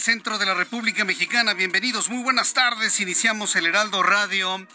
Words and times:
Centro 0.00 0.38
de 0.38 0.46
la 0.46 0.54
República 0.54 1.04
Mexicana. 1.04 1.52
Bienvenidos, 1.52 2.08
muy 2.08 2.22
buenas 2.22 2.54
tardes. 2.54 3.00
Iniciamos 3.00 3.54
el 3.54 3.66
Heraldo 3.66 4.02
Radio 4.02 4.66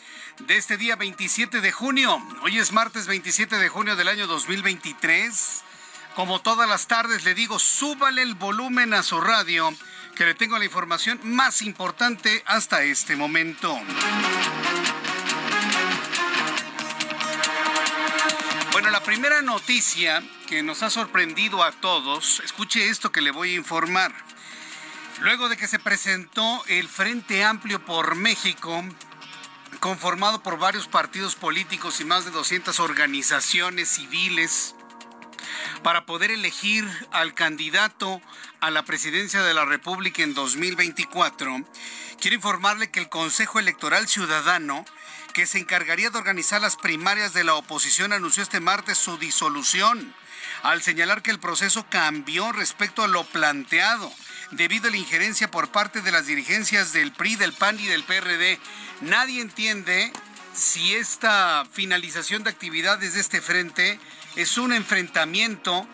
de 0.45 0.55
este 0.55 0.77
día 0.77 0.95
27 0.95 1.61
de 1.61 1.71
junio. 1.71 2.21
Hoy 2.43 2.59
es 2.59 2.71
martes 2.71 3.07
27 3.07 3.57
de 3.57 3.67
junio 3.67 3.95
del 3.95 4.07
año 4.07 4.27
2023. 4.27 5.63
Como 6.15 6.41
todas 6.41 6.69
las 6.69 6.85
tardes 6.85 7.23
le 7.23 7.33
digo, 7.33 7.57
súbale 7.57 8.21
el 8.21 8.35
volumen 8.35 8.93
a 8.93 9.01
su 9.01 9.19
radio, 9.19 9.73
que 10.15 10.25
le 10.25 10.35
tengo 10.35 10.59
la 10.59 10.65
información 10.65 11.19
más 11.23 11.63
importante 11.63 12.43
hasta 12.45 12.83
este 12.83 13.15
momento. 13.15 13.75
Bueno, 18.73 18.91
la 18.91 19.01
primera 19.01 19.41
noticia 19.41 20.21
que 20.47 20.61
nos 20.61 20.83
ha 20.83 20.91
sorprendido 20.91 21.63
a 21.63 21.71
todos, 21.71 22.41
escuche 22.45 22.89
esto 22.89 23.11
que 23.11 23.21
le 23.21 23.31
voy 23.31 23.53
a 23.53 23.55
informar. 23.55 24.24
Luego 25.21 25.47
de 25.47 25.55
que 25.55 25.67
se 25.67 25.79
presentó 25.79 26.63
el 26.67 26.89
Frente 26.89 27.43
Amplio 27.43 27.83
por 27.83 28.15
México, 28.15 28.83
conformado 29.79 30.43
por 30.43 30.57
varios 30.59 30.87
partidos 30.87 31.35
políticos 31.35 32.01
y 32.01 32.05
más 32.05 32.25
de 32.25 32.31
200 32.31 32.79
organizaciones 32.81 33.89
civiles, 33.89 34.75
para 35.83 36.05
poder 36.05 36.31
elegir 36.31 36.85
al 37.11 37.33
candidato 37.33 38.21
a 38.59 38.71
la 38.71 38.83
presidencia 38.83 39.41
de 39.41 39.53
la 39.53 39.65
República 39.65 40.21
en 40.21 40.33
2024, 40.33 41.63
quiero 42.19 42.35
informarle 42.35 42.91
que 42.91 42.99
el 42.99 43.09
Consejo 43.09 43.59
Electoral 43.59 44.07
Ciudadano 44.07 44.83
que 45.33 45.45
se 45.45 45.59
encargaría 45.59 46.09
de 46.09 46.17
organizar 46.17 46.61
las 46.61 46.75
primarias 46.75 47.33
de 47.33 47.43
la 47.43 47.55
oposición, 47.55 48.13
anunció 48.13 48.43
este 48.43 48.59
martes 48.59 48.97
su 48.97 49.17
disolución, 49.17 50.13
al 50.63 50.81
señalar 50.81 51.21
que 51.21 51.31
el 51.31 51.39
proceso 51.39 51.85
cambió 51.89 52.51
respecto 52.51 53.03
a 53.03 53.07
lo 53.07 53.23
planteado 53.23 54.11
debido 54.55 54.87
a 54.87 54.91
la 54.91 54.97
injerencia 54.97 55.51
por 55.51 55.69
parte 55.69 56.01
de 56.01 56.11
las 56.11 56.25
dirigencias 56.25 56.93
del 56.93 57.11
PRI, 57.11 57.35
del 57.35 57.53
PAN 57.53 57.79
y 57.79 57.87
del 57.87 58.03
PRD. 58.03 58.59
Nadie 59.01 59.41
entiende 59.41 60.11
si 60.53 60.95
esta 60.95 61.65
finalización 61.71 62.43
de 62.43 62.49
actividades 62.49 63.13
de 63.13 63.19
este 63.19 63.41
frente 63.41 63.99
es 64.35 64.57
un 64.57 64.73
enfrentamiento 64.73 65.87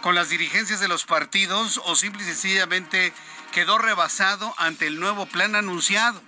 con 0.00 0.14
las 0.14 0.30
dirigencias 0.30 0.80
de 0.80 0.88
los 0.88 1.04
partidos 1.04 1.80
o 1.84 1.94
simple 1.94 2.22
y 2.22 2.26
sencillamente 2.26 3.12
quedó 3.52 3.78
rebasado 3.78 4.54
ante 4.58 4.86
el 4.86 4.98
nuevo 4.98 5.26
plan 5.26 5.54
anunciado. 5.54 6.20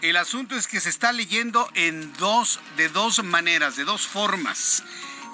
El 0.00 0.16
asunto 0.16 0.54
es 0.54 0.68
que 0.68 0.80
se 0.80 0.88
está 0.88 1.12
leyendo 1.12 1.68
en 1.74 2.12
dos, 2.14 2.60
de 2.76 2.88
dos 2.88 3.24
maneras, 3.24 3.74
de 3.76 3.84
dos 3.84 4.06
formas. 4.06 4.84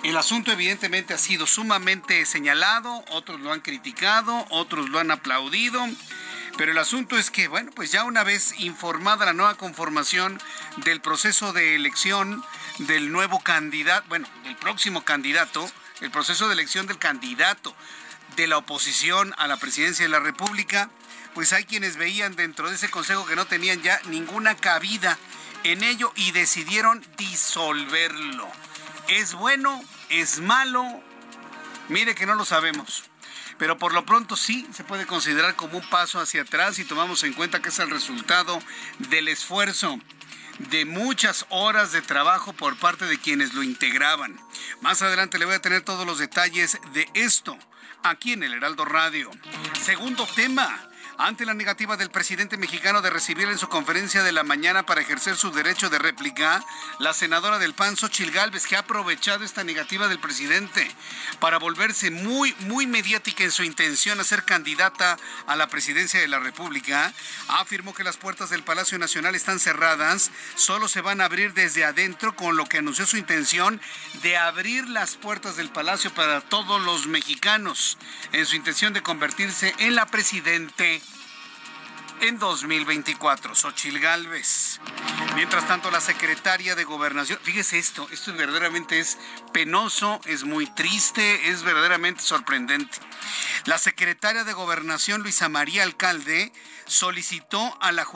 El 0.05 0.19
asunto 0.19 0.53
evidentemente 0.53 1.15
ha 1.15 1.19
sido 1.19 1.47
sumamente 1.47 2.27
señalado, 2.27 3.03
otros 3.09 3.41
lo 3.41 3.55
han 3.55 3.61
criticado, 3.61 4.47
otros 4.51 4.91
lo 4.91 4.99
han 4.99 5.11
aplaudido, 5.11 5.83
pero 6.59 6.73
el 6.73 6.79
asunto 6.79 7.17
es 7.17 7.31
que, 7.31 7.49
bueno, 7.49 7.73
pues 7.75 7.91
ya 7.91 8.05
una 8.05 8.23
vez 8.23 8.53
informada 8.59 9.25
la 9.25 9.33
nueva 9.33 9.55
conformación 9.55 10.39
del 10.85 11.01
proceso 11.01 11.55
de 11.55 11.75
elección 11.75 12.45
del 12.81 13.13
nuevo 13.13 13.41
candidato, 13.41 14.07
bueno, 14.11 14.29
del 14.45 14.57
próximo 14.57 15.07
candidato, 15.07 15.67
el 16.03 16.11
proceso 16.11 16.49
de 16.49 16.53
elección 16.53 16.87
del 16.87 16.99
candidato 16.99 17.75
de 18.37 18.47
la 18.47 18.59
oposición 18.59 19.35
a 19.39 19.47
la 19.47 19.57
presidencia 19.57 20.05
de 20.05 20.11
la 20.11 20.21
República, 20.21 20.91
pues 21.33 21.55
hay 21.55 21.65
quienes 21.65 21.97
veían 21.97 22.37
dentro 22.37 22.69
de 22.69 22.75
ese 22.75 22.91
consejo 22.91 23.25
que 23.25 23.37
no 23.37 23.47
tenían 23.47 23.81
ya 23.81 23.99
ninguna 24.11 24.55
cabida 24.55 25.19
en 25.63 25.83
ello 25.83 26.13
y 26.15 26.33
decidieron 26.33 27.03
disolverlo. 27.17 28.47
¿Es 29.09 29.33
bueno? 29.35 29.83
¿Es 30.09 30.41
malo? 30.41 30.85
Mire 31.89 32.15
que 32.15 32.27
no 32.27 32.35
lo 32.35 32.45
sabemos. 32.45 33.05
Pero 33.59 33.79
por 33.79 33.95
lo 33.95 34.05
pronto 34.05 34.37
sí 34.37 34.67
se 34.73 34.85
puede 34.85 35.07
considerar 35.07 35.55
como 35.55 35.79
un 35.79 35.89
paso 35.89 36.21
hacia 36.21 36.43
atrás 36.43 36.79
y 36.79 36.85
tomamos 36.85 37.23
en 37.23 37.35
cuenta 37.35 37.63
que 37.63 37.69
es 37.69 37.79
el 37.79 37.91
resultado 37.91 38.59
del 38.99 39.29
esfuerzo 39.29 39.99
de 40.59 40.85
muchas 40.85 41.47
horas 41.51 41.93
de 41.93 42.03
trabajo 42.03 42.53
por 42.53 42.77
parte 42.77 43.07
de 43.07 43.19
quienes 43.19 43.55
lo 43.55 43.63
integraban. 43.63 44.39
Más 44.81 45.03
adelante 45.03 45.39
le 45.39 45.45
voy 45.45 45.55
a 45.55 45.63
tener 45.63 45.83
todos 45.83 46.07
los 46.07 46.19
detalles 46.19 46.79
de 46.93 47.09
esto 47.15 47.57
aquí 48.03 48.33
en 48.33 48.43
el 48.43 48.55
Heraldo 48.55 48.85
Radio. 48.85 49.31
Segundo 49.83 50.27
tema, 50.35 50.91
ante 51.19 51.47
la 51.47 51.55
negativa 51.55 51.97
del 51.97 52.11
presidente 52.11 52.57
mexicano 52.57 53.01
de 53.01 53.11
recibir 53.11 53.49
en 53.49 53.59
su 53.59 53.69
conferencia 53.69 54.23
de 54.23 54.33
la 54.33 54.43
mañana 54.43 54.85
para 54.85 55.01
ejercer 55.01 55.37
su 55.37 55.51
derecho 55.51 55.91
de 55.91 55.99
réplica, 55.99 56.65
la 56.99 57.13
senadora 57.13 57.59
del 57.59 57.75
PAN, 57.75 57.97
Xochil 57.97 58.33
que 58.69 58.77
ha 58.77 58.81
aprovechado 58.81 59.45
esta 59.45 59.65
negativa 59.65 60.09
del 60.09 60.19
presidente 60.19 60.91
para 61.39 61.59
volverse 61.59 62.11
muy, 62.11 62.55
muy 62.61 62.87
mediática 62.87 63.45
en 63.45 63.53
su 63.53 63.63
intención 63.63 64.19
a 64.19 64.25
ser 64.25 64.45
candidata 64.45 65.17
a 65.47 65.57
la 65.57 65.69
presidencia 65.69 66.21
de 66.21 66.29
la 66.29 66.41
República, 66.41 67.13
afirmó 67.49 67.95
que 67.95 68.05
las 68.05 68.17
puertas 68.17 68.51
del 68.51 68.65
Palacio 68.65 68.99
Nacional 68.99 69.35
están 69.35 69.61
cerradas, 69.61 70.31
solo 70.57 70.89
se 70.89 71.01
van 71.01 71.21
a 71.21 71.27
abrir 71.27 71.55
desde 71.55 71.85
adentro, 71.85 72.35
con 72.35 72.57
lo 72.57 72.67
que 72.67 72.79
anunció 72.79 73.07
su 73.07 73.17
intención 73.17 73.81
de 74.23 74.37
abrir 74.37 74.89
las 74.89 75.17
puertas 75.17 75.57
del 75.57 75.71
Palacio 75.71 76.13
para 76.13 76.41
todos 76.41 76.81
los 76.83 77.07
mexicanos, 77.07 77.99
en 78.33 78.47
su 78.47 78.57
intención 78.57 78.93
de 78.93 79.03
convertirse 79.03 79.75
en 79.79 79.95
la 79.95 80.07
presidente 80.07 81.04
en 82.21 82.39
2024, 82.39 83.55
Xochil 83.55 83.99
Gálvez. 84.01 84.81
Mientras 85.35 85.67
tanto, 85.67 85.91
la 85.91 86.01
secretaria 86.01 86.75
de 86.75 86.85
Gobernación, 86.85 87.39
fíjese 87.43 87.79
esto, 87.79 88.07
esto 88.11 88.33
verdaderamente 88.35 88.99
es 88.99 89.19
penoso, 89.53 90.21
es 90.25 90.45
muy 90.45 90.67
triste, 90.67 91.51
es 91.51 91.63
verdaderamente 91.63 92.23
sorprendente. 92.23 92.99
La 93.65 93.79
secretaria 93.79 94.45
de 94.45 94.53
Gobernación, 94.53 95.23
Luisa 95.23 95.49
María 95.49 95.83
Alcalde, 95.83 96.53
solicitó 96.87 97.77
a 97.81 97.93
la, 97.93 98.07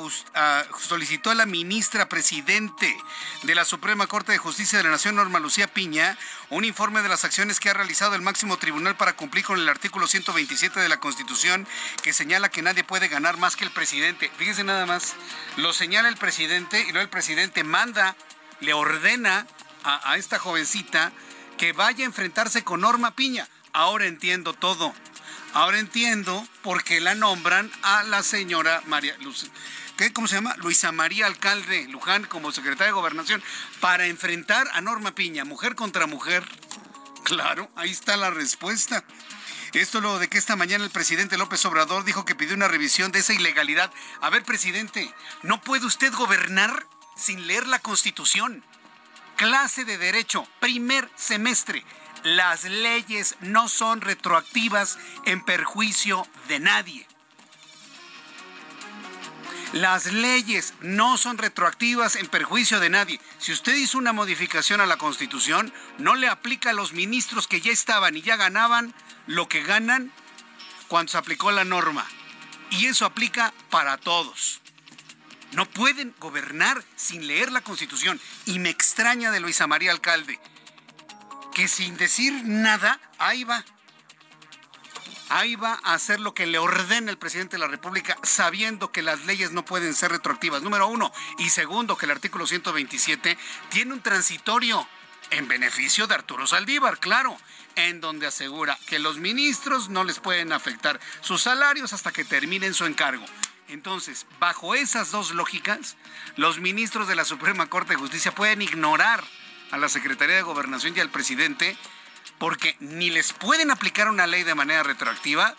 solicitó 0.80 1.30
a 1.30 1.34
la 1.34 1.46
ministra 1.46 2.08
presidente 2.08 2.96
de 3.42 3.54
la 3.54 3.64
Suprema 3.64 4.06
Corte 4.06 4.32
de 4.32 4.38
Justicia 4.38 4.78
de 4.78 4.84
la 4.84 4.90
Nación, 4.90 5.16
Norma 5.16 5.40
Lucía 5.40 5.72
Piña, 5.72 6.18
un 6.50 6.64
informe 6.64 7.02
de 7.02 7.08
las 7.08 7.24
acciones 7.24 7.60
que 7.60 7.70
ha 7.70 7.74
realizado 7.74 8.14
el 8.14 8.22
máximo 8.22 8.58
tribunal 8.58 8.96
para 8.96 9.16
cumplir 9.16 9.44
con 9.44 9.58
el 9.58 9.68
artículo 9.68 10.06
127 10.06 10.80
de 10.80 10.88
la 10.88 11.00
Constitución 11.00 11.66
que 12.02 12.12
señala 12.12 12.50
que 12.50 12.62
nadie 12.62 12.84
puede 12.84 13.08
ganar 13.08 13.38
más 13.38 13.56
que 13.56 13.64
el 13.64 13.70
presidente. 13.70 14.30
Fíjese 14.36 14.64
nada 14.64 14.86
más, 14.86 15.14
lo 15.56 15.72
señala 15.72 16.08
el 16.08 16.16
presidente 16.16 16.80
y 16.80 16.92
luego 16.92 17.00
el 17.00 17.08
presidente 17.08 17.64
manda, 17.64 18.16
le 18.60 18.72
ordena 18.72 19.46
a, 19.84 20.10
a 20.10 20.16
esta 20.16 20.38
jovencita 20.38 21.12
que 21.56 21.72
vaya 21.72 22.04
a 22.04 22.06
enfrentarse 22.06 22.64
con 22.64 22.80
Norma 22.80 23.12
Piña. 23.12 23.48
Ahora 23.72 24.06
entiendo 24.06 24.54
todo. 24.54 24.94
Ahora 25.54 25.78
entiendo 25.78 26.46
por 26.62 26.84
qué 26.84 27.00
la 27.00 27.14
nombran 27.14 27.70
a 27.82 28.02
la 28.04 28.22
señora 28.22 28.82
María 28.86 29.16
Luz. 29.18 29.50
¿Qué, 29.96 30.12
¿Cómo 30.12 30.28
se 30.28 30.36
llama? 30.36 30.54
Luisa 30.58 30.92
María 30.92 31.26
Alcalde 31.26 31.88
Luján 31.88 32.24
como 32.24 32.52
secretaria 32.52 32.86
de 32.86 32.92
Gobernación 32.92 33.42
para 33.80 34.06
enfrentar 34.06 34.68
a 34.72 34.80
Norma 34.80 35.14
Piña, 35.14 35.44
mujer 35.44 35.74
contra 35.74 36.06
mujer. 36.06 36.44
Claro, 37.24 37.68
ahí 37.74 37.90
está 37.90 38.16
la 38.16 38.30
respuesta. 38.30 39.04
Esto 39.72 40.00
luego 40.00 40.18
de 40.18 40.28
que 40.28 40.38
esta 40.38 40.56
mañana 40.56 40.84
el 40.84 40.90
presidente 40.90 41.36
López 41.36 41.64
Obrador 41.66 42.04
dijo 42.04 42.24
que 42.24 42.34
pidió 42.34 42.54
una 42.54 42.68
revisión 42.68 43.12
de 43.12 43.18
esa 43.18 43.34
ilegalidad. 43.34 43.92
A 44.20 44.30
ver, 44.30 44.44
presidente, 44.44 45.12
¿no 45.42 45.60
puede 45.60 45.86
usted 45.86 46.12
gobernar 46.14 46.86
sin 47.16 47.46
leer 47.46 47.66
la 47.66 47.80
Constitución? 47.80 48.64
Clase 49.36 49.84
de 49.84 49.98
Derecho, 49.98 50.46
primer 50.60 51.10
semestre. 51.16 51.84
Las 52.24 52.64
leyes 52.64 53.36
no 53.40 53.68
son 53.68 54.00
retroactivas 54.00 54.98
en 55.24 55.44
perjuicio 55.44 56.26
de 56.48 56.60
nadie. 56.60 57.06
Las 59.72 60.06
leyes 60.06 60.74
no 60.80 61.18
son 61.18 61.36
retroactivas 61.36 62.16
en 62.16 62.26
perjuicio 62.26 62.80
de 62.80 62.88
nadie. 62.88 63.20
Si 63.38 63.52
usted 63.52 63.74
hizo 63.76 63.98
una 63.98 64.14
modificación 64.14 64.80
a 64.80 64.86
la 64.86 64.96
Constitución, 64.96 65.72
no 65.98 66.16
le 66.16 66.26
aplica 66.26 66.70
a 66.70 66.72
los 66.72 66.92
ministros 66.92 67.46
que 67.46 67.60
ya 67.60 67.70
estaban 67.70 68.16
y 68.16 68.22
ya 68.22 68.36
ganaban 68.36 68.94
lo 69.26 69.46
que 69.46 69.62
ganan 69.62 70.10
cuando 70.88 71.12
se 71.12 71.18
aplicó 71.18 71.52
la 71.52 71.64
norma. 71.64 72.06
Y 72.70 72.86
eso 72.86 73.04
aplica 73.04 73.52
para 73.68 73.98
todos. 73.98 74.62
No 75.52 75.66
pueden 75.66 76.14
gobernar 76.18 76.82
sin 76.96 77.26
leer 77.26 77.52
la 77.52 77.60
Constitución. 77.60 78.20
Y 78.46 78.58
me 78.58 78.70
extraña 78.70 79.30
de 79.30 79.40
Luisa 79.40 79.66
María 79.66 79.92
Alcalde, 79.92 80.38
que 81.58 81.66
sin 81.66 81.96
decir 81.96 82.44
nada, 82.44 83.00
ahí 83.18 83.42
va. 83.42 83.64
Ahí 85.28 85.56
va 85.56 85.80
a 85.82 85.94
hacer 85.94 86.20
lo 86.20 86.32
que 86.32 86.46
le 86.46 86.56
ordena 86.56 87.10
el 87.10 87.18
presidente 87.18 87.56
de 87.56 87.58
la 87.58 87.66
República, 87.66 88.16
sabiendo 88.22 88.92
que 88.92 89.02
las 89.02 89.26
leyes 89.26 89.50
no 89.50 89.64
pueden 89.64 89.92
ser 89.92 90.12
retroactivas, 90.12 90.62
número 90.62 90.86
uno. 90.86 91.12
Y 91.38 91.50
segundo, 91.50 91.96
que 91.96 92.06
el 92.06 92.12
artículo 92.12 92.46
127 92.46 93.36
tiene 93.70 93.92
un 93.92 94.02
transitorio 94.02 94.86
en 95.30 95.48
beneficio 95.48 96.06
de 96.06 96.14
Arturo 96.14 96.46
Saldívar, 96.46 97.00
claro 97.00 97.36
en 97.74 98.00
donde 98.00 98.28
asegura 98.28 98.78
que 98.86 99.00
los 99.00 99.18
ministros 99.18 99.88
no 99.88 100.04
les 100.04 100.20
pueden 100.20 100.52
afectar 100.52 101.00
sus 101.22 101.42
salarios 101.42 101.92
hasta 101.92 102.12
que 102.12 102.24
terminen 102.24 102.72
su 102.72 102.86
encargo. 102.86 103.24
Entonces, 103.66 104.26
bajo 104.38 104.76
esas 104.76 105.10
dos 105.10 105.32
lógicas, 105.32 105.96
los 106.36 106.60
ministros 106.60 107.08
de 107.08 107.16
la 107.16 107.24
Suprema 107.24 107.66
Corte 107.66 107.94
de 107.94 107.98
Justicia 107.98 108.32
pueden 108.32 108.62
ignorar 108.62 109.24
a 109.70 109.78
la 109.78 109.88
Secretaría 109.88 110.36
de 110.36 110.42
Gobernación 110.42 110.94
y 110.96 111.00
al 111.00 111.10
presidente 111.10 111.76
porque 112.38 112.76
ni 112.80 113.10
les 113.10 113.32
pueden 113.32 113.70
aplicar 113.70 114.08
una 114.08 114.26
ley 114.26 114.44
de 114.44 114.54
manera 114.54 114.82
retroactiva 114.82 115.54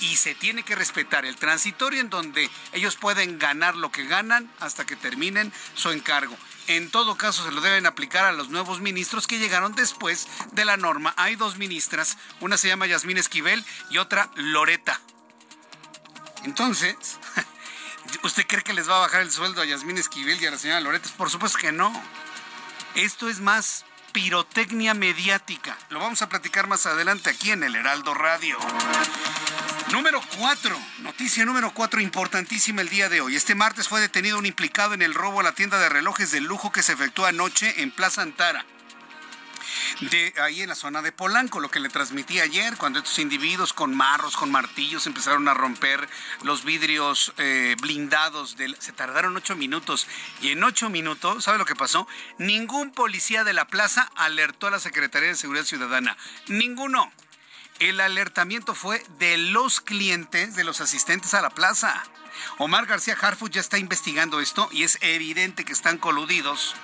y 0.00 0.16
se 0.16 0.34
tiene 0.34 0.62
que 0.64 0.74
respetar 0.74 1.24
el 1.24 1.36
transitorio 1.36 2.00
en 2.00 2.10
donde 2.10 2.50
ellos 2.72 2.96
pueden 2.96 3.38
ganar 3.38 3.76
lo 3.76 3.90
que 3.90 4.04
ganan 4.04 4.50
hasta 4.60 4.84
que 4.84 4.96
terminen 4.96 5.52
su 5.74 5.90
encargo. 5.90 6.36
En 6.66 6.90
todo 6.90 7.16
caso, 7.16 7.44
se 7.44 7.52
lo 7.52 7.60
deben 7.60 7.86
aplicar 7.86 8.24
a 8.24 8.32
los 8.32 8.48
nuevos 8.48 8.80
ministros 8.80 9.26
que 9.26 9.38
llegaron 9.38 9.74
después 9.74 10.26
de 10.52 10.64
la 10.64 10.76
norma. 10.76 11.14
Hay 11.16 11.36
dos 11.36 11.58
ministras, 11.58 12.16
una 12.40 12.56
se 12.56 12.68
llama 12.68 12.86
Yasmín 12.86 13.18
Esquivel 13.18 13.64
y 13.90 13.98
otra 13.98 14.30
Loreta. 14.34 15.00
Entonces, 16.44 16.96
¿usted 18.22 18.46
cree 18.46 18.62
que 18.62 18.72
les 18.72 18.88
va 18.88 18.96
a 18.96 19.00
bajar 19.00 19.22
el 19.22 19.30
sueldo 19.30 19.62
a 19.62 19.64
Yasmín 19.64 19.98
Esquivel 19.98 20.42
y 20.42 20.46
a 20.46 20.50
la 20.50 20.58
señora 20.58 20.80
Loreta? 20.80 21.08
Por 21.16 21.30
supuesto 21.30 21.58
que 21.58 21.72
no. 21.72 21.92
Esto 22.94 23.28
es 23.28 23.40
más 23.40 23.84
pirotecnia 24.12 24.94
mediática. 24.94 25.76
Lo 25.90 25.98
vamos 25.98 26.22
a 26.22 26.28
platicar 26.28 26.68
más 26.68 26.86
adelante 26.86 27.28
aquí 27.28 27.50
en 27.50 27.64
el 27.64 27.74
Heraldo 27.74 28.14
Radio. 28.14 28.56
Número 29.90 30.20
4, 30.38 30.78
noticia 31.00 31.44
número 31.44 31.74
4 31.74 32.00
importantísima 32.00 32.82
el 32.82 32.88
día 32.88 33.08
de 33.08 33.20
hoy. 33.20 33.34
Este 33.34 33.56
martes 33.56 33.88
fue 33.88 34.00
detenido 34.00 34.38
un 34.38 34.46
implicado 34.46 34.94
en 34.94 35.02
el 35.02 35.12
robo 35.12 35.40
a 35.40 35.42
la 35.42 35.56
tienda 35.56 35.80
de 35.80 35.88
relojes 35.88 36.30
de 36.30 36.40
lujo 36.40 36.70
que 36.70 36.84
se 36.84 36.92
efectuó 36.92 37.26
anoche 37.26 37.82
en 37.82 37.90
Plaza 37.90 38.22
Antara. 38.22 38.64
De 40.00 40.34
ahí 40.40 40.62
en 40.62 40.68
la 40.68 40.74
zona 40.74 41.02
de 41.02 41.12
Polanco, 41.12 41.60
lo 41.60 41.70
que 41.70 41.80
le 41.80 41.88
transmití 41.88 42.40
ayer, 42.40 42.76
cuando 42.76 42.98
estos 42.98 43.18
individuos 43.18 43.72
con 43.72 43.94
marros, 43.94 44.36
con 44.36 44.50
martillos, 44.50 45.06
empezaron 45.06 45.48
a 45.48 45.54
romper 45.54 46.08
los 46.42 46.64
vidrios 46.64 47.32
eh, 47.38 47.76
blindados. 47.80 48.56
Del, 48.56 48.76
se 48.80 48.92
tardaron 48.92 49.36
ocho 49.36 49.56
minutos. 49.56 50.06
Y 50.40 50.50
en 50.50 50.62
ocho 50.64 50.90
minutos, 50.90 51.44
¿sabe 51.44 51.58
lo 51.58 51.64
que 51.64 51.76
pasó? 51.76 52.06
Ningún 52.38 52.90
policía 52.92 53.44
de 53.44 53.52
la 53.52 53.66
plaza 53.66 54.10
alertó 54.16 54.66
a 54.66 54.70
la 54.70 54.80
Secretaría 54.80 55.28
de 55.28 55.34
Seguridad 55.36 55.64
Ciudadana. 55.64 56.16
Ninguno. 56.48 57.12
El 57.80 57.98
alertamiento 58.00 58.74
fue 58.74 59.04
de 59.18 59.36
los 59.36 59.80
clientes, 59.80 60.54
de 60.54 60.62
los 60.62 60.80
asistentes 60.80 61.34
a 61.34 61.42
la 61.42 61.50
plaza. 61.50 62.04
Omar 62.58 62.86
García 62.86 63.16
Harfuch 63.20 63.52
ya 63.52 63.60
está 63.60 63.78
investigando 63.78 64.40
esto 64.40 64.68
y 64.70 64.84
es 64.84 64.98
evidente 65.00 65.64
que 65.64 65.72
están 65.72 65.98
coludidos 65.98 66.76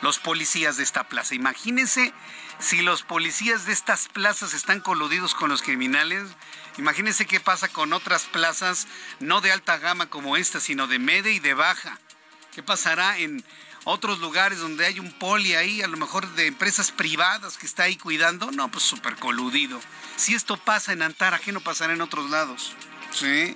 los 0.00 0.18
policías 0.18 0.76
de 0.76 0.84
esta 0.84 1.08
plaza. 1.08 1.34
Imagínense 1.34 2.12
si 2.58 2.82
los 2.82 3.02
policías 3.02 3.66
de 3.66 3.72
estas 3.72 4.08
plazas 4.08 4.54
están 4.54 4.80
coludidos 4.80 5.34
con 5.34 5.50
los 5.50 5.62
criminales. 5.62 6.28
Imagínense 6.76 7.26
qué 7.26 7.40
pasa 7.40 7.68
con 7.68 7.92
otras 7.92 8.24
plazas, 8.24 8.86
no 9.20 9.40
de 9.40 9.52
alta 9.52 9.78
gama 9.78 10.10
como 10.10 10.36
esta, 10.36 10.60
sino 10.60 10.86
de 10.86 10.98
media 10.98 11.32
y 11.32 11.38
de 11.38 11.54
baja. 11.54 11.98
¿Qué 12.52 12.62
pasará 12.62 13.18
en 13.18 13.44
otros 13.84 14.18
lugares 14.18 14.58
donde 14.58 14.84
hay 14.84 15.00
un 15.00 15.12
poli 15.12 15.54
ahí, 15.54 15.80
a 15.80 15.86
lo 15.86 15.96
mejor 15.96 16.28
de 16.34 16.46
empresas 16.46 16.90
privadas 16.90 17.56
que 17.56 17.66
está 17.66 17.84
ahí 17.84 17.96
cuidando, 17.96 18.50
no, 18.50 18.70
pues 18.70 18.84
súper 18.84 19.16
coludido. 19.16 19.80
Si 20.16 20.34
esto 20.34 20.56
pasa 20.56 20.92
en 20.92 21.02
Antara, 21.02 21.38
¿qué 21.38 21.52
no 21.52 21.60
pasará 21.60 21.94
en 21.94 22.02
otros 22.02 22.28
lados? 22.28 22.74
Sí. 23.12 23.54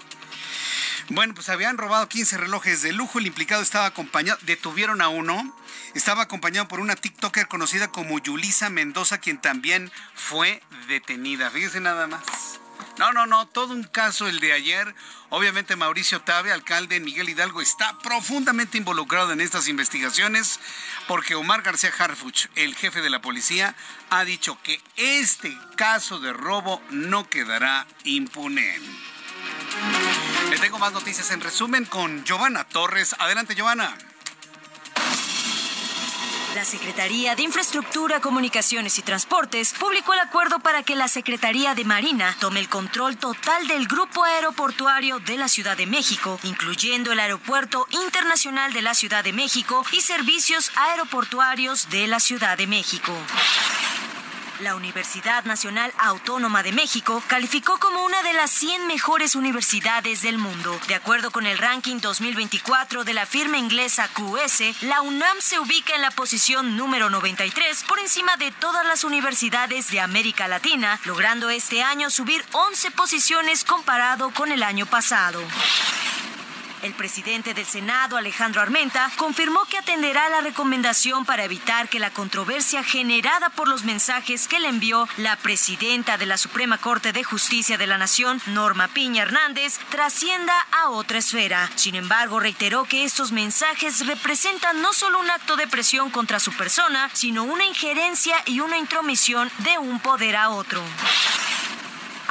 Bueno, 1.09 1.35
pues 1.35 1.49
habían 1.49 1.79
robado 1.79 2.09
15 2.09 2.39
relojes 2.39 2.83
de 2.83 2.93
lujo. 2.93 3.19
El 3.19 3.27
implicado 3.27 3.63
estaba 3.63 3.87
acompañado, 3.87 4.39
detuvieron 4.43 5.03
a 5.03 5.09
uno. 5.09 5.57
Estaba 5.95 6.23
acompañado 6.23 6.69
por 6.69 6.81
una 6.81 6.97
TikToker 6.97 7.49
conocida 7.49 7.89
como 7.89 8.19
Yulisa 8.19 8.71
Mendoza, 8.71 9.19
quien 9.19 9.41
también 9.41 9.91
fue 10.15 10.63
detenida. 10.89 11.51
Fíjese 11.51 11.81
nada 11.81 12.07
más. 12.07 12.23
No, 12.99 13.13
no, 13.13 13.27
no, 13.27 13.49
todo 13.49 13.73
un 13.73 13.85
caso 13.85 14.29
el 14.29 14.41
de 14.41 14.53
ayer. 14.53 14.95
Obviamente 15.31 15.77
Mauricio 15.77 16.21
Tabe, 16.21 16.53
alcalde 16.53 17.01
Miguel 17.01 17.29
Hidalgo, 17.29 17.63
está 17.63 17.99
profundamente 17.99 18.77
involucrado 18.77 19.33
en 19.33 19.41
estas 19.41 19.67
investigaciones 19.69 20.61
porque 21.09 21.35
Omar 21.35 21.63
García 21.63 21.93
Harfuch, 21.97 22.49
el 22.55 22.75
jefe 22.75 23.01
de 23.01 23.11
la 23.11 23.23
policía, 23.23 23.75
ha 24.11 24.25
dicho 24.25 24.59
que 24.63 24.81
este 24.97 25.57
caso 25.77 26.21
de 26.21 26.33
robo 26.33 26.83
no 26.91 27.29
quedará 27.29 27.87
impune. 28.05 28.79
Le 30.51 30.59
tengo 30.59 30.79
más 30.79 30.93
noticias 30.93 31.31
en 31.31 31.41
resumen 31.41 31.85
con 31.85 32.25
Giovanna 32.25 32.65
Torres. 32.65 33.15
Adelante, 33.19 33.55
Giovanna. 33.55 33.97
La 36.55 36.67
Secretaría 36.67 37.35
de 37.35 37.45
Infraestructura, 37.45 38.21
Comunicaciones 38.21 38.99
y 38.99 39.03
Transportes 39.03 39.73
publicó 39.79 40.13
el 40.13 40.21
acuerdo 40.21 40.59
para 40.59 40.83
que 40.83 40.95
la 40.95 41.09
Secretaría 41.09 41.75
de 41.75 41.87
Marina 41.87 42.37
tome 42.41 42.61
el 42.61 42.69
control 42.69 43.17
total 43.17 43.67
del 43.69 43.87
grupo 43.87 44.23
aeroportuario 44.23 45.19
de 45.21 45.39
la 45.39 45.49
Ciudad 45.49 45.79
de 45.79 45.87
México, 45.87 46.39
incluyendo 46.43 47.11
el 47.11 47.21
Aeropuerto 47.21 47.87
Internacional 47.91 48.75
de 48.75 48.83
la 48.83 48.93
Ciudad 48.93 49.25
de 49.25 49.33
México 49.33 49.83
y 49.93 50.03
servicios 50.03 50.71
aeroportuarios 50.77 51.89
de 51.89 52.07
la 52.07 52.21
Ciudad 52.21 52.59
de 52.59 52.67
México. 52.67 53.13
La 54.61 54.75
Universidad 54.77 55.45
Nacional 55.45 55.93
Autónoma 55.99 56.63
de 56.63 56.73
México 56.73 57.23
calificó 57.27 57.79
como 57.79 58.05
una 58.05 58.23
de 58.23 58.33
las 58.33 58.51
100 58.51 58.87
mejores 58.87 59.35
universidades 59.35 60.23
del 60.23 60.39
mundo. 60.39 60.79
De 60.89 60.95
acuerdo 60.95 61.31
con 61.31 61.47
el 61.47 61.59
ranking 61.59 62.01
2024 62.01 63.05
de 63.05 63.15
la 63.15 63.27
firma 63.27 63.59
inglesa 63.59 64.09
QS, 64.09 64.83
la 64.83 65.01
UNAM 65.01 65.37
se 65.41 65.59
ubica 65.59 65.95
en 65.95 66.03
la 66.03 66.11
posición 66.11 66.77
número 66.77 67.11
93 67.11 67.85
por 67.85 67.99
encima 67.99 68.37
de 68.37 68.53
todas 68.53 68.87
las 68.87 69.05
universidades 69.05 69.91
de 69.91 70.01
América 70.01 70.49
Latina, 70.49 71.01
logrando 71.05 71.51
este 71.51 71.83
año 71.83 72.11
subir 72.11 72.45
11 72.53 72.91
posiciones 72.93 73.65
comparado 73.65 74.31
con 74.31 74.53
el 74.53 74.63
año 74.63 74.87
pasado. 74.87 75.41
El 76.83 76.95
presidente 76.95 77.55
del 77.55 77.65
Senado, 77.65 78.17
Alejandro 78.17 78.61
Armenta, 78.61 79.09
confirmó 79.17 79.65
que 79.67 79.79
atenderá 79.79 80.29
la 80.31 80.41
recomendación 80.41 81.25
para 81.25 81.45
evitar 81.45 81.89
que 81.89 82.01
la 82.01 82.11
controversia 82.11 82.83
generada 82.83 83.51
por 83.51 83.69
los 83.69 83.85
mensajes 83.85 84.49
que 84.49 84.59
le 84.59 84.67
envió 84.67 85.09
la 85.17 85.37
presidenta 85.37 86.19
de 86.19 86.27
la 86.27 86.37
Suprema 86.37 86.79
Corte 86.79 87.13
de 87.13 87.23
Justicia 87.23 87.79
de 87.79 87.87
la 87.87 87.99
Nación, 87.99 88.43
Norma 88.47 88.89
Piña 88.89 89.23
Hernández, 89.23 89.79
trascienda 89.91 90.55
a 90.73 90.91
otra 90.91 91.19
esfera. 91.19 91.71
Sin 91.77 91.95
embargo, 91.95 92.41
reiteró 92.41 92.85
que 92.85 93.05
estos 93.05 93.31
mensajes 93.31 94.05
representan 94.05 94.83
no 94.83 94.93
solo 94.93 95.21
un 95.21 95.31
acto 95.31 95.55
de 95.55 95.69
presión 95.69 96.11
contra 96.11 96.41
su 96.41 96.53
persona, 96.53 97.11
sino 97.13 97.45
una 97.45 97.65
injerencia 97.65 98.35
y 98.45 98.59
una 98.59 98.77
intromisión 98.77 99.49
de 99.59 99.79
un 99.79 100.01
poder 100.01 100.35
a 100.35 100.51
otro. 100.51 100.83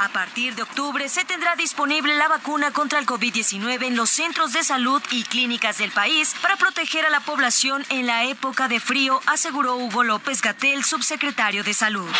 A 0.02 0.08
partir 0.08 0.56
de 0.56 0.62
octubre 0.62 1.08
se 1.08 1.24
tendrá 1.24 1.54
disponible 1.54 2.16
la 2.16 2.26
vacuna 2.26 2.72
contra 2.72 2.98
el 2.98 3.06
COVID-19 3.06 3.84
en 3.84 3.94
los 3.96 4.10
centros 4.10 4.52
de 4.52 4.64
salud 4.64 5.00
y 5.12 5.22
clínicas 5.22 5.78
del 5.78 5.92
país 5.92 6.34
para 6.42 6.56
proteger 6.56 7.06
a 7.06 7.10
la 7.10 7.20
población 7.20 7.84
en 7.88 8.08
la 8.08 8.24
época 8.24 8.66
de 8.66 8.80
frío, 8.80 9.20
aseguró 9.26 9.76
Hugo 9.76 10.02
López 10.02 10.42
Gatel, 10.42 10.82
subsecretario 10.82 11.62
de 11.62 11.72
Salud. 11.72 12.10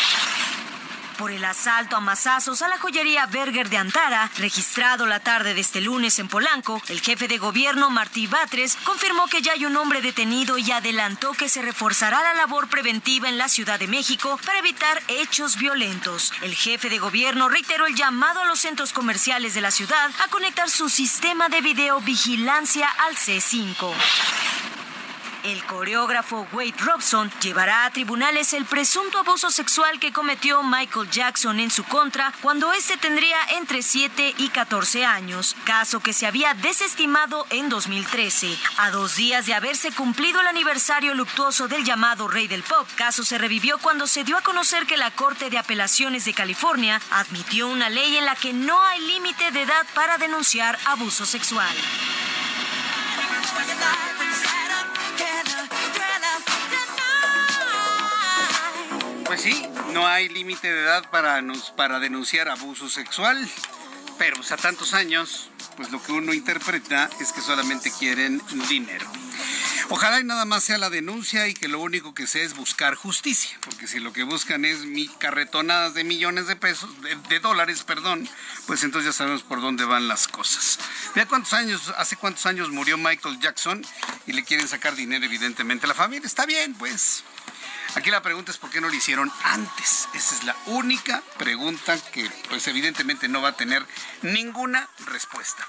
Por 1.22 1.30
el 1.30 1.44
asalto 1.44 1.94
a 1.94 2.00
masazos 2.00 2.62
a 2.62 2.68
la 2.68 2.78
joyería 2.78 3.26
Berger 3.26 3.70
de 3.70 3.76
Antara, 3.76 4.28
registrado 4.38 5.06
la 5.06 5.20
tarde 5.20 5.54
de 5.54 5.60
este 5.60 5.80
lunes 5.80 6.18
en 6.18 6.26
Polanco, 6.26 6.82
el 6.88 7.00
jefe 7.00 7.28
de 7.28 7.38
gobierno 7.38 7.90
Martí 7.90 8.26
Batres 8.26 8.76
confirmó 8.82 9.28
que 9.28 9.40
ya 9.40 9.52
hay 9.52 9.64
un 9.64 9.76
hombre 9.76 10.02
detenido 10.02 10.58
y 10.58 10.72
adelantó 10.72 11.30
que 11.30 11.48
se 11.48 11.62
reforzará 11.62 12.20
la 12.24 12.34
labor 12.34 12.68
preventiva 12.68 13.28
en 13.28 13.38
la 13.38 13.48
Ciudad 13.48 13.78
de 13.78 13.86
México 13.86 14.36
para 14.44 14.58
evitar 14.58 15.00
hechos 15.06 15.58
violentos. 15.58 16.32
El 16.42 16.56
jefe 16.56 16.90
de 16.90 16.98
gobierno 16.98 17.48
reiteró 17.48 17.86
el 17.86 17.94
llamado 17.94 18.40
a 18.40 18.46
los 18.46 18.58
centros 18.58 18.92
comerciales 18.92 19.54
de 19.54 19.60
la 19.60 19.70
ciudad 19.70 20.10
a 20.24 20.26
conectar 20.26 20.68
su 20.68 20.88
sistema 20.88 21.48
de 21.48 21.60
videovigilancia 21.60 22.88
al 22.88 23.14
C5. 23.14 24.81
El 25.44 25.64
coreógrafo 25.64 26.46
Wade 26.52 26.74
Robson 26.78 27.28
llevará 27.42 27.84
a 27.84 27.90
tribunales 27.90 28.52
el 28.52 28.64
presunto 28.64 29.18
abuso 29.18 29.50
sexual 29.50 29.98
que 29.98 30.12
cometió 30.12 30.62
Michael 30.62 31.10
Jackson 31.10 31.58
en 31.58 31.70
su 31.70 31.82
contra 31.82 32.32
cuando 32.42 32.72
éste 32.72 32.96
tendría 32.96 33.36
entre 33.56 33.82
7 33.82 34.34
y 34.38 34.48
14 34.50 35.04
años, 35.04 35.56
caso 35.64 35.98
que 35.98 36.12
se 36.12 36.26
había 36.26 36.54
desestimado 36.54 37.44
en 37.50 37.68
2013. 37.68 38.56
A 38.78 38.90
dos 38.92 39.16
días 39.16 39.44
de 39.46 39.54
haberse 39.54 39.90
cumplido 39.90 40.40
el 40.40 40.46
aniversario 40.46 41.12
luctuoso 41.12 41.66
del 41.66 41.84
llamado 41.84 42.28
Rey 42.28 42.46
del 42.46 42.62
Pop, 42.62 42.86
caso 42.94 43.24
se 43.24 43.36
revivió 43.36 43.78
cuando 43.78 44.06
se 44.06 44.22
dio 44.22 44.36
a 44.36 44.42
conocer 44.42 44.86
que 44.86 44.96
la 44.96 45.10
Corte 45.10 45.50
de 45.50 45.58
Apelaciones 45.58 46.24
de 46.24 46.34
California 46.34 47.00
admitió 47.10 47.66
una 47.66 47.90
ley 47.90 48.16
en 48.16 48.26
la 48.26 48.36
que 48.36 48.52
no 48.52 48.80
hay 48.84 49.00
límite 49.00 49.50
de 49.50 49.62
edad 49.62 49.86
para 49.94 50.18
denunciar 50.18 50.78
abuso 50.86 51.26
sexual. 51.26 51.74
Pues 59.26 59.40
sí, 59.40 59.66
no 59.92 60.06
hay 60.06 60.28
límite 60.28 60.70
de 60.70 60.82
edad 60.82 61.08
para, 61.10 61.42
para 61.74 61.98
denunciar 62.00 62.48
abuso 62.48 62.88
sexual, 62.88 63.48
pero 64.18 64.36
pues, 64.36 64.52
a 64.52 64.56
tantos 64.56 64.92
años, 64.92 65.48
pues 65.76 65.90
lo 65.90 66.02
que 66.02 66.12
uno 66.12 66.32
interpreta 66.32 67.08
es 67.20 67.32
que 67.32 67.40
solamente 67.40 67.92
quieren 67.98 68.40
dinero. 68.68 69.06
Ojalá 69.88 70.20
y 70.20 70.24
nada 70.24 70.44
más 70.44 70.64
sea 70.64 70.78
la 70.78 70.90
denuncia 70.90 71.48
y 71.48 71.54
que 71.54 71.68
lo 71.68 71.80
único 71.80 72.14
que 72.14 72.26
sea 72.26 72.42
es 72.42 72.54
buscar 72.54 72.94
justicia, 72.94 73.58
porque 73.62 73.86
si 73.86 74.00
lo 74.00 74.12
que 74.12 74.22
buscan 74.22 74.64
es 74.64 74.86
mi 74.86 75.06
carretonadas 75.06 75.94
de 75.94 76.04
millones 76.04 76.46
de 76.46 76.56
pesos, 76.56 76.88
de, 77.28 77.40
dólares, 77.40 77.82
perdón, 77.82 78.28
pues 78.66 78.84
entonces 78.84 79.12
ya 79.12 79.16
sabemos 79.16 79.42
por 79.42 79.60
dónde 79.60 79.84
van 79.84 80.08
las 80.08 80.28
cosas. 80.28 80.78
Vea 81.14 81.26
cuántos 81.26 81.52
años, 81.52 81.92
hace 81.98 82.16
cuántos 82.16 82.46
años 82.46 82.70
murió 82.70 82.96
Michael 82.96 83.38
Jackson 83.40 83.84
y 84.26 84.32
le 84.32 84.44
quieren 84.44 84.66
sacar 84.66 84.94
dinero 84.94 85.24
evidentemente 85.24 85.86
la 85.86 85.94
familia. 85.94 86.26
Está 86.26 86.46
bien, 86.46 86.74
pues. 86.74 87.24
Aquí 87.94 88.10
la 88.10 88.22
pregunta 88.22 88.50
es 88.50 88.56
por 88.56 88.70
qué 88.70 88.80
no 88.80 88.88
lo 88.88 88.94
hicieron 88.94 89.30
antes. 89.44 90.08
Esa 90.14 90.34
es 90.34 90.44
la 90.44 90.56
única 90.66 91.22
pregunta 91.36 91.98
que 92.10 92.28
pues 92.48 92.66
evidentemente 92.66 93.28
no 93.28 93.42
va 93.42 93.50
a 93.50 93.56
tener 93.56 93.86
ninguna 94.22 94.88
respuesta. 95.06 95.66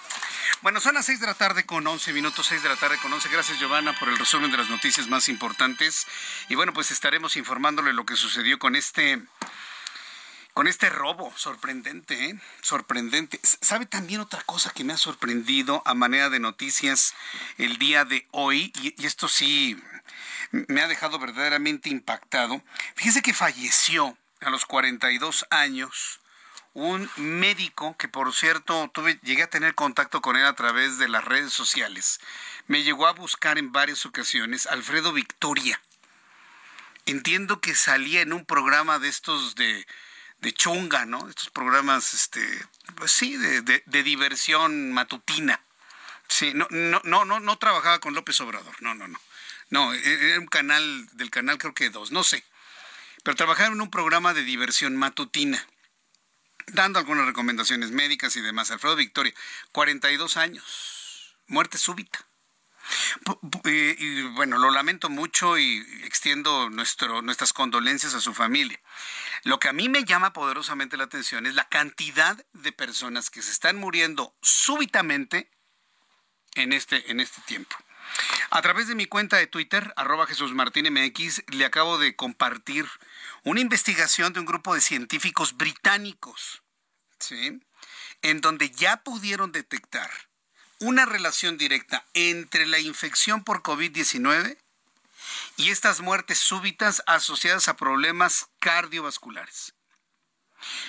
Bueno, 0.61 0.79
son 0.79 0.95
las 0.95 1.05
6 1.05 1.19
de 1.19 1.27
la 1.27 1.33
tarde 1.33 1.65
con 1.65 1.85
11 1.85 2.13
minutos, 2.13 2.45
6 2.47 2.63
de 2.63 2.69
la 2.69 2.77
tarde 2.77 2.97
con 3.01 3.11
11. 3.11 3.27
Gracias 3.27 3.59
Giovanna 3.59 3.93
por 3.99 4.07
el 4.07 4.17
resumen 4.17 4.51
de 4.51 4.57
las 4.57 4.69
noticias 4.69 5.07
más 5.07 5.27
importantes. 5.27 6.07
Y 6.47 6.55
bueno, 6.55 6.71
pues 6.71 6.91
estaremos 6.91 7.35
informándole 7.35 7.91
lo 7.91 8.05
que 8.05 8.15
sucedió 8.15 8.57
con 8.57 8.77
este 8.77 9.21
con 10.53 10.67
este 10.67 10.89
robo 10.89 11.33
sorprendente, 11.35 12.25
¿eh? 12.25 12.39
sorprendente. 12.61 13.39
¿Sabe 13.43 13.85
también 13.85 14.21
otra 14.21 14.41
cosa 14.43 14.69
que 14.69 14.83
me 14.83 14.93
ha 14.93 14.97
sorprendido 14.97 15.81
a 15.85 15.95
manera 15.95 16.29
de 16.29 16.39
noticias 16.39 17.15
el 17.57 17.77
día 17.79 18.05
de 18.05 18.27
hoy? 18.31 18.71
Y, 18.81 19.01
y 19.01 19.05
esto 19.07 19.27
sí 19.27 19.75
me 20.53 20.81
ha 20.81 20.87
dejado 20.87 21.19
verdaderamente 21.19 21.89
impactado. 21.89 22.63
Fíjese 22.95 23.21
que 23.21 23.33
falleció 23.33 24.17
a 24.39 24.49
los 24.49 24.65
42 24.65 25.45
años 25.49 26.19
un 26.73 27.09
médico 27.17 27.95
que 27.97 28.07
por 28.07 28.33
cierto 28.33 28.89
tuve 28.93 29.19
llegué 29.23 29.43
a 29.43 29.49
tener 29.49 29.75
contacto 29.75 30.21
con 30.21 30.35
él 30.35 30.45
a 30.45 30.55
través 30.55 30.97
de 30.97 31.09
las 31.09 31.25
redes 31.25 31.53
sociales. 31.53 32.19
Me 32.67 32.83
llegó 32.83 33.07
a 33.07 33.13
buscar 33.13 33.57
en 33.57 33.71
varias 33.71 34.05
ocasiones 34.05 34.67
Alfredo 34.67 35.11
Victoria. 35.11 35.81
Entiendo 37.05 37.59
que 37.59 37.75
salía 37.75 38.21
en 38.21 38.31
un 38.31 38.45
programa 38.45 38.99
de 38.99 39.09
estos 39.09 39.55
de 39.55 39.85
de 40.43 40.53
chunga, 40.53 41.05
¿no? 41.05 41.27
Estos 41.29 41.49
programas, 41.49 42.13
este, 42.13 42.45
pues 42.95 43.11
sí, 43.11 43.37
de, 43.37 43.61
de, 43.61 43.81
de, 43.85 44.03
diversión 44.03 44.91
matutina. 44.91 45.61
Sí, 46.27 46.51
no, 46.53 46.67
no, 46.69 47.01
no, 47.05 47.23
no, 47.23 47.39
no 47.39 47.57
trabajaba 47.57 47.99
con 47.99 48.13
López 48.13 48.39
Obrador, 48.41 48.75
no, 48.81 48.93
no, 48.93 49.07
no. 49.07 49.19
No, 49.73 49.91
era 49.91 50.39
un 50.39 50.45
canal, 50.45 51.07
del 51.13 51.31
canal 51.31 51.57
creo 51.57 51.73
que 51.73 51.89
dos, 51.89 52.11
no 52.11 52.23
sé. 52.23 52.43
Pero 53.23 53.35
trabajaba 53.35 53.73
en 53.73 53.81
un 53.81 53.89
programa 53.89 54.35
de 54.35 54.43
diversión 54.43 54.95
matutina, 54.95 55.67
dando 56.67 56.99
algunas 56.99 57.25
recomendaciones 57.25 57.89
médicas 57.89 58.35
y 58.35 58.41
demás. 58.41 58.69
Alfredo 58.69 58.95
Victoria, 58.95 59.33
42 59.71 60.37
años, 60.37 61.35
muerte 61.47 61.79
súbita. 61.79 62.23
Y, 63.63 64.21
bueno, 64.35 64.59
lo 64.59 64.69
lamento 64.69 65.09
mucho 65.09 65.57
y 65.57 65.79
extiendo 66.03 66.69
nuestro, 66.69 67.23
nuestras 67.23 67.51
condolencias 67.51 68.13
a 68.13 68.21
su 68.21 68.35
familia. 68.35 68.79
Lo 69.43 69.57
que 69.57 69.69
a 69.69 69.73
mí 69.73 69.89
me 69.89 70.03
llama 70.03 70.33
poderosamente 70.33 70.97
la 70.97 71.05
atención 71.05 71.47
es 71.47 71.55
la 71.55 71.67
cantidad 71.67 72.37
de 72.53 72.73
personas 72.73 73.31
que 73.31 73.41
se 73.41 73.49
están 73.49 73.77
muriendo 73.77 74.35
súbitamente 74.39 75.49
en 76.53 76.73
este, 76.73 77.09
en 77.09 77.19
este 77.19 77.41
tiempo. 77.47 77.75
A 78.55 78.61
través 78.61 78.87
de 78.87 78.93
mi 78.93 79.07
cuenta 79.07 79.37
de 79.37 79.47
Twitter, 79.47 79.91
arroba 79.95 80.27
Jesús 80.27 80.53
Martín 80.53 80.85
MX, 80.93 81.41
le 81.47 81.65
acabo 81.65 81.97
de 81.97 82.15
compartir 82.15 82.85
una 83.41 83.61
investigación 83.61 84.31
de 84.31 84.41
un 84.41 84.45
grupo 84.45 84.75
de 84.75 84.81
científicos 84.81 85.57
británicos, 85.57 86.61
¿sí? 87.17 87.59
en 88.21 88.41
donde 88.41 88.69
ya 88.69 88.97
pudieron 88.97 89.51
detectar 89.51 90.11
una 90.79 91.07
relación 91.07 91.57
directa 91.57 92.05
entre 92.13 92.67
la 92.67 92.77
infección 92.77 93.43
por 93.43 93.63
COVID-19 93.63 94.55
y 95.57 95.71
estas 95.71 96.01
muertes 96.01 96.37
súbitas 96.37 97.01
asociadas 97.07 97.67
a 97.69 97.75
problemas 97.75 98.49
cardiovasculares. 98.59 99.73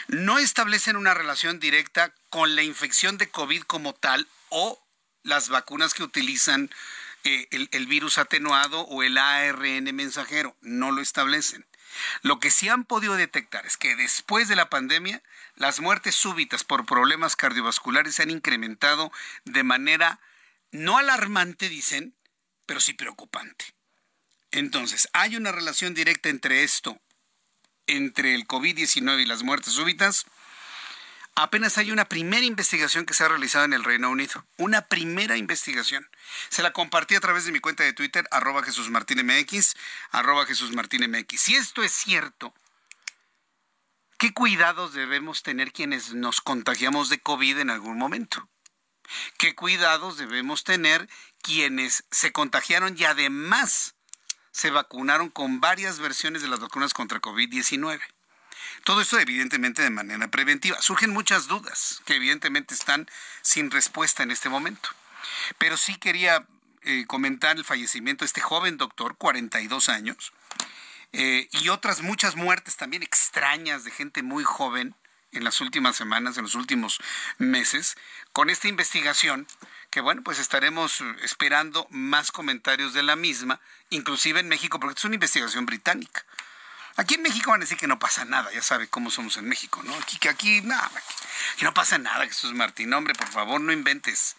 No 0.09 0.38
establecen 0.38 0.97
una 0.97 1.14
relación 1.14 1.61
directa 1.61 2.12
con 2.28 2.56
la 2.56 2.62
infección 2.62 3.16
de 3.16 3.30
COVID 3.30 3.62
como 3.62 3.94
tal 3.94 4.28
o 4.50 4.85
las 5.23 5.49
vacunas 5.49 5.94
que 5.94 6.02
utilizan 6.02 6.71
eh, 7.25 7.49
el, 7.50 7.69
el, 7.73 7.87
virus 7.87 8.19
atenuado 8.19 8.83
o 8.83 9.02
el 9.02 9.19
ARN 9.19 9.95
mensajero. 9.95 10.57
No 10.61 10.93
lo 10.93 11.00
establecen. 11.00 11.66
Lo 12.23 12.40
que 12.40 12.50
sí 12.50 12.69
han 12.69 12.85
podido 12.85 13.14
detectar 13.14 13.66
es 13.66 13.76
que 13.76 13.97
después 13.97 14.49
de 14.49 14.57
la 14.57 14.69
pandemia, 14.69 15.23
las 15.57 15.81
muertes 15.81 16.14
súbitas 16.14 16.64
por 16.64 16.87
problemas 16.87 17.37
cardiovasculares 17.37 18.16
se 18.16 18.23
han 18.23 18.31
incrementado 18.31 19.12
de 19.45 19.62
manera 19.62 20.21
no 20.71 20.99
alarmante, 20.99 21.69
dicen, 21.69 22.14
pero 22.66 22.81
sí 22.81 22.95
preocupante. 22.95 23.75
Entonces, 24.50 25.09
hay 25.12 25.37
una 25.37 25.52
relación 25.52 25.95
directa 25.95 26.28
entre 26.28 26.62
esto, 26.62 27.00
entre 27.87 28.35
el 28.35 28.47
COVID-19 28.47 29.23
y 29.23 29.26
las 29.26 29.43
muertes 29.43 29.73
súbitas. 29.73 30.26
Apenas 31.37 31.79
hay 31.79 31.91
una 31.91 32.05
primera 32.05 32.45
investigación 32.45 33.07
que 33.07 33.14
se 33.14 33.25
ha 33.25 33.29
realizado 33.29 33.64
en 33.64 33.73
el 33.73 33.83
Reino 33.83 34.09
Unido. 34.09 34.47
Una 34.57 34.83
primera 34.83 35.37
investigación. 35.37 36.09
Se 36.49 36.62
la 36.62 36.73
compartí 36.73 37.17
a 37.17 37.21
través 37.21 37.45
de 37.45 37.53
mi 37.53 37.59
cuenta 37.59 37.83
de 37.83 37.93
Twitter, 37.93 38.26
arroba 38.31 38.62
Jesús 38.62 38.88
MX, 38.88 39.75
arroba 40.11 40.47
Jesús 40.47 40.71
MX. 40.71 41.41
Si 41.41 41.57
esto 41.57 41.83
es 41.83 41.91
cierto, 41.91 42.55
¿qué 44.17 44.33
cuidados 44.33 44.93
debemos 44.93 45.43
tener 45.43 45.73
quienes 45.73 46.14
nos 46.14 46.41
contagiamos 46.41 47.09
de 47.09 47.21
COVID 47.21 47.59
en 47.59 47.71
algún 47.71 47.99
momento? 47.99 48.49
¿Qué 49.37 49.57
cuidados 49.57 50.17
debemos 50.17 50.62
tener 50.62 51.09
quienes 51.43 52.05
se 52.11 52.33
contagiaron 52.33 52.95
y 52.97 53.05
además 53.05 53.97
se 54.55 54.71
vacunaron 54.71 55.31
con 55.31 55.61
varias 55.61 55.99
versiones 55.99 56.41
de 56.41 56.49
las 56.49 56.61
vacunas 56.61 56.95
contra 56.95 57.21
COVID-19. 57.21 58.00
Todo 58.85 59.00
esto 59.00 59.19
evidentemente 59.19 59.83
de 59.83 59.91
manera 59.91 60.29
preventiva. 60.29 60.81
Surgen 60.81 61.11
muchas 61.11 61.47
dudas 61.47 62.03
que 62.05 62.17
evidentemente 62.17 62.75
están 62.75 63.09
sin 63.41 63.71
respuesta 63.71 64.23
en 64.23 64.31
este 64.31 64.50
momento. 64.50 64.91
Pero 65.59 65.76
sí 65.79 65.97
quería 65.97 66.47
eh, 66.83 67.07
comentar 67.07 67.57
el 67.57 67.64
fallecimiento 67.64 68.25
de 68.25 68.26
este 68.26 68.43
joven 68.43 68.76
doctor, 68.76 69.17
42 69.17 69.88
años, 69.88 70.35
eh, 71.12 71.49
y 71.53 71.69
otras 71.71 72.03
muchas 72.03 72.37
muertes 72.37 72.76
también 72.76 73.03
extrañas 73.03 73.85
de 73.85 73.91
gente 73.91 74.23
muy 74.23 74.45
joven 74.45 74.95
en 75.33 75.45
las 75.45 75.61
últimas 75.61 75.97
semanas, 75.97 76.37
en 76.37 76.43
los 76.43 76.55
últimos 76.55 77.00
meses, 77.38 77.97
con 78.33 78.50
esta 78.50 78.69
investigación 78.69 79.47
que 79.91 80.00
bueno, 80.00 80.23
pues 80.23 80.38
estaremos 80.38 81.03
esperando 81.23 81.87
más 81.88 82.33
comentarios 82.33 82.93
de 82.95 83.03
la 83.03 83.17
misma, 83.17 83.61
inclusive 83.91 84.41
en 84.41 84.49
México, 84.49 84.81
porque 84.81 84.99
es 84.99 85.05
una 85.05 85.14
investigación 85.14 85.67
británica. 85.67 86.25
Aquí 86.96 87.14
en 87.14 87.22
México 87.22 87.50
van 87.50 87.60
a 87.60 87.64
decir 87.64 87.76
que 87.76 87.88
no 87.88 87.98
pasa 87.98 88.24
nada, 88.24 88.52
ya 88.52 88.62
sabe 88.62 88.88
cómo 88.88 89.10
somos 89.10 89.36
en 89.36 89.48
México, 89.48 89.82
¿no? 89.82 89.94
Aquí, 89.96 90.18
que 90.18 90.28
aquí, 90.28 90.60
nada, 90.62 90.90
que 91.56 91.64
no 91.64 91.74
pasa 91.74 91.98
nada, 91.98 92.24
Jesús 92.26 92.52
Martín, 92.52 92.92
hombre, 92.92 93.14
por 93.14 93.28
favor, 93.28 93.60
no 93.60 93.72
inventes. 93.72 94.36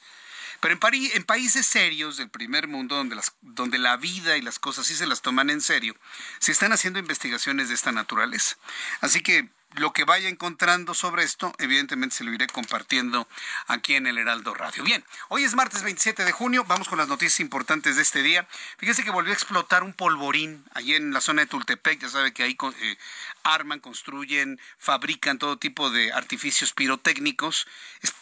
Pero 0.62 0.74
en, 0.74 0.80
París, 0.80 1.12
en 1.16 1.24
países 1.24 1.66
serios 1.66 2.18
del 2.18 2.30
primer 2.30 2.68
mundo, 2.68 2.96
donde, 2.96 3.16
las, 3.16 3.34
donde 3.42 3.78
la 3.78 3.98
vida 3.98 4.38
y 4.38 4.42
las 4.42 4.58
cosas 4.58 4.88
sí 4.88 4.96
se 4.96 5.06
las 5.06 5.22
toman 5.22 5.50
en 5.50 5.62
serio, 5.62 5.96
se 6.40 6.54
están 6.54 6.72
haciendo 6.72 6.98
investigaciones 6.98 7.68
de 7.68 7.76
esta 7.76 7.92
naturaleza. 7.92 8.56
Así 9.02 9.22
que 9.22 9.50
lo 9.78 9.94
que 9.94 10.04
vaya 10.04 10.30
encontrando 10.30 10.94
sobre 10.94 11.24
esto, 11.24 11.54
evidentemente 11.60 12.16
se 12.16 12.24
lo 12.24 12.34
iré 12.34 12.48
compartiendo 12.48 13.28
aquí 13.68 13.96
en 13.96 14.08
el 14.08 14.18
Heraldo 14.18 14.54
Radio. 14.54 14.84
Bien, 14.84 15.04
hoy 15.30 15.44
es 15.44 15.56
martes 15.56 15.84
27 15.84 16.26
de 16.26 16.32
junio, 16.32 16.64
vamos 16.66 16.88
con 16.88 16.98
las 16.98 17.08
noticias 17.08 17.40
importantes 17.40 17.96
de 17.96 18.02
este 18.02 18.22
día. 18.24 18.48
Fíjese 18.78 19.04
que 19.04 19.12
volvió 19.12 19.32
a 19.32 19.36
explotar 19.36 19.84
un 19.84 19.94
polvorín 19.94 20.66
allí 20.74 20.96
en 20.96 21.14
la 21.14 21.22
zona 21.22 21.42
de 21.42 21.48
Tultepec, 21.48 22.00
ya 22.00 22.10
sabe 22.10 22.34
que 22.34 22.44
ahí 22.44 22.58
eh, 22.82 22.98
arman, 23.44 23.80
construyen, 23.80 24.60
fabrican 24.78 25.38
todo 25.38 25.58
tipo 25.58 25.90
de 25.90 26.12
artificios 26.14 26.74
pirotécnicos. 26.74 27.68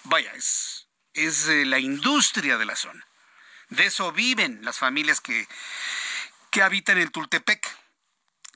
vaya, 0.04 0.32
es, 0.34 0.88
es 1.14 1.48
eh, 1.48 1.66
la 1.66 1.80
industria 1.80 2.58
de 2.58 2.66
la 2.66 2.76
zona. 2.76 3.06
De 3.70 3.86
eso 3.86 4.12
viven 4.12 4.60
las 4.64 4.78
familias 4.78 5.22
que, 5.22 5.48
que 6.52 6.62
habitan 6.62 6.98
en 6.98 7.10
Tultepec. 7.10 7.83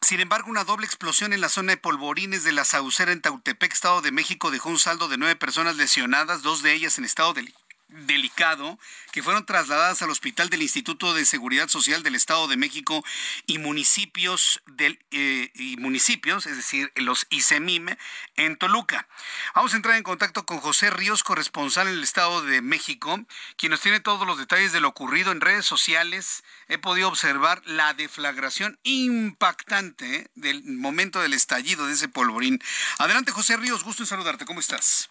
Sin 0.02 0.20
embargo, 0.20 0.50
una 0.50 0.64
doble 0.64 0.86
explosión 0.86 1.34
en 1.34 1.42
la 1.42 1.50
zona 1.50 1.72
de 1.72 1.78
Polvorines 1.78 2.44
de 2.44 2.52
la 2.52 2.66
Saucera 2.66 3.12
en 3.12 3.22
Tautepec, 3.22 3.74
Estado 3.74 4.02
de 4.02 4.12
México, 4.12 4.52
dejó 4.52 4.70
un 4.70 4.80
saldo 4.80 5.08
de 5.08 5.18
nueve 5.18 5.36
personas 5.36 5.76
lesionadas, 5.76 6.44
dos 6.44 6.62
de 6.62 6.74
ellas 6.74 6.98
en 6.98 7.06
estado 7.06 7.34
de 7.34 7.42
delicado 7.90 8.78
que 9.12 9.24
fueron 9.24 9.46
trasladadas 9.46 10.02
al 10.02 10.10
hospital 10.10 10.50
del 10.50 10.62
Instituto 10.62 11.14
de 11.14 11.26
Seguridad 11.26 11.68
Social 11.68 12.04
del 12.04 12.16
Estado 12.16 12.48
de 12.48 12.58
México 12.58 13.04
y 13.46 13.60
municipios 13.60 14.62
del 14.66 15.00
eh, 15.12 15.52
y 15.56 15.78
municipios, 15.78 16.46
es 16.46 16.58
decir, 16.58 16.92
los 16.96 17.28
ICEMIM 17.30 17.96
en 18.36 18.58
Toluca. 18.58 19.08
Vamos 19.56 19.74
a 19.74 19.78
entrar 19.78 19.96
en 19.96 20.04
contacto 20.04 20.46
con 20.46 20.60
José 20.60 20.90
Ríos, 20.90 21.24
corresponsal 21.24 21.88
en 21.88 21.94
el 21.94 22.04
Estado 22.04 22.42
de 22.42 22.62
México, 22.62 23.20
quien 23.56 23.72
nos 23.72 23.82
tiene 23.82 24.00
todos 24.00 24.28
los 24.28 24.38
detalles 24.38 24.72
de 24.72 24.82
lo 24.82 24.90
ocurrido 24.90 25.32
en 25.32 25.42
redes 25.42 25.66
sociales. 25.66 26.44
He 26.68 26.78
podido 26.78 27.08
observar 27.08 27.62
la 27.66 27.94
deflagración 27.94 28.80
impactante 28.84 30.16
eh, 30.18 30.30
del 30.36 30.64
momento 30.64 31.22
del 31.22 31.34
estallido 31.34 31.88
de 31.88 31.94
ese 31.94 32.08
polvorín. 32.08 32.60
Adelante, 32.98 33.32
José 33.32 33.58
Ríos, 33.58 33.84
gusto 33.84 34.04
en 34.04 34.08
saludarte. 34.08 34.46
¿Cómo 34.46 34.60
estás? 34.60 35.10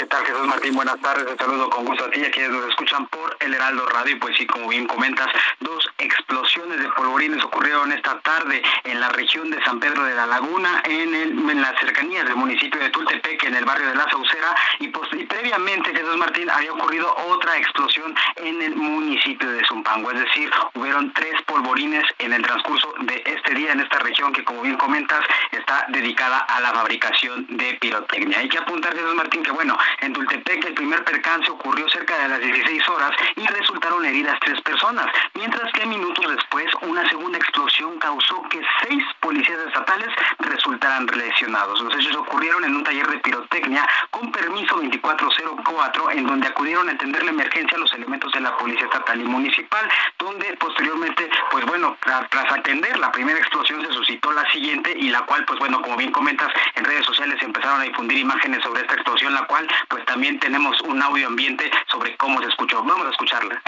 ¿Qué 0.00 0.06
tal, 0.06 0.24
Jesús 0.24 0.46
Martín? 0.46 0.74
Buenas 0.74 0.98
tardes. 1.02 1.26
Te 1.26 1.44
saludo 1.44 1.68
con 1.68 1.84
gusto 1.84 2.06
a 2.06 2.10
ti 2.10 2.24
a 2.24 2.30
quienes 2.30 2.52
nos 2.52 2.70
escuchan 2.70 3.06
por 3.08 3.36
el 3.38 3.52
Heraldo 3.52 3.86
Radio. 3.86 4.18
Pues 4.18 4.34
sí, 4.34 4.46
como 4.46 4.66
bien 4.66 4.86
comentas, 4.86 5.26
dos 5.58 5.86
explosiones 5.98 6.80
de 6.80 6.88
polvorines 6.92 7.44
ocurrieron 7.44 7.92
esta 7.92 8.18
tarde 8.20 8.62
en 8.84 8.98
la 8.98 9.10
región 9.10 9.50
de 9.50 9.62
San 9.62 9.78
Pedro 9.78 10.04
de 10.04 10.14
la 10.14 10.24
Laguna, 10.24 10.80
en, 10.86 11.14
el, 11.14 11.50
en 11.50 11.60
las 11.60 11.78
cercanías 11.78 12.24
del 12.24 12.36
municipio 12.36 12.80
de 12.80 12.88
Tultepec, 12.88 13.44
en 13.44 13.56
el 13.56 13.66
barrio 13.66 13.88
de 13.88 13.94
La 13.94 14.08
Saucera. 14.08 14.56
Y, 14.78 14.88
pues, 14.88 15.06
previamente, 15.28 15.94
Jesús 15.94 16.16
Martín, 16.16 16.48
había 16.48 16.72
ocurrido 16.72 17.14
otra 17.28 17.58
explosión 17.58 18.14
en 18.36 18.62
el 18.62 18.76
municipio 18.76 19.50
de 19.50 19.62
Zumpango. 19.66 20.12
Es 20.12 20.20
decir, 20.20 20.50
hubieron 20.76 21.12
tres 21.12 21.42
polvorines 21.42 22.04
en 22.20 22.32
el 22.32 22.40
transcurso 22.40 22.90
de 23.00 23.22
este 23.26 23.52
día 23.52 23.72
en 23.72 23.80
esta 23.80 23.98
región 23.98 24.32
que, 24.32 24.44
como 24.44 24.62
bien 24.62 24.78
comentas, 24.78 25.26
está 25.52 25.84
dedicada 25.88 26.38
a 26.38 26.58
la 26.62 26.72
fabricación 26.72 27.46
de 27.50 27.74
pirotecnia. 27.74 28.38
Hay 28.38 28.48
que 28.48 28.56
apuntar, 28.56 28.94
Jesús 28.94 29.14
Martín, 29.14 29.42
que 29.42 29.50
bueno, 29.50 29.76
en 30.00 30.12
Tultepec 30.12 30.64
el 30.64 30.74
primer 30.74 31.04
percance 31.04 31.50
ocurrió 31.50 31.88
cerca 31.88 32.18
de 32.18 32.28
las 32.28 32.40
16 32.40 32.88
horas 32.88 33.10
y 33.36 33.46
resultaron 33.46 34.04
heridas 34.04 34.38
tres 34.40 34.60
personas, 34.62 35.06
mientras 35.34 35.72
que 35.72 35.86
minutos 35.86 36.24
después 36.34 36.66
una 36.82 37.08
segunda 37.08 37.38
explosión 37.38 37.98
causó 37.98 38.42
que 38.48 38.60
seis 38.82 39.02
policías 39.20 39.58
estatales 39.66 40.08
resultaran 40.38 41.06
lesionados. 41.06 41.80
Los 41.80 41.94
hechos 41.96 42.16
ocurrieron 42.16 42.64
en 42.64 42.76
un 42.76 42.84
taller 42.84 43.06
de 43.08 43.18
pirotecnia 43.18 43.86
con 44.10 44.30
permiso 44.32 44.76
2404 44.76 46.10
en 46.12 46.26
donde 46.26 46.48
acudieron 46.48 46.88
a 46.88 46.92
atender 46.92 47.24
la 47.24 47.30
emergencia 47.30 47.78
los 47.78 47.92
elementos 47.92 48.32
de 48.32 48.40
la 48.40 48.56
Policía 48.56 48.86
Estatal 48.86 49.20
y 49.20 49.24
Municipal, 49.24 49.88
donde 50.18 50.56
posteriormente, 50.58 51.28
pues 51.50 51.64
bueno, 51.66 51.96
tras, 52.00 52.26
atender 52.50 52.98
la 52.98 53.12
primera 53.12 53.38
explosión 53.38 53.80
se 53.84 53.92
suscitó 53.92 54.32
la 54.32 54.50
siguiente 54.50 54.94
y 54.96 55.08
la 55.08 55.22
cual, 55.22 55.44
pues 55.44 55.58
bueno, 55.58 55.80
como 55.82 55.96
bien 55.96 56.12
comentas, 56.12 56.52
en 56.74 56.84
redes 56.84 57.06
sociales 57.06 57.42
empezaron 57.42 57.80
a 57.80 57.84
difundir 57.84 58.18
imágenes 58.18 58.62
sobre 58.62 58.82
esta 58.82 58.94
explosión, 58.94 59.32
la 59.34 59.46
cual 59.46 59.68
pues 59.88 60.04
también 60.04 60.38
tenemos 60.38 60.80
un 60.82 61.02
audio 61.02 61.26
ambiente 61.26 61.70
sobre 61.90 62.16
cómo 62.16 62.40
se 62.40 62.48
escuchó. 62.48 62.82
Vamos 62.82 63.06
a 63.06 63.10
escucharla. 63.10 63.62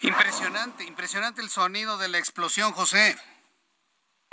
Impresionante, 0.00 0.84
impresionante 0.84 1.40
el 1.40 1.48
sonido 1.48 1.96
de 1.98 2.08
la 2.08 2.18
explosión, 2.18 2.72
José. 2.72 3.16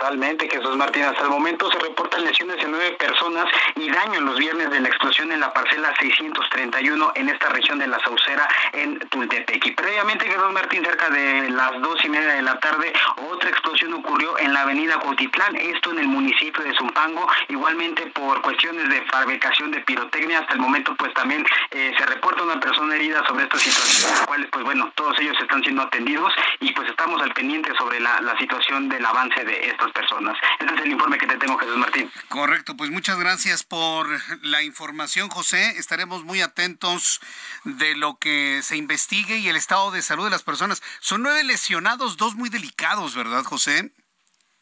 Totalmente, 0.02 0.50
Jesús 0.50 0.76
Martín. 0.76 1.04
Hasta 1.04 1.22
el 1.22 1.30
momento 1.30 1.70
se 1.70 1.78
reportan 1.78 2.24
lesiones 2.24 2.56
de 2.56 2.66
nueve 2.66 2.90
personas 2.98 3.46
y 3.76 3.88
daño 3.88 4.18
en 4.18 4.24
los 4.24 4.36
viernes 4.36 4.68
de 4.68 4.80
la 4.80 4.88
explosión 4.88 5.30
en 5.30 5.38
la 5.38 5.52
parcela 5.52 5.94
631 5.96 7.12
en 7.14 7.28
esta 7.28 7.50
región 7.50 7.78
de 7.78 7.86
la 7.86 8.00
Saucera 8.00 8.48
en 8.72 8.98
Tultepec. 8.98 9.64
Y 9.64 9.70
previamente, 9.70 10.26
Jesús 10.26 10.50
Martín, 10.50 10.84
cerca 10.84 11.08
de 11.08 11.50
las 11.50 11.80
dos 11.80 12.04
y 12.04 12.08
media 12.08 12.34
de 12.34 12.42
la 12.42 12.58
tarde, 12.58 12.92
otra 13.30 13.48
explosión 13.48 13.94
ocurrió 13.94 14.36
en 14.40 14.52
la 14.52 14.62
avenida 14.62 14.98
Cotitlán, 14.98 15.54
esto 15.54 15.92
en 15.92 16.00
el 16.00 16.08
municipio 16.08 16.64
de 16.64 16.74
Zumpango, 16.74 17.24
igualmente 17.46 18.04
por 18.06 18.42
cuestiones 18.42 18.88
de 18.88 19.02
fabricación 19.02 19.70
de 19.70 19.82
pirotecnia. 19.82 20.40
Hasta 20.40 20.54
el 20.54 20.60
momento, 20.60 20.96
pues 20.96 21.14
también 21.14 21.46
eh, 21.70 21.94
se 21.96 22.06
reporta 22.06 22.42
una 22.42 22.58
persona 22.58 22.96
herida 22.96 23.24
sobre 23.24 23.44
esta 23.44 23.56
situación, 23.56 24.10
las 24.10 24.26
cuales, 24.26 24.48
pues 24.50 24.64
bueno, 24.64 24.90
todos 24.96 25.16
ellos 25.20 25.36
están 25.40 25.62
siendo 25.62 25.82
atendidos 25.82 26.32
y 26.58 26.72
pues 26.72 26.88
estamos 26.88 27.22
al 27.22 27.32
pendiente 27.34 27.72
sobre 27.78 28.00
la, 28.00 28.20
la 28.20 28.36
situación 28.38 28.88
del 28.88 29.06
avance 29.06 29.44
de 29.44 29.68
estos 29.68 29.91
personas. 29.92 30.36
Este 30.58 30.74
es 30.74 30.80
el 30.82 30.92
informe 30.92 31.18
que 31.18 31.26
te 31.26 31.36
tengo, 31.36 31.58
Jesús 31.58 31.76
Martín. 31.76 32.10
Correcto, 32.28 32.76
pues 32.76 32.90
muchas 32.90 33.18
gracias 33.18 33.64
por 33.64 34.08
la 34.42 34.62
información, 34.62 35.28
José. 35.28 35.78
Estaremos 35.78 36.24
muy 36.24 36.40
atentos 36.40 37.20
de 37.64 37.94
lo 37.96 38.18
que 38.18 38.60
se 38.62 38.76
investigue 38.76 39.38
y 39.38 39.48
el 39.48 39.56
estado 39.56 39.90
de 39.90 40.02
salud 40.02 40.24
de 40.24 40.30
las 40.30 40.42
personas. 40.42 40.82
Son 41.00 41.22
nueve 41.22 41.44
lesionados, 41.44 42.16
dos 42.16 42.34
muy 42.34 42.48
delicados, 42.48 43.14
¿verdad, 43.14 43.44
José? 43.44 43.92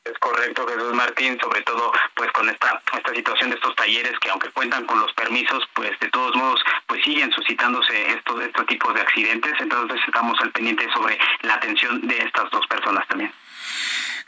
Es 0.04 0.18
correcto, 0.18 0.66
Jesús 0.66 0.94
Martín, 0.94 1.38
sobre 1.40 1.60
todo 1.60 1.92
pues 2.14 2.32
con 2.32 2.48
esta 2.48 2.80
esta 2.96 3.14
situación 3.14 3.50
de 3.50 3.56
estos 3.56 3.76
talleres 3.76 4.18
que 4.18 4.30
aunque 4.30 4.50
cuentan 4.50 4.86
con 4.86 4.98
los 4.98 5.12
permisos, 5.12 5.62
pues 5.74 5.90
de 6.00 6.08
todos 6.08 6.34
modos 6.36 6.60
pues 6.86 7.04
siguen 7.04 7.30
suscitándose 7.32 8.12
estos 8.12 8.42
estos 8.42 8.66
tipos 8.66 8.94
de 8.94 9.02
accidentes, 9.02 9.52
entonces 9.60 10.00
estamos 10.06 10.40
al 10.40 10.52
pendiente 10.52 10.88
sobre 10.94 11.18
la 11.42 11.54
atención 11.54 12.06
de 12.08 12.16
estas 12.16 12.50
dos 12.50 12.66
personas 12.66 13.06
también. 13.08 13.30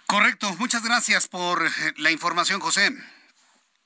Correcto, 0.06 0.54
muchas 0.58 0.82
gracias 0.82 1.28
por 1.28 1.70
la 1.98 2.10
información, 2.10 2.60
José. 2.60 2.92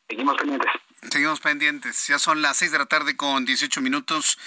Seguimos 0.09 0.37
pendientes. 0.37 0.71
Seguimos 1.11 1.41
pendientes. 1.41 2.07
Ya 2.09 2.19
son 2.19 2.43
las 2.43 2.57
6 2.59 2.73
de 2.73 2.79
la 2.79 2.87
tarde 2.87 3.17
con 3.17 3.45
18 3.45 3.81
minutos, 3.81 4.39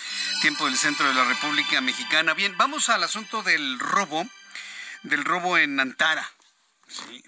tiempo 0.41 0.65
del 0.65 0.77
centro 0.77 1.07
de 1.07 1.13
la 1.13 1.25
República 1.25 1.79
Mexicana. 1.81 2.33
Bien, 2.33 2.57
vamos 2.57 2.89
al 2.89 3.03
asunto 3.03 3.43
del 3.43 3.79
robo, 3.79 4.27
del 5.03 5.23
robo 5.23 5.57
en 5.57 5.79
Antara. 5.79 6.29
Sí. 6.87 7.23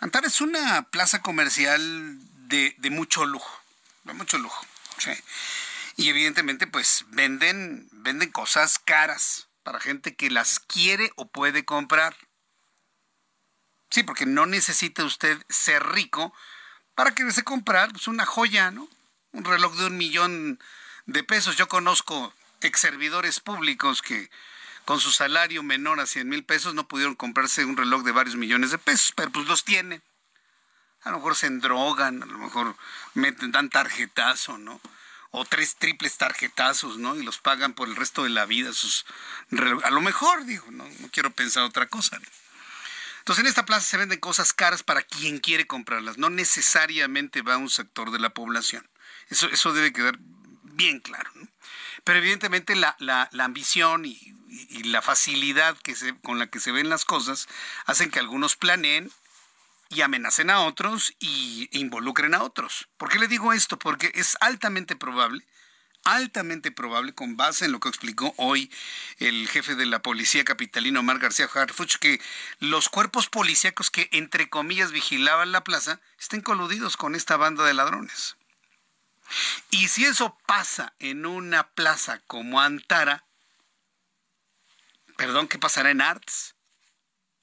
Antara 0.00 0.26
es 0.26 0.40
una 0.40 0.82
plaza 0.90 1.22
comercial 1.22 2.18
de, 2.48 2.74
de 2.78 2.90
mucho 2.90 3.24
lujo, 3.24 3.60
de 4.04 4.12
mucho 4.14 4.38
lujo. 4.38 4.66
Sí. 4.98 5.12
Y 5.96 6.08
evidentemente, 6.08 6.66
pues 6.66 7.04
venden, 7.08 7.88
venden 7.92 8.30
cosas 8.30 8.78
caras 8.78 9.48
para 9.62 9.80
gente 9.80 10.14
que 10.16 10.30
las 10.30 10.60
quiere 10.60 11.12
o 11.16 11.28
puede 11.28 11.64
comprar. 11.64 12.16
Sí, 13.94 14.02
porque 14.02 14.26
no 14.26 14.44
necesita 14.44 15.04
usted 15.04 15.40
ser 15.48 15.80
rico 15.86 16.34
para 16.96 17.14
que 17.14 17.30
se 17.30 17.44
comprar 17.44 17.92
pues, 17.92 18.08
una 18.08 18.26
joya, 18.26 18.72
¿no? 18.72 18.88
Un 19.30 19.44
reloj 19.44 19.76
de 19.76 19.86
un 19.86 19.96
millón 19.96 20.58
de 21.06 21.22
pesos. 21.22 21.54
Yo 21.54 21.68
conozco 21.68 22.34
ex 22.60 22.80
servidores 22.80 23.38
públicos 23.38 24.02
que 24.02 24.32
con 24.84 24.98
su 24.98 25.12
salario 25.12 25.62
menor 25.62 26.00
a 26.00 26.06
100 26.06 26.28
mil 26.28 26.42
pesos 26.42 26.74
no 26.74 26.88
pudieron 26.88 27.14
comprarse 27.14 27.64
un 27.64 27.76
reloj 27.76 28.02
de 28.02 28.10
varios 28.10 28.34
millones 28.34 28.72
de 28.72 28.78
pesos, 28.78 29.12
pero 29.14 29.30
pues 29.30 29.46
los 29.46 29.62
tienen. 29.62 30.02
A 31.02 31.10
lo 31.10 31.18
mejor 31.18 31.36
se 31.36 31.46
endrogan, 31.46 32.20
a 32.20 32.26
lo 32.26 32.38
mejor 32.38 32.74
meten, 33.14 33.52
dan 33.52 33.70
tarjetazo, 33.70 34.58
¿no? 34.58 34.80
O 35.30 35.44
tres 35.44 35.76
triples 35.76 36.16
tarjetazos, 36.16 36.98
¿no? 36.98 37.14
Y 37.14 37.22
los 37.22 37.38
pagan 37.38 37.74
por 37.74 37.86
el 37.86 37.94
resto 37.94 38.24
de 38.24 38.30
la 38.30 38.44
vida. 38.44 38.72
Sus 38.72 39.06
A 39.84 39.90
lo 39.90 40.00
mejor, 40.00 40.46
digo, 40.46 40.66
no, 40.72 40.84
no 40.98 41.08
quiero 41.12 41.30
pensar 41.30 41.62
otra 41.62 41.86
cosa. 41.86 42.18
¿no? 42.18 42.43
Entonces 43.24 43.42
en 43.42 43.48
esta 43.48 43.64
plaza 43.64 43.86
se 43.86 43.96
venden 43.96 44.20
cosas 44.20 44.52
caras 44.52 44.82
para 44.82 45.00
quien 45.00 45.38
quiere 45.38 45.66
comprarlas, 45.66 46.18
no 46.18 46.28
necesariamente 46.28 47.40
va 47.40 47.54
a 47.54 47.56
un 47.56 47.70
sector 47.70 48.10
de 48.10 48.18
la 48.18 48.34
población. 48.34 48.86
Eso, 49.30 49.48
eso 49.48 49.72
debe 49.72 49.94
quedar 49.94 50.18
bien 50.62 51.00
claro. 51.00 51.30
¿no? 51.34 51.48
Pero 52.04 52.18
evidentemente 52.18 52.76
la, 52.76 52.96
la, 52.98 53.30
la 53.32 53.44
ambición 53.44 54.04
y, 54.04 54.34
la 54.84 55.00
facilidad 55.00 55.74
que 55.78 55.96
se, 55.96 56.14
con 56.18 56.38
la 56.38 56.48
que 56.48 56.60
se 56.60 56.70
ven 56.70 56.90
las 56.90 57.06
cosas 57.06 57.48
hacen 57.86 58.10
que 58.10 58.18
algunos 58.18 58.56
planeen 58.56 59.10
y 59.88 60.02
amenacen 60.02 60.50
a 60.50 60.60
otros 60.60 61.14
y 61.18 61.70
involucren 61.72 62.34
a 62.34 62.42
otros. 62.42 62.88
¿Por 62.98 63.08
qué 63.08 63.18
le 63.18 63.26
digo 63.26 63.54
esto? 63.54 63.78
Porque 63.78 64.12
es 64.14 64.36
altamente 64.42 64.96
probable, 64.96 65.46
altamente 66.04 66.70
probable, 66.70 67.14
con 67.14 67.36
base 67.36 67.64
en 67.64 67.72
lo 67.72 67.80
que 67.80 67.88
explicó 67.88 68.34
hoy 68.36 68.70
el 69.18 69.48
jefe 69.48 69.74
de 69.74 69.86
la 69.86 70.02
policía 70.02 70.44
capitalino 70.44 71.00
Omar 71.00 71.18
García 71.18 71.48
Harfuch, 71.52 71.96
que 71.96 72.20
los 72.60 72.88
cuerpos 72.88 73.28
policíacos 73.28 73.90
que, 73.90 74.08
entre 74.12 74.48
comillas, 74.48 74.92
vigilaban 74.92 75.52
la 75.52 75.64
plaza 75.64 76.00
estén 76.18 76.40
coludidos 76.40 76.96
con 76.96 77.14
esta 77.14 77.36
banda 77.36 77.64
de 77.64 77.74
ladrones. 77.74 78.36
Y 79.70 79.88
si 79.88 80.04
eso 80.04 80.38
pasa 80.46 80.94
en 80.98 81.26
una 81.26 81.68
plaza 81.68 82.20
como 82.26 82.60
Antara, 82.60 83.24
perdón, 85.16 85.48
¿qué 85.48 85.58
pasará 85.58 85.90
en 85.90 86.00
Arts? 86.00 86.54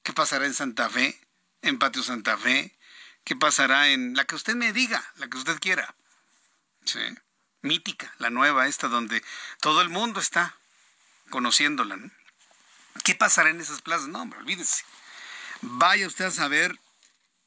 ¿Qué 0.02 0.12
pasará 0.12 0.46
en 0.46 0.54
Santa 0.54 0.88
Fe? 0.88 1.18
¿En 1.62 1.78
Patio 1.78 2.02
Santa 2.02 2.36
Fe? 2.36 2.76
¿Qué 3.24 3.36
pasará 3.36 3.90
en 3.90 4.14
la 4.14 4.24
que 4.24 4.34
usted 4.34 4.54
me 4.54 4.72
diga, 4.72 5.04
la 5.16 5.28
que 5.28 5.38
usted 5.38 5.58
quiera? 5.60 5.94
Sí. 6.84 7.00
Mítica, 7.62 8.12
la 8.18 8.30
nueva 8.30 8.66
esta, 8.66 8.88
donde 8.88 9.22
todo 9.60 9.82
el 9.82 9.88
mundo 9.88 10.20
está 10.20 10.56
conociéndola. 11.30 11.98
¿Qué 13.04 13.14
pasará 13.14 13.50
en 13.50 13.60
esas 13.60 13.80
plazas? 13.80 14.08
No, 14.08 14.22
hombre, 14.22 14.40
olvídese. 14.40 14.84
Vaya 15.60 16.06
usted 16.06 16.26
a 16.26 16.30
saber 16.30 16.78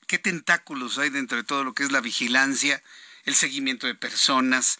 qué 0.08 0.18
tentáculos 0.18 0.98
hay 0.98 1.10
dentro 1.10 1.38
de 1.38 1.44
todo 1.44 1.64
lo 1.64 1.74
que 1.74 1.84
es 1.84 1.92
la 1.92 2.00
vigilancia, 2.00 2.82
el 3.26 3.36
seguimiento 3.36 3.88
de 3.88 3.96
personas, 3.96 4.80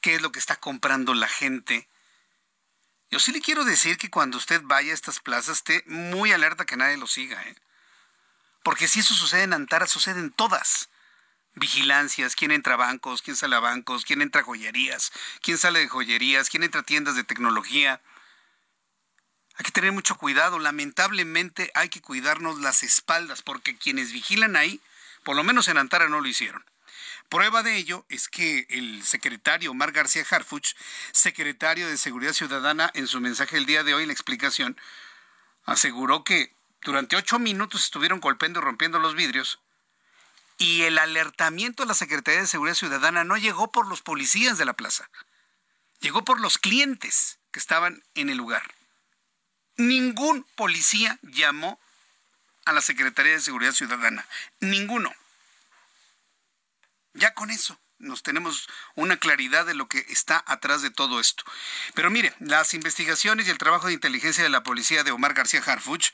qué 0.00 0.14
es 0.14 0.22
lo 0.22 0.30
que 0.30 0.38
está 0.38 0.56
comprando 0.56 1.14
la 1.14 1.28
gente. 1.28 1.88
Yo 3.10 3.18
sí 3.18 3.32
le 3.32 3.40
quiero 3.40 3.64
decir 3.64 3.98
que 3.98 4.08
cuando 4.10 4.38
usted 4.38 4.62
vaya 4.64 4.92
a 4.92 4.94
estas 4.94 5.18
plazas 5.18 5.58
esté 5.58 5.82
muy 5.86 6.32
alerta 6.32 6.64
que 6.64 6.76
nadie 6.76 6.96
lo 6.96 7.08
siga, 7.08 7.42
¿eh? 7.42 7.56
Porque 8.62 8.86
si 8.86 9.00
eso 9.00 9.14
sucede 9.14 9.44
en 9.44 9.54
Antara, 9.54 9.86
sucede 9.86 10.20
en 10.20 10.30
todas. 10.30 10.89
Vigilancias, 11.54 12.36
quién 12.36 12.52
entra 12.52 12.74
a 12.74 12.76
bancos, 12.76 13.22
quién 13.22 13.36
sale 13.36 13.56
a 13.56 13.60
bancos, 13.60 14.04
quién 14.04 14.22
entra 14.22 14.42
a 14.42 14.44
joyerías, 14.44 15.12
quién 15.42 15.58
sale 15.58 15.80
de 15.80 15.88
joyerías, 15.88 16.48
quién 16.48 16.62
entra 16.62 16.82
a 16.82 16.84
tiendas 16.84 17.16
de 17.16 17.24
tecnología. 17.24 18.00
Hay 19.56 19.64
que 19.64 19.72
tener 19.72 19.92
mucho 19.92 20.16
cuidado. 20.16 20.58
Lamentablemente 20.58 21.70
hay 21.74 21.88
que 21.88 22.00
cuidarnos 22.00 22.60
las 22.60 22.82
espaldas 22.82 23.42
porque 23.42 23.76
quienes 23.76 24.12
vigilan 24.12 24.56
ahí, 24.56 24.80
por 25.24 25.36
lo 25.36 25.44
menos 25.44 25.68
en 25.68 25.76
Antara 25.76 26.08
no 26.08 26.20
lo 26.20 26.28
hicieron. 26.28 26.64
Prueba 27.28 27.62
de 27.62 27.76
ello 27.76 28.04
es 28.08 28.28
que 28.28 28.66
el 28.70 29.04
secretario 29.04 29.70
Omar 29.70 29.92
García 29.92 30.24
Harfuch, 30.28 30.74
secretario 31.12 31.88
de 31.88 31.96
Seguridad 31.96 32.32
Ciudadana, 32.32 32.90
en 32.94 33.06
su 33.06 33.20
mensaje 33.20 33.56
el 33.56 33.66
día 33.66 33.84
de 33.84 33.94
hoy, 33.94 34.04
la 34.04 34.12
explicación, 34.12 34.76
aseguró 35.64 36.24
que 36.24 36.52
durante 36.82 37.16
ocho 37.16 37.38
minutos 37.38 37.84
estuvieron 37.84 38.18
golpeando 38.18 38.60
y 38.60 38.62
rompiendo 38.62 38.98
los 38.98 39.14
vidrios 39.14 39.60
y 40.60 40.82
el 40.82 40.98
alertamiento 40.98 41.82
de 41.82 41.88
la 41.88 41.94
Secretaría 41.94 42.42
de 42.42 42.46
Seguridad 42.46 42.74
Ciudadana 42.74 43.24
no 43.24 43.38
llegó 43.38 43.72
por 43.72 43.88
los 43.88 44.02
policías 44.02 44.58
de 44.58 44.66
la 44.66 44.74
plaza, 44.74 45.08
llegó 46.00 46.22
por 46.22 46.38
los 46.38 46.58
clientes 46.58 47.38
que 47.50 47.58
estaban 47.58 48.04
en 48.14 48.28
el 48.28 48.36
lugar. 48.36 48.62
Ningún 49.78 50.44
policía 50.56 51.18
llamó 51.22 51.80
a 52.66 52.74
la 52.74 52.82
Secretaría 52.82 53.32
de 53.32 53.40
Seguridad 53.40 53.72
Ciudadana, 53.72 54.26
ninguno. 54.60 55.14
Ya 57.14 57.32
con 57.32 57.50
eso 57.50 57.80
nos 58.00 58.22
tenemos 58.22 58.68
una 58.94 59.18
claridad 59.18 59.66
de 59.66 59.74
lo 59.74 59.88
que 59.88 60.04
está 60.08 60.42
atrás 60.46 60.82
de 60.82 60.90
todo 60.90 61.20
esto. 61.20 61.44
Pero 61.94 62.10
mire, 62.10 62.34
las 62.40 62.74
investigaciones 62.74 63.46
y 63.46 63.50
el 63.50 63.58
trabajo 63.58 63.86
de 63.86 63.92
inteligencia 63.92 64.42
de 64.42 64.50
la 64.50 64.62
policía 64.62 65.04
de 65.04 65.10
Omar 65.10 65.34
García 65.34 65.62
Harfuch 65.64 66.10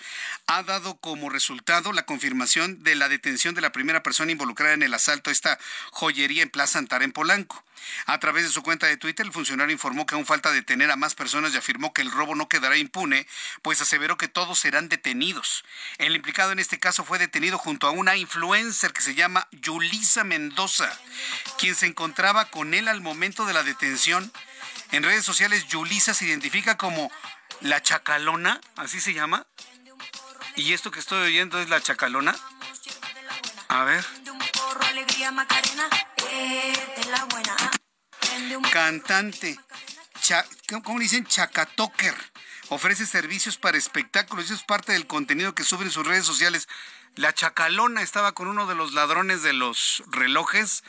ha 0.47 0.63
dado 0.63 0.97
como 0.97 1.31
resultado 1.31 1.93
la 1.93 2.05
confirmación 2.05 2.83
de 2.83 2.95
la 2.97 3.09
detención 3.09 3.55
de 3.55 3.61
la 3.61 3.73
primera 3.73 4.03
persona 4.03 4.33
involucrada 4.33 4.75
en 4.75 4.83
el 4.83 4.95
asalto 4.95 5.31
a 5.31 5.33
esta 5.33 5.59
joyería 5.93 6.43
en 6.43 6.51
Plaza 6.51 6.79
Antara 6.79 7.05
en 7.05 7.13
Polanco. 7.13 7.65
A 8.07 8.19
través 8.19 8.45
de 8.45 8.51
su 8.51 8.63
cuenta 8.63 8.87
de 8.87 8.97
Twitter, 8.97 9.25
el 9.25 9.33
funcionario 9.33 9.73
informó 9.73 10.07
que 10.07 10.15
aún 10.15 10.27
falta 10.27 10.51
detener 10.51 10.91
a 10.91 10.97
más 10.97 11.15
personas 11.15 11.55
y 11.55 11.59
afirmó 11.59 11.93
que 11.93 12.03
el 12.03 12.11
robo 12.11 12.35
no 12.35 12.49
quedará 12.49 12.77
impune, 12.77 13.27
pues 13.63 13.81
aseveró 13.81 14.17
que 14.17 14.29
todos 14.29 14.59
serán 14.59 14.89
detenidos. 14.89 15.65
El 15.99 16.17
implicado 16.17 16.53
en 16.53 16.59
este 16.59 16.79
caso 16.79 17.05
fue 17.05 17.19
detenido 17.19 17.59
junto 17.59 17.87
a 17.87 17.91
una 17.91 18.17
influencer 18.17 18.93
que 18.93 19.03
se 19.03 19.15
llama 19.15 19.47
Yulisa 19.53 20.25
Mendoza, 20.25 20.91
quien 21.59 21.76
se 21.77 21.87
encontraba 21.87 22.47
con 22.47 22.75
él 22.75 22.89
al 22.89 23.01
momento 23.01 23.47
de 23.47 23.55
la 23.55 23.63
detención. 23.63 24.33
En 24.93 25.03
redes 25.03 25.25
sociales, 25.25 25.67
Yulisa 25.69 26.15
se 26.15 26.25
identifica 26.25 26.77
como 26.77 27.11
la 27.61 27.83
chacalona, 27.83 28.61
así 28.77 29.01
se 29.01 29.15
llama. 29.15 29.47
Y 30.57 30.73
esto 30.73 30.91
que 30.91 31.01
estoy 31.01 31.27
oyendo 31.27 31.61
es 31.61 31.69
la 31.69 31.81
chacalona. 31.81 32.35
A 33.69 33.85
ver. 33.85 34.05
Cantante. 38.73 39.59
¿Cómo 40.83 40.99
dicen? 40.99 41.27
Chacatoker. 41.27 42.15
Ofrece 42.69 43.07
servicios 43.07 43.59
para 43.59 43.79
espectáculos. 43.79 44.47
Eso 44.47 44.55
es 44.55 44.63
parte 44.63 44.93
del 44.93 45.07
contenido 45.07 45.55
que 45.55 45.63
sube 45.63 45.85
en 45.85 45.91
sus 45.91 46.07
redes 46.07 46.25
sociales. 46.25 46.69
La 47.15 47.33
chacalona 47.33 48.03
estaba 48.03 48.33
con 48.33 48.49
uno 48.49 48.67
de 48.67 48.75
los 48.75 48.93
ladrones 48.93 49.43
de 49.43 49.53
los 49.53 50.03
relojes. 50.09 50.83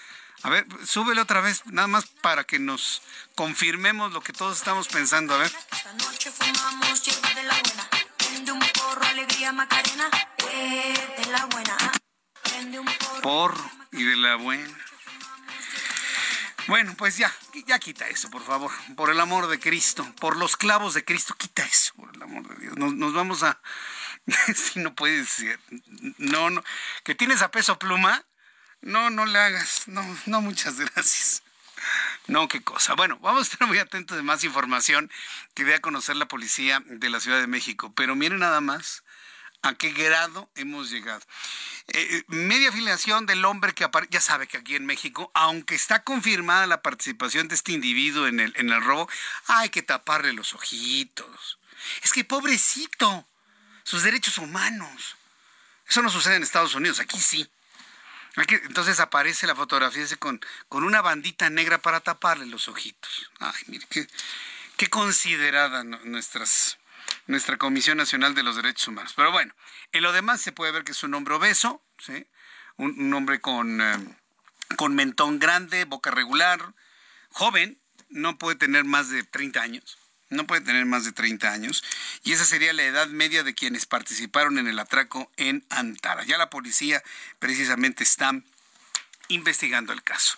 A 0.43 0.49
ver, 0.49 0.65
súbele 0.85 1.21
otra 1.21 1.41
vez, 1.41 1.65
nada 1.65 1.87
más 1.87 2.05
para 2.21 2.43
que 2.43 2.59
nos 2.59 3.01
confirmemos 3.35 4.11
lo 4.13 4.21
que 4.21 4.33
todos 4.33 4.57
estamos 4.57 4.87
pensando. 4.87 5.33
A 5.33 5.37
ver. 5.37 5.51
Esta 5.71 5.93
noche 5.93 6.31
fumamos 6.31 7.03
de 7.03 7.43
la 7.43 7.53
buena. 7.53 7.89
Prende 8.17 8.51
un 8.51 8.59
porro, 8.59 9.05
alegría, 9.07 9.51
Macarena. 9.51 10.09
Eh, 10.51 11.15
de 11.17 11.31
la 11.31 11.45
buena. 11.45 11.77
Prende 12.43 12.79
un 12.79 12.85
porro. 12.85 13.21
Porro 13.21 13.71
y 13.91 14.03
de 14.03 14.15
la 14.15 14.35
buena. 14.35 14.77
Bueno, 16.67 16.93
pues 16.97 17.17
ya, 17.17 17.33
ya 17.65 17.79
quita 17.79 18.07
eso, 18.09 18.29
por 18.29 18.43
favor. 18.43 18.71
Por 18.95 19.09
el 19.09 19.19
amor 19.21 19.47
de 19.47 19.59
Cristo, 19.59 20.05
por 20.19 20.35
los 20.35 20.57
clavos 20.57 20.93
de 20.93 21.05
Cristo, 21.05 21.33
quita 21.37 21.63
eso, 21.63 21.93
por 21.95 22.13
el 22.13 22.21
amor 22.21 22.47
de 22.47 22.55
Dios. 22.61 22.77
Nos, 22.77 23.13
vamos 23.13 23.43
a... 23.43 23.59
si 24.53 24.79
no 24.79 24.93
puedes. 24.93 25.45
No, 26.17 26.49
no. 26.49 26.61
Que 27.05 27.15
tienes 27.15 27.41
a 27.41 27.51
peso 27.51 27.79
pluma. 27.79 28.25
No, 28.81 29.09
no 29.09 29.25
le 29.25 29.39
hagas. 29.39 29.87
No, 29.87 30.03
no, 30.25 30.41
muchas 30.41 30.77
gracias. 30.79 31.43
No, 32.27 32.47
qué 32.47 32.61
cosa. 32.61 32.93
Bueno, 32.95 33.17
vamos 33.21 33.41
a 33.41 33.51
estar 33.51 33.67
muy 33.67 33.79
atentos 33.79 34.17
de 34.17 34.23
más 34.23 34.43
información 34.43 35.11
que 35.53 35.63
dé 35.63 35.75
a 35.75 35.81
conocer 35.81 36.15
la 36.15 36.27
policía 36.27 36.81
de 36.85 37.09
la 37.09 37.19
Ciudad 37.19 37.39
de 37.39 37.47
México. 37.47 37.93
Pero 37.95 38.15
miren 38.15 38.39
nada 38.39 38.61
más 38.61 39.03
a 39.61 39.75
qué 39.75 39.91
grado 39.91 40.49
hemos 40.55 40.89
llegado. 40.89 41.21
Eh, 41.89 42.23
media 42.27 42.69
afiliación 42.69 43.25
del 43.25 43.45
hombre 43.45 43.73
que 43.73 43.85
aparece, 43.85 44.11
ya 44.11 44.21
sabe 44.21 44.47
que 44.47 44.57
aquí 44.57 44.75
en 44.75 44.85
México, 44.85 45.31
aunque 45.33 45.75
está 45.75 46.03
confirmada 46.03 46.67
la 46.67 46.81
participación 46.81 47.47
de 47.47 47.55
este 47.55 47.71
individuo 47.71 48.27
en 48.27 48.41
el, 48.41 48.53
en 48.57 48.69
el 48.69 48.83
robo, 48.83 49.09
hay 49.47 49.69
que 49.69 49.81
taparle 49.81 50.33
los 50.33 50.53
ojitos. 50.53 51.59
Es 52.03 52.11
que 52.11 52.25
pobrecito, 52.25 53.25
sus 53.83 54.03
derechos 54.03 54.37
humanos. 54.37 55.15
Eso 55.87 56.01
no 56.01 56.09
sucede 56.09 56.35
en 56.35 56.43
Estados 56.43 56.75
Unidos, 56.75 56.99
aquí 56.99 57.19
sí. 57.19 57.49
Entonces 58.37 58.99
aparece 58.99 59.47
la 59.47 59.55
fotografía 59.55 60.05
con, 60.19 60.39
con 60.69 60.83
una 60.83 61.01
bandita 61.01 61.49
negra 61.49 61.79
para 61.79 62.01
taparle 62.01 62.45
los 62.45 62.67
ojitos. 62.67 63.31
Ay, 63.39 63.63
mire, 63.67 63.85
qué, 63.89 64.07
qué 64.77 64.89
considerada 64.89 65.83
nuestra 65.83 67.57
Comisión 67.57 67.97
Nacional 67.97 68.35
de 68.35 68.43
los 68.43 68.55
Derechos 68.55 68.87
Humanos. 68.87 69.13
Pero 69.15 69.31
bueno, 69.31 69.53
en 69.91 70.03
lo 70.03 70.11
demás 70.11 70.41
se 70.41 70.51
puede 70.51 70.71
ver 70.71 70.83
que 70.83 70.91
es 70.91 71.03
un 71.03 71.13
hombre 71.15 71.35
obeso, 71.35 71.81
¿sí? 71.97 72.27
un, 72.77 73.13
hombre 73.13 73.41
con, 73.41 73.81
eh, 73.81 74.15
con 74.75 74.95
mentón 74.95 75.39
grande, 75.39 75.85
boca 75.85 76.11
regular, 76.11 76.73
joven, 77.29 77.79
no 78.09 78.37
puede 78.37 78.55
tener 78.55 78.83
más 78.83 79.09
de 79.09 79.23
30 79.23 79.61
años. 79.61 79.96
No 80.29 80.45
puede 80.45 80.61
tener 80.61 80.85
más 80.85 81.05
de 81.05 81.11
30 81.11 81.51
años. 81.51 81.83
Y 82.23 82.33
esa 82.33 82.45
sería 82.45 82.73
la 82.73 82.83
edad 82.83 83.07
media 83.07 83.43
de 83.43 83.53
quienes 83.53 83.85
participaron 83.85 84.57
en 84.57 84.67
el 84.67 84.79
atraco 84.79 85.31
en 85.37 85.65
Antara. 85.69 86.23
Ya 86.25 86.37
la 86.37 86.49
policía 86.49 87.01
precisamente 87.39 88.03
está 88.03 88.33
investigando 89.29 89.93
el 89.93 90.03
caso. 90.03 90.37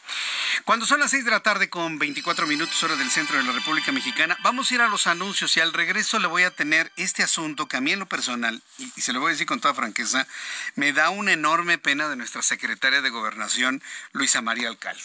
Cuando 0.66 0.86
son 0.86 1.00
las 1.00 1.12
6 1.12 1.26
de 1.26 1.32
la 1.32 1.42
tarde 1.42 1.70
con 1.70 2.00
24 2.00 2.48
minutos 2.48 2.82
hora 2.84 2.96
del 2.96 3.10
centro 3.12 3.38
de 3.38 3.44
la 3.44 3.52
República 3.52 3.92
Mexicana, 3.92 4.38
vamos 4.42 4.72
a 4.72 4.76
ir 4.76 4.82
a 4.82 4.88
los 4.88 5.08
anuncios 5.08 5.56
y 5.58 5.60
al 5.60 5.74
regreso 5.74 6.20
le 6.20 6.28
voy 6.28 6.44
a 6.44 6.52
tener 6.52 6.92
este 6.96 7.24
asunto 7.24 7.68
que 7.68 7.78
a 7.78 7.82
mí 7.82 7.92
en 7.92 8.00
lo 8.00 8.08
personal, 8.08 8.62
y, 8.78 9.02
se 9.02 9.14
lo 9.14 9.20
voy 9.20 9.30
a 9.30 9.32
decir 9.34 9.46
con 9.46 9.62
toda 9.62 9.74
franqueza, 9.74 10.28
me 10.76 10.92
da 10.92 11.10
una 11.10 11.34
enorme 11.34 11.78
pena 11.78 12.10
de 12.10 12.16
nuestra 12.16 12.42
secretaria 12.42 13.02
de 13.02 13.10
Gobernación, 13.10 13.82
Luisa 14.12 14.42
María 14.42 14.68
Alcalde. 14.68 15.02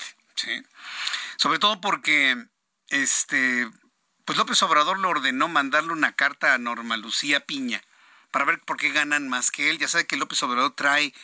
Sobre 1.36 1.58
todo 1.58 1.80
porque 1.80 2.46
este, 2.88 3.68
pues 4.24 4.38
López 4.38 4.62
Obrador 4.62 4.98
le 4.98 5.06
ordenó 5.06 5.48
mandarle 5.48 5.92
una 5.92 6.12
carta 6.12 6.54
a 6.54 6.58
Norma 6.58 6.96
Lucía 6.96 7.40
Piña 7.46 7.82
para 8.30 8.44
ver 8.44 8.60
por 8.60 8.76
qué 8.76 8.90
ganan 8.90 9.28
más 9.28 9.50
que 9.50 9.70
él. 9.70 9.78
Ya 9.78 9.88
sabe 9.88 10.06
que 10.06 10.16
López 10.16 10.42
Obrador 10.42 10.74
trae, 10.74 11.14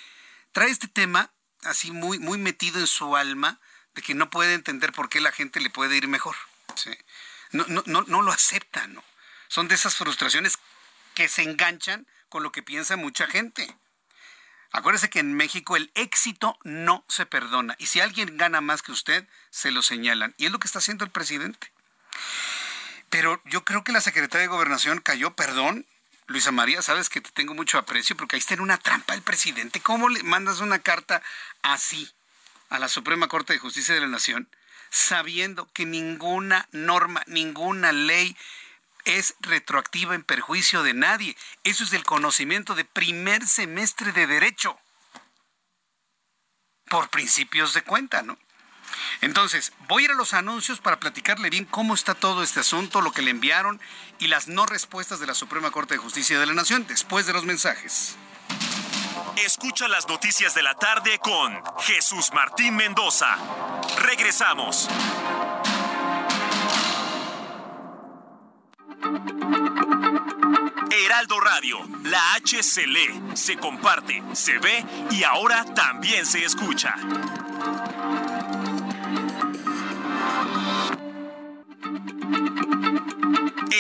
trae 0.52 0.70
este 0.70 0.88
tema 0.88 1.30
así 1.64 1.90
muy, 1.90 2.18
muy 2.18 2.38
metido 2.38 2.78
en 2.78 2.86
su 2.86 3.16
alma 3.16 3.58
de 3.94 4.02
que 4.02 4.14
no 4.14 4.30
puede 4.30 4.54
entender 4.54 4.92
por 4.92 5.08
qué 5.08 5.20
la 5.20 5.32
gente 5.32 5.60
le 5.60 5.70
puede 5.70 5.96
ir 5.96 6.08
mejor. 6.08 6.36
No, 7.52 7.64
no, 7.68 7.82
no, 7.86 8.02
no 8.06 8.22
lo 8.22 8.32
acepta, 8.32 8.86
¿no? 8.86 9.02
Son 9.48 9.66
de 9.66 9.74
esas 9.74 9.96
frustraciones 9.96 10.58
que 11.14 11.28
se 11.28 11.42
enganchan 11.42 12.06
con 12.28 12.42
lo 12.42 12.52
que 12.52 12.62
piensa 12.62 12.96
mucha 12.96 13.26
gente. 13.26 13.76
Acuérdese 14.72 15.10
que 15.10 15.18
en 15.18 15.34
México 15.34 15.76
el 15.76 15.90
éxito 15.94 16.56
no 16.62 17.04
se 17.08 17.26
perdona. 17.26 17.74
Y 17.78 17.86
si 17.86 18.00
alguien 18.00 18.36
gana 18.36 18.60
más 18.60 18.82
que 18.82 18.92
usted, 18.92 19.26
se 19.50 19.72
lo 19.72 19.82
señalan. 19.82 20.34
Y 20.38 20.46
es 20.46 20.52
lo 20.52 20.60
que 20.60 20.68
está 20.68 20.78
haciendo 20.78 21.04
el 21.04 21.10
presidente. 21.10 21.72
Pero 23.10 23.42
yo 23.44 23.64
creo 23.64 23.82
que 23.82 23.92
la 23.92 24.00
secretaria 24.00 24.42
de 24.42 24.54
Gobernación 24.54 25.00
cayó, 25.00 25.34
perdón, 25.34 25.84
Luisa 26.28 26.52
María, 26.52 26.80
sabes 26.80 27.08
que 27.08 27.20
te 27.20 27.30
tengo 27.32 27.54
mucho 27.54 27.76
aprecio 27.76 28.16
porque 28.16 28.36
ahí 28.36 28.40
está 28.40 28.54
en 28.54 28.60
una 28.60 28.78
trampa 28.78 29.14
el 29.14 29.22
presidente. 29.22 29.80
¿Cómo 29.80 30.08
le 30.08 30.22
mandas 30.22 30.60
una 30.60 30.78
carta 30.78 31.20
así 31.62 32.08
a 32.68 32.78
la 32.78 32.88
Suprema 32.88 33.26
Corte 33.26 33.52
de 33.52 33.58
Justicia 33.58 33.94
de 33.94 34.00
la 34.00 34.06
Nación 34.06 34.48
sabiendo 34.90 35.68
que 35.72 35.86
ninguna 35.86 36.68
norma, 36.70 37.22
ninguna 37.26 37.90
ley 37.90 38.36
es 39.04 39.34
retroactiva 39.40 40.14
en 40.14 40.22
perjuicio 40.22 40.84
de 40.84 40.94
nadie? 40.94 41.36
Eso 41.64 41.82
es 41.82 41.92
el 41.94 42.04
conocimiento 42.04 42.76
de 42.76 42.84
primer 42.84 43.44
semestre 43.44 44.12
de 44.12 44.28
derecho. 44.28 44.78
Por 46.88 47.08
principios 47.08 47.74
de 47.74 47.82
cuenta, 47.82 48.22
¿no? 48.22 48.38
Entonces, 49.20 49.72
voy 49.88 50.02
a 50.02 50.04
ir 50.06 50.10
a 50.12 50.14
los 50.14 50.34
anuncios 50.34 50.80
para 50.80 51.00
platicarle 51.00 51.50
bien 51.50 51.64
cómo 51.64 51.94
está 51.94 52.14
todo 52.14 52.42
este 52.42 52.60
asunto, 52.60 53.00
lo 53.00 53.12
que 53.12 53.22
le 53.22 53.30
enviaron 53.30 53.80
y 54.18 54.28
las 54.28 54.48
no 54.48 54.66
respuestas 54.66 55.20
de 55.20 55.26
la 55.26 55.34
Suprema 55.34 55.70
Corte 55.70 55.94
de 55.94 55.98
Justicia 55.98 56.38
de 56.38 56.46
la 56.46 56.54
Nación 56.54 56.86
después 56.86 57.26
de 57.26 57.32
los 57.32 57.44
mensajes. 57.44 58.16
Escucha 59.44 59.88
las 59.88 60.08
noticias 60.08 60.54
de 60.54 60.62
la 60.62 60.74
tarde 60.74 61.18
con 61.18 61.62
Jesús 61.80 62.30
Martín 62.34 62.76
Mendoza. 62.76 63.36
Regresamos. 63.98 64.88
Heraldo 70.90 71.40
Radio, 71.40 71.78
la 72.04 72.34
H 72.34 72.62
se 72.62 72.86
lee, 72.86 73.22
se 73.34 73.56
comparte, 73.56 74.22
se 74.32 74.58
ve 74.58 74.84
y 75.10 75.22
ahora 75.24 75.64
también 75.74 76.26
se 76.26 76.44
escucha. 76.44 76.94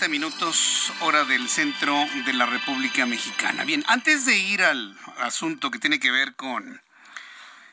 30 0.00 0.12
minutos 0.12 0.94
hora 1.00 1.26
del 1.26 1.46
centro 1.50 1.94
de 2.24 2.32
la 2.32 2.46
República 2.46 3.04
Mexicana. 3.04 3.64
Bien, 3.64 3.84
antes 3.86 4.24
de 4.24 4.34
ir 4.34 4.62
al 4.62 4.98
asunto 5.18 5.70
que 5.70 5.78
tiene 5.78 6.00
que 6.00 6.10
ver 6.10 6.36
con... 6.36 6.80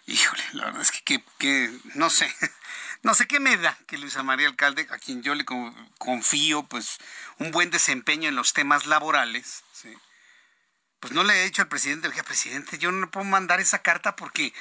Híjole, 0.08 0.44
la 0.52 0.66
verdad 0.66 0.82
es 0.82 0.92
que, 0.92 1.24
que, 1.38 1.72
no 1.94 2.10
sé, 2.10 2.30
no 3.02 3.14
sé 3.14 3.28
qué 3.28 3.40
me 3.40 3.56
da 3.56 3.78
que 3.88 3.98
Luisa 3.98 4.24
María 4.24 4.50
Alcalde, 4.50 4.86
a 4.92 4.98
quien 4.98 5.24
yo 5.24 5.36
le 5.36 5.46
confío, 5.98 6.64
pues 6.64 6.98
un 7.38 7.52
buen 7.52 7.72
desempeño 7.72 8.28
en 8.28 8.36
los 8.36 8.52
temas 8.52 8.88
laborales, 8.88 9.64
pues 11.00 11.14
no 11.14 11.24
le 11.24 11.40
he 11.40 11.46
dicho 11.46 11.62
al 11.62 11.70
presidente, 11.70 12.10
oiga, 12.10 12.24
presidente, 12.24 12.78
yo 12.78 12.92
no 12.92 13.10
puedo 13.10 13.26
mandar 13.26 13.62
esa 13.62 13.82
carta 13.82 14.18
porque 14.18 14.54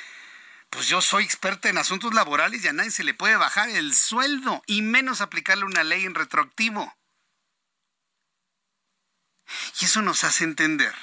pues 0.71 0.87
yo 0.87 1.03
soy 1.03 1.25
experta 1.25 1.69
en 1.69 1.79
asuntos 1.79 2.15
laborales 2.15 2.63
y 2.63 2.69
a 2.69 2.73
nadie 2.73 2.93
se 2.93 3.03
le 3.03 3.15
puede 3.15 3.35
bajar 3.35 3.71
el 3.71 3.93
sueldo 3.93 4.63
y 4.67 4.83
menos 4.83 5.21
aplicarle 5.21 5.65
una 5.65 5.83
ley 5.83 6.05
en 6.05 6.15
retroactivo. 6.15 6.97
Y 9.81 9.85
eso 9.85 10.03
nos 10.03 10.25
hace 10.25 10.45
entender 10.45 10.95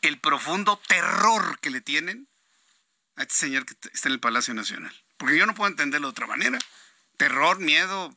el 0.00 0.18
profundo 0.20 0.80
terror 0.86 1.58
que 1.60 1.70
le 1.70 1.80
tienen 1.80 2.28
a 3.16 3.22
este 3.22 3.34
señor 3.34 3.66
que 3.66 3.74
está 3.92 4.08
en 4.08 4.14
el 4.14 4.20
Palacio 4.20 4.54
Nacional. 4.54 4.94
Porque 5.16 5.36
yo 5.36 5.46
no 5.46 5.54
puedo 5.54 5.70
entenderlo 5.70 6.08
de 6.08 6.12
otra 6.12 6.26
manera. 6.26 6.58
Terror, 7.16 7.58
miedo. 7.58 8.16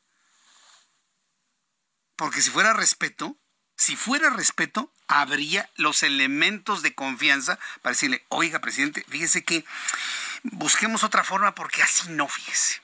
Porque 2.15 2.41
si 2.41 2.49
fuera 2.49 2.73
respeto, 2.73 3.37
si 3.75 3.95
fuera 3.95 4.29
respeto, 4.29 4.91
habría 5.07 5.69
los 5.75 6.01
elementos 6.03 6.81
de 6.81 6.95
confianza 6.95 7.59
para 7.81 7.93
decirle, 7.93 8.25
oiga, 8.29 8.59
presidente, 8.59 9.05
fíjese 9.09 9.43
que 9.43 9.65
busquemos 10.43 11.03
otra 11.03 11.23
forma 11.23 11.53
porque 11.53 11.83
así 11.83 12.09
no, 12.09 12.27
fíjese. 12.27 12.81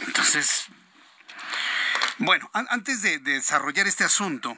Entonces, 0.00 0.66
bueno, 2.18 2.50
antes 2.52 3.02
de, 3.02 3.18
desarrollar 3.18 3.86
este 3.86 4.04
asunto, 4.04 4.56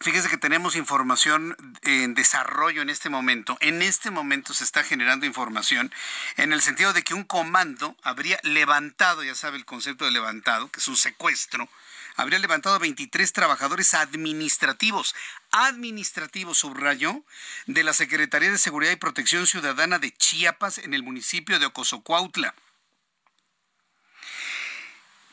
fíjese 0.00 0.28
que 0.28 0.36
tenemos 0.36 0.76
información 0.76 1.56
en 1.82 2.14
desarrollo 2.14 2.82
en 2.82 2.90
este 2.90 3.08
momento. 3.08 3.56
En 3.60 3.82
este 3.82 4.10
momento 4.10 4.54
se 4.54 4.64
está 4.64 4.84
generando 4.84 5.26
información 5.26 5.92
en 6.36 6.52
el 6.52 6.62
sentido 6.62 6.92
de 6.92 7.02
que 7.02 7.14
un 7.14 7.24
comando 7.24 7.96
habría 8.02 8.38
levantado, 8.42 9.24
ya 9.24 9.34
sabe 9.34 9.56
el 9.56 9.64
concepto 9.64 10.04
de 10.04 10.12
levantado, 10.12 10.70
que 10.70 10.80
es 10.80 10.88
un 10.88 10.96
secuestro, 10.96 11.68
habría 12.16 12.38
levantado 12.38 12.78
23 12.78 13.32
trabajadores 13.32 13.94
administrativos, 13.94 15.14
administrativos, 15.50 16.58
subrayó, 16.58 17.24
de 17.66 17.82
la 17.82 17.92
Secretaría 17.92 18.50
de 18.50 18.58
Seguridad 18.58 18.92
y 18.92 18.96
Protección 18.96 19.46
Ciudadana 19.46 19.98
de 19.98 20.12
Chiapas 20.12 20.78
en 20.78 20.94
el 20.94 21.02
municipio 21.02 21.58
de 21.58 21.66
Ocosocuautla. 21.66 22.54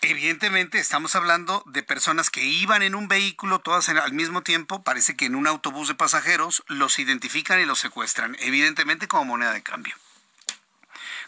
Evidentemente 0.02 0.78
estamos 0.78 1.16
hablando 1.16 1.64
de 1.66 1.82
personas 1.82 2.30
que 2.30 2.44
iban 2.44 2.84
en 2.84 2.94
un 2.94 3.08
vehículo 3.08 3.60
todas 3.60 3.90
al 3.90 4.14
mismo 4.14 4.44
tiempo, 4.44 4.84
parece 4.84 5.16
que 5.16 5.26
en 5.26 5.36
un 5.36 5.48
autobús 5.48 5.88
de 5.88 5.96
pasajeros, 5.96 6.64
los 6.68 7.00
identifican 7.00 7.60
y 7.60 7.66
los 7.66 7.80
secuestran, 7.80 8.38
evidentemente 8.40 9.08
como 9.08 9.26
moneda 9.26 9.54
de 9.54 9.64
cambio, 9.64 9.96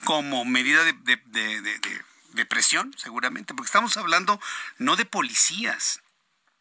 como 0.04 0.46
medida 0.46 0.84
de, 0.84 2.46
presión, 2.48 2.94
seguramente, 2.98 3.56
porque 3.56 3.68
estamos 3.68 3.98
hablando 3.98 4.40
no 4.78 4.96
de 4.96 5.06
policías, 5.06 6.02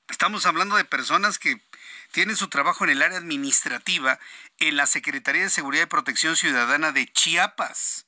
estamos 0.08 0.46
hablando 0.46 0.76
de 0.76 0.86
personas 0.86 1.38
que 1.38 1.60
tienen 2.10 2.36
su 2.36 2.48
trabajo 2.48 2.84
en 2.84 2.90
el 2.90 3.02
área 3.02 3.18
administrativa 3.18 4.18
en 4.58 4.76
la 4.78 4.86
Secretaría 4.86 5.42
de 5.42 5.50
Seguridad 5.50 5.84
y 5.84 5.86
Protección 5.86 6.36
Ciudadana 6.36 6.90
de 6.90 7.06
Chiapas. 7.12 8.06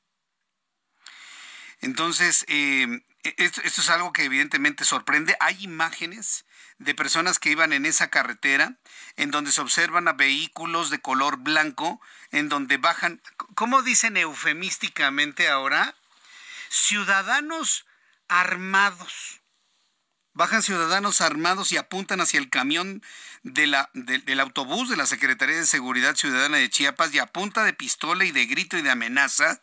Entonces, 1.82 2.44
eh, 2.48 3.02
esto, 3.22 3.60
esto, 3.62 3.80
es 3.80 3.90
algo 3.90 4.12
que 4.12 4.24
evidentemente 4.24 4.84
sorprende. 4.84 5.36
Hay 5.40 5.62
imágenes 5.62 6.44
de 6.78 6.94
personas 6.94 7.38
que 7.38 7.50
iban 7.50 7.72
en 7.72 7.86
esa 7.86 8.08
carretera, 8.08 8.76
en 9.16 9.30
donde 9.30 9.52
se 9.52 9.60
observan 9.60 10.08
a 10.08 10.12
vehículos 10.12 10.90
de 10.90 11.00
color 11.00 11.38
blanco, 11.38 12.00
en 12.30 12.48
donde 12.48 12.76
bajan, 12.76 13.20
¿cómo 13.54 13.82
dicen 13.82 14.16
eufemísticamente 14.16 15.48
ahora? 15.48 15.94
ciudadanos 16.70 17.86
armados. 18.28 19.40
Bajan 20.32 20.62
ciudadanos 20.62 21.20
armados 21.20 21.72
y 21.72 21.76
apuntan 21.76 22.20
hacia 22.20 22.38
el 22.38 22.48
camión 22.48 23.02
del 23.42 23.74
autobús 24.40 24.88
de 24.88 24.96
la 24.96 25.06
Secretaría 25.06 25.56
de 25.56 25.66
Seguridad 25.66 26.14
Ciudadana 26.14 26.58
de 26.58 26.70
Chiapas 26.70 27.12
y 27.12 27.18
a 27.18 27.26
punta 27.26 27.64
de 27.64 27.72
pistola 27.72 28.24
y 28.24 28.30
de 28.30 28.46
grito 28.46 28.78
y 28.78 28.82
de 28.82 28.90
amenaza, 28.90 29.60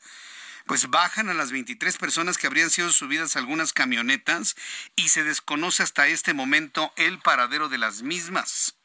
pues 0.68 0.90
bajan 0.90 1.30
a 1.30 1.34
las 1.34 1.52
23 1.52 1.98
personas 1.98 2.38
que 2.38 2.46
habrían 2.46 2.70
sido 2.70 2.92
subidas 2.92 3.36
a 3.36 3.40
algunas 3.40 3.74
camionetas 3.74 4.56
y 4.96 5.10
se 5.10 5.24
desconoce 5.24 5.82
hasta 5.82 6.08
este 6.08 6.34
momento 6.34 6.94
el 6.98 7.20
paradero 7.20 7.70
de 7.70 7.78
las 7.78 8.04
mismas. 8.04 8.76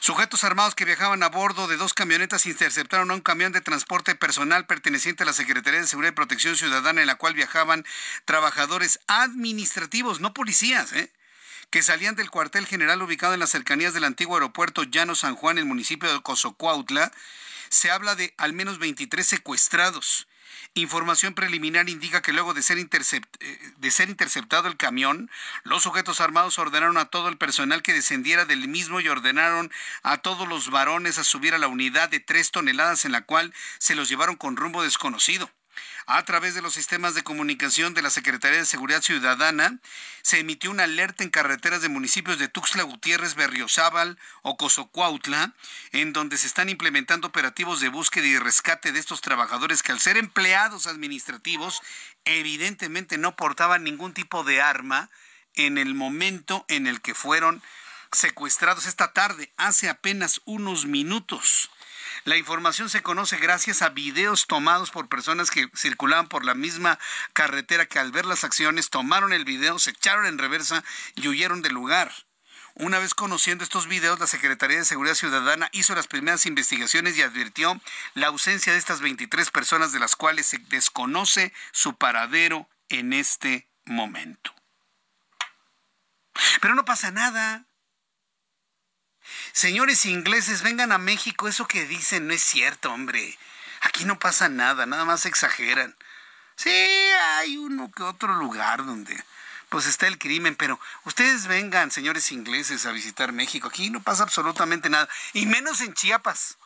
Sujetos 0.00 0.42
armados 0.42 0.74
que 0.74 0.84
viajaban 0.84 1.22
a 1.22 1.28
bordo 1.28 1.68
de 1.68 1.76
dos 1.76 1.94
camionetas 1.94 2.46
interceptaron 2.46 3.10
a 3.10 3.14
un 3.14 3.20
camión 3.20 3.52
de 3.52 3.60
transporte 3.60 4.14
personal 4.16 4.66
perteneciente 4.66 5.22
a 5.22 5.26
la 5.26 5.32
Secretaría 5.32 5.80
de 5.80 5.86
Seguridad 5.86 6.12
y 6.12 6.16
Protección 6.16 6.56
Ciudadana 6.56 7.00
en 7.00 7.06
la 7.06 7.14
cual 7.14 7.34
viajaban 7.34 7.84
trabajadores 8.24 8.98
administrativos, 9.06 10.18
no 10.18 10.34
policías, 10.34 10.92
¿eh? 10.92 11.12
que 11.70 11.82
salían 11.82 12.16
del 12.16 12.30
cuartel 12.30 12.66
general 12.66 13.00
ubicado 13.00 13.32
en 13.32 13.40
las 13.40 13.50
cercanías 13.50 13.94
del 13.94 14.04
antiguo 14.04 14.34
aeropuerto 14.34 14.82
Llano 14.82 15.14
San 15.14 15.36
Juan, 15.36 15.56
en 15.56 15.62
el 15.62 15.68
municipio 15.68 16.12
de 16.12 16.20
Cozocuautla. 16.20 17.12
Se 17.70 17.90
habla 17.90 18.14
de 18.14 18.34
al 18.36 18.52
menos 18.52 18.78
23 18.78 19.26
secuestrados. 19.26 20.26
Información 20.74 21.34
preliminar 21.34 21.90
indica 21.90 22.22
que 22.22 22.32
luego 22.32 22.54
de 22.54 22.62
ser, 22.62 22.78
eh, 22.78 23.72
de 23.76 23.90
ser 23.90 24.08
interceptado 24.08 24.68
el 24.68 24.78
camión, 24.78 25.30
los 25.64 25.82
sujetos 25.82 26.22
armados 26.22 26.58
ordenaron 26.58 26.96
a 26.96 27.04
todo 27.04 27.28
el 27.28 27.36
personal 27.36 27.82
que 27.82 27.92
descendiera 27.92 28.46
del 28.46 28.66
mismo 28.68 28.98
y 29.00 29.08
ordenaron 29.08 29.70
a 30.02 30.18
todos 30.18 30.48
los 30.48 30.70
varones 30.70 31.18
a 31.18 31.24
subir 31.24 31.52
a 31.52 31.58
la 31.58 31.68
unidad 31.68 32.08
de 32.08 32.20
tres 32.20 32.52
toneladas 32.52 33.04
en 33.04 33.12
la 33.12 33.20
cual 33.20 33.52
se 33.76 33.94
los 33.94 34.08
llevaron 34.08 34.36
con 34.36 34.56
rumbo 34.56 34.82
desconocido. 34.82 35.50
A 36.14 36.26
través 36.26 36.54
de 36.54 36.60
los 36.60 36.74
sistemas 36.74 37.14
de 37.14 37.22
comunicación 37.22 37.94
de 37.94 38.02
la 38.02 38.10
Secretaría 38.10 38.58
de 38.58 38.66
Seguridad 38.66 39.00
Ciudadana, 39.00 39.78
se 40.20 40.40
emitió 40.40 40.70
una 40.70 40.84
alerta 40.84 41.24
en 41.24 41.30
carreteras 41.30 41.80
de 41.80 41.88
municipios 41.88 42.38
de 42.38 42.48
Tuxtla 42.48 42.82
Gutiérrez, 42.82 43.34
Berriozábal 43.34 44.18
o 44.42 44.58
Cozocuautla, 44.58 45.54
en 45.92 46.12
donde 46.12 46.36
se 46.36 46.48
están 46.48 46.68
implementando 46.68 47.28
operativos 47.28 47.80
de 47.80 47.88
búsqueda 47.88 48.26
y 48.26 48.36
rescate 48.38 48.92
de 48.92 48.98
estos 48.98 49.22
trabajadores 49.22 49.82
que 49.82 49.92
al 49.92 50.00
ser 50.00 50.18
empleados 50.18 50.86
administrativos, 50.86 51.80
evidentemente 52.26 53.16
no 53.16 53.34
portaban 53.34 53.82
ningún 53.82 54.12
tipo 54.12 54.44
de 54.44 54.60
arma 54.60 55.08
en 55.54 55.78
el 55.78 55.94
momento 55.94 56.66
en 56.68 56.88
el 56.88 57.00
que 57.00 57.14
fueron 57.14 57.62
secuestrados 58.12 58.84
esta 58.84 59.14
tarde, 59.14 59.50
hace 59.56 59.88
apenas 59.88 60.42
unos 60.44 60.84
minutos. 60.84 61.70
La 62.24 62.36
información 62.36 62.88
se 62.88 63.02
conoce 63.02 63.36
gracias 63.36 63.82
a 63.82 63.88
videos 63.88 64.46
tomados 64.46 64.92
por 64.92 65.08
personas 65.08 65.50
que 65.50 65.68
circulaban 65.74 66.28
por 66.28 66.44
la 66.44 66.54
misma 66.54 67.00
carretera 67.32 67.86
que 67.86 67.98
al 67.98 68.12
ver 68.12 68.26
las 68.26 68.44
acciones 68.44 68.90
tomaron 68.90 69.32
el 69.32 69.44
video, 69.44 69.80
se 69.80 69.90
echaron 69.90 70.26
en 70.26 70.38
reversa 70.38 70.84
y 71.16 71.26
huyeron 71.26 71.62
del 71.62 71.72
lugar. 71.72 72.12
Una 72.74 73.00
vez 73.00 73.14
conociendo 73.14 73.64
estos 73.64 73.88
videos, 73.88 74.20
la 74.20 74.28
Secretaría 74.28 74.78
de 74.78 74.84
Seguridad 74.84 75.16
Ciudadana 75.16 75.68
hizo 75.72 75.94
las 75.94 76.06
primeras 76.06 76.46
investigaciones 76.46 77.18
y 77.18 77.22
advirtió 77.22 77.80
la 78.14 78.28
ausencia 78.28 78.72
de 78.72 78.78
estas 78.78 79.00
23 79.00 79.50
personas 79.50 79.92
de 79.92 79.98
las 79.98 80.14
cuales 80.14 80.46
se 80.46 80.58
desconoce 80.58 81.52
su 81.72 81.96
paradero 81.96 82.68
en 82.88 83.12
este 83.12 83.68
momento. 83.84 84.54
Pero 86.60 86.74
no 86.74 86.84
pasa 86.84 87.10
nada. 87.10 87.66
Señores 89.52 90.06
ingleses, 90.06 90.62
vengan 90.62 90.92
a 90.92 90.98
México. 90.98 91.48
Eso 91.48 91.66
que 91.66 91.86
dicen 91.86 92.26
no 92.26 92.34
es 92.34 92.42
cierto, 92.42 92.92
hombre. 92.92 93.38
Aquí 93.82 94.04
no 94.04 94.18
pasa 94.18 94.48
nada, 94.48 94.86
nada 94.86 95.04
más 95.04 95.26
exageran. 95.26 95.94
Sí, 96.56 96.70
hay 96.70 97.56
uno 97.56 97.90
que 97.90 98.02
otro 98.02 98.34
lugar 98.34 98.84
donde 98.84 99.22
pues 99.68 99.86
está 99.86 100.06
el 100.06 100.18
crimen, 100.18 100.54
pero 100.54 100.78
ustedes 101.04 101.46
vengan, 101.46 101.90
señores 101.90 102.30
ingleses, 102.30 102.84
a 102.84 102.92
visitar 102.92 103.32
México. 103.32 103.68
Aquí 103.68 103.88
no 103.88 104.02
pasa 104.02 104.22
absolutamente 104.22 104.90
nada, 104.90 105.08
y 105.32 105.46
menos 105.46 105.80
en 105.80 105.94
Chiapas. 105.94 106.58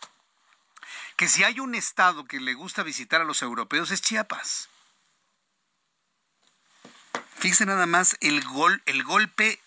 Que 1.17 1.29
si 1.29 1.45
hay 1.45 1.61
un 1.61 1.77
estado 1.77 2.25
que 2.27 2.41
le 2.41 2.55
gusta 2.55 2.83
visitar 2.83 3.21
a 3.21 3.25
los 3.25 3.43
europeos 3.43 3.93
es 3.93 4.03
Chiapas. 4.03 4.69
Fíjense 7.39 7.65
nada 7.65 7.87
más 7.87 8.17
el 8.21 8.43
gol, 8.43 8.83
el 8.87 9.05
golpe 9.05 9.61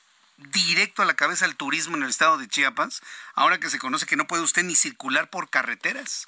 directo 0.51 1.01
a 1.01 1.05
la 1.05 1.15
cabeza 1.15 1.45
al 1.45 1.55
turismo 1.55 1.97
en 1.97 2.03
el 2.03 2.09
estado 2.09 2.37
de 2.37 2.47
Chiapas, 2.47 3.01
ahora 3.35 3.59
que 3.59 3.69
se 3.69 3.79
conoce 3.79 4.05
que 4.05 4.15
no 4.15 4.27
puede 4.27 4.43
usted 4.43 4.63
ni 4.63 4.75
circular 4.75 5.29
por 5.29 5.49
carreteras 5.49 6.27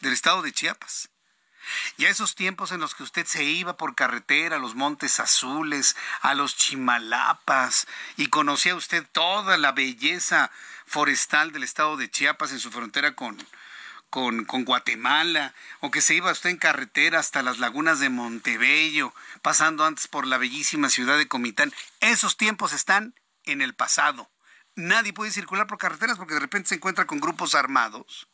del 0.00 0.12
estado 0.12 0.42
de 0.42 0.52
Chiapas. 0.52 1.10
Ya 1.98 2.08
esos 2.08 2.34
tiempos 2.34 2.72
en 2.72 2.80
los 2.80 2.94
que 2.94 3.02
usted 3.02 3.26
se 3.26 3.44
iba 3.44 3.76
por 3.76 3.94
carretera 3.94 4.56
a 4.56 4.58
los 4.58 4.74
Montes 4.74 5.20
Azules, 5.20 5.94
a 6.22 6.34
los 6.34 6.56
Chimalapas, 6.56 7.86
y 8.16 8.28
conocía 8.28 8.74
usted 8.74 9.06
toda 9.12 9.58
la 9.58 9.72
belleza 9.72 10.50
forestal 10.86 11.52
del 11.52 11.64
estado 11.64 11.96
de 11.96 12.10
Chiapas 12.10 12.52
en 12.52 12.60
su 12.60 12.70
frontera 12.70 13.14
con, 13.14 13.36
con, 14.08 14.44
con, 14.46 14.64
Guatemala, 14.64 15.54
o 15.80 15.90
que 15.90 16.00
se 16.00 16.14
iba 16.14 16.32
usted 16.32 16.50
en 16.50 16.56
carretera 16.56 17.18
hasta 17.18 17.42
las 17.42 17.58
lagunas 17.58 18.00
de 18.00 18.08
Montebello, 18.08 19.12
pasando 19.42 19.84
antes 19.84 20.08
por 20.08 20.26
la 20.26 20.38
bellísima 20.38 20.88
ciudad 20.88 21.18
de 21.18 21.28
Comitán. 21.28 21.72
Esos 22.00 22.36
tiempos 22.38 22.72
están 22.72 23.14
en 23.44 23.62
el 23.62 23.74
pasado. 23.74 24.30
Nadie 24.74 25.12
puede 25.12 25.30
circular 25.30 25.66
por 25.66 25.78
carreteras 25.78 26.16
porque 26.16 26.34
de 26.34 26.40
repente 26.40 26.68
se 26.68 26.74
encuentra 26.76 27.06
con 27.06 27.20
grupos 27.20 27.54
armados. 27.54 28.28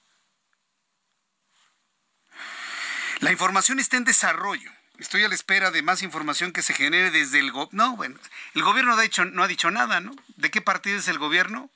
La 3.20 3.32
información 3.32 3.78
está 3.78 3.96
en 3.96 4.04
desarrollo. 4.04 4.70
Estoy 4.98 5.24
a 5.24 5.28
la 5.28 5.34
espera 5.34 5.70
de 5.70 5.82
más 5.82 6.02
información 6.02 6.52
que 6.52 6.62
se 6.62 6.74
genere 6.74 7.10
desde 7.10 7.38
el 7.38 7.52
gobierno. 7.52 7.86
No, 7.86 7.96
bueno, 7.96 8.18
el 8.54 8.62
gobierno 8.62 8.92
no 8.92 8.98
ha, 8.98 9.02
dicho, 9.02 9.24
no 9.24 9.42
ha 9.42 9.48
dicho 9.48 9.70
nada, 9.70 10.00
¿no? 10.00 10.14
¿De 10.36 10.50
qué 10.50 10.60
partido 10.60 10.98
es 10.98 11.08
el 11.08 11.18
gobierno? 11.18 11.70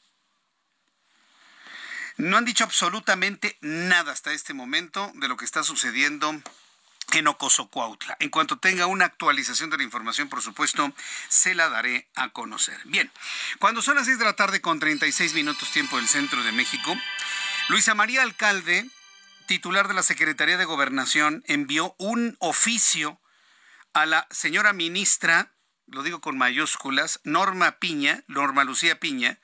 No 2.17 2.37
han 2.37 2.45
dicho 2.45 2.65
absolutamente 2.65 3.57
nada 3.61 4.13
hasta 4.13 4.33
este 4.33 4.53
momento 4.53 5.11
de 5.15 5.29
lo 5.29 5.37
que 5.37 5.45
está 5.45 5.63
sucediendo 5.63 6.43
en 7.19 7.29
Ocosocuautla. 7.29 8.17
En 8.21 8.31
cuanto 8.31 8.59
tenga 8.59 8.87
una 8.87 9.07
actualización 9.07 9.71
de 9.71 9.77
la 9.77 9.83
información, 9.83 10.29
por 10.29 10.43
supuesto, 10.43 10.93
se 11.29 11.55
la 11.55 11.69
daré 11.69 12.09
a 12.15 12.31
conocer. 12.31 12.79
Bien, 12.85 13.11
cuando 13.59 13.83
son 13.83 13.97
las 13.97 14.07
6 14.07 14.19
de 14.19 14.25
la 14.25 14.37
tarde 14.37 14.61
con 14.61 14.79
36 14.79 15.35
minutos 15.35 15.71
tiempo 15.71 15.97
del 15.97 16.09
centro 16.09 16.43
de 16.43 16.53
México, 16.53 16.97
Luisa 17.69 17.95
María 17.95 18.23
Alcalde, 18.23 18.89
titular 19.47 19.89
de 19.89 19.95
la 19.95 20.03
Secretaría 20.03 20.57
de 20.57 20.65
Gobernación, 20.65 21.43
envió 21.47 21.95
un 21.99 22.37
oficio 22.41 23.21
a 23.93 24.07
la 24.07 24.27
señora 24.31 24.73
ministra, 24.73 25.53
lo 25.87 26.03
digo 26.03 26.21
con 26.21 26.39
mayúsculas, 26.39 27.21
Norma 27.25 27.79
Piña, 27.79 28.25
Norma 28.29 28.65
Lucía 28.65 29.01
Piña, 29.01 29.39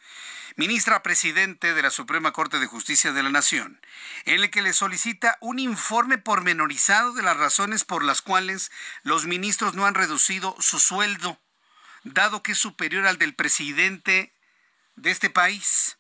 ministra 0.57 1.03
presidente 1.03 1.75
de 1.75 1.83
la 1.83 1.91
Suprema 1.91 2.33
Corte 2.33 2.59
de 2.59 2.67
Justicia 2.67 3.13
de 3.13 3.23
la 3.23 3.29
Nación, 3.29 3.79
en 4.25 4.43
el 4.43 4.51
que 4.51 4.63
le 4.63 4.73
solicita 4.73 5.37
un 5.43 5.59
informe 5.59 6.17
pormenorizado 6.17 7.13
de 7.13 7.23
las 7.23 7.37
razones 7.37 7.85
por 7.85 8.03
las 8.03 8.23
cuales 8.23 8.73
los 9.03 9.27
ministros 9.27 9.75
no 9.75 9.85
han 9.85 9.95
reducido 9.95 10.57
su 10.59 10.81
sueldo, 10.81 11.39
dado 12.05 12.43
que 12.43 12.53
es 12.53 12.59
superior 12.59 13.07
al 13.07 13.19
del 13.19 13.35
presidente 13.35 14.33
de 14.97 15.11
este 15.11 15.29
país. 15.29 15.99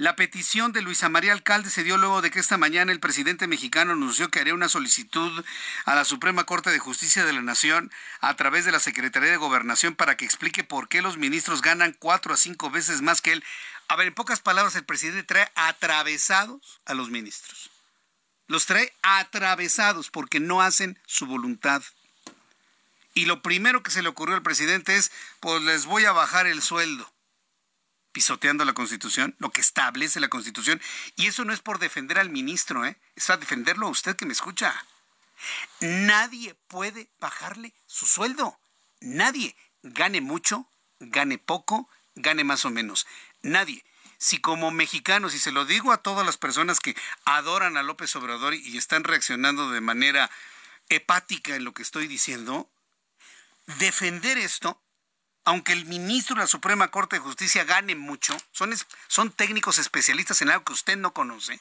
La 0.00 0.16
petición 0.16 0.72
de 0.72 0.80
Luisa 0.80 1.10
María 1.10 1.34
Alcalde 1.34 1.68
se 1.68 1.84
dio 1.84 1.98
luego 1.98 2.22
de 2.22 2.30
que 2.30 2.38
esta 2.38 2.56
mañana 2.56 2.90
el 2.90 3.00
presidente 3.00 3.46
mexicano 3.46 3.92
anunció 3.92 4.30
que 4.30 4.40
haría 4.40 4.54
una 4.54 4.70
solicitud 4.70 5.44
a 5.84 5.94
la 5.94 6.06
Suprema 6.06 6.44
Corte 6.44 6.70
de 6.70 6.78
Justicia 6.78 7.26
de 7.26 7.34
la 7.34 7.42
Nación 7.42 7.92
a 8.22 8.34
través 8.34 8.64
de 8.64 8.72
la 8.72 8.80
Secretaría 8.80 9.30
de 9.30 9.36
Gobernación 9.36 9.94
para 9.94 10.16
que 10.16 10.24
explique 10.24 10.64
por 10.64 10.88
qué 10.88 11.02
los 11.02 11.18
ministros 11.18 11.60
ganan 11.60 11.94
cuatro 11.98 12.32
a 12.32 12.38
cinco 12.38 12.70
veces 12.70 13.02
más 13.02 13.20
que 13.20 13.32
él. 13.32 13.44
A 13.88 13.96
ver, 13.96 14.06
en 14.06 14.14
pocas 14.14 14.40
palabras, 14.40 14.74
el 14.74 14.86
presidente 14.86 15.22
trae 15.22 15.52
atravesados 15.54 16.80
a 16.86 16.94
los 16.94 17.10
ministros. 17.10 17.70
Los 18.46 18.64
trae 18.64 18.94
atravesados 19.02 20.08
porque 20.08 20.40
no 20.40 20.62
hacen 20.62 20.98
su 21.04 21.26
voluntad. 21.26 21.82
Y 23.12 23.26
lo 23.26 23.42
primero 23.42 23.82
que 23.82 23.90
se 23.90 24.00
le 24.00 24.08
ocurrió 24.08 24.34
al 24.34 24.42
presidente 24.42 24.96
es, 24.96 25.12
pues 25.40 25.60
les 25.60 25.84
voy 25.84 26.06
a 26.06 26.12
bajar 26.12 26.46
el 26.46 26.62
sueldo 26.62 27.12
pisoteando 28.12 28.64
la 28.64 28.72
Constitución, 28.72 29.34
lo 29.38 29.50
que 29.50 29.60
establece 29.60 30.20
la 30.20 30.28
Constitución. 30.28 30.80
Y 31.16 31.26
eso 31.26 31.44
no 31.44 31.52
es 31.52 31.60
por 31.60 31.78
defender 31.78 32.18
al 32.18 32.30
ministro, 32.30 32.84
¿eh? 32.84 32.96
es 33.16 33.30
a 33.30 33.36
defenderlo 33.36 33.86
a 33.86 33.90
usted 33.90 34.16
que 34.16 34.26
me 34.26 34.32
escucha. 34.32 34.74
Nadie 35.80 36.54
puede 36.68 37.08
bajarle 37.18 37.74
su 37.86 38.06
sueldo. 38.06 38.58
Nadie. 39.00 39.56
Gane 39.82 40.20
mucho, 40.20 40.68
gane 40.98 41.38
poco, 41.38 41.88
gane 42.14 42.44
más 42.44 42.64
o 42.64 42.70
menos. 42.70 43.06
Nadie. 43.42 43.84
Si 44.18 44.38
como 44.38 44.70
mexicanos, 44.70 45.34
y 45.34 45.38
se 45.38 45.52
lo 45.52 45.64
digo 45.64 45.92
a 45.92 46.02
todas 46.02 46.26
las 46.26 46.36
personas 46.36 46.80
que 46.80 46.94
adoran 47.24 47.78
a 47.78 47.82
López 47.82 48.14
Obrador 48.16 48.52
y 48.54 48.76
están 48.76 49.04
reaccionando 49.04 49.70
de 49.70 49.80
manera 49.80 50.30
hepática 50.90 51.56
en 51.56 51.64
lo 51.64 51.72
que 51.72 51.82
estoy 51.82 52.06
diciendo, 52.06 52.68
defender 53.78 54.36
esto 54.36 54.82
aunque 55.44 55.72
el 55.72 55.86
ministro 55.86 56.36
de 56.36 56.42
la 56.42 56.46
Suprema 56.46 56.90
Corte 56.90 57.16
de 57.16 57.22
Justicia 57.22 57.64
gane 57.64 57.94
mucho, 57.94 58.36
son, 58.52 58.74
son 59.08 59.32
técnicos 59.32 59.78
especialistas 59.78 60.42
en 60.42 60.50
algo 60.50 60.64
que 60.64 60.72
usted 60.72 60.96
no 60.96 61.12
conoce. 61.12 61.60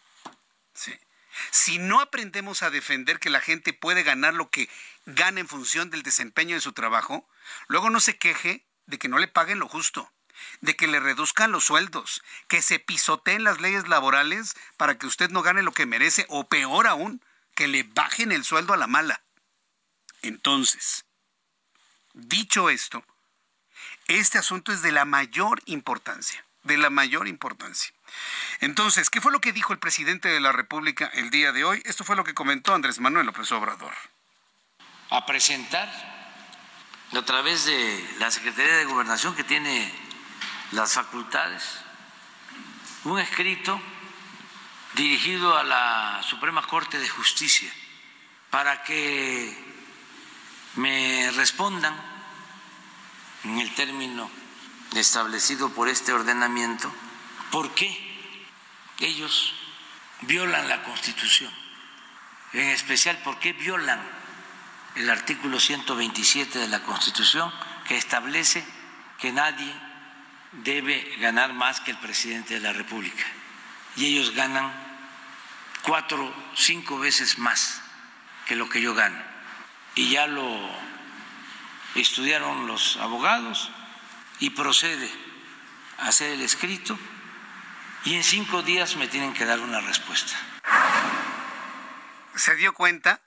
Si 1.52 1.80
no 1.80 2.02
aprendemos 2.02 2.64
a 2.64 2.70
defender 2.70 3.20
que 3.20 3.30
la 3.30 3.42
gente 3.42 3.74
puede 3.74 4.04
ganar 4.04 4.34
lo 4.34 4.50
que 4.50 4.70
gana 5.06 5.40
en 5.40 5.48
función 5.48 5.90
del 5.90 6.04
desempeño 6.04 6.56
de 6.56 6.62
su 6.62 6.74
trabajo, 6.74 7.28
luego 7.68 7.90
no 7.90 8.00
se 8.00 8.18
queje 8.18 8.66
de 8.86 8.98
que 8.98 9.08
no 9.08 9.20
le 9.20 9.28
paguen 9.28 9.60
lo 9.60 9.68
justo, 9.68 10.12
de 10.62 10.76
que 10.76 10.88
le 10.88 11.00
reduzcan 11.00 11.52
los 11.52 11.66
sueldos, 11.66 12.22
que 12.48 12.62
se 12.62 12.80
pisoteen 12.80 13.44
las 13.44 13.62
leyes 13.62 13.88
laborales 13.88 14.56
para 14.78 14.98
que 14.98 15.08
usted 15.08 15.30
no 15.30 15.42
gane 15.42 15.64
lo 15.64 15.72
que 15.72 15.86
merece, 15.86 16.26
o 16.30 16.48
peor 16.48 16.88
aún, 16.88 17.24
que 17.56 17.68
le 17.68 17.84
bajen 17.84 18.32
el 18.32 18.44
sueldo 18.44 18.74
a 18.74 18.78
la 18.78 18.88
mala. 18.88 19.22
Entonces, 20.22 21.06
dicho 22.14 22.70
esto, 22.70 23.06
este 24.10 24.40
asunto 24.40 24.72
es 24.72 24.82
de 24.82 24.92
la 24.92 25.06
mayor 25.06 25.62
importancia, 25.66 26.44
de 26.64 26.78
la 26.78 26.90
mayor 26.90 27.28
importancia. 27.28 27.94
Entonces, 28.60 29.10
¿qué 29.10 29.22
fue 29.22 29.32
lo 29.32 29.40
que 29.40 29.54
dijo 29.54 29.72
el 29.72 29.80
presidente 29.80 30.30
de 30.30 30.40
la 30.40 30.52
República 30.52 31.10
el 31.14 31.30
día 31.30 31.52
de 31.52 31.64
hoy? 31.64 31.82
Esto 31.86 32.04
fue 32.04 32.16
lo 32.16 32.24
que 32.24 32.34
comentó 32.34 32.74
Andrés 32.74 33.00
Manuel 33.00 33.28
López 33.28 33.52
Obrador. 33.52 33.94
A 35.12 35.26
presentar 35.26 35.90
a 37.16 37.22
través 37.24 37.66
de 37.66 38.16
la 38.20 38.32
Secretaría 38.32 38.78
de 38.78 38.86
Gobernación 38.86 39.36
que 39.36 39.44
tiene 39.44 39.92
las 40.72 40.94
facultades 40.94 41.64
un 43.04 43.20
escrito 43.20 43.80
dirigido 44.96 45.58
a 45.58 45.64
la 45.64 46.22
Suprema 46.24 46.66
Corte 46.68 47.00
de 47.00 47.08
Justicia 47.08 47.72
para 48.50 48.84
que 48.84 49.56
me 50.76 51.32
respondan 51.32 52.19
en 53.44 53.60
el 53.60 53.74
término 53.76 54.30
establecido 54.96 55.70
por 55.70 55.88
este 55.90 56.14
ordenamiento, 56.14 56.92
¿por 57.52 57.74
qué 57.76 57.90
ellos 59.00 59.54
violan 60.22 60.68
la 60.68 60.84
Constitución? 60.84 61.54
En 62.54 62.68
especial, 62.70 63.18
¿por 63.24 63.40
qué 63.40 63.54
violan 63.54 64.02
el 64.96 65.10
artículo 65.10 65.60
127 65.60 66.60
de 66.60 66.68
la 66.68 66.82
Constitución 66.84 67.52
que 67.88 67.98
establece 67.98 68.66
que 69.20 69.32
nadie 69.32 69.74
debe 70.52 71.16
ganar 71.20 71.54
más 71.54 71.80
que 71.82 71.92
el 71.92 71.98
presidente 71.98 72.56
de 72.56 72.60
la 72.60 72.74
República. 72.74 73.24
Y 73.96 74.06
ellos 74.06 74.34
ganan 74.34 74.72
cuatro, 75.84 76.34
cinco 76.56 77.00
veces 77.00 77.38
más 77.38 77.82
que 78.46 78.56
lo 78.56 78.70
que 78.70 78.82
yo 78.82 78.94
gano. 78.94 79.22
Y 79.96 80.10
ya 80.10 80.28
lo 80.28 80.70
estudiaron 81.96 82.68
los 82.68 82.98
abogados 82.98 83.72
y 84.40 84.52
procede 84.52 85.10
a 85.98 86.08
hacer 86.08 86.32
el 86.32 86.42
escrito 86.42 86.98
y 88.06 88.16
en 88.16 88.24
cinco 88.24 88.64
días 88.64 88.96
me 88.96 89.08
tienen 89.08 89.34
que 89.34 89.46
dar 89.46 89.60
una 89.60 89.82
respuesta. 89.82 90.34
¿Se 92.36 92.56
dio 92.56 92.74
cuenta? 92.74 93.22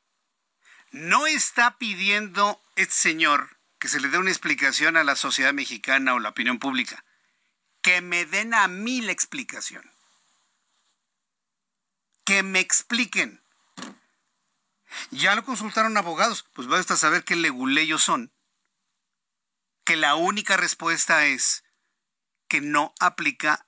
No 0.90 1.26
está 1.26 1.76
pidiendo 1.78 2.60
este 2.76 2.94
señor 2.94 3.56
que 3.78 3.88
se 3.88 4.00
le 4.00 4.08
dé 4.08 4.18
una 4.18 4.30
explicación 4.30 4.96
a 4.96 5.04
la 5.04 5.16
sociedad 5.16 5.52
mexicana 5.52 6.14
o 6.14 6.20
la 6.20 6.30
opinión 6.30 6.58
pública. 6.58 7.04
Que 7.82 8.00
me 8.00 8.24
den 8.24 8.54
a 8.54 8.68
mí 8.68 9.00
la 9.00 9.12
explicación. 9.12 9.90
Que 12.24 12.42
me 12.42 12.60
expliquen. 12.60 13.42
Ya 15.10 15.34
lo 15.34 15.44
consultaron 15.44 15.96
abogados, 15.96 16.44
pues 16.52 16.68
basta 16.68 16.96
saber 16.96 17.24
qué 17.24 17.34
leguleyos 17.34 18.02
son. 18.02 18.30
Que 19.84 19.96
la 19.96 20.14
única 20.14 20.56
respuesta 20.56 21.26
es 21.26 21.64
que 22.48 22.60
no 22.60 22.94
aplica 23.00 23.66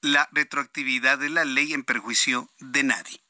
la 0.00 0.28
retroactividad 0.32 1.18
de 1.18 1.30
la 1.30 1.44
ley 1.44 1.72
en 1.72 1.84
perjuicio 1.84 2.50
de 2.58 2.82
nadie. 2.82 3.22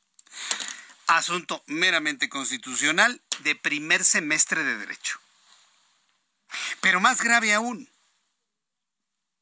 Asunto 1.07 1.62
meramente 1.66 2.29
constitucional 2.29 3.23
de 3.41 3.55
primer 3.57 4.05
semestre 4.05 4.64
de 4.64 4.79
derecho. 4.79 5.20
Pero 6.81 7.01
más 7.01 7.23
grave 7.23 7.53
aún, 7.55 7.89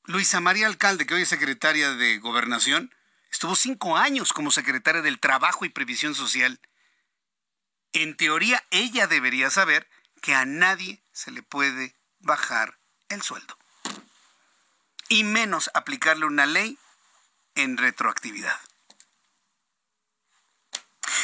Luisa 0.04 0.40
María 0.40 0.66
Alcalde, 0.66 1.06
que 1.06 1.14
hoy 1.14 1.22
es 1.22 1.28
secretaria 1.28 1.92
de 1.92 2.18
Gobernación, 2.18 2.94
estuvo 3.30 3.54
cinco 3.54 3.96
años 3.96 4.32
como 4.32 4.50
secretaria 4.50 5.02
del 5.02 5.20
Trabajo 5.20 5.64
y 5.64 5.68
Previsión 5.68 6.14
Social. 6.14 6.60
En 7.92 8.16
teoría, 8.16 8.64
ella 8.70 9.06
debería 9.06 9.50
saber 9.50 9.88
que 10.20 10.34
a 10.34 10.44
nadie 10.44 11.02
se 11.12 11.30
le 11.30 11.42
puede 11.42 11.94
bajar 12.20 12.78
el 13.08 13.22
sueldo. 13.22 13.58
Y 15.08 15.24
menos 15.24 15.70
aplicarle 15.74 16.26
una 16.26 16.46
ley 16.46 16.78
en 17.54 17.76
retroactividad. 17.76 18.58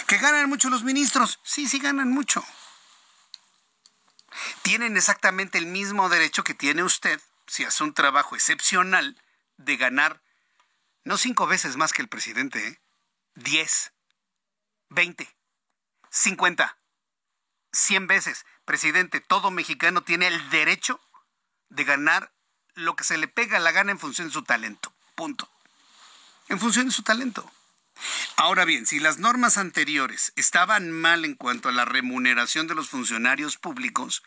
¿Que 0.09 0.19
ganan 0.19 0.49
mucho 0.49 0.69
los 0.71 0.83
ministros? 0.83 1.41
Sí, 1.45 1.69
sí 1.69 1.79
ganan 1.79 2.11
mucho. 2.11 2.45
Tienen 4.63 4.97
exactamente 4.97 5.59
el 5.59 5.67
mismo 5.67 6.09
derecho 6.09 6.45
que 6.45 6.55
tiene 6.55 6.83
usted, 6.83 7.21
si 7.47 7.65
hace 7.65 7.85
un 7.85 7.95
trabajo 7.95 8.35
excepcional, 8.35 9.21
de 9.57 9.77
ganar 9.77 10.23
no 11.05 11.17
cinco 11.17 11.47
veces 11.47 11.77
más 11.77 11.93
que 11.93 12.03
el 12.03 12.09
presidente, 12.09 12.67
¿eh? 12.67 12.81
diez, 13.37 13.93
veinte, 14.89 15.37
cincuenta, 16.11 16.79
cien 17.73 18.07
veces. 18.09 18.45
Presidente, 18.67 19.21
todo 19.21 19.51
mexicano 19.51 20.03
tiene 20.03 20.27
el 20.27 20.51
derecho 20.51 21.01
de 21.71 21.85
ganar 21.85 22.33
lo 22.75 22.95
que 22.95 23.05
se 23.05 23.17
le 23.17 23.27
pega 23.27 23.59
la 23.59 23.73
gana 23.73 23.93
en 23.93 23.99
función 23.99 24.29
de 24.29 24.35
su 24.35 24.43
talento. 24.43 24.93
Punto 25.15 25.51
en 26.49 26.61
función 26.61 26.87
de 26.87 26.93
su 26.93 27.03
talento. 27.03 27.51
Ahora 28.37 28.65
bien, 28.65 28.87
si 28.87 29.01
las 29.01 29.19
normas 29.19 29.57
anteriores 29.57 30.33
estaban 30.37 30.91
mal 30.91 31.25
en 31.25 31.35
cuanto 31.35 31.69
a 31.69 31.73
la 31.73 31.85
remuneración 31.85 32.67
de 32.67 32.75
los 32.75 32.91
funcionarios 32.91 33.57
públicos, 33.57 34.23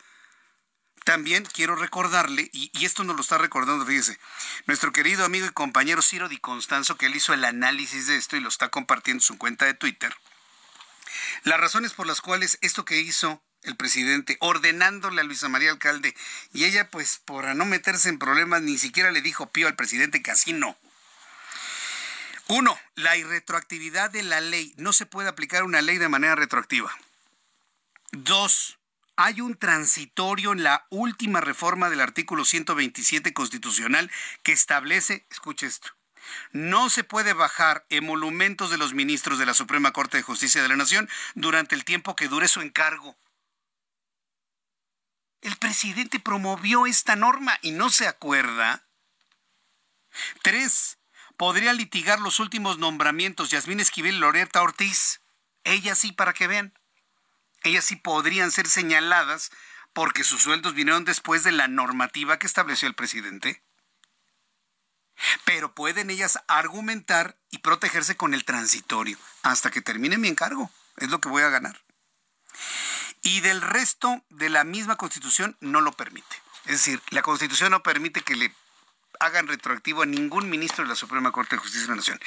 también 1.06 1.46
quiero 1.46 1.76
recordarle, 1.76 2.50
y, 2.52 2.72
esto 2.84 3.04
nos 3.04 3.16
lo 3.16 3.22
está 3.22 3.38
recordando, 3.38 3.86
fíjese, 3.86 4.20
nuestro 4.66 4.92
querido 4.92 5.24
amigo 5.24 5.46
y 5.46 5.52
compañero 5.52 6.02
Ciro 6.02 6.30
Di 6.30 6.38
Constanzo, 6.38 6.98
que 6.98 7.06
él 7.06 7.16
hizo 7.16 7.34
el 7.34 7.46
análisis 7.46 8.08
de 8.08 8.18
esto 8.18 8.36
y 8.36 8.42
lo 8.42 8.50
está 8.50 8.70
compartiendo 8.70 9.20
en 9.20 9.26
su 9.26 9.38
cuenta 9.38 9.66
de 9.66 9.76
Twitter, 9.76 10.16
las 11.44 11.60
razones 11.60 11.94
por 11.94 12.08
las 12.08 12.22
cuales 12.22 12.58
esto 12.62 12.86
que 12.86 13.00
hizo 13.00 13.42
el 13.64 13.76
presidente, 13.76 14.38
ordenándole 14.40 15.22
a 15.22 15.24
Luisa 15.24 15.50
María 15.50 15.72
Alcalde, 15.72 16.16
y 16.54 16.66
ella 16.66 16.90
pues 16.90 17.22
por 17.26 17.56
no 17.56 17.66
meterse 17.66 18.10
en 18.10 18.20
problemas, 18.20 18.62
ni 18.62 18.78
siquiera 18.78 19.12
le 19.12 19.22
dijo 19.22 19.52
pío 19.52 19.68
al 19.68 19.76
presidente 19.76 20.22
que 20.22 20.32
así 20.32 20.54
no. 20.54 20.78
Uno, 22.48 22.80
la 22.96 23.16
irretroactividad 23.16 24.10
de 24.10 24.24
la 24.24 24.42
ley. 24.42 24.74
No 24.78 24.92
se 24.92 25.06
puede 25.06 25.30
aplicar 25.30 25.64
una 25.64 25.82
ley 25.82 26.00
de 26.00 26.10
manera 26.10 26.34
retroactiva. 26.34 26.92
Dos, 28.12 28.80
hay 29.16 29.42
un 29.42 29.56
transitorio 29.56 30.54
en 30.54 30.64
la 30.64 30.88
última 30.90 31.42
reforma 31.42 31.92
del 31.92 32.02
artículo 32.02 32.46
127 32.46 33.34
constitucional 33.34 34.10
que 34.42 34.52
establece, 34.52 35.28
escuche 35.30 35.68
esto, 35.68 35.90
no 36.52 36.90
se 36.90 37.04
puede 37.04 37.34
bajar 37.34 37.86
emolumentos 37.90 38.72
de 38.72 38.78
los 38.78 38.94
ministros 38.94 39.40
de 39.40 39.46
la 39.46 39.54
Suprema 39.54 39.92
Corte 39.92 40.18
de 40.18 40.24
Justicia 40.24 40.62
de 40.62 40.70
la 40.70 40.76
Nación 40.76 41.10
durante 41.36 41.76
el 41.76 41.86
tiempo 41.86 42.16
que 42.16 42.28
dure 42.28 42.48
su 42.48 42.62
encargo. 42.62 43.16
El 45.42 45.56
presidente 45.56 46.20
promovió 46.20 46.86
esta 46.86 47.16
norma 47.16 47.58
y 47.62 47.72
no 47.72 47.90
se 47.90 48.08
acuerda. 48.08 48.86
Tres, 50.42 50.98
podría 51.38 51.74
litigar 51.74 52.20
los 52.20 52.40
últimos 52.40 52.78
nombramientos 52.78 53.50
Yasmín 53.50 53.80
Esquivel 53.80 54.16
y 54.16 54.20
Loreta 54.20 54.62
Ortiz. 54.62 55.22
Ellas 55.64 56.00
sí, 56.00 56.12
para 56.12 56.34
que 56.34 56.48
vean. 56.48 56.74
Ellas 57.64 57.86
sí 57.86 57.96
podrían 57.96 58.52
ser 58.52 58.68
señaladas 58.68 59.52
porque 59.94 60.24
sus 60.24 60.42
sueldos 60.42 60.74
vinieron 60.74 61.06
después 61.06 61.44
de 61.44 61.52
la 61.52 61.68
normativa 61.68 62.40
que 62.40 62.48
estableció 62.48 62.88
el 62.88 62.96
presidente. 62.96 63.64
Pero 65.46 65.76
pueden 65.76 66.10
ellas 66.10 66.40
argumentar 66.48 67.38
y 67.50 67.60
protegerse 67.60 68.16
con 68.16 68.34
el 68.34 68.46
transitorio 68.46 69.18
hasta 69.44 69.72
que 69.72 69.82
termine 69.82 70.18
mi 70.18 70.30
encargo. 70.30 70.72
Es 70.98 71.10
lo 71.10 71.20
que 71.20 71.30
voy 71.30 71.44
a 71.44 71.50
ganar. 71.50 71.82
Y 73.22 73.42
del 73.42 73.62
resto 73.62 74.24
de 74.30 74.50
la 74.50 74.64
misma 74.64 74.96
constitución 74.96 75.58
no 75.60 75.82
lo 75.82 75.92
permite. 75.92 76.42
Es 76.66 76.74
decir, 76.74 77.02
la 77.10 77.22
constitución 77.22 77.72
no 77.72 77.84
permite 77.84 78.22
que 78.22 78.36
le 78.36 78.54
hagan 79.20 79.48
retroactivo 79.48 80.04
a 80.04 80.06
ningún 80.06 80.50
ministro 80.50 80.84
de 80.84 80.90
la 80.90 80.96
Suprema 80.96 81.32
Corte 81.32 81.56
de 81.56 81.62
Justicia 81.62 81.84
de 81.84 81.90
la 81.90 81.96
Nación. 81.98 82.20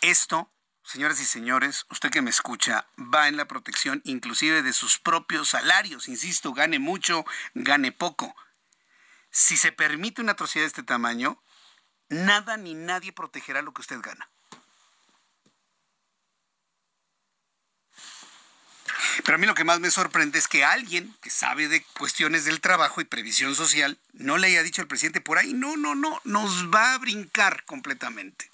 Esto, 0.00 0.50
señoras 0.82 1.20
y 1.20 1.24
señores, 1.24 1.86
usted 1.90 2.10
que 2.10 2.22
me 2.22 2.30
escucha, 2.30 2.86
va 2.98 3.28
en 3.28 3.36
la 3.36 3.46
protección 3.46 4.02
inclusive 4.04 4.62
de 4.62 4.72
sus 4.72 4.98
propios 4.98 5.50
salarios. 5.50 6.08
Insisto, 6.08 6.52
gane 6.52 6.78
mucho, 6.78 7.24
gane 7.54 7.92
poco. 7.92 8.34
Si 9.30 9.56
se 9.56 9.72
permite 9.72 10.22
una 10.22 10.32
atrocidad 10.32 10.64
de 10.64 10.68
este 10.68 10.82
tamaño, 10.82 11.42
nada 12.08 12.56
ni 12.56 12.74
nadie 12.74 13.12
protegerá 13.12 13.62
lo 13.62 13.72
que 13.72 13.82
usted 13.82 14.00
gana. 14.00 14.28
Pero 19.24 19.36
a 19.36 19.38
mí 19.38 19.46
lo 19.46 19.54
que 19.54 19.64
más 19.64 19.80
me 19.80 19.90
sorprende 19.90 20.38
es 20.38 20.48
que 20.48 20.64
alguien 20.64 21.14
que 21.22 21.30
sabe 21.30 21.68
de 21.68 21.82
cuestiones 21.98 22.44
del 22.44 22.60
trabajo 22.60 23.00
y 23.00 23.04
previsión 23.04 23.54
social 23.54 23.98
no 24.12 24.38
le 24.38 24.48
haya 24.48 24.62
dicho 24.62 24.82
al 24.82 24.88
presidente 24.88 25.20
por 25.20 25.38
ahí, 25.38 25.52
no, 25.52 25.76
no, 25.76 25.94
no, 25.94 26.20
nos 26.24 26.70
va 26.72 26.94
a 26.94 26.98
brincar 26.98 27.64
completamente. 27.64 28.50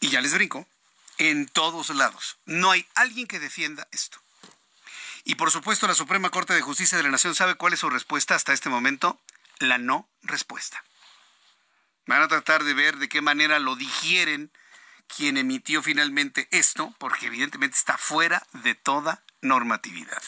Y 0.00 0.10
ya 0.10 0.20
les 0.20 0.34
brinco, 0.34 0.66
en 1.18 1.46
todos 1.48 1.90
lados. 1.90 2.36
No 2.44 2.70
hay 2.70 2.86
alguien 2.94 3.26
que 3.26 3.40
defienda 3.40 3.88
esto. 3.92 4.18
Y 5.24 5.36
por 5.36 5.50
supuesto 5.50 5.86
la 5.86 5.94
Suprema 5.94 6.30
Corte 6.30 6.52
de 6.52 6.60
Justicia 6.60 6.98
de 6.98 7.04
la 7.04 7.10
Nación 7.10 7.34
sabe 7.34 7.54
cuál 7.54 7.72
es 7.72 7.80
su 7.80 7.88
respuesta 7.88 8.34
hasta 8.34 8.52
este 8.52 8.68
momento, 8.68 9.20
la 9.58 9.78
no 9.78 10.08
respuesta. 10.22 10.84
Van 12.06 12.20
a 12.20 12.28
tratar 12.28 12.64
de 12.64 12.74
ver 12.74 12.96
de 12.96 13.08
qué 13.08 13.22
manera 13.22 13.58
lo 13.58 13.76
digieren 13.76 14.50
quien 15.06 15.36
emitió 15.36 15.82
finalmente 15.82 16.48
esto, 16.50 16.94
porque 16.98 17.26
evidentemente 17.26 17.76
está 17.76 17.96
fuera 17.98 18.46
de 18.52 18.74
toda 18.74 19.22
normatividad. 19.40 20.22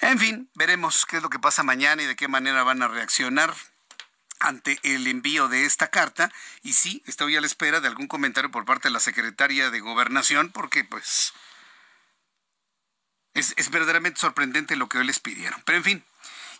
En 0.00 0.18
fin, 0.18 0.50
veremos 0.54 1.06
qué 1.06 1.16
es 1.16 1.22
lo 1.22 1.30
que 1.30 1.38
pasa 1.38 1.62
mañana 1.62 2.02
y 2.02 2.06
de 2.06 2.16
qué 2.16 2.28
manera 2.28 2.62
van 2.62 2.82
a 2.82 2.88
reaccionar 2.88 3.54
ante 4.38 4.78
el 4.82 5.06
envío 5.06 5.48
de 5.48 5.64
esta 5.64 5.88
carta. 5.88 6.30
Y 6.62 6.74
sí, 6.74 7.02
estoy 7.06 7.36
a 7.36 7.40
la 7.40 7.46
espera 7.46 7.80
de 7.80 7.88
algún 7.88 8.06
comentario 8.06 8.50
por 8.50 8.64
parte 8.64 8.88
de 8.88 8.92
la 8.92 9.00
secretaria 9.00 9.70
de 9.70 9.80
Gobernación, 9.80 10.50
porque 10.50 10.84
pues 10.84 11.32
es, 13.34 13.54
es 13.56 13.70
verdaderamente 13.70 14.20
sorprendente 14.20 14.76
lo 14.76 14.88
que 14.88 14.98
hoy 14.98 15.06
les 15.06 15.20
pidieron. 15.20 15.60
Pero 15.64 15.78
en 15.78 15.84
fin, 15.84 16.04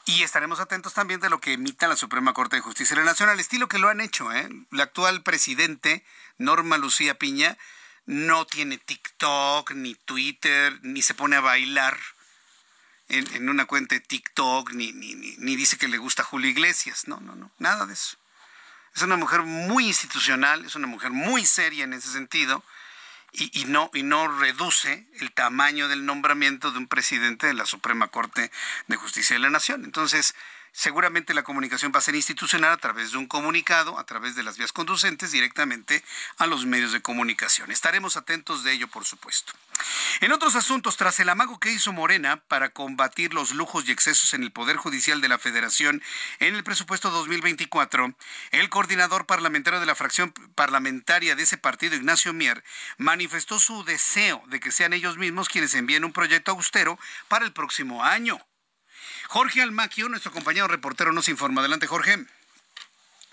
y 0.07 0.23
estaremos 0.23 0.61
atentos 0.61 0.95
también 0.95 1.21
de 1.21 1.29
lo 1.29 1.41
que 1.41 1.55
emita 1.55 1.89
la 1.89 1.97
Suprema 1.97 2.33
Corte 2.33 2.57
de 2.57 2.63
Justicia 2.63 2.97
de 2.97 3.41
estilo 3.41 3.69
que 3.69 3.79
lo 3.79 3.89
han 3.89 4.01
hecho. 4.01 4.33
¿eh? 4.33 4.49
La 4.71 4.85
actual 4.85 5.23
presidente, 5.23 6.05
Norma 6.39 6.79
Lucía 6.79 7.19
Piña, 7.19 7.59
no 8.07 8.47
tiene 8.47 8.79
TikTok, 8.79 9.73
ni 9.73 9.97
Twitter, 9.97 10.79
ni 10.83 11.03
se 11.03 11.15
pone 11.15 11.35
a 11.35 11.41
bailar 11.41 11.99
en, 13.09 13.49
una 13.49 13.67
cuenta 13.67 13.97
de 13.97 14.01
TikTok, 14.01 14.73
ni, 14.73 14.93
ni, 14.93 15.15
ni, 15.15 15.57
dice 15.57 15.77
que 15.77 15.89
le 15.89 15.99
gusta 15.99 16.23
Julio 16.23 16.51
Iglesias. 16.51 17.09
No, 17.09 17.19
no, 17.21 17.35
no, 17.35 17.51
nada 17.59 17.85
de 17.87 17.95
eso. 17.95 18.17
Es 18.95 19.03
una 19.03 19.17
mujer 19.17 19.43
muy 19.43 19.87
institucional, 19.87 20.65
es 20.65 20.77
una 20.77 20.87
mujer 20.87 21.11
muy 21.11 21.45
seria 21.45 21.83
en 21.83 21.93
ese 21.93 22.13
sentido. 22.13 22.63
Y, 23.33 23.65
no, 23.67 23.91
y 23.93 24.03
no 24.03 24.29
reduce 24.29 25.07
el 25.21 25.33
tamaño 25.33 25.89
del 25.89 26.07
nombramiento 26.07 26.71
de 26.71 26.79
un 26.79 26.89
presidente 26.89 27.47
de 27.47 27.55
la 27.55 27.67
Suprema 27.67 28.09
Corte 28.09 28.51
de 28.87 28.97
Justicia 28.97 29.35
de 29.35 29.41
la 29.41 29.51
Nación. 29.51 29.85
Entonces, 29.85 30.35
Seguramente 30.79 31.33
la 31.33 31.43
comunicación 31.43 31.91
va 31.91 32.01
a 32.01 32.03
ser 32.03 32.17
institucional 32.17 32.71
a 32.71 32.77
través 32.77 33.13
de 33.13 33.17
un 33.17 33.27
comunicado, 33.27 33.99
a 33.99 34.05
través 34.05 34.37
de 34.37 34.43
las 34.43 34.59
vías 34.59 34.75
conducentes 34.75 35.33
directamente 35.33 36.05
a 36.37 36.47
los 36.47 36.67
medios 36.67 36.93
de 36.93 37.01
comunicación. 37.01 37.71
Estaremos 37.71 38.19
atentos 38.19 38.63
de 38.63 38.73
ello, 38.73 38.87
por 38.87 39.07
supuesto. 39.07 39.55
En 40.21 40.33
otros 40.33 40.55
asuntos, 40.55 40.99
tras 40.99 41.19
el 41.19 41.31
amago 41.31 41.59
que 41.59 41.73
hizo 41.73 41.95
Morena 41.95 42.43
para 42.47 42.69
combatir 42.69 43.33
los 43.33 43.53
lujos 43.53 43.89
y 43.89 43.91
excesos 43.91 44.35
en 44.35 44.43
el 44.43 44.53
Poder 44.53 44.77
Judicial 44.77 45.23
de 45.23 45.29
la 45.29 45.39
Federación 45.39 46.03
en 46.41 46.55
el 46.55 46.63
presupuesto 46.63 47.11
2024, 47.11 48.15
el 48.51 48.69
coordinador 48.69 49.25
parlamentario 49.25 49.81
de 49.81 49.87
la 49.87 49.95
fracción 49.95 50.35
parlamentaria 50.55 51.35
de 51.37 51.45
ese 51.45 51.57
partido, 51.57 51.97
Ignacio 51.97 52.35
Mier, 52.35 52.63
manifestó 52.99 53.59
su 53.59 53.83
deseo 53.85 54.43
de 54.49 54.61
que 54.61 54.73
sean 54.73 54.93
ellos 54.93 55.17
mismos 55.17 55.49
quienes 55.49 55.75
envíen 55.75 56.05
un 56.05 56.13
proyecto 56.13 56.51
austero 56.51 56.99
para 57.29 57.47
el 57.47 57.55
próximo 57.55 58.05
año. 58.05 58.39
Jorge 59.29 59.61
Almaquio, 59.61 60.09
nuestro 60.09 60.31
compañero 60.31 60.69
reportero, 60.69 61.13
nos 61.13 61.29
informa. 61.29 61.61
Adelante, 61.61 61.87
Jorge. 61.87 62.25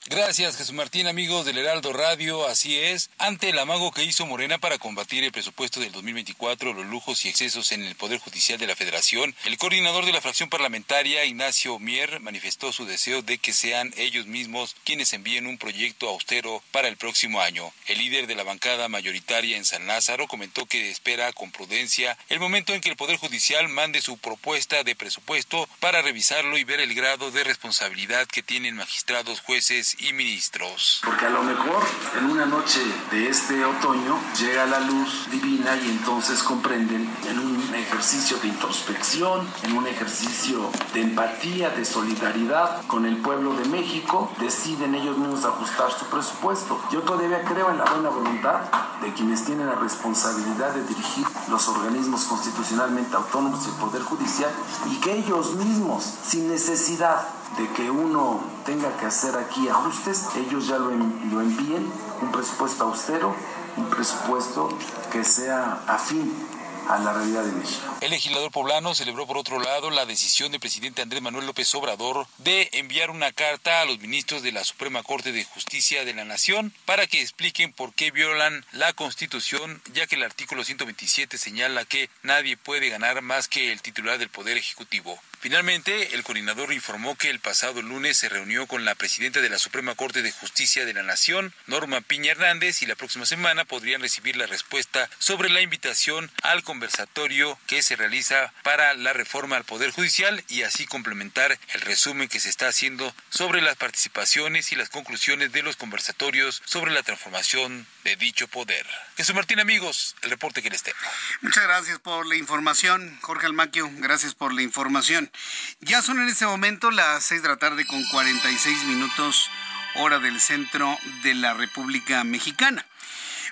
Gracias, 0.10 0.58
Jesús 0.58 0.74
Martín, 0.74 1.08
amigos 1.08 1.46
del 1.46 1.58
Heraldo 1.58 1.94
Radio. 1.94 2.46
Así 2.46 2.78
es, 2.78 3.10
ante 3.20 3.50
el 3.50 3.58
amago 3.58 3.94
que 3.94 4.04
hizo 4.04 4.26
Morena 4.26 4.58
para 4.58 4.78
combatir 4.78 5.24
el 5.24 5.32
presupuesto 5.32 5.80
del 5.80 5.94
2024, 5.94 6.74
los 6.74 6.86
lujos 6.86 7.24
y 7.24 7.30
excesos 7.30 7.72
en 7.72 7.84
el 7.84 7.96
Poder 7.96 8.20
Judicial 8.20 8.60
de 8.60 8.68
la 8.68 8.76
Federación, 8.76 9.34
el 9.46 9.58
coordinador 9.58 10.06
de 10.06 10.12
la 10.12 10.20
fracción 10.20 10.50
parlamentaria, 10.50 11.24
Ignacio 11.24 11.80
Mier, 11.80 12.20
manifestó 12.20 12.74
su 12.74 12.86
deseo 12.86 13.22
de 13.22 13.38
que 13.38 13.54
sean 13.54 13.94
ellos 13.96 14.26
mismos 14.26 14.76
quienes 14.84 15.14
envíen 15.14 15.48
un 15.48 15.58
proyecto 15.58 16.10
austero 16.10 16.62
para 16.72 16.90
el 16.90 16.98
próximo 16.98 17.40
año. 17.40 17.72
El 17.88 18.00
líder 18.00 18.28
de 18.28 18.36
la 18.36 18.44
bancada 18.44 18.90
mayoritaria 18.90 19.56
en 19.56 19.64
San 19.64 19.88
Lázaro 19.88 20.28
comentó 20.28 20.66
que 20.66 20.92
espera 20.92 21.32
con 21.32 21.52
prudencia 21.52 22.18
el 22.28 22.42
momento 22.42 22.74
en 22.74 22.82
que 22.82 22.90
el 22.90 22.98
Poder 22.98 23.16
Judicial 23.16 23.70
mande 23.70 24.02
su 24.02 24.18
propuesta 24.18 24.84
de 24.84 24.98
presupuesto 24.98 25.70
para 25.80 26.02
revisarlo 26.02 26.58
y 26.58 26.66
ver 26.66 26.82
el 26.82 26.94
grado 26.94 27.32
de 27.32 27.46
responsabilidad 27.46 28.28
que 28.28 28.44
tienen 28.44 28.76
magistrados, 28.76 29.40
jueces 29.40 29.93
y 30.00 30.14
ministros. 30.14 31.02
Porque 31.06 31.26
a 31.26 31.30
lo 31.30 31.44
mejor 31.44 31.84
en 32.18 32.26
una 32.26 32.46
noche 32.46 32.80
de 33.12 33.30
este 33.30 33.64
otoño 33.64 34.20
llega 34.40 34.66
la 34.66 34.80
luz 34.80 35.30
divina 35.32 35.76
y 35.78 35.90
entonces 35.90 36.42
comprenden 36.44 37.10
en 37.28 37.40
ejercicio 37.84 38.38
de 38.38 38.48
introspección, 38.48 39.48
en 39.64 39.78
un 39.78 39.88
ejercicio 39.88 40.70
de 40.94 41.02
empatía, 41.02 41.70
de 41.70 41.86
solidaridad 41.86 42.82
con 42.88 43.06
el 43.06 43.18
pueblo 43.18 43.54
de 43.54 43.66
México, 43.66 44.30
deciden 44.40 44.96
ellos 44.96 45.18
mismos 45.18 45.46
ajustar 45.46 45.92
su 45.92 46.06
presupuesto. 46.06 46.80
Yo 46.92 47.02
todavía 47.02 47.44
creo 47.44 47.70
en 47.70 47.78
la 47.78 47.86
buena 47.86 48.10
voluntad 48.10 48.62
de 49.02 49.14
quienes 49.14 49.44
tienen 49.44 49.68
la 49.68 49.76
responsabilidad 49.76 50.74
de 50.74 50.84
dirigir 50.86 51.26
los 51.50 51.68
organismos 51.68 52.24
constitucionalmente 52.24 53.16
autónomos 53.16 53.66
y 53.66 53.70
el 53.70 53.76
Poder 53.76 54.02
Judicial 54.02 54.52
y 54.90 55.00
que 55.00 55.18
ellos 55.18 55.56
mismos, 55.56 56.04
sin 56.04 56.48
necesidad 56.48 57.28
de 57.58 57.70
que 57.74 57.92
uno 57.92 58.40
tenga 58.66 58.96
que 58.98 59.06
hacer 59.06 59.36
aquí 59.38 59.68
ajustes, 59.68 60.30
ellos 60.38 60.68
ya 60.68 60.80
lo, 60.80 60.90
lo 60.90 61.42
envíen, 61.42 61.92
un 62.22 62.32
presupuesto 62.32 62.86
austero, 62.86 63.36
un 63.76 63.86
presupuesto 63.86 64.70
que 65.12 65.24
sea 65.24 65.84
afín 65.88 66.53
a 66.90 67.00
la 67.00 67.14
realidad 67.14 67.44
de 67.44 67.52
México. 67.52 67.98
El 68.02 68.12
legislador 68.12 68.52
poblano 68.52 68.96
celebró 68.96 69.26
por 69.28 69.38
otro 69.38 69.60
lado 69.60 69.90
la 69.90 70.06
decisión 70.06 70.52
del 70.52 70.60
presidente 70.60 71.02
Andrés 71.02 71.22
Manuel 71.22 71.46
López 71.46 71.74
Obrador 71.76 72.28
de 72.38 72.70
enviar 72.74 73.10
una 73.10 73.32
carta 73.32 73.82
a 73.82 73.86
los 73.86 74.00
ministros 74.00 74.44
de 74.44 74.52
la 74.52 74.64
Suprema 74.64 75.04
Corte 75.04 75.32
de 75.32 75.44
Justicia 75.46 76.06
de 76.06 76.14
la 76.14 76.26
Nación 76.26 76.74
para 76.86 77.08
que 77.08 77.22
expliquen 77.22 77.74
por 77.74 77.94
qué 77.94 78.12
violan 78.12 78.66
la 78.72 78.94
Constitución, 78.94 79.82
ya 79.94 80.08
que 80.08 80.16
el 80.16 80.24
artículo 80.24 80.64
127 80.64 81.38
señala 81.38 81.86
que 81.86 82.10
nadie 82.22 82.58
puede 82.58 82.90
ganar 82.90 83.22
más 83.22 83.48
que 83.48 83.72
el 83.72 83.82
titular 83.82 84.18
del 84.18 84.30
Poder 84.30 84.58
Ejecutivo. 84.58 85.20
Finalmente, 85.44 86.16
el 86.16 86.24
coordinador 86.24 86.72
informó 86.72 87.18
que 87.18 87.30
el 87.30 87.42
pasado 87.42 87.82
lunes 87.82 88.16
se 88.16 88.30
reunió 88.30 88.66
con 88.66 88.86
la 88.86 88.96
presidenta 88.96 89.42
de 89.42 89.50
la 89.50 89.60
Suprema 89.60 89.94
Corte 89.94 90.22
de 90.22 90.32
Justicia 90.32 90.86
de 90.86 90.94
la 90.94 91.04
Nación, 91.04 91.54
Norma 91.68 92.00
Piña 92.00 92.32
Hernández, 92.32 92.82
y 92.82 92.86
la 92.86 92.96
próxima 92.96 93.26
semana 93.26 93.66
podrían 93.66 94.00
recibir 94.00 94.38
la 94.38 94.46
respuesta 94.46 95.10
sobre 95.20 95.50
la 95.50 95.60
invitación 95.60 96.32
al 96.44 96.64
conversatorio 96.74 97.56
que 97.68 97.84
se 97.84 97.96
realiza 97.96 98.52
para 98.64 98.96
la 98.96 99.14
reforma 99.14 99.58
al 99.58 99.64
Poder 99.64 99.92
Judicial 99.92 100.44
y 100.48 100.64
así 100.64 100.88
complementar 100.88 101.60
el 101.72 101.82
resumen 101.82 102.28
que 102.28 102.40
se 102.40 102.50
está 102.50 102.68
haciendo 102.68 103.14
sobre 103.30 103.62
las 103.62 103.76
participaciones 103.76 104.72
y 104.72 104.76
las 104.76 104.90
conclusiones 104.90 105.52
de 105.52 105.62
los 105.62 105.76
conversatorios 105.76 106.64
sobre 106.66 106.92
la 106.92 107.04
transformación 107.04 107.86
de 108.06 108.16
dicho 108.16 108.48
poder. 108.48 108.88
Jesús 109.18 109.36
Martín, 109.36 109.60
amigos, 109.60 110.16
el 110.24 110.32
reporte 110.32 110.64
que 110.64 110.72
les 110.72 110.82
tengo. 110.82 110.98
Muchas 111.42 111.64
gracias 111.64 112.00
por 112.00 112.26
la 112.26 112.38
información, 112.38 113.20
Jorge 113.22 113.46
Almaquio, 113.46 113.88
gracias 113.98 114.34
por 114.34 114.52
la 114.52 114.64
información. 114.64 115.32
Ya 115.80 116.02
son 116.02 116.20
en 116.22 116.30
este 116.30 116.48
momento 116.48 116.90
las 116.90 117.24
6 117.26 117.44
de 117.44 117.50
la 117.50 117.58
tarde 117.58 117.86
con 117.86 118.04
46 118.06 118.86
minutos 118.86 119.52
hora 119.98 120.18
del 120.18 120.42
centro 120.42 120.98
de 121.22 121.36
la 121.36 121.54
República 121.54 122.24
Mexicana. 122.24 122.84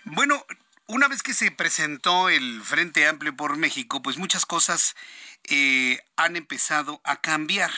Bueno, 0.05 0.43
una 0.91 1.07
vez 1.07 1.23
que 1.23 1.33
se 1.33 1.51
presentó 1.51 2.27
el 2.27 2.61
Frente 2.63 3.07
Amplio 3.07 3.33
por 3.33 3.55
México, 3.55 4.01
pues 4.01 4.17
muchas 4.17 4.45
cosas 4.45 4.97
eh, 5.45 5.99
han 6.17 6.35
empezado 6.35 6.99
a 7.05 7.21
cambiar. 7.21 7.71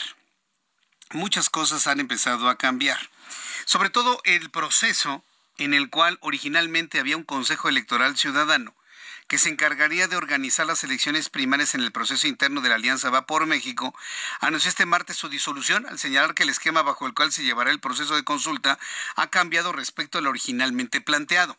Muchas 1.12 1.48
cosas 1.48 1.86
han 1.86 2.00
empezado 2.00 2.48
a 2.48 2.58
cambiar. 2.58 2.98
Sobre 3.66 3.90
todo 3.90 4.20
el 4.24 4.50
proceso 4.50 5.22
en 5.58 5.74
el 5.74 5.90
cual 5.90 6.18
originalmente 6.22 6.98
había 6.98 7.16
un 7.16 7.22
Consejo 7.22 7.68
Electoral 7.68 8.16
Ciudadano 8.16 8.74
que 9.26 9.38
se 9.38 9.48
encargaría 9.48 10.08
de 10.08 10.16
organizar 10.16 10.66
las 10.66 10.84
elecciones 10.84 11.28
primarias 11.28 11.74
en 11.74 11.80
el 11.80 11.92
proceso 11.92 12.26
interno 12.26 12.60
de 12.60 12.68
la 12.68 12.74
Alianza 12.74 13.10
Va 13.10 13.26
por 13.26 13.46
México, 13.46 13.94
anunció 14.40 14.68
este 14.68 14.86
martes 14.86 15.16
su 15.16 15.28
disolución 15.28 15.86
al 15.86 15.98
señalar 15.98 16.34
que 16.34 16.42
el 16.42 16.50
esquema 16.50 16.82
bajo 16.82 17.06
el 17.06 17.14
cual 17.14 17.32
se 17.32 17.42
llevará 17.42 17.70
el 17.70 17.80
proceso 17.80 18.14
de 18.14 18.24
consulta 18.24 18.78
ha 19.16 19.30
cambiado 19.30 19.72
respecto 19.72 20.18
al 20.18 20.26
originalmente 20.26 21.00
planteado. 21.00 21.58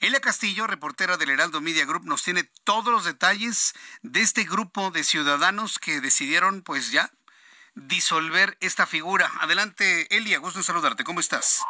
Elia 0.00 0.20
Castillo, 0.20 0.66
reportera 0.66 1.16
del 1.16 1.30
Heraldo 1.30 1.60
Media 1.60 1.86
Group, 1.86 2.04
nos 2.04 2.22
tiene 2.22 2.44
todos 2.64 2.92
los 2.92 3.04
detalles 3.04 3.74
de 4.02 4.20
este 4.20 4.44
grupo 4.44 4.90
de 4.90 5.04
ciudadanos 5.04 5.78
que 5.78 6.00
decidieron, 6.00 6.62
pues 6.62 6.90
ya, 6.90 7.10
disolver 7.74 8.56
esta 8.60 8.86
figura. 8.86 9.30
Adelante, 9.40 10.06
Elia, 10.16 10.38
gusto 10.38 10.58
en 10.58 10.64
saludarte. 10.64 11.04
¿Cómo 11.04 11.20
estás? 11.20 11.64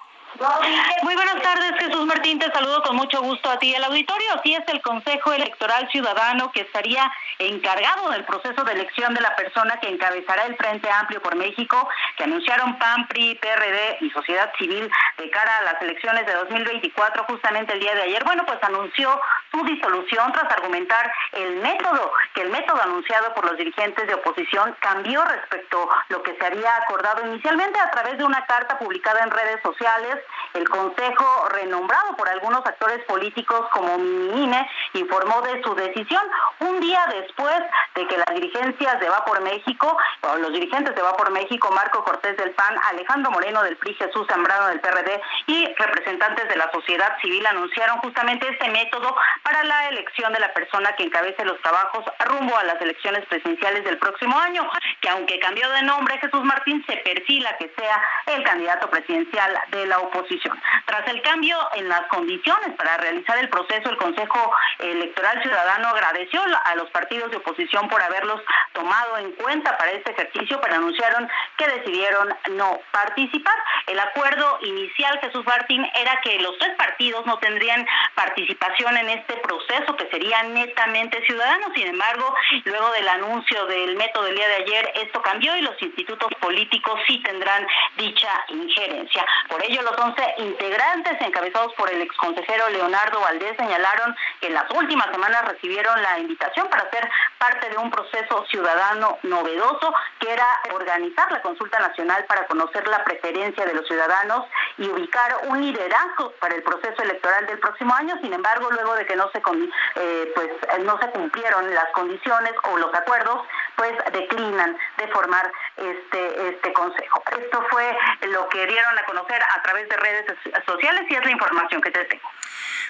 Muy 1.03 1.15
buenas 1.15 1.41
tardes, 1.41 1.73
Jesús 1.79 2.05
Martín. 2.05 2.39
Te 2.39 2.51
saludo 2.53 2.83
con 2.83 2.97
mucho 2.97 3.23
gusto 3.23 3.49
a 3.49 3.59
ti 3.59 3.75
el 3.75 3.83
auditorio. 3.85 4.35
Así 4.35 4.55
es 4.55 4.63
el 4.69 4.83
Consejo 4.83 5.33
Electoral 5.33 5.89
Ciudadano 5.91 6.53
que 6.53 6.61
estaría 6.61 7.11
encargado 7.39 8.11
del 8.11 8.25
proceso 8.25 8.63
de 8.65 8.73
elección 8.73 9.15
de 9.15 9.23
la 9.23 9.35
persona 9.35 9.79
que 9.81 9.89
encabezará 9.89 10.45
el 10.45 10.57
Frente 10.57 10.91
Amplio 10.91 11.23
por 11.23 11.37
México, 11.37 11.89
que 12.17 12.25
anunciaron 12.25 12.79
PAN, 12.79 13.09
PRI, 13.09 13.37
PRD 13.37 13.99
y 14.01 14.11
Sociedad 14.11 14.53
Civil 14.59 14.91
de 15.17 15.31
cara 15.31 15.59
a 15.59 15.63
las 15.63 15.81
elecciones 15.81 16.27
de 16.27 16.35
2024, 16.35 17.25
justamente 17.25 17.73
el 17.73 17.81
día 17.81 17.95
de 17.95 18.03
ayer. 18.03 18.25
Bueno, 18.25 18.45
pues 18.45 18.59
anunció 18.63 19.19
su 19.51 19.65
disolución 19.65 20.33
tras 20.33 20.53
argumentar 20.53 21.11
el 21.33 21.57
método, 21.57 22.13
que 22.35 22.43
el 22.43 22.51
método 22.51 22.83
anunciado 22.83 23.33
por 23.33 23.47
los 23.47 23.57
dirigentes 23.57 24.07
de 24.07 24.15
oposición 24.15 24.77
cambió 24.81 25.25
respecto 25.25 25.89
a 25.91 26.05
lo 26.11 26.23
que 26.23 26.37
se 26.37 26.47
había 26.47 26.77
acordado 26.77 27.27
inicialmente 27.27 27.81
a 27.81 27.91
través 27.91 28.19
de 28.19 28.25
una 28.25 28.45
carta 28.45 28.79
publicada 28.79 29.21
en 29.23 29.31
redes 29.31 29.63
sociales 29.63 30.17
el 30.55 30.69
Consejo, 30.69 31.49
renombrado 31.51 32.17
por 32.17 32.29
algunos 32.29 32.65
actores 32.65 33.05
políticos 33.05 33.67
como 33.73 33.97
INE, 33.97 34.69
informó 34.95 35.43
de 35.43 35.63
su 35.63 35.75
decisión 35.75 36.23
un 36.61 36.81
día 36.81 37.05
después 37.11 37.61
de 37.95 38.07
que 38.07 38.17
las 38.17 38.35
dirigencias 38.35 39.01
de 39.01 39.09
Va 39.09 39.25
por 39.25 39.41
México, 39.43 39.97
o 40.23 40.37
los 40.37 40.53
dirigentes 40.53 40.95
de 40.95 41.03
Va 41.03 41.17
por 41.17 41.31
México, 41.31 41.71
Marco 41.73 42.05
Cortés 42.05 42.37
del 42.37 42.53
PAN, 42.53 42.77
Alejandro 42.91 43.31
Moreno 43.31 43.63
del 43.63 43.77
PRI, 43.77 43.95
Jesús 43.95 44.27
Zambrano 44.29 44.69
del 44.69 44.81
PRD 44.81 45.21
y 45.47 45.67
representantes 45.75 46.49
de 46.49 46.57
la 46.57 46.71
sociedad 46.73 47.17
civil 47.21 47.45
anunciaron 47.47 47.99
justamente 47.99 48.49
este 48.49 48.71
método 48.71 49.15
para 49.43 49.65
la 49.65 49.89
elección 49.89 50.33
de 50.33 50.41
la 50.41 50.53
persona 50.53 50.95
que 50.97 51.05
encabece 51.05 51.45
los 51.45 51.61
trabajos 51.63 52.05
rumbo 52.27 52.57
a 52.57 52.65
las 52.65 52.81
elecciones 52.81 53.25
presidenciales 53.27 53.85
del 53.85 53.99
próximo 53.99 54.39
año, 54.39 54.69
que 55.01 55.09
aunque 55.09 55.39
cambió 55.39 55.69
de 55.71 55.83
nombre, 55.83 56.19
Jesús 56.19 56.43
Martín 56.45 56.85
se 56.87 56.97
perfila 56.99 57.57
que 57.59 57.73
sea 57.77 58.03
el 58.27 58.43
candidato 58.43 58.89
presidencial 58.91 59.59
de 59.71 59.87
la 59.87 59.99
oposición 60.07 60.61
tras 60.87 61.07
el 61.09 61.21
cambio 61.23 61.59
en 61.75 61.89
las 61.89 62.03
condiciones 62.09 62.75
para 62.77 62.97
realizar 62.97 63.39
el 63.39 63.49
proceso, 63.49 63.91
el 63.91 63.97
Consejo 63.97 64.53
Electoral 64.79 65.43
Ciudadano 65.43 65.89
agradeció 65.89 66.41
a 66.65 66.75
los 66.77 66.91
partidos 66.91 67.31
de 67.31 67.39
oposición 67.39 67.89
por 67.89 68.01
haberlos 68.01 68.41
tomado 68.73 69.19
en 69.19 69.33
cuenta 69.33 69.77
para 69.77 69.91
este 69.93 70.13
ejercicio, 70.13 70.61
pero 70.61 70.77
anunciaron 70.77 71.29
que 71.57 71.67
decidieron 71.67 72.35
no 72.51 72.79
participar. 72.93 73.55
El 73.87 73.99
acuerdo 73.99 74.59
inicial, 74.63 75.19
Jesús 75.21 75.45
Martín, 75.47 75.87
era 75.95 76.21
que 76.21 76.39
los 76.41 76.57
tres 76.59 76.77
partidos 76.77 77.25
no 77.27 77.39
tendrían 77.39 77.87
participación 78.15 78.97
en 78.97 79.09
este 79.11 79.35
proceso 79.37 79.97
que 79.97 80.09
sería 80.11 80.43
netamente 80.45 81.25
ciudadano. 81.27 81.67
Sin 81.75 81.89
embargo, 81.89 82.35
luego 82.65 82.91
del 82.93 83.09
anuncio 83.09 83.67
del 83.67 83.97
método 83.97 84.25
del 84.25 84.37
día 84.37 84.49
de 84.49 84.55
ayer, 84.57 84.93
esto 84.97 85.23
cambió 85.23 85.57
y 85.57 85.63
los 85.63 85.81
institutos 85.83 86.29
políticos 86.41 87.01
sí 87.07 87.19
tendrán 87.23 87.67
dicha 87.97 88.29
injerencia. 88.49 89.25
Por 89.49 89.65
ello, 89.65 89.83
los 89.83 89.96
11 89.99 90.35
integrantes 90.39 91.21
encabezados 91.21 91.73
por 91.75 91.91
el 91.91 92.03
exconsejero 92.03 92.69
Leonardo 92.71 93.21
Valdés 93.21 93.57
señalaron 93.57 94.15
que 94.41 94.49
en 94.49 94.55
las 94.55 94.71
últimas 94.71 95.11
semanas 95.11 95.45
recibieron 95.47 96.01
la 96.03 96.19
invitación 96.19 96.69
para 96.69 96.91
ser 96.91 97.09
parte 97.47 97.71
de 97.71 97.79
un 97.79 97.91
proceso 97.91 98.45
ciudadano 98.51 99.19
novedoso 99.23 99.95
que 100.19 100.33
era 100.33 100.47
organizar 100.73 101.31
la 101.31 101.43
consulta 101.43 101.79
nacional 101.79 102.25
para 102.27 102.47
conocer 102.47 102.87
la 102.89 103.05
preferencia 103.05 103.65
de 103.65 103.75
los 103.75 103.87
ciudadanos 103.87 104.45
y 104.79 104.89
ubicar 104.89 105.37
un 105.49 105.61
liderazgo 105.61 106.33
para 106.41 106.57
el 106.57 106.63
proceso 106.63 107.03
electoral 107.03 107.47
del 107.47 107.59
próximo 107.59 107.95
año. 107.95 108.19
Sin 108.21 108.33
embargo, 108.33 108.71
luego 108.71 108.95
de 108.95 109.07
que 109.07 109.15
no 109.15 109.31
se 109.31 109.39
eh, 109.39 110.33
pues 110.35 110.51
no 110.85 110.99
se 111.01 111.11
cumplieron 111.11 111.73
las 111.75 111.87
condiciones 111.93 112.53
o 112.65 112.79
los 112.79 112.93
acuerdos, 112.95 113.43
pues 113.77 113.93
declinan 114.13 114.77
de 114.99 115.09
formar 115.09 115.51
este 115.77 116.49
este 116.49 116.73
consejo. 116.73 117.23
Esto 117.39 117.65
fue 117.71 117.97
lo 118.29 118.49
que 118.49 118.67
dieron 118.67 118.99
a 118.99 119.05
conocer 119.05 119.41
a 119.43 119.63
través 119.63 119.89
de 119.89 119.97
redes 119.97 120.25
sociales 120.67 121.03
y 121.09 121.15
es 121.15 121.25
la 121.25 121.31
información 121.31 121.81
que 121.81 121.91
te 121.91 122.05
tengo. 122.05 122.29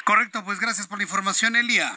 Correcto, 0.05 0.43
pues 0.45 0.61
gracias 0.61 0.87
por 0.87 0.99
la 0.99 1.05
información, 1.05 1.57
Elia. 1.57 1.93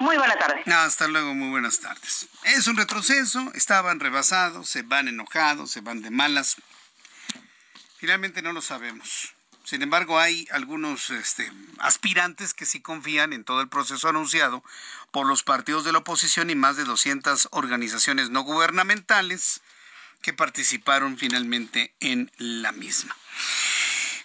Muy 0.00 0.16
buenas 0.16 0.38
tardes. 0.38 0.66
Hasta 0.66 1.08
luego, 1.08 1.34
muy 1.34 1.50
buenas 1.50 1.80
tardes. 1.80 2.26
Es 2.44 2.66
un 2.68 2.78
retroceso, 2.78 3.52
estaban 3.54 4.00
rebasados, 4.00 4.66
se 4.70 4.80
van 4.80 5.08
enojados, 5.08 5.70
se 5.70 5.82
van 5.82 6.00
de 6.00 6.08
malas. 6.08 6.56
Finalmente 7.98 8.40
no 8.40 8.54
lo 8.54 8.62
sabemos. 8.62 9.34
Sin 9.62 9.82
embargo, 9.82 10.18
hay 10.18 10.48
algunos 10.52 11.10
este, 11.10 11.52
aspirantes 11.80 12.54
que 12.54 12.64
sí 12.64 12.80
confían 12.80 13.34
en 13.34 13.44
todo 13.44 13.60
el 13.60 13.68
proceso 13.68 14.08
anunciado 14.08 14.64
por 15.10 15.26
los 15.26 15.42
partidos 15.42 15.84
de 15.84 15.92
la 15.92 15.98
oposición 15.98 16.48
y 16.48 16.54
más 16.54 16.76
de 16.76 16.84
200 16.84 17.48
organizaciones 17.50 18.30
no 18.30 18.40
gubernamentales 18.40 19.60
que 20.22 20.32
participaron 20.32 21.18
finalmente 21.18 21.92
en 22.00 22.32
la 22.38 22.72
misma. 22.72 23.14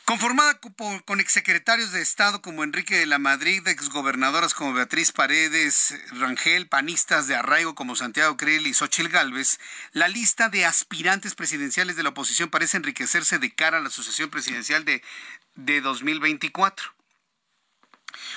Conformada 0.06 0.60
con 1.06 1.20
exsecretarios 1.20 1.92
de 1.92 2.00
Estado 2.00 2.40
como 2.40 2.64
Enrique 2.64 2.96
de 2.96 3.08
la 3.08 3.18
Madrid, 3.18 3.68
exgobernadoras 3.68 4.54
como 4.54 4.72
Beatriz 4.72 5.12
Paredes 5.12 5.96
Rangel, 6.12 6.68
panistas 6.68 7.26
de 7.26 7.36
arraigo 7.36 7.74
como 7.74 7.96
Santiago 7.96 8.38
Creel 8.38 8.68
y 8.68 8.76
Xochil 8.76 9.10
Gálvez, 9.10 9.60
la 9.94 10.08
lista 10.08 10.48
de 10.50 10.64
aspirantes 10.64 11.34
presidenciales 11.34 11.96
de 11.96 12.04
la 12.04 12.10
oposición 12.10 12.52
parece 12.52 12.78
enriquecerse 12.78 13.40
de 13.40 13.56
cara 13.56 13.80
a 13.80 13.82
la 13.82 13.88
asociación 13.88 14.30
presidencial 14.30 14.86
de, 14.86 15.02
de 15.56 15.82
2024. 15.82 16.94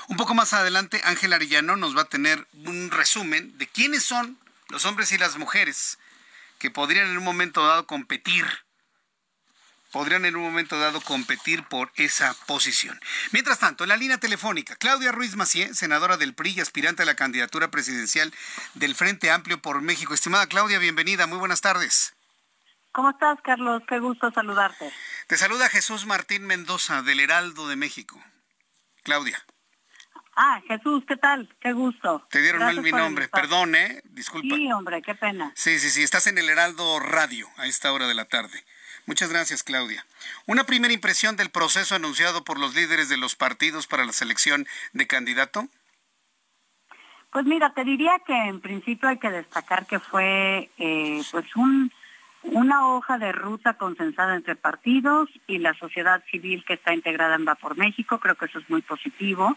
Un 0.09 0.17
poco 0.17 0.33
más 0.33 0.55
adelante, 0.55 1.03
Ángel 1.05 1.35
Arellano 1.35 1.77
nos 1.77 1.95
va 1.95 2.03
a 2.03 2.09
tener 2.09 2.49
un 2.55 2.91
resumen 2.91 3.59
de 3.59 3.67
quiénes 3.67 4.05
son 4.05 4.39
los 4.71 4.87
hombres 4.87 5.13
y 5.13 5.19
las 5.19 5.37
mujeres 5.37 5.99
que 6.59 6.71
podrían 6.71 7.09
en 7.11 7.19
un 7.19 7.25
momento 7.25 7.67
dado 7.67 7.87
competir 7.87 8.47
podrían 9.93 10.25
en 10.25 10.37
un 10.37 10.43
momento 10.43 10.79
dado 10.79 11.01
competir 11.01 11.65
por 11.65 11.93
esa 11.97 12.35
posición. 12.47 12.99
Mientras 13.33 13.59
tanto, 13.59 13.85
en 13.85 13.89
la 13.89 13.97
línea 13.97 14.19
telefónica, 14.19 14.77
Claudia 14.77 15.13
Ruiz 15.13 15.37
Macié, 15.37 15.75
senadora 15.75 16.17
del 16.17 16.35
PRI 16.35 16.55
y 16.57 16.61
aspirante 16.61 17.03
a 17.03 17.07
la 17.07 17.17
candidatura 17.17 17.71
presidencial 17.71 18.33
del 18.75 18.95
Frente 18.95 19.31
Amplio 19.31 19.61
por 19.61 19.81
México. 19.81 20.15
Estimada 20.15 20.47
Claudia, 20.47 20.79
bienvenida, 20.79 21.27
muy 21.27 21.39
buenas 21.39 21.61
tardes. 21.61 22.15
¿Cómo 22.93 23.11
estás, 23.11 23.39
Carlos? 23.43 23.83
Qué 23.89 23.99
gusto 23.99 24.31
saludarte. 24.33 24.93
Te 25.27 25.37
saluda 25.37 25.69
Jesús 25.69 26.07
Martín 26.07 26.47
Mendoza, 26.47 27.03
del 27.03 27.21
Heraldo 27.21 27.69
de 27.69 27.77
México. 27.77 28.21
Claudia. 29.05 29.45
Ah, 30.41 30.61
Jesús, 30.69 31.03
¿qué 31.07 31.17
tal? 31.17 31.49
Qué 31.61 31.73
gusto. 31.73 32.27
Te 32.31 32.41
dieron 32.41 32.63
mal 32.63 32.81
mi 32.81 32.93
nombre, 32.93 33.29
perdón, 33.29 33.75
¿eh? 33.75 34.01
Disculpa. 34.05 34.55
Sí, 34.55 34.71
hombre, 34.73 35.03
qué 35.03 35.17
pena. 35.17 35.53
Sí, 35.57 35.81
sí, 35.81 35.91
sí, 35.91 36.03
estás 36.03 36.29
en 36.29 36.39
el 36.39 36.49
Heraldo 36.49 37.01
Radio 37.01 37.49
a 37.57 37.67
esta 37.67 37.93
hora 37.93 38.07
de 38.07 38.15
la 38.15 38.25
tarde. 38.25 38.65
Muchas 39.09 39.31
gracias, 39.31 39.63
Claudia. 39.63 40.05
Una 40.45 40.65
primera 40.65 40.93
impresión 40.93 41.35
del 41.35 41.49
proceso 41.49 41.95
anunciado 41.95 42.45
por 42.45 42.61
los 42.61 42.75
líderes 42.75 43.09
de 43.09 43.17
los 43.17 43.37
partidos 43.37 43.87
para 43.87 44.05
la 44.05 44.13
selección 44.13 44.67
de 44.93 45.07
candidato. 45.07 45.67
Pues 47.33 47.47
mira, 47.47 47.73
te 47.73 47.85
diría 47.85 48.19
que 48.27 48.35
en 48.35 48.61
principio 48.61 49.09
hay 49.09 49.17
que 49.17 49.31
destacar 49.31 49.87
que 49.87 49.99
fue 49.99 50.69
eh, 50.77 51.23
pues 51.31 51.57
un, 51.57 51.91
una 52.43 52.87
hoja 52.89 53.17
de 53.17 53.33
ruta 53.33 53.79
consensada 53.79 54.37
entre 54.37 54.57
partidos 54.57 55.31
y 55.47 55.57
la 55.57 55.73
sociedad 55.73 56.23
civil 56.31 56.63
que 56.67 56.75
está 56.75 56.93
integrada 56.93 57.37
en 57.37 57.49
Va 57.49 57.55
por 57.55 57.79
México. 57.79 58.21
Creo 58.21 58.35
que 58.35 58.45
eso 58.45 58.59
es 58.59 58.69
muy 58.69 58.83
positivo. 58.83 59.57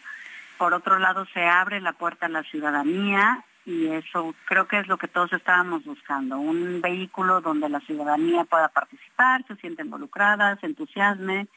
Por 0.58 0.74
otro 0.74 0.98
lado, 0.98 1.26
se 1.34 1.44
abre 1.46 1.82
la 1.82 1.92
puerta 1.92 2.28
a 2.28 2.30
la 2.30 2.44
ciudadanía 2.44 3.44
y 3.66 3.88
eso 3.88 4.34
creo 4.46 4.68
que 4.68 4.80
es 4.80 4.88
lo 4.88 4.98
que 4.98 5.08
todos 5.08 5.32
estábamos 5.34 5.86
buscando, 5.86 6.40
un 6.40 6.82
vehículo 6.82 7.42
donde 7.42 7.70
la 7.70 7.80
ciudadanía 7.82 8.44
pueda 8.46 8.70
participar, 8.70 9.46
se 9.48 9.56
sienta 9.58 9.84
involucrada, 9.84 10.58
se 10.58 10.66
entusiasme, 10.66 11.48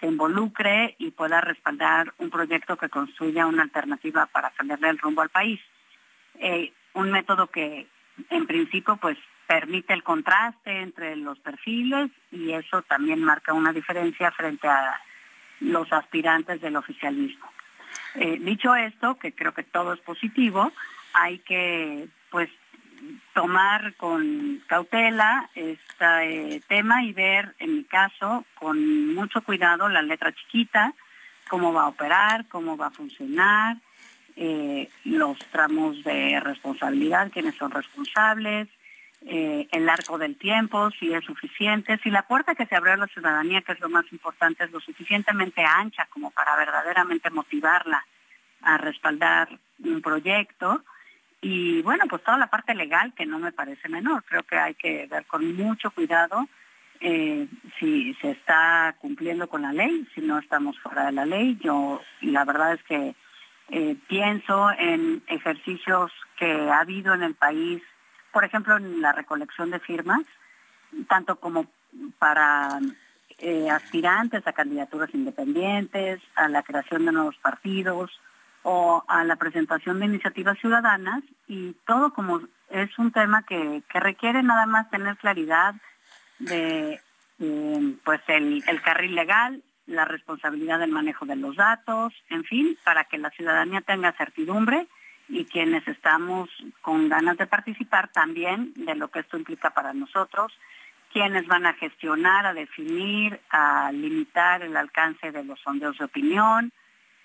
se 0.00 0.06
involucre 0.06 0.96
y 0.98 1.10
pueda 1.10 1.40
respaldar 1.40 2.12
un 2.18 2.30
proyecto 2.30 2.76
que 2.76 2.88
construya 2.88 3.46
una 3.46 3.62
alternativa 3.62 4.26
para 4.26 4.50
cambiarle 4.50 4.88
el 4.88 4.98
rumbo 4.98 5.22
al 5.22 5.28
país. 5.28 5.60
Eh, 6.38 6.72
un 6.94 7.10
método 7.10 7.46
que 7.46 7.86
en 8.30 8.46
principio 8.46 8.96
pues 8.96 9.18
permite 9.46 9.92
el 9.92 10.02
contraste 10.02 10.80
entre 10.80 11.16
los 11.16 11.38
perfiles 11.38 12.10
y 12.30 12.52
eso 12.52 12.82
también 12.82 13.22
marca 13.22 13.52
una 13.52 13.72
diferencia 13.72 14.30
frente 14.30 14.66
a 14.66 14.98
los 15.60 15.92
aspirantes 15.92 16.60
del 16.60 16.76
oficialismo. 16.76 17.46
Eh, 18.14 18.38
dicho 18.40 18.74
esto, 18.74 19.18
que 19.18 19.32
creo 19.32 19.52
que 19.54 19.62
todo 19.62 19.92
es 19.92 20.00
positivo, 20.00 20.72
hay 21.12 21.38
que 21.40 22.08
pues 22.30 22.48
tomar 23.34 23.94
con 23.96 24.62
cautela 24.66 25.50
este 25.54 26.62
tema 26.68 27.02
y 27.02 27.12
ver, 27.12 27.54
en 27.58 27.76
mi 27.76 27.84
caso, 27.84 28.44
con 28.54 29.14
mucho 29.14 29.42
cuidado 29.42 29.88
la 29.88 30.02
letra 30.02 30.32
chiquita, 30.32 30.94
cómo 31.48 31.72
va 31.72 31.82
a 31.82 31.88
operar, 31.88 32.46
cómo 32.48 32.76
va 32.76 32.86
a 32.86 32.90
funcionar, 32.90 33.76
eh, 34.36 34.88
los 35.04 35.38
tramos 35.50 36.02
de 36.04 36.40
responsabilidad, 36.40 37.30
quiénes 37.32 37.56
son 37.56 37.70
responsables, 37.70 38.68
eh, 39.24 39.68
el 39.70 39.88
arco 39.88 40.18
del 40.18 40.36
tiempo, 40.36 40.90
si 40.92 41.12
es 41.12 41.24
suficiente, 41.24 41.98
si 42.02 42.10
la 42.10 42.26
puerta 42.26 42.54
que 42.54 42.66
se 42.66 42.74
abre 42.74 42.92
a 42.92 42.96
la 42.96 43.06
ciudadanía, 43.06 43.62
que 43.62 43.72
es 43.72 43.80
lo 43.80 43.88
más 43.88 44.04
importante, 44.10 44.64
es 44.64 44.72
lo 44.72 44.80
suficientemente 44.80 45.62
ancha 45.64 46.06
como 46.10 46.30
para 46.30 46.56
verdaderamente 46.56 47.30
motivarla 47.30 48.04
a 48.62 48.78
respaldar 48.78 49.48
un 49.78 50.00
proyecto, 50.02 50.82
y 51.42 51.82
bueno, 51.82 52.04
pues 52.08 52.22
toda 52.22 52.38
la 52.38 52.46
parte 52.46 52.72
legal 52.72 53.12
que 53.14 53.26
no 53.26 53.40
me 53.40 53.50
parece 53.50 53.88
menor. 53.88 54.22
Creo 54.24 54.44
que 54.44 54.56
hay 54.56 54.74
que 54.74 55.08
ver 55.10 55.26
con 55.26 55.54
mucho 55.56 55.90
cuidado 55.90 56.48
eh, 57.00 57.48
si 57.80 58.14
se 58.14 58.30
está 58.30 58.94
cumpliendo 59.00 59.48
con 59.48 59.62
la 59.62 59.72
ley, 59.72 60.06
si 60.14 60.20
no 60.20 60.38
estamos 60.38 60.78
fuera 60.78 61.06
de 61.06 61.12
la 61.12 61.26
ley. 61.26 61.58
Yo 61.60 62.00
la 62.20 62.44
verdad 62.44 62.74
es 62.74 62.82
que 62.84 63.16
eh, 63.70 63.96
pienso 64.06 64.70
en 64.70 65.20
ejercicios 65.26 66.12
que 66.38 66.52
ha 66.70 66.78
habido 66.78 67.12
en 67.12 67.24
el 67.24 67.34
país, 67.34 67.82
por 68.30 68.44
ejemplo, 68.44 68.76
en 68.76 69.02
la 69.02 69.10
recolección 69.10 69.70
de 69.70 69.80
firmas, 69.80 70.22
tanto 71.08 71.36
como 71.40 71.66
para 72.20 72.78
eh, 73.38 73.68
aspirantes 73.68 74.46
a 74.46 74.52
candidaturas 74.52 75.12
independientes, 75.12 76.20
a 76.36 76.46
la 76.46 76.62
creación 76.62 77.04
de 77.04 77.12
nuevos 77.12 77.36
partidos, 77.38 78.12
o 78.62 79.04
a 79.08 79.24
la 79.24 79.36
presentación 79.36 80.00
de 80.00 80.06
iniciativas 80.06 80.58
ciudadanas 80.58 81.22
y 81.48 81.72
todo 81.86 82.12
como 82.12 82.40
es 82.70 82.98
un 82.98 83.12
tema 83.12 83.44
que, 83.44 83.82
requiere 83.92 84.42
nada 84.42 84.66
más 84.66 84.90
tener 84.90 85.16
claridad 85.16 85.74
de 86.38 87.00
pues 88.04 88.20
el, 88.28 88.62
el 88.68 88.82
carril 88.82 89.16
legal, 89.16 89.62
la 89.86 90.04
responsabilidad 90.04 90.78
del 90.78 90.92
manejo 90.92 91.26
de 91.26 91.36
los 91.36 91.56
datos, 91.56 92.14
en 92.30 92.44
fin, 92.44 92.78
para 92.84 93.04
que 93.04 93.18
la 93.18 93.30
ciudadanía 93.30 93.80
tenga 93.80 94.12
certidumbre 94.12 94.86
y 95.28 95.44
quienes 95.46 95.86
estamos 95.88 96.48
con 96.82 97.08
ganas 97.08 97.36
de 97.36 97.46
participar 97.46 98.08
también 98.08 98.72
de 98.76 98.94
lo 98.94 99.08
que 99.08 99.20
esto 99.20 99.36
implica 99.36 99.70
para 99.70 99.92
nosotros, 99.92 100.52
quienes 101.12 101.46
van 101.46 101.66
a 101.66 101.74
gestionar, 101.74 102.46
a 102.46 102.54
definir, 102.54 103.40
a 103.50 103.90
limitar 103.92 104.62
el 104.62 104.76
alcance 104.76 105.30
de 105.30 105.44
los 105.44 105.60
sondeos 105.60 105.98
de 105.98 106.04
opinión 106.04 106.72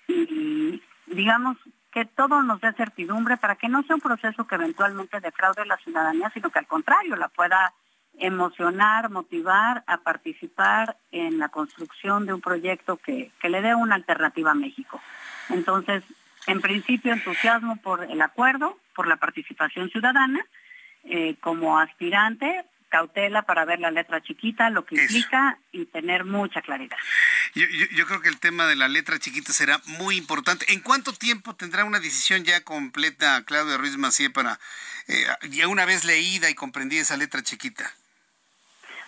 y, 0.06 0.82
digamos, 1.10 1.56
que 1.90 2.04
todo 2.04 2.42
nos 2.42 2.60
dé 2.60 2.72
certidumbre 2.72 3.36
para 3.36 3.56
que 3.56 3.68
no 3.68 3.82
sea 3.82 3.96
un 3.96 4.02
proceso 4.02 4.46
que 4.46 4.54
eventualmente 4.54 5.20
defraude 5.20 5.62
a 5.62 5.66
la 5.66 5.78
ciudadanía, 5.78 6.30
sino 6.34 6.50
que 6.50 6.58
al 6.58 6.66
contrario 6.66 7.16
la 7.16 7.28
pueda 7.28 7.72
emocionar, 8.18 9.10
motivar 9.10 9.84
a 9.86 9.98
participar 9.98 10.96
en 11.12 11.38
la 11.38 11.48
construcción 11.48 12.26
de 12.26 12.34
un 12.34 12.40
proyecto 12.40 12.96
que, 12.96 13.30
le 13.42 13.62
dé 13.62 13.74
una 13.74 13.94
alternativa 13.94 14.50
a 14.50 14.54
México. 14.54 15.00
Entonces, 15.50 16.02
en 16.46 16.60
principio, 16.60 17.12
entusiasmo 17.12 17.76
por 17.76 18.04
el 18.04 18.20
acuerdo, 18.20 18.76
por 18.94 19.06
la 19.06 19.16
participación 19.16 19.88
ciudadana. 19.90 20.44
Eh, 21.04 21.36
como 21.40 21.78
aspirante, 21.78 22.64
cautela 22.88 23.42
para 23.42 23.64
ver 23.64 23.80
la 23.80 23.90
letra 23.90 24.22
chiquita, 24.22 24.70
lo 24.70 24.84
que 24.84 24.96
implica 24.96 25.58
y 25.72 25.86
tener 25.86 26.24
mucha 26.24 26.62
claridad. 26.62 26.96
Yo, 27.54 28.06
creo 28.06 28.20
que 28.20 28.28
el 28.28 28.38
tema 28.38 28.66
de 28.66 28.76
la 28.76 28.88
letra 28.88 29.18
chiquita 29.18 29.52
será 29.52 29.80
muy 29.86 30.16
importante. 30.16 30.72
¿En 30.72 30.80
cuánto 30.80 31.12
tiempo 31.12 31.54
tendrá 31.54 31.84
una 31.84 32.00
decisión 32.00 32.44
ya 32.44 32.62
completa 32.62 33.42
Claudia 33.44 33.76
Ruiz 33.76 33.96
Macié 33.96 34.30
para, 34.30 34.58
eh, 35.06 35.26
ya 35.50 35.68
una 35.68 35.84
vez 35.84 36.04
leída 36.04 36.50
y 36.50 36.54
comprendida 36.54 37.02
esa 37.02 37.16
letra 37.16 37.42
chiquita? 37.42 37.92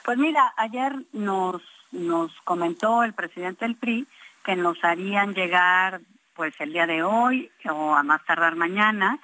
Pues 0.05 0.19
mira, 0.19 0.53
ayer 0.57 0.95
nos, 1.13 1.63
nos 1.93 2.33
comentó 2.43 3.03
el 3.03 3.13
presidente 3.13 3.65
del 3.65 3.77
PRI 3.77 4.07
que 4.45 4.57
nos 4.57 4.83
harían 4.83 5.35
llegar 5.35 6.01
pues 6.35 6.55
el 6.59 6.73
día 6.73 6.87
de 6.87 7.03
hoy 7.03 7.51
o 7.69 7.95
a 7.95 8.03
más 8.03 8.25
tardar 8.25 8.57
mañana 8.57 9.19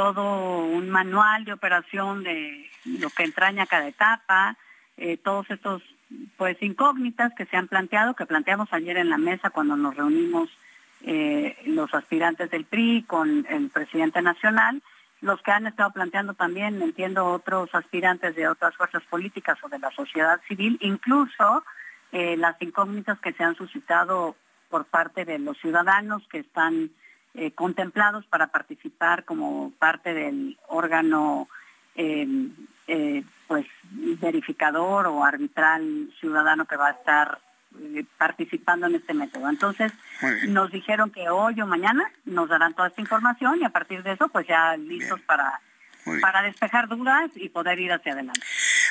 todo 0.00 0.60
un 0.64 0.88
manual 0.88 1.44
de 1.44 1.52
operación 1.52 2.24
de 2.24 2.70
lo 2.86 3.10
que 3.10 3.22
entraña 3.22 3.66
cada 3.66 3.86
etapa, 3.86 4.56
eh, 4.96 5.18
todos 5.18 5.50
estos 5.50 5.82
pues 6.38 6.56
incógnitas 6.62 7.34
que 7.34 7.44
se 7.44 7.58
han 7.58 7.68
planteado, 7.68 8.14
que 8.14 8.24
planteamos 8.24 8.72
ayer 8.72 8.96
en 8.96 9.10
la 9.10 9.18
mesa 9.18 9.50
cuando 9.50 9.76
nos 9.76 9.94
reunimos 9.94 10.48
eh, 11.02 11.54
los 11.66 11.92
aspirantes 11.92 12.50
del 12.50 12.64
PRI 12.64 13.04
con 13.06 13.44
el 13.50 13.68
presidente 13.68 14.22
nacional, 14.22 14.82
los 15.20 15.42
que 15.42 15.50
han 15.50 15.66
estado 15.66 15.90
planteando 15.90 16.32
también, 16.32 16.80
entiendo, 16.80 17.26
otros 17.26 17.68
aspirantes 17.74 18.34
de 18.34 18.48
otras 18.48 18.74
fuerzas 18.76 19.02
políticas 19.02 19.58
o 19.62 19.68
de 19.68 19.80
la 19.80 19.90
sociedad 19.90 20.40
civil, 20.48 20.78
incluso 20.80 21.62
eh, 22.12 22.38
las 22.38 22.56
incógnitas 22.62 23.20
que 23.20 23.34
se 23.34 23.44
han 23.44 23.54
suscitado 23.54 24.34
por 24.70 24.86
parte 24.86 25.26
de 25.26 25.38
los 25.38 25.58
ciudadanos 25.58 26.26
que 26.28 26.38
están 26.38 26.90
eh, 27.34 27.52
contemplados 27.52 28.26
para 28.26 28.48
participar 28.48 29.24
como 29.24 29.72
parte 29.78 30.14
del 30.14 30.58
órgano 30.68 31.48
pues 33.46 33.66
verificador 34.20 35.08
o 35.08 35.24
arbitral 35.24 36.08
ciudadano 36.18 36.64
que 36.66 36.76
va 36.76 36.88
a 36.88 36.92
estar 36.92 37.38
eh, 37.78 38.04
participando 38.18 38.86
en 38.86 38.96
este 38.96 39.14
método. 39.14 39.48
Entonces, 39.48 39.92
nos 40.48 40.72
dijeron 40.72 41.10
que 41.10 41.28
hoy 41.28 41.60
o 41.60 41.66
mañana 41.66 42.10
nos 42.24 42.48
darán 42.48 42.74
toda 42.74 42.88
esta 42.88 43.00
información 43.00 43.60
y 43.60 43.64
a 43.64 43.70
partir 43.70 44.02
de 44.02 44.12
eso, 44.12 44.28
pues 44.28 44.46
ya 44.46 44.76
listos 44.76 45.20
para 45.22 45.60
para 46.20 46.42
despejar 46.42 46.88
dudas 46.88 47.30
y 47.36 47.50
poder 47.50 47.78
ir 47.78 47.92
hacia 47.92 48.12
adelante. 48.12 48.40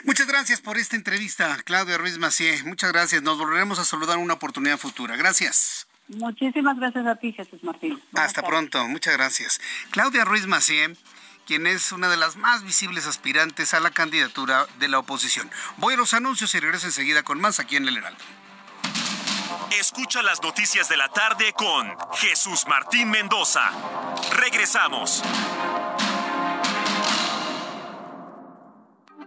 Muchas 0.05 0.27
gracias 0.27 0.61
por 0.61 0.77
esta 0.77 0.95
entrevista, 0.95 1.57
Claudia 1.65 1.97
Ruiz 1.97 2.17
Macié. 2.17 2.63
Muchas 2.63 2.93
gracias. 2.93 3.21
Nos 3.21 3.37
volveremos 3.37 3.79
a 3.79 3.83
saludar 3.83 4.17
en 4.17 4.23
una 4.23 4.35
oportunidad 4.35 4.77
futura. 4.77 5.17
Gracias. 5.17 5.88
Muchísimas 6.09 6.77
gracias 6.77 7.05
a 7.05 7.15
ti, 7.15 7.31
Jesús 7.31 7.63
Martín. 7.63 7.99
Hasta 8.13 8.41
pronto. 8.41 8.87
Muchas 8.87 9.15
gracias. 9.15 9.61
Claudia 9.91 10.25
Ruiz 10.25 10.47
Macié 10.47 10.95
quien 11.49 11.65
es 11.65 11.91
una 11.91 12.09
de 12.09 12.17
las 12.17 12.35
más 12.35 12.63
visibles 12.63 13.07
aspirantes 13.07 13.73
a 13.73 13.79
la 13.79 13.89
candidatura 13.89 14.67
de 14.77 14.87
la 14.87 14.99
oposición. 14.99 15.49
Voy 15.77 15.95
a 15.95 15.97
los 15.97 16.13
anuncios 16.13 16.53
y 16.53 16.59
regreso 16.59 16.85
enseguida 16.85 17.23
con 17.23 17.41
más 17.41 17.59
aquí 17.59 17.75
en 17.75 17.87
El 17.87 17.97
Heraldo. 17.97 18.23
Escucha 19.79 20.21
las 20.21 20.43
noticias 20.43 20.87
de 20.89 20.97
la 20.97 21.09
tarde 21.09 21.53
con 21.53 21.95
Jesús 22.17 22.67
Martín 22.67 23.09
Mendoza. 23.09 23.71
Regresamos. 24.37 25.23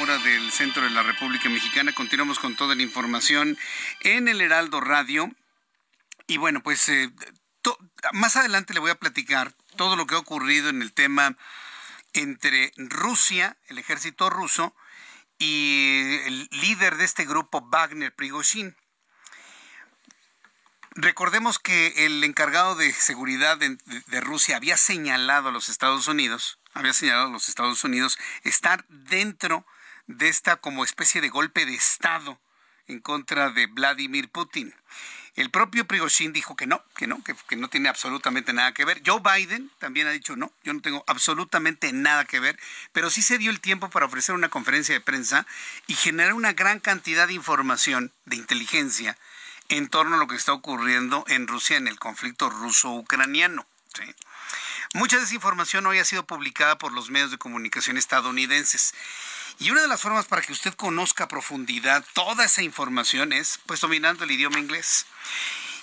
Hora 0.00 0.18
del 0.18 0.50
centro 0.52 0.82
de 0.82 0.90
la 0.90 1.02
República 1.02 1.48
Mexicana. 1.48 1.92
Continuamos 1.94 2.38
con 2.38 2.54
toda 2.54 2.74
la 2.74 2.82
información 2.82 3.56
en 4.00 4.28
el 4.28 4.40
Heraldo 4.40 4.80
Radio. 4.80 5.30
Y 6.26 6.36
bueno, 6.36 6.62
pues 6.62 6.88
eh, 6.88 7.10
más 8.12 8.36
adelante 8.36 8.74
le 8.74 8.80
voy 8.80 8.90
a 8.90 8.96
platicar 8.96 9.54
todo 9.76 9.96
lo 9.96 10.06
que 10.06 10.16
ha 10.16 10.18
ocurrido 10.18 10.68
en 10.68 10.82
el 10.82 10.92
tema 10.92 11.36
entre 12.12 12.72
Rusia, 12.76 13.56
el 13.68 13.78
ejército 13.78 14.28
ruso, 14.28 14.74
y 15.38 16.18
el 16.26 16.48
líder 16.52 16.96
de 16.96 17.04
este 17.04 17.24
grupo, 17.24 17.62
Wagner 17.62 18.14
Prigozhin. 18.14 18.76
Recordemos 20.90 21.58
que 21.58 22.04
el 22.04 22.22
encargado 22.22 22.76
de 22.76 22.92
seguridad 22.92 23.58
de 23.58 24.20
Rusia 24.20 24.56
había 24.56 24.76
señalado 24.76 25.48
a 25.48 25.52
los 25.52 25.68
Estados 25.68 26.06
Unidos 26.06 26.58
había 26.74 26.92
señalado 26.92 27.30
los 27.30 27.48
Estados 27.48 27.82
Unidos, 27.84 28.18
estar 28.42 28.84
dentro 28.88 29.64
de 30.06 30.28
esta 30.28 30.56
como 30.56 30.84
especie 30.84 31.20
de 31.20 31.30
golpe 31.30 31.64
de 31.64 31.74
Estado 31.74 32.38
en 32.86 33.00
contra 33.00 33.50
de 33.50 33.66
Vladimir 33.66 34.28
Putin. 34.28 34.74
El 35.36 35.50
propio 35.50 35.84
Prigozhin 35.84 36.32
dijo 36.32 36.54
que 36.54 36.68
no, 36.68 36.84
que 36.96 37.08
no, 37.08 37.22
que, 37.24 37.34
que, 37.48 37.56
no 37.56 37.68
tiene 37.68 37.88
absolutamente 37.88 38.52
nada 38.52 38.72
que 38.72 38.84
ver. 38.84 39.02
Joe 39.04 39.20
Biden 39.20 39.68
también 39.78 40.06
ha 40.06 40.12
dicho 40.12 40.36
no, 40.36 40.52
yo 40.62 40.72
no 40.72 40.80
tengo 40.80 41.02
absolutamente 41.08 41.92
nada 41.92 42.24
que 42.24 42.38
ver, 42.38 42.56
pero 42.92 43.10
sí 43.10 43.20
se 43.20 43.38
dio 43.38 43.50
el 43.50 43.60
tiempo 43.60 43.90
para 43.90 44.06
ofrecer 44.06 44.34
una 44.34 44.48
conferencia 44.48 44.94
de 44.94 45.00
prensa 45.00 45.44
y 45.88 45.94
generar 45.94 46.34
una 46.34 46.52
gran 46.52 46.78
cantidad 46.78 47.26
de 47.26 47.34
información, 47.34 48.12
de 48.26 48.36
inteligencia, 48.36 49.16
en 49.68 49.88
torno 49.88 50.14
a 50.14 50.18
lo 50.18 50.28
que 50.28 50.36
está 50.36 50.52
ocurriendo 50.52 51.24
en 51.26 51.48
Rusia 51.48 51.78
en 51.78 51.88
el 51.88 51.98
conflicto 51.98 52.48
ruso-ucraniano. 52.50 53.66
¿Sí? 53.96 54.14
Mucha 54.94 55.18
de 55.18 55.24
esa 55.24 55.34
información 55.34 55.86
hoy 55.86 55.98
ha 55.98 56.04
sido 56.04 56.26
publicada 56.26 56.78
por 56.78 56.92
los 56.92 57.10
medios 57.10 57.30
de 57.30 57.38
comunicación 57.38 57.96
estadounidenses. 57.96 58.94
Y 59.58 59.70
una 59.70 59.82
de 59.82 59.88
las 59.88 60.00
formas 60.00 60.26
para 60.26 60.42
que 60.42 60.52
usted 60.52 60.74
conozca 60.74 61.24
a 61.24 61.28
profundidad 61.28 62.04
toda 62.12 62.44
esa 62.44 62.62
información 62.62 63.32
es 63.32 63.60
pues 63.66 63.80
dominando 63.80 64.24
el 64.24 64.30
idioma 64.30 64.58
inglés. 64.58 65.06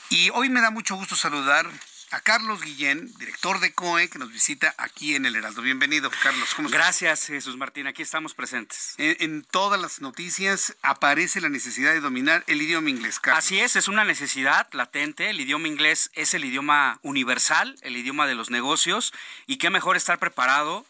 Y 0.09 0.29
hoy 0.31 0.49
me 0.49 0.61
da 0.61 0.71
mucho 0.71 0.95
gusto 0.95 1.15
saludar 1.15 1.69
a 2.11 2.19
Carlos 2.19 2.61
Guillén, 2.61 3.11
director 3.17 3.59
de 3.61 3.73
COE, 3.73 4.09
que 4.09 4.19
nos 4.19 4.31
visita 4.31 4.75
aquí 4.77 5.15
en 5.15 5.25
el 5.25 5.35
Heraldo. 5.35 5.61
Bienvenido, 5.61 6.11
Carlos. 6.21 6.53
¿Cómo 6.55 6.67
estás? 6.67 6.79
Gracias, 6.79 7.27
Jesús 7.27 7.55
Martín. 7.55 7.87
Aquí 7.87 8.01
estamos 8.01 8.33
presentes. 8.33 8.95
En, 8.97 9.43
todas 9.43 9.79
las 9.79 10.01
noticias 10.01 10.75
aparece 10.81 11.39
la 11.39 11.47
necesidad 11.47 11.93
de 11.93 12.01
dominar 12.01 12.43
el 12.47 12.61
idioma 12.61 12.89
inglés, 12.89 13.19
Carlos. 13.19 13.43
Así 13.43 13.59
es, 13.59 13.77
es 13.77 13.87
una 13.87 14.03
necesidad 14.03 14.67
latente. 14.73 15.29
El 15.29 15.39
idioma 15.39 15.69
inglés 15.69 16.11
es 16.13 16.33
el 16.33 16.43
idioma 16.43 16.99
universal, 17.01 17.77
el 17.81 17.95
idioma 17.95 18.27
de 18.27 18.35
los 18.35 18.49
negocios. 18.49 19.13
Y 19.47 19.57
qué 19.57 19.69
mejor 19.69 19.95
estar 19.95 20.19
preparado 20.19 20.85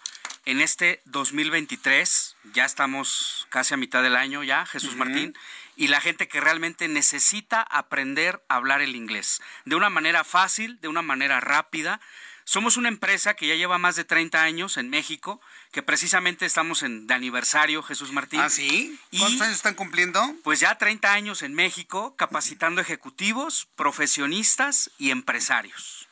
en 0.45 0.59
este 0.59 1.01
2023. 1.05 2.35
Ya 2.53 2.65
estamos 2.65 3.47
casi 3.49 3.75
a 3.75 3.77
mitad 3.77 4.01
del 4.01 4.15
año 4.15 4.43
ya, 4.43 4.65
Jesús 4.65 4.95
Martín 4.95 5.35
y 5.81 5.87
la 5.87 5.99
gente 5.99 6.27
que 6.27 6.39
realmente 6.39 6.87
necesita 6.87 7.63
aprender 7.63 8.43
a 8.49 8.57
hablar 8.57 8.83
el 8.83 8.95
inglés 8.95 9.41
de 9.65 9.75
una 9.75 9.89
manera 9.89 10.23
fácil, 10.23 10.79
de 10.79 10.87
una 10.87 11.01
manera 11.01 11.39
rápida. 11.39 11.99
Somos 12.43 12.77
una 12.77 12.87
empresa 12.87 13.33
que 13.33 13.47
ya 13.47 13.55
lleva 13.55 13.79
más 13.79 13.95
de 13.95 14.03
30 14.03 14.43
años 14.43 14.77
en 14.77 14.91
México, 14.91 15.41
que 15.71 15.81
precisamente 15.81 16.45
estamos 16.45 16.83
en 16.83 17.07
de 17.07 17.15
aniversario, 17.15 17.81
Jesús 17.81 18.11
Martín. 18.11 18.41
¿Ah, 18.41 18.51
sí? 18.51 18.95
¿Cuántos 19.17 19.41
años 19.41 19.55
están 19.55 19.73
cumpliendo? 19.73 20.23
Pues 20.43 20.59
ya 20.59 20.77
30 20.77 21.13
años 21.13 21.41
en 21.41 21.55
México, 21.55 22.15
capacitando 22.15 22.79
ejecutivos, 22.79 23.67
profesionistas 23.75 24.91
y 24.99 25.09
empresarios. 25.09 26.07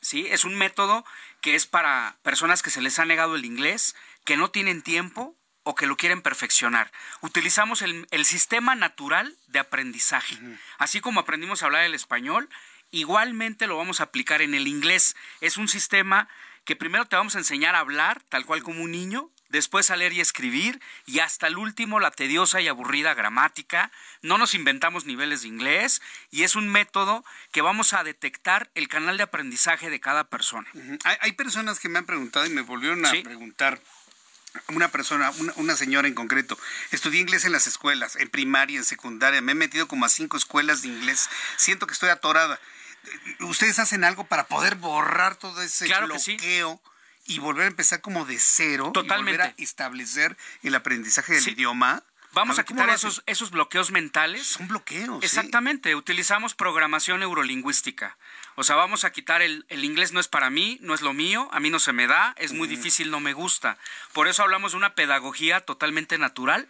¿Sí? 0.00 0.26
Es 0.28 0.44
un 0.44 0.56
método 0.56 1.04
que 1.40 1.54
es 1.54 1.66
para 1.66 2.16
personas 2.24 2.64
que 2.64 2.70
se 2.70 2.80
les 2.80 2.98
ha 2.98 3.04
negado 3.04 3.36
el 3.36 3.44
inglés, 3.44 3.94
que 4.24 4.36
no 4.36 4.50
tienen 4.50 4.82
tiempo, 4.82 5.36
o 5.64 5.74
que 5.74 5.86
lo 5.86 5.96
quieren 5.96 6.22
perfeccionar. 6.22 6.92
Utilizamos 7.20 7.82
el, 7.82 8.24
sistema 8.24 8.74
natural 8.74 9.36
de 9.48 9.58
aprendizaje. 9.58 10.38
Así 10.78 11.00
como 11.00 11.20
aprendimos 11.20 11.62
a 11.62 11.66
hablar 11.66 11.84
el 11.84 11.94
español, 11.94 12.48
igualmente 12.90 13.66
lo 13.66 13.76
vamos 13.76 14.00
a 14.00 14.04
aplicar 14.04 14.40
en 14.42 14.54
el 14.54 14.68
inglés. 14.68 15.16
Es 15.40 15.56
un 15.56 15.68
sistema 15.68 16.28
que 16.64 16.76
primero 16.76 17.06
te 17.06 17.16
vamos 17.16 17.34
a 17.34 17.38
enseñar 17.38 17.74
a 17.74 17.80
hablar, 17.80 18.22
tal 18.28 18.46
cual 18.46 18.62
como 18.62 18.82
un 18.82 18.92
niño, 18.92 19.30
después 19.48 19.90
a 19.90 19.96
leer 19.96 20.12
y 20.12 20.20
escribir, 20.20 20.80
y 21.06 21.20
hasta 21.20 21.46
el 21.46 21.58
último 21.58 22.00
la 22.00 22.10
tediosa 22.10 22.60
y 22.60 22.68
aburrida 22.68 23.14
gramática. 23.14 23.90
No 24.22 24.38
nos 24.38 24.54
inventamos 24.54 25.04
niveles 25.04 25.42
de 25.42 25.48
inglés 25.48 26.02
y 26.30 26.42
es 26.42 26.56
un 26.56 26.68
método 26.68 27.24
que 27.52 27.60
vamos 27.60 27.92
a 27.92 28.04
detectar 28.04 28.70
el 28.74 28.88
canal 28.88 29.16
de 29.16 29.24
aprendizaje 29.24 29.90
de 29.90 30.00
cada 30.00 30.24
persona. 30.24 30.68
hay, 31.04 31.32
personas 31.32 31.78
que 31.80 31.88
me 31.88 31.98
han 31.98 32.06
preguntado 32.06 32.46
y 32.46 32.50
me 32.50 32.62
volvieron 32.62 33.04
a 33.04 33.10
preguntar. 33.10 33.80
Una 34.68 34.88
persona, 34.88 35.32
una, 35.56 35.76
señora 35.76 36.06
en 36.08 36.14
concreto, 36.14 36.58
estudié 36.90 37.20
inglés 37.20 37.44
en 37.44 37.52
las 37.52 37.66
escuelas, 37.66 38.16
en 38.16 38.28
primaria, 38.28 38.78
en 38.78 38.84
secundaria, 38.84 39.40
me 39.40 39.52
he 39.52 39.54
metido 39.56 39.88
como 39.88 40.04
a 40.04 40.08
cinco 40.08 40.36
escuelas 40.36 40.82
de 40.82 40.88
inglés, 40.88 41.28
siento 41.56 41.86
que 41.86 41.92
estoy 41.92 42.08
atorada. 42.10 42.60
¿Ustedes 43.40 43.78
hacen 43.78 44.04
algo 44.04 44.24
para 44.26 44.46
poder 44.46 44.76
borrar 44.76 45.36
todo 45.36 45.60
ese 45.60 45.86
bloqueo? 46.04 46.80
y 47.26 47.38
volver 47.38 47.64
a 47.64 47.68
empezar 47.68 48.00
como 48.00 48.24
de 48.26 48.38
cero 48.38 48.90
Totalmente. 48.92 49.32
y 49.32 49.36
volver 49.36 49.40
a 49.40 49.62
establecer 49.62 50.36
el 50.62 50.74
aprendizaje 50.74 51.34
del 51.34 51.48
idioma. 51.48 52.02
Vamos 52.32 52.58
a, 52.58 52.64
quitar 52.64 52.90
esos, 52.90 53.22
esos 53.26 53.50
bloqueos 53.50 53.92
mentales. 53.92 54.44
Son 54.46 54.66
bloqueos. 54.66 55.22
Exactamente. 55.22 55.94
Utilizamos 55.94 56.54
programación 56.54 57.20
neurolingüística. 57.20 58.18
O 58.56 58.64
sea, 58.64 58.76
vamos 58.76 59.04
a 59.04 59.12
quitar 59.12 59.42
el, 59.42 59.66
el, 59.68 59.84
inglés 59.84 60.12
no 60.12 60.20
es 60.20 60.28
para 60.28 60.50
mí, 60.50 60.78
no 60.80 60.94
es 60.94 61.02
lo 61.02 61.12
mío, 61.12 61.48
a 61.52 61.60
mí 61.60 61.70
no 61.70 61.80
se 61.80 61.92
me 61.92 62.06
da, 62.06 62.34
es 62.38 62.52
muy 62.52 62.68
difícil, 62.68 63.10
no 63.10 63.20
me 63.20 63.32
gusta. 63.32 63.78
Por 64.12 64.28
eso 64.28 64.42
hablamos 64.42 64.72
de 64.72 64.78
una 64.78 64.94
pedagogía 64.94 65.60
totalmente 65.60 66.18
natural 66.18 66.68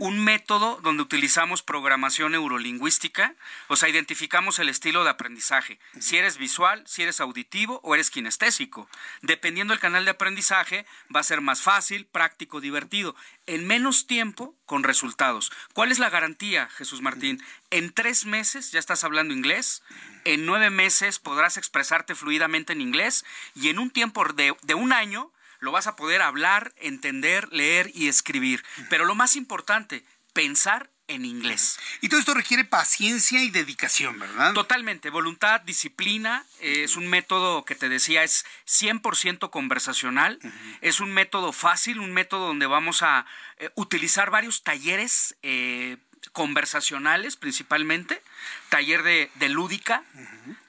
un 0.00 0.22
método 0.24 0.80
donde 0.82 1.02
utilizamos 1.02 1.62
programación 1.62 2.32
neurolingüística, 2.32 3.34
o 3.68 3.76
sea, 3.76 3.88
identificamos 3.88 4.58
el 4.58 4.68
estilo 4.68 5.04
de 5.04 5.10
aprendizaje, 5.10 5.78
si 5.98 6.16
eres 6.16 6.38
visual, 6.38 6.82
si 6.86 7.02
eres 7.02 7.20
auditivo 7.20 7.80
o 7.82 7.94
eres 7.94 8.10
kinestésico. 8.10 8.88
Dependiendo 9.22 9.72
del 9.72 9.80
canal 9.80 10.04
de 10.04 10.12
aprendizaje, 10.12 10.86
va 11.14 11.20
a 11.20 11.24
ser 11.24 11.40
más 11.40 11.62
fácil, 11.62 12.06
práctico, 12.06 12.60
divertido, 12.60 13.14
en 13.46 13.66
menos 13.66 14.06
tiempo, 14.06 14.54
con 14.66 14.84
resultados. 14.84 15.50
¿Cuál 15.74 15.90
es 15.90 15.98
la 15.98 16.10
garantía, 16.10 16.68
Jesús 16.68 17.02
Martín? 17.02 17.42
En 17.70 17.92
tres 17.92 18.24
meses 18.24 18.70
ya 18.70 18.78
estás 18.78 19.02
hablando 19.02 19.34
inglés, 19.34 19.82
en 20.24 20.46
nueve 20.46 20.70
meses 20.70 21.18
podrás 21.18 21.56
expresarte 21.56 22.14
fluidamente 22.14 22.72
en 22.72 22.80
inglés. 22.80 23.24
Y 23.54 23.68
en 23.68 23.78
un 23.78 23.90
tiempo 23.90 24.24
de, 24.24 24.54
de 24.62 24.74
un 24.74 24.92
año 24.92 25.32
lo 25.60 25.72
vas 25.72 25.86
a 25.86 25.96
poder 25.96 26.22
hablar, 26.22 26.72
entender, 26.76 27.48
leer 27.52 27.90
y 27.94 28.08
escribir. 28.08 28.64
Pero 28.88 29.04
lo 29.04 29.14
más 29.14 29.36
importante, 29.36 30.04
pensar 30.32 30.90
en 31.10 31.24
inglés. 31.24 31.78
Y 32.00 32.08
todo 32.08 32.20
esto 32.20 32.34
requiere 32.34 32.64
paciencia 32.64 33.42
y 33.42 33.50
dedicación, 33.50 34.18
¿verdad? 34.18 34.54
Totalmente, 34.54 35.10
voluntad, 35.10 35.60
disciplina, 35.62 36.44
eh, 36.60 36.84
es 36.84 36.96
un 36.96 37.08
método 37.08 37.64
que 37.64 37.74
te 37.74 37.88
decía 37.88 38.22
es 38.22 38.46
100% 38.66 39.50
conversacional, 39.50 40.38
es 40.80 41.00
un 41.00 41.12
método 41.12 41.52
fácil, 41.52 41.98
un 41.98 42.12
método 42.12 42.46
donde 42.46 42.66
vamos 42.66 43.02
a 43.02 43.26
eh, 43.58 43.70
utilizar 43.74 44.30
varios 44.30 44.62
talleres 44.62 45.36
eh, 45.42 45.96
conversacionales 46.32 47.36
principalmente, 47.36 48.22
taller 48.68 49.02
de, 49.02 49.48
lúdica, 49.48 50.04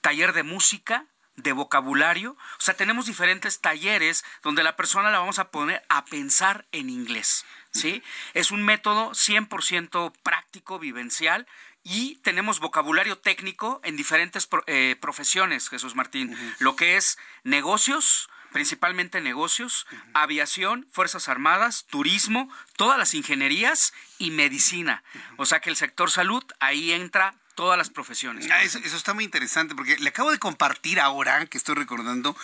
taller 0.02 0.34
de 0.34 0.44
música, 0.44 1.06
de 1.36 1.54
vocabulario. 1.54 2.32
O 2.32 2.62
sea, 2.62 2.76
tenemos 2.76 3.06
diferentes 3.06 3.60
talleres 3.62 4.24
donde 4.44 4.64
la 4.64 4.76
persona 4.76 5.12
la 5.12 5.20
vamos 5.20 5.40
a 5.40 5.50
poner 5.50 5.84
a 5.90 6.06
pensar 6.06 6.66
en 6.72 6.90
inglés. 6.90 7.46
¿sí? 7.72 8.04
Es 8.34 8.52
un 8.52 8.64
método 8.64 9.12
100% 9.12 10.14
práctico, 10.24 10.80
vivencial. 10.80 11.48
Y 11.84 12.18
tenemos 12.18 12.60
vocabulario 12.60 13.18
técnico 13.18 13.82
en 13.84 13.98
diferentes 13.98 14.48
eh, 14.68 14.96
profesiones, 15.02 15.68
Jesús 15.68 15.96
Martín. 15.96 16.38
Lo 16.60 16.76
que 16.76 16.96
es 16.96 17.18
negocios, 17.44 18.30
principalmente 18.52 19.20
negocios, 19.20 19.88
aviación, 20.14 20.88
Fuerzas 20.92 21.28
Armadas, 21.28 21.88
turismo, 21.90 22.50
todas 22.78 23.00
las 23.00 23.16
ingenierías 23.16 23.94
y 24.20 24.30
medicina. 24.30 25.04
O 25.38 25.48
sea 25.48 25.60
que 25.60 25.72
el 25.72 25.76
sector 25.76 26.12
salud 26.12 26.44
ahí 26.60 26.92
entra 26.92 27.34
todas 27.54 27.78
las 27.78 27.90
profesiones. 27.90 28.48
Ah, 28.52 28.64
eso, 28.64 28.80
está 28.80 29.14
muy 29.14 29.24
interesante 29.24 29.76
porque 29.76 29.98
le 29.98 30.10
acabo 30.10 30.32
de 30.32 30.40
compartir 30.40 31.00
ahora, 31.00 31.46
que 31.46 31.58
estoy 31.58 31.76
recordando, 31.76 32.36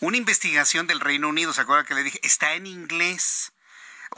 una 0.00 0.16
investigación 0.16 0.86
del 0.86 1.00
Reino 1.00 1.28
Unido. 1.28 1.52
¿Se 1.52 1.60
acuerda 1.60 1.84
que 1.84 1.94
le 1.94 2.02
dije? 2.02 2.20
Está 2.22 2.54
en 2.54 2.66
inglés 2.66 3.52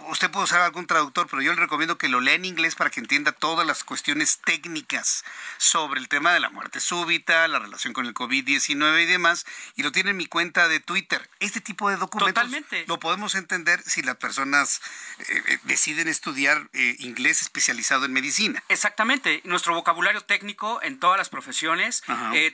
usted 0.07 0.31
puede 0.31 0.45
usar 0.45 0.63
algún 0.63 0.87
traductor, 0.87 1.27
pero 1.31 1.43
yo 1.43 1.53
le 1.53 1.61
recomiendo 1.61 1.99
que 1.99 2.09
lo 2.09 2.21
lea 2.21 2.35
en 2.35 2.45
inglés 2.45 2.75
para 2.75 2.91
que 2.91 3.01
entienda 3.01 3.33
todas 3.33 3.67
las 3.67 3.85
cuestiones 3.85 4.39
técnicas 4.45 5.25
sobre 5.59 6.01
el 6.01 6.09
tema 6.09 6.33
de 6.33 6.41
la 6.41 6.51
muerte 6.51 6.81
súbita, 6.81 7.47
la 7.49 7.59
relación 7.59 7.93
con 7.93 8.07
el 8.07 8.15
COVID-19 8.15 9.03
y 9.03 9.07
demás, 9.07 9.47
y 9.77 9.83
lo 9.83 9.93
tiene 9.93 10.11
en 10.11 10.17
mi 10.17 10.27
cuenta 10.27 10.69
de 10.69 10.81
Twitter. 10.81 11.29
Este 11.41 11.61
tipo 11.61 11.91
de 11.91 11.97
documentos 11.97 12.45
lo 12.87 13.01
podemos 13.01 13.35
entender 13.35 13.83
si 13.83 14.03
las 14.03 14.17
personas 14.17 14.81
eh, 15.19 15.43
eh, 15.47 15.59
deciden 15.65 16.09
estudiar 16.09 16.69
eh, 16.73 16.97
inglés 17.01 17.43
especializado 17.43 18.05
en 18.05 18.13
medicina. 18.13 18.63
Exactamente. 18.69 19.41
Nuestro 19.45 19.75
vocabulario 19.75 20.23
técnico 20.23 20.81
en 20.83 21.01
todas 21.01 21.19
las 21.19 21.29
profesiones. 21.29 22.03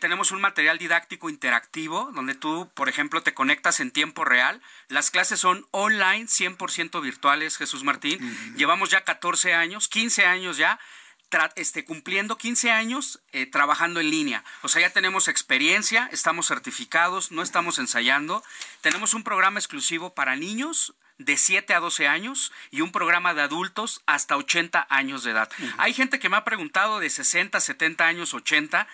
tenemos 0.01 0.31
un 0.33 0.41
material 0.41 0.79
didáctico 0.79 1.29
interactivo 1.29 2.11
donde 2.15 2.35
tú, 2.35 2.71
por 2.75 2.89
ejemplo, 2.89 3.23
te 3.23 3.35
conectas 3.35 3.81
en 3.81 3.91
tiempo 3.91 4.25
real. 4.25 4.63
Las 4.89 5.11
clases 5.11 5.41
son 5.41 5.67
online, 5.71 6.27
100% 6.27 7.01
virtual 7.01 7.34
Jesús 7.57 7.85
Martín. 7.85 8.19
Llevamos 8.57 8.91
ya 8.91 9.05
14 9.05 9.55
años, 9.55 9.89
15 9.89 10.27
años 10.27 10.57
ya, 10.57 10.79
este, 11.57 11.85
cumpliendo 11.85 12.39
15 12.39 12.71
años 12.71 13.21
eh, 13.33 13.47
trabajando 13.47 14.01
en 14.01 14.11
línea. 14.11 14.45
O 14.63 14.69
sea, 14.69 14.83
ya 14.83 14.91
tenemos 14.91 15.29
experiencia, 15.29 16.09
estamos 16.13 16.47
certificados, 16.47 17.33
no 17.33 17.43
estamos 17.43 17.79
ensayando. 17.79 18.45
Tenemos 18.81 19.15
un 19.15 19.25
programa 19.25 19.59
exclusivo 19.59 20.15
para 20.15 20.37
niños 20.37 20.95
de 21.19 21.37
7 21.37 21.75
a 21.75 21.81
12 21.81 22.09
años 22.09 22.53
y 22.71 22.81
un 22.81 22.91
programa 22.91 23.35
de 23.35 23.43
adultos 23.43 24.03
hasta 24.07 24.37
80 24.37 24.87
años 24.91 25.23
de 25.23 25.31
edad. 25.31 25.49
Hay 25.79 25.95
gente 25.95 26.19
que 26.19 26.29
me 26.29 26.37
ha 26.37 26.45
preguntado 26.45 26.99
de 26.99 27.09
60, 27.09 27.61
70 27.61 28.07
años, 28.07 28.35
80, 28.35 28.89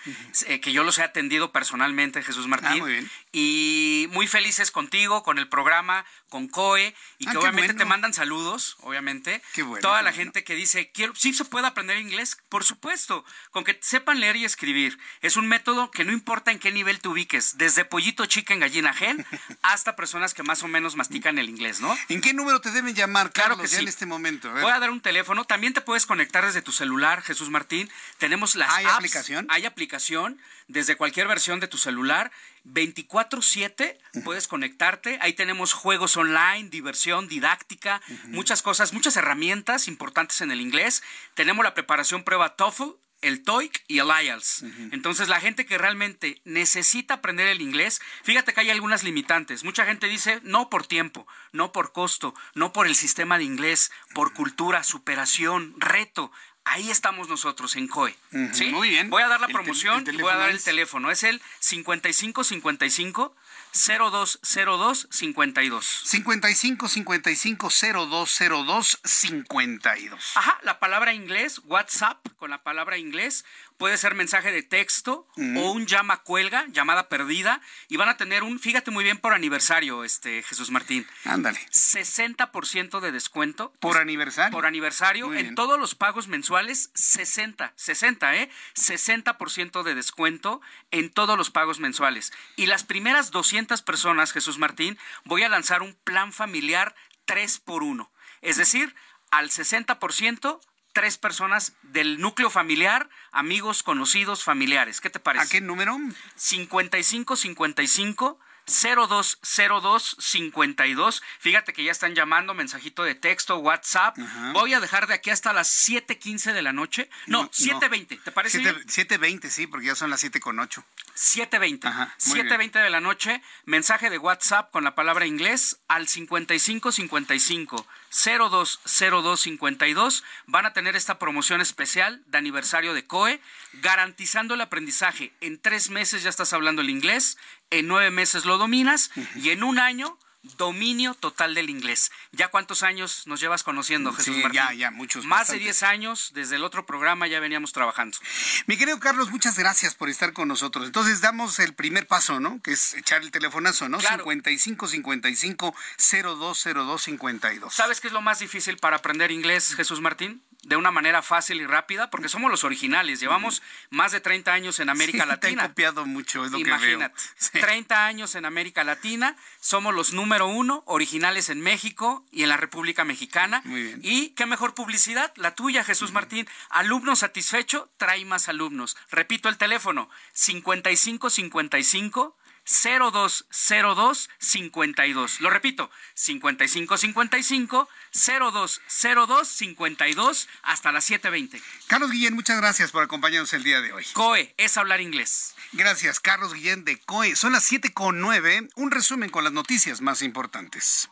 eh, 0.47 0.59
que 0.59 0.71
yo 0.71 0.83
los 0.83 0.99
he 0.99 1.03
atendido 1.03 1.51
personalmente, 1.51 2.21
Jesús 2.21 2.47
Martín. 2.47 2.83
Ah, 2.83 3.07
y 3.31 4.07
muy 4.11 4.27
felices 4.27 4.71
contigo, 4.71 5.23
con 5.23 5.39
el 5.39 5.47
programa, 5.47 6.05
con 6.29 6.47
COE, 6.47 6.93
y 7.17 7.27
ah, 7.27 7.31
que 7.31 7.37
obviamente 7.37 7.73
te 7.73 7.85
mandan 7.85 8.13
saludos, 8.13 8.77
obviamente. 8.81 9.41
Toda 9.81 10.01
la 10.01 10.13
gente 10.13 10.43
que 10.43 10.55
dice, 10.55 10.91
quiero, 10.91 11.15
sí 11.15 11.33
se 11.33 11.45
puede 11.45 11.67
aprender 11.67 11.97
inglés, 11.97 12.37
por 12.49 12.63
supuesto, 12.63 13.25
con 13.51 13.63
que 13.63 13.79
sepan 13.81 14.19
leer 14.19 14.35
y 14.35 14.45
escribir. 14.45 14.99
Es 15.21 15.37
un 15.37 15.47
método 15.47 15.91
que 15.91 16.05
no 16.05 16.11
importa 16.11 16.51
en 16.51 16.59
qué 16.59 16.71
nivel 16.71 16.99
te 16.99 17.09
ubiques, 17.09 17.57
desde 17.57 17.85
pollito 17.85 18.25
chica 18.27 18.53
en 18.53 18.59
gallina 18.59 18.93
gen 18.93 19.25
hasta 19.63 19.95
personas 19.95 20.33
que 20.33 20.43
más 20.43 20.61
o 20.63 20.67
menos 20.67 20.95
mastican 20.95 21.39
el 21.39 21.49
inglés, 21.49 21.81
¿no? 21.81 21.97
¿En 22.13 22.21
qué 22.21 22.33
número 22.33 22.61
te 22.61 22.71
deben 22.71 22.93
llamar, 22.93 23.31
Carlos, 23.31 23.57
claro 23.57 23.61
que 23.61 23.67
sí. 23.67 23.81
en 23.81 23.87
este 23.87 24.05
momento? 24.05 24.51
Voy 24.51 24.71
a 24.71 24.79
dar 24.79 24.89
un 24.89 25.01
teléfono. 25.01 25.45
También 25.45 25.73
te 25.73 25.81
puedes 25.81 26.05
conectar 26.05 26.45
desde 26.45 26.61
tu 26.61 26.71
celular, 26.71 27.21
Jesús 27.21 27.49
Martín. 27.49 27.89
Tenemos 28.17 28.55
las 28.55 28.69
¿Hay 28.73 28.85
aplicación? 28.85 29.47
Hay 29.49 29.65
aplicación 29.65 30.39
desde 30.67 30.95
cualquier 30.95 31.27
versión 31.27 31.59
de 31.59 31.67
tu 31.67 31.77
celular. 31.77 32.31
24/7 32.65 33.97
puedes 34.23 34.47
conectarte. 34.47 35.17
Ahí 35.21 35.33
tenemos 35.33 35.73
juegos 35.73 36.17
online, 36.17 36.69
diversión, 36.69 37.27
didáctica, 37.27 38.01
muchas 38.25 38.61
cosas, 38.61 38.93
muchas 38.93 39.15
herramientas 39.17 39.87
importantes 39.87 40.41
en 40.41 40.51
el 40.51 40.61
inglés. 40.61 41.03
Tenemos 41.33 41.63
la 41.63 41.73
preparación 41.73 42.23
prueba 42.23 42.55
TOEFL 42.55 42.91
el 43.21 43.43
TOEIC 43.43 43.83
y 43.87 43.99
el 43.99 44.07
IELTS. 44.07 44.63
Entonces, 44.91 45.29
la 45.29 45.39
gente 45.39 45.65
que 45.65 45.77
realmente 45.77 46.41
necesita 46.43 47.15
aprender 47.15 47.47
el 47.47 47.61
inglés, 47.61 48.01
fíjate 48.23 48.53
que 48.53 48.61
hay 48.61 48.69
algunas 48.69 49.03
limitantes. 49.03 49.63
Mucha 49.63 49.85
gente 49.85 50.07
dice, 50.07 50.39
no 50.43 50.69
por 50.69 50.85
tiempo, 50.87 51.27
no 51.51 51.71
por 51.71 51.91
costo, 51.91 52.33
no 52.55 52.73
por 52.73 52.87
el 52.87 52.95
sistema 52.95 53.37
de 53.37 53.43
inglés, 53.43 53.91
por 54.13 54.33
cultura, 54.33 54.83
superación, 54.83 55.75
reto. 55.77 56.31
Ahí 56.63 56.91
estamos 56.91 57.27
nosotros 57.27 57.75
en 57.75 57.87
COE. 57.87 58.15
Muy 58.31 58.89
bien. 58.89 59.09
Voy 59.09 59.23
a 59.23 59.27
dar 59.27 59.41
la 59.41 59.47
promoción 59.47 60.05
y 60.11 60.17
voy 60.17 60.31
a 60.31 60.37
dar 60.37 60.51
el 60.51 60.63
teléfono. 60.63 61.09
Es 61.09 61.23
el 61.23 61.41
5555 61.59 63.35
0202 63.73 65.07
52. 65.09 65.85
55 66.05 66.87
55 66.87 67.69
0202 67.69 68.99
52. 69.03 70.31
Ajá, 70.35 70.59
la 70.63 70.79
palabra 70.79 71.13
inglés, 71.13 71.61
WhatsApp 71.65 72.27
con 72.37 72.49
la 72.49 72.63
palabra 72.63 72.97
inglés 72.97 73.45
puede 73.81 73.97
ser 73.97 74.13
mensaje 74.13 74.51
de 74.51 74.61
texto 74.61 75.27
o 75.35 75.71
un 75.71 75.87
llama 75.87 76.17
cuelga, 76.17 76.67
llamada 76.67 77.09
perdida, 77.09 77.61
y 77.87 77.97
van 77.97 78.09
a 78.09 78.15
tener 78.15 78.43
un, 78.43 78.59
fíjate 78.59 78.91
muy 78.91 79.03
bien 79.03 79.17
por 79.17 79.33
aniversario, 79.33 80.03
este 80.03 80.43
Jesús 80.43 80.69
Martín. 80.69 81.07
Ándale. 81.25 81.59
60% 81.71 82.99
de 82.99 83.11
descuento. 83.11 83.73
¿Por 83.79 83.97
aniversario? 83.97 84.51
Por 84.51 84.67
aniversario. 84.67 85.33
en 85.33 85.55
todos 85.55 85.79
los 85.79 85.95
pagos 85.95 86.27
mensuales, 86.27 86.91
60, 86.93 87.73
60, 87.75 88.35
¿eh? 88.35 88.51
60% 88.75 89.81
de 89.81 89.95
descuento 89.95 90.61
en 90.91 91.09
todos 91.09 91.35
los 91.35 91.49
pagos 91.49 91.79
mensuales. 91.79 92.31
Y 92.57 92.67
las 92.67 92.83
primeras 92.83 93.31
200 93.31 93.81
personas, 93.81 94.31
Jesús 94.31 94.59
Martín, 94.59 94.99
voy 95.25 95.41
a 95.41 95.49
lanzar 95.49 95.81
un 95.81 95.95
plan 96.03 96.33
familiar 96.33 96.93
3 97.25 97.57
por 97.57 97.81
1. 97.81 98.11
Es 98.41 98.57
decir, 98.57 98.93
al 99.31 99.49
60% 99.49 100.59
tres 100.93 101.17
personas 101.17 101.73
del 101.83 102.19
núcleo 102.19 102.49
familiar, 102.49 103.09
amigos, 103.31 103.83
conocidos, 103.83 104.43
familiares. 104.43 105.01
¿Qué 105.01 105.09
te 105.09 105.19
parece? 105.19 105.45
¿A 105.45 105.49
qué 105.49 105.61
número? 105.61 105.97
5555 106.35 108.39
020252. 108.65 111.23
Fíjate 111.39 111.73
que 111.73 111.83
ya 111.83 111.91
están 111.91 112.15
llamando, 112.15 112.53
mensajito 112.53 113.03
de 113.03 113.15
texto, 113.15 113.57
WhatsApp. 113.57 114.15
Voy 114.53 114.73
a 114.73 114.79
dejar 114.79 115.07
de 115.07 115.15
aquí 115.15 115.29
hasta 115.29 115.51
las 115.53 115.69
7:15 115.69 116.53
de 116.53 116.61
la 116.61 116.71
noche. 116.71 117.09
No, 117.27 117.51
7:20, 117.51 118.23
¿te 118.23 118.31
parece 118.31 118.61
7:20, 118.61 119.49
sí, 119.49 119.67
porque 119.67 119.87
ya 119.87 119.95
son 119.95 120.09
las 120.09 120.21
7 120.21 120.39
con 120.39 120.57
8. 120.59 120.85
7.20. 121.15 121.91
7.20 122.17 122.81
de 122.81 122.89
la 122.89 123.01
noche, 123.01 123.43
mensaje 123.65 124.09
de 124.09 124.17
WhatsApp 124.17 124.71
con 124.71 124.83
la 124.83 124.95
palabra 124.95 125.27
inglés 125.27 125.77
al 125.87 126.07
5555 126.07 127.85
020252. 128.11 130.23
Van 130.45 130.65
a 130.65 130.73
tener 130.73 130.95
esta 130.95 131.17
promoción 131.17 131.61
especial 131.61 132.23
de 132.27 132.37
aniversario 132.37 132.93
de 132.93 133.05
COE, 133.05 133.41
garantizando 133.73 134.53
el 134.53 134.61
aprendizaje. 134.61 135.33
En 135.41 135.59
tres 135.59 135.89
meses 135.89 136.23
ya 136.23 136.29
estás 136.29 136.53
hablando 136.53 136.81
el 136.81 136.89
inglés, 136.89 137.37
en 137.69 137.87
nueve 137.87 138.11
meses 138.11 138.45
lo 138.45 138.57
dominas 138.57 139.11
y 139.35 139.49
en 139.49 139.63
un 139.63 139.79
año 139.79 140.17
dominio 140.43 141.13
total 141.13 141.53
del 141.55 141.69
inglés. 141.69 142.11
¿Ya 142.31 142.47
cuántos 142.47 142.83
años 142.83 143.27
nos 143.27 143.39
llevas 143.39 143.63
conociendo, 143.63 144.11
Jesús 144.13 144.35
sí, 144.35 144.41
Martín? 144.41 144.53
Ya, 144.53 144.73
ya, 144.73 144.91
muchos. 144.91 145.25
Más 145.25 145.49
de 145.49 145.59
10 145.59 145.83
años, 145.83 146.31
desde 146.33 146.55
el 146.55 146.63
otro 146.63 146.85
programa 146.85 147.27
ya 147.27 147.39
veníamos 147.39 147.73
trabajando. 147.73 148.17
Mi 148.65 148.77
querido 148.77 148.99
Carlos, 148.99 149.29
muchas 149.31 149.57
gracias 149.57 149.95
por 149.95 150.09
estar 150.09 150.33
con 150.33 150.47
nosotros. 150.47 150.85
Entonces 150.85 151.21
damos 151.21 151.59
el 151.59 151.73
primer 151.73 152.07
paso, 152.07 152.39
¿no? 152.39 152.61
Que 152.61 152.71
es 152.71 152.93
echar 152.95 153.21
el 153.21 153.31
telefonazo, 153.31 153.89
¿no? 153.89 153.99
Claro. 153.99 154.23
55 154.23 154.87
55 154.87 155.75
0202 155.97 157.01
52. 157.01 157.73
¿Sabes 157.73 158.01
qué 158.01 158.07
es 158.07 158.13
lo 158.13 158.21
más 158.21 158.39
difícil 158.39 158.77
para 158.77 158.97
aprender 158.97 159.31
inglés, 159.31 159.75
Jesús 159.75 160.01
Martín? 160.01 160.41
de 160.63 160.75
una 160.75 160.91
manera 160.91 161.21
fácil 161.21 161.59
y 161.59 161.65
rápida, 161.65 162.09
porque 162.09 162.29
somos 162.29 162.51
los 162.51 162.63
originales. 162.63 163.19
Llevamos 163.19 163.63
más 163.89 164.11
de 164.11 164.21
30 164.21 164.53
años 164.53 164.79
en 164.79 164.89
América 164.89 165.23
sí, 165.23 165.29
Latina. 165.29 165.55
Te 165.55 165.61
han 165.61 165.67
copiado 165.69 166.05
mucho, 166.05 166.45
es 166.45 166.51
lo 166.51 166.59
Imagínate, 166.59 167.15
que 167.15 167.59
veo. 167.59 167.65
30 167.65 168.05
años 168.05 168.35
en 168.35 168.45
América 168.45 168.83
Latina, 168.83 169.35
somos 169.59 169.95
los 169.95 170.13
número 170.31 170.47
uno, 170.47 170.83
originales 170.85 171.49
en 171.49 171.59
México 171.59 172.25
y 172.31 172.43
en 172.43 172.49
la 172.49 172.55
República 172.55 173.03
Mexicana. 173.03 173.61
Muy 173.65 173.83
bien. 173.83 173.99
Y 174.01 174.29
qué 174.29 174.45
mejor 174.45 174.73
publicidad, 174.73 175.33
la 175.35 175.55
tuya, 175.55 175.83
Jesús 175.83 176.13
Martín. 176.13 176.47
Alumno 176.69 177.17
satisfecho, 177.17 177.89
trae 177.97 178.23
más 178.23 178.47
alumnos. 178.47 178.95
Repito 179.09 179.49
el 179.49 179.57
teléfono, 179.57 180.09
5555 180.31 182.37
0202 182.71 184.29
52. 184.39 185.41
Lo 185.41 185.49
repito, 185.49 185.91
5555 186.13 187.89
0202 188.13 189.47
52 189.47 190.47
hasta 190.63 190.91
las 190.91 191.09
7:20. 191.09 191.61
Carlos 191.87 192.11
Guillén, 192.11 192.33
muchas 192.33 192.57
gracias 192.57 192.91
por 192.91 193.03
acompañarnos 193.03 193.53
el 193.53 193.63
día 193.63 193.81
de 193.81 193.91
hoy. 193.91 194.05
COE 194.13 194.53
es 194.57 194.77
hablar 194.77 195.01
inglés. 195.01 195.53
Gracias, 195.73 196.19
Carlos 196.19 196.53
Guillén 196.53 196.85
de 196.85 196.99
COE. 196.99 197.35
Son 197.35 197.51
las 197.51 197.63
7 197.65 197.93
con 197.93 198.19
9. 198.19 198.69
Un 198.75 198.91
resumen 198.91 199.29
con 199.29 199.43
las 199.43 199.53
noticias 199.53 200.01
más 200.01 200.21
importantes. 200.21 201.09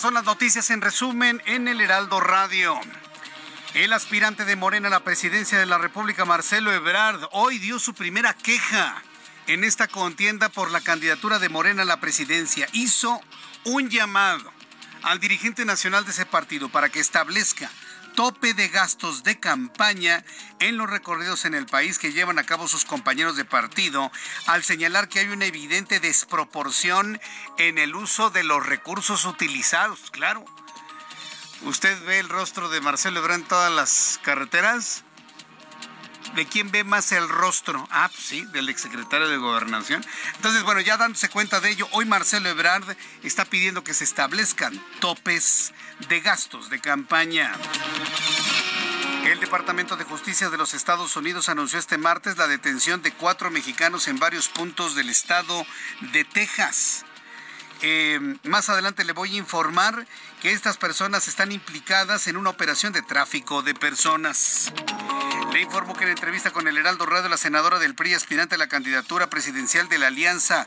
Son 0.00 0.14
las 0.14 0.24
noticias 0.24 0.70
en 0.70 0.80
resumen 0.80 1.42
en 1.44 1.68
el 1.68 1.78
Heraldo 1.78 2.20
Radio. 2.20 2.80
El 3.74 3.92
aspirante 3.92 4.46
de 4.46 4.56
Morena 4.56 4.88
a 4.88 4.90
la 4.90 5.04
presidencia 5.04 5.58
de 5.58 5.66
la 5.66 5.76
República, 5.76 6.24
Marcelo 6.24 6.72
Ebrard, 6.72 7.28
hoy 7.32 7.58
dio 7.58 7.78
su 7.78 7.92
primera 7.92 8.32
queja 8.32 9.02
en 9.46 9.62
esta 9.62 9.88
contienda 9.88 10.48
por 10.48 10.70
la 10.70 10.80
candidatura 10.80 11.38
de 11.38 11.50
Morena 11.50 11.82
a 11.82 11.84
la 11.84 12.00
presidencia. 12.00 12.66
Hizo 12.72 13.20
un 13.64 13.90
llamado 13.90 14.50
al 15.02 15.20
dirigente 15.20 15.66
nacional 15.66 16.06
de 16.06 16.12
ese 16.12 16.24
partido 16.24 16.70
para 16.70 16.88
que 16.88 17.00
establezca 17.00 17.70
tope 18.20 18.52
de 18.52 18.68
gastos 18.68 19.22
de 19.22 19.40
campaña 19.40 20.26
en 20.58 20.76
los 20.76 20.90
recorridos 20.90 21.46
en 21.46 21.54
el 21.54 21.64
país 21.64 21.98
que 21.98 22.12
llevan 22.12 22.38
a 22.38 22.44
cabo 22.44 22.68
sus 22.68 22.84
compañeros 22.84 23.34
de 23.34 23.46
partido, 23.46 24.12
al 24.44 24.62
señalar 24.62 25.08
que 25.08 25.20
hay 25.20 25.28
una 25.28 25.46
evidente 25.46 26.00
desproporción 26.00 27.18
en 27.56 27.78
el 27.78 27.94
uso 27.94 28.28
de 28.28 28.44
los 28.44 28.66
recursos 28.66 29.24
utilizados. 29.24 30.10
Claro, 30.10 30.44
usted 31.62 31.98
ve 32.04 32.18
el 32.18 32.28
rostro 32.28 32.68
de 32.68 32.82
Marcelo 32.82 33.20
Ebrard 33.20 33.36
en 33.36 33.48
todas 33.48 33.72
las 33.72 34.20
carreteras. 34.22 35.02
¿De 36.34 36.46
quién 36.46 36.70
ve 36.70 36.84
más 36.84 37.10
el 37.12 37.28
rostro? 37.28 37.86
Ah, 37.90 38.08
pues 38.08 38.24
sí, 38.24 38.44
del 38.46 38.68
exsecretario 38.68 39.28
de 39.28 39.36
Gobernación. 39.36 40.04
Entonces, 40.36 40.62
bueno, 40.62 40.80
ya 40.80 40.96
dándose 40.96 41.28
cuenta 41.28 41.60
de 41.60 41.70
ello, 41.70 41.88
hoy 41.92 42.04
Marcelo 42.04 42.48
Ebrard 42.48 42.96
está 43.22 43.44
pidiendo 43.44 43.82
que 43.82 43.94
se 43.94 44.04
establezcan 44.04 44.80
topes 45.00 45.72
de 46.08 46.20
gastos 46.20 46.70
de 46.70 46.80
campaña. 46.80 47.52
El 49.24 49.40
Departamento 49.40 49.96
de 49.96 50.04
Justicia 50.04 50.50
de 50.50 50.56
los 50.56 50.72
Estados 50.72 51.16
Unidos 51.16 51.48
anunció 51.48 51.78
este 51.78 51.98
martes 51.98 52.36
la 52.36 52.48
detención 52.48 53.02
de 53.02 53.12
cuatro 53.12 53.50
mexicanos 53.50 54.08
en 54.08 54.18
varios 54.18 54.48
puntos 54.48 54.94
del 54.94 55.10
estado 55.10 55.66
de 56.12 56.24
Texas. 56.24 57.04
Eh, 57.82 58.18
más 58.44 58.68
adelante 58.68 59.04
le 59.04 59.12
voy 59.12 59.34
a 59.34 59.38
informar 59.38 60.06
que 60.40 60.52
estas 60.52 60.78
personas 60.78 61.28
están 61.28 61.52
implicadas 61.52 62.26
en 62.26 62.38
una 62.38 62.50
operación 62.50 62.94
de 62.94 63.02
tráfico 63.02 63.62
de 63.62 63.74
personas. 63.74 64.72
Le 65.52 65.60
informo 65.60 65.94
que 65.94 66.04
en 66.04 66.10
entrevista 66.10 66.50
con 66.50 66.66
el 66.66 66.78
Heraldo 66.78 67.04
Radio, 67.04 67.28
la 67.28 67.36
senadora 67.36 67.78
del 67.78 67.94
PRI, 67.94 68.14
aspirante 68.14 68.54
a 68.54 68.58
la 68.58 68.68
candidatura 68.68 69.28
presidencial 69.28 69.88
de 69.88 69.98
la 69.98 70.06
Alianza 70.06 70.66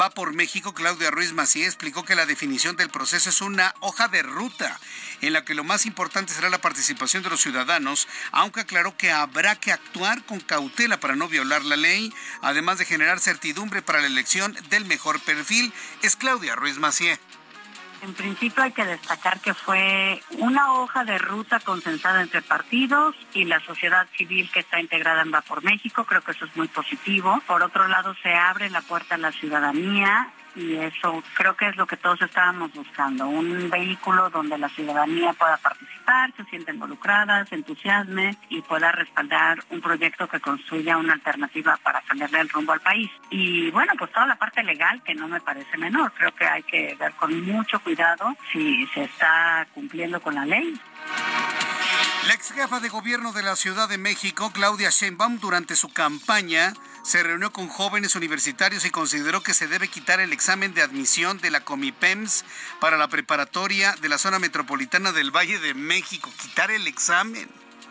Va 0.00 0.10
por 0.10 0.34
México, 0.34 0.72
Claudia 0.72 1.10
Ruiz 1.10 1.32
Macié, 1.32 1.66
explicó 1.66 2.04
que 2.04 2.14
la 2.14 2.26
definición 2.26 2.76
del 2.76 2.88
proceso 2.88 3.28
es 3.28 3.40
una 3.42 3.74
hoja 3.80 4.08
de 4.08 4.22
ruta 4.22 4.78
en 5.20 5.32
la 5.34 5.44
que 5.44 5.54
lo 5.54 5.64
más 5.64 5.84
importante 5.84 6.32
será 6.32 6.48
la 6.48 6.60
participación 6.60 7.22
de 7.22 7.30
los 7.30 7.40
ciudadanos, 7.40 8.08
aunque 8.32 8.60
aclaró 8.60 8.96
que 8.96 9.10
habrá 9.10 9.56
que 9.56 9.72
actuar 9.72 10.24
con 10.24 10.40
cautela 10.40 10.98
para 11.00 11.16
no 11.16 11.28
violar 11.28 11.64
la 11.64 11.76
ley, 11.76 12.14
además 12.40 12.78
de 12.78 12.86
generar 12.86 13.20
certidumbre 13.20 13.82
para 13.82 14.00
la 14.00 14.06
elección 14.06 14.56
del 14.70 14.86
mejor 14.86 15.20
perfil. 15.20 15.74
Es 16.02 16.16
Claudia 16.16 16.56
Ruiz 16.56 16.78
Macié. 16.78 17.18
En 18.02 18.14
principio 18.14 18.62
hay 18.62 18.72
que 18.72 18.84
destacar 18.84 19.40
que 19.40 19.52
fue 19.52 20.22
una 20.38 20.72
hoja 20.74 21.04
de 21.04 21.18
ruta 21.18 21.60
consensada 21.60 22.22
entre 22.22 22.40
partidos 22.40 23.14
y 23.34 23.44
la 23.44 23.60
sociedad 23.60 24.06
civil 24.16 24.50
que 24.50 24.60
está 24.60 24.80
integrada 24.80 25.22
en 25.22 25.32
Va 25.32 25.42
por 25.42 25.62
México. 25.62 26.04
Creo 26.04 26.22
que 26.22 26.32
eso 26.32 26.46
es 26.46 26.56
muy 26.56 26.68
positivo. 26.68 27.42
Por 27.46 27.62
otro 27.62 27.88
lado, 27.88 28.14
se 28.22 28.34
abre 28.34 28.70
la 28.70 28.80
puerta 28.80 29.16
a 29.16 29.18
la 29.18 29.32
ciudadanía 29.32 30.32
y 30.54 30.76
eso 30.76 31.22
creo 31.34 31.54
que 31.56 31.68
es 31.68 31.76
lo 31.76 31.86
que 31.86 31.96
todos 31.96 32.20
estábamos 32.22 32.72
buscando, 32.72 33.26
un 33.26 33.70
vehículo 33.70 34.30
donde 34.30 34.58
la 34.58 34.68
ciudadanía 34.68 35.32
pueda 35.32 35.56
participar, 35.56 36.32
se 36.36 36.44
sienta 36.44 36.72
involucrada, 36.72 37.44
se 37.46 37.54
entusiasme 37.54 38.36
y 38.48 38.60
pueda 38.62 38.92
respaldar 38.92 39.58
un 39.70 39.80
proyecto 39.80 40.28
que 40.28 40.40
construya 40.40 40.96
una 40.96 41.14
alternativa 41.14 41.78
para 41.82 42.00
cambiarle 42.02 42.40
el 42.40 42.48
rumbo 42.48 42.72
al 42.72 42.80
país. 42.80 43.10
Y 43.30 43.70
bueno, 43.70 43.92
pues 43.98 44.12
toda 44.12 44.26
la 44.26 44.36
parte 44.36 44.62
legal 44.62 45.02
que 45.02 45.14
no 45.14 45.28
me 45.28 45.40
parece 45.40 45.76
menor, 45.76 46.12
creo 46.12 46.34
que 46.34 46.46
hay 46.46 46.62
que 46.62 46.96
ver 46.98 47.12
con 47.12 47.44
mucho 47.44 47.80
cuidado 47.80 48.36
si 48.52 48.86
se 48.88 49.04
está 49.04 49.66
cumpliendo 49.74 50.20
con 50.20 50.34
la 50.34 50.44
ley. 50.44 50.74
La 52.26 52.34
ex 52.34 52.52
jefa 52.52 52.80
de 52.80 52.90
gobierno 52.90 53.32
de 53.32 53.42
la 53.42 53.56
Ciudad 53.56 53.88
de 53.88 53.96
México, 53.96 54.52
Claudia 54.52 54.90
Sheinbaum, 54.90 55.38
durante 55.40 55.74
su 55.74 55.88
campaña 55.88 56.74
se 57.02 57.22
reunió 57.22 57.50
con 57.50 57.68
jóvenes 57.68 58.14
universitarios 58.14 58.84
y 58.84 58.90
consideró 58.90 59.42
que 59.42 59.54
se 59.54 59.66
debe 59.66 59.88
quitar 59.88 60.20
el 60.20 60.32
examen 60.32 60.74
de 60.74 60.82
admisión 60.82 61.38
de 61.38 61.50
la 61.50 61.64
Comipems 61.64 62.44
para 62.78 62.98
la 62.98 63.08
preparatoria 63.08 63.96
de 64.02 64.10
la 64.10 64.18
zona 64.18 64.38
metropolitana 64.38 65.12
del 65.12 65.34
Valle 65.34 65.58
de 65.58 65.72
México. 65.72 66.30
Quitar 66.40 66.70
el 66.70 66.86
examen. 66.86 67.48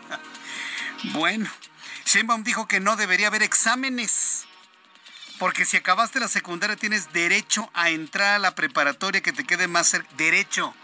Bueno, 1.12 1.50
Sheinbaum 2.04 2.44
dijo 2.44 2.68
que 2.68 2.78
no 2.78 2.94
debería 2.94 3.28
haber 3.28 3.42
exámenes. 3.42 4.44
Porque 5.38 5.64
si 5.64 5.78
acabaste 5.78 6.20
la 6.20 6.28
secundaria 6.28 6.76
tienes 6.76 7.10
derecho 7.14 7.70
a 7.72 7.88
entrar 7.88 8.34
a 8.34 8.38
la 8.38 8.54
preparatoria 8.54 9.22
que 9.22 9.32
te 9.32 9.44
quede 9.44 9.66
más 9.66 9.88
cerca. 9.88 10.10
Derecho, 10.18 10.74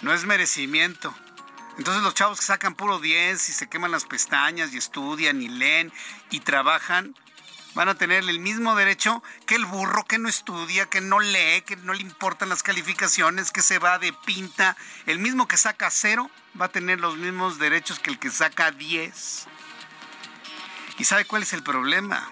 no 0.00 0.14
es 0.14 0.24
merecimiento. 0.24 1.14
Entonces 1.80 2.02
los 2.02 2.12
chavos 2.12 2.38
que 2.38 2.44
sacan 2.44 2.74
puro 2.74 2.98
10 2.98 3.48
y 3.48 3.52
se 3.54 3.66
queman 3.66 3.90
las 3.90 4.04
pestañas 4.04 4.74
y 4.74 4.76
estudian 4.76 5.40
y 5.40 5.48
leen 5.48 5.90
y 6.30 6.40
trabajan, 6.40 7.16
van 7.72 7.88
a 7.88 7.94
tener 7.94 8.28
el 8.28 8.38
mismo 8.38 8.76
derecho 8.76 9.22
que 9.46 9.54
el 9.54 9.64
burro 9.64 10.04
que 10.04 10.18
no 10.18 10.28
estudia, 10.28 10.90
que 10.90 11.00
no 11.00 11.20
lee, 11.20 11.62
que 11.64 11.76
no 11.76 11.94
le 11.94 12.02
importan 12.02 12.50
las 12.50 12.62
calificaciones, 12.62 13.50
que 13.50 13.62
se 13.62 13.78
va 13.78 13.98
de 13.98 14.12
pinta. 14.12 14.76
El 15.06 15.20
mismo 15.20 15.48
que 15.48 15.56
saca 15.56 15.90
cero 15.90 16.30
va 16.60 16.66
a 16.66 16.70
tener 16.70 17.00
los 17.00 17.16
mismos 17.16 17.58
derechos 17.58 17.98
que 17.98 18.10
el 18.10 18.18
que 18.18 18.28
saca 18.28 18.72
10. 18.72 19.46
¿Y 20.98 21.04
sabe 21.04 21.24
cuál 21.24 21.44
es 21.44 21.54
el 21.54 21.62
problema? 21.62 22.30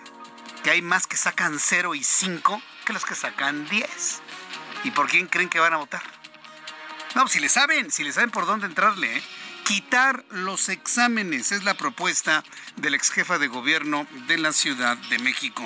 Que 0.62 0.72
hay 0.72 0.82
más 0.82 1.06
que 1.06 1.16
sacan 1.16 1.58
0 1.58 1.94
y 1.94 2.04
5 2.04 2.60
que 2.84 2.92
los 2.92 3.06
que 3.06 3.14
sacan 3.14 3.66
10. 3.66 4.20
¿Y 4.84 4.90
por 4.90 5.08
quién 5.08 5.26
creen 5.26 5.48
que 5.48 5.58
van 5.58 5.72
a 5.72 5.78
votar? 5.78 6.02
No, 7.14 7.26
si 7.28 7.40
le 7.40 7.48
saben, 7.48 7.90
si 7.90 8.04
le 8.04 8.12
saben 8.12 8.30
por 8.30 8.44
dónde 8.44 8.66
entrarle, 8.66 9.16
¿eh? 9.16 9.22
Quitar 9.68 10.24
los 10.30 10.70
exámenes. 10.70 11.52
Es 11.52 11.62
la 11.62 11.74
propuesta 11.74 12.42
del 12.76 12.94
ex 12.94 13.10
jefa 13.10 13.36
de 13.38 13.48
gobierno 13.48 14.06
de 14.26 14.38
la 14.38 14.54
Ciudad 14.54 14.96
de 15.10 15.18
México. 15.18 15.62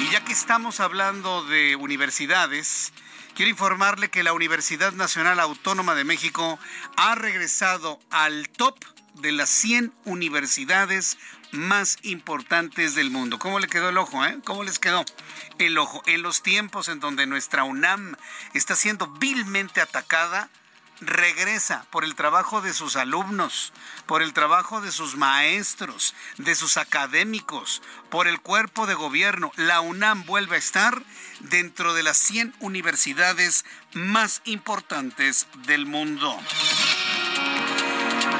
Y 0.00 0.10
ya 0.10 0.24
que 0.24 0.32
estamos 0.32 0.80
hablando 0.80 1.44
de 1.44 1.76
universidades, 1.76 2.94
quiero 3.34 3.50
informarle 3.50 4.08
que 4.08 4.22
la 4.22 4.32
Universidad 4.32 4.94
Nacional 4.94 5.40
Autónoma 5.40 5.94
de 5.94 6.04
México 6.04 6.58
ha 6.96 7.14
regresado 7.14 8.00
al 8.10 8.48
top 8.48 8.82
de 9.16 9.32
las 9.32 9.50
100 9.50 9.92
universidades 10.06 11.18
más 11.50 11.98
importantes 12.04 12.94
del 12.94 13.10
mundo. 13.10 13.38
¿Cómo 13.38 13.58
le 13.58 13.68
quedó 13.68 13.90
el 13.90 13.98
ojo? 13.98 14.24
Eh? 14.24 14.38
¿Cómo 14.42 14.64
les 14.64 14.78
quedó 14.78 15.04
el 15.58 15.76
ojo? 15.76 16.02
En 16.06 16.22
los 16.22 16.42
tiempos 16.42 16.88
en 16.88 16.98
donde 16.98 17.26
nuestra 17.26 17.64
UNAM 17.64 18.16
está 18.54 18.74
siendo 18.74 19.06
vilmente 19.06 19.82
atacada, 19.82 20.48
regresa 21.02 21.84
por 21.90 22.04
el 22.04 22.14
trabajo 22.14 22.62
de 22.62 22.72
sus 22.72 22.96
alumnos, 22.96 23.72
por 24.06 24.22
el 24.22 24.32
trabajo 24.32 24.80
de 24.80 24.92
sus 24.92 25.16
maestros, 25.16 26.14
de 26.38 26.54
sus 26.54 26.76
académicos, 26.76 27.82
por 28.08 28.28
el 28.28 28.40
cuerpo 28.40 28.86
de 28.86 28.94
gobierno. 28.94 29.52
La 29.56 29.80
UNAM 29.80 30.24
vuelve 30.24 30.56
a 30.56 30.58
estar 30.58 31.02
dentro 31.40 31.94
de 31.94 32.02
las 32.02 32.16
100 32.18 32.54
universidades 32.60 33.64
más 33.92 34.40
importantes 34.44 35.46
del 35.66 35.86
mundo. 35.86 36.38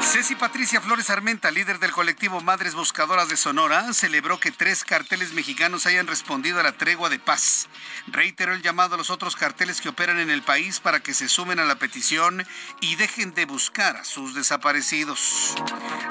Ceci 0.03 0.35
Patricia 0.35 0.81
Flores 0.81 1.09
Armenta, 1.09 1.49
líder 1.49 1.79
del 1.79 1.91
colectivo 1.91 2.41
Madres 2.41 2.75
Buscadoras 2.75 3.29
de 3.29 3.37
Sonora, 3.37 3.93
celebró 3.93 4.39
que 4.39 4.51
tres 4.51 4.83
carteles 4.83 5.33
mexicanos 5.33 5.85
hayan 5.85 6.07
respondido 6.07 6.59
a 6.59 6.63
la 6.63 6.73
tregua 6.73 7.09
de 7.09 7.19
paz. 7.19 7.67
Reiteró 8.07 8.53
el 8.53 8.61
llamado 8.61 8.95
a 8.95 8.97
los 8.97 9.09
otros 9.09 9.35
carteles 9.35 9.81
que 9.81 9.89
operan 9.89 10.19
en 10.19 10.29
el 10.29 10.43
país 10.43 10.79
para 10.79 10.99
que 10.99 11.13
se 11.13 11.29
sumen 11.29 11.59
a 11.59 11.65
la 11.65 11.79
petición 11.79 12.45
y 12.81 12.95
dejen 12.95 13.33
de 13.33 13.45
buscar 13.45 13.97
a 13.97 14.03
sus 14.03 14.35
desaparecidos. 14.35 15.55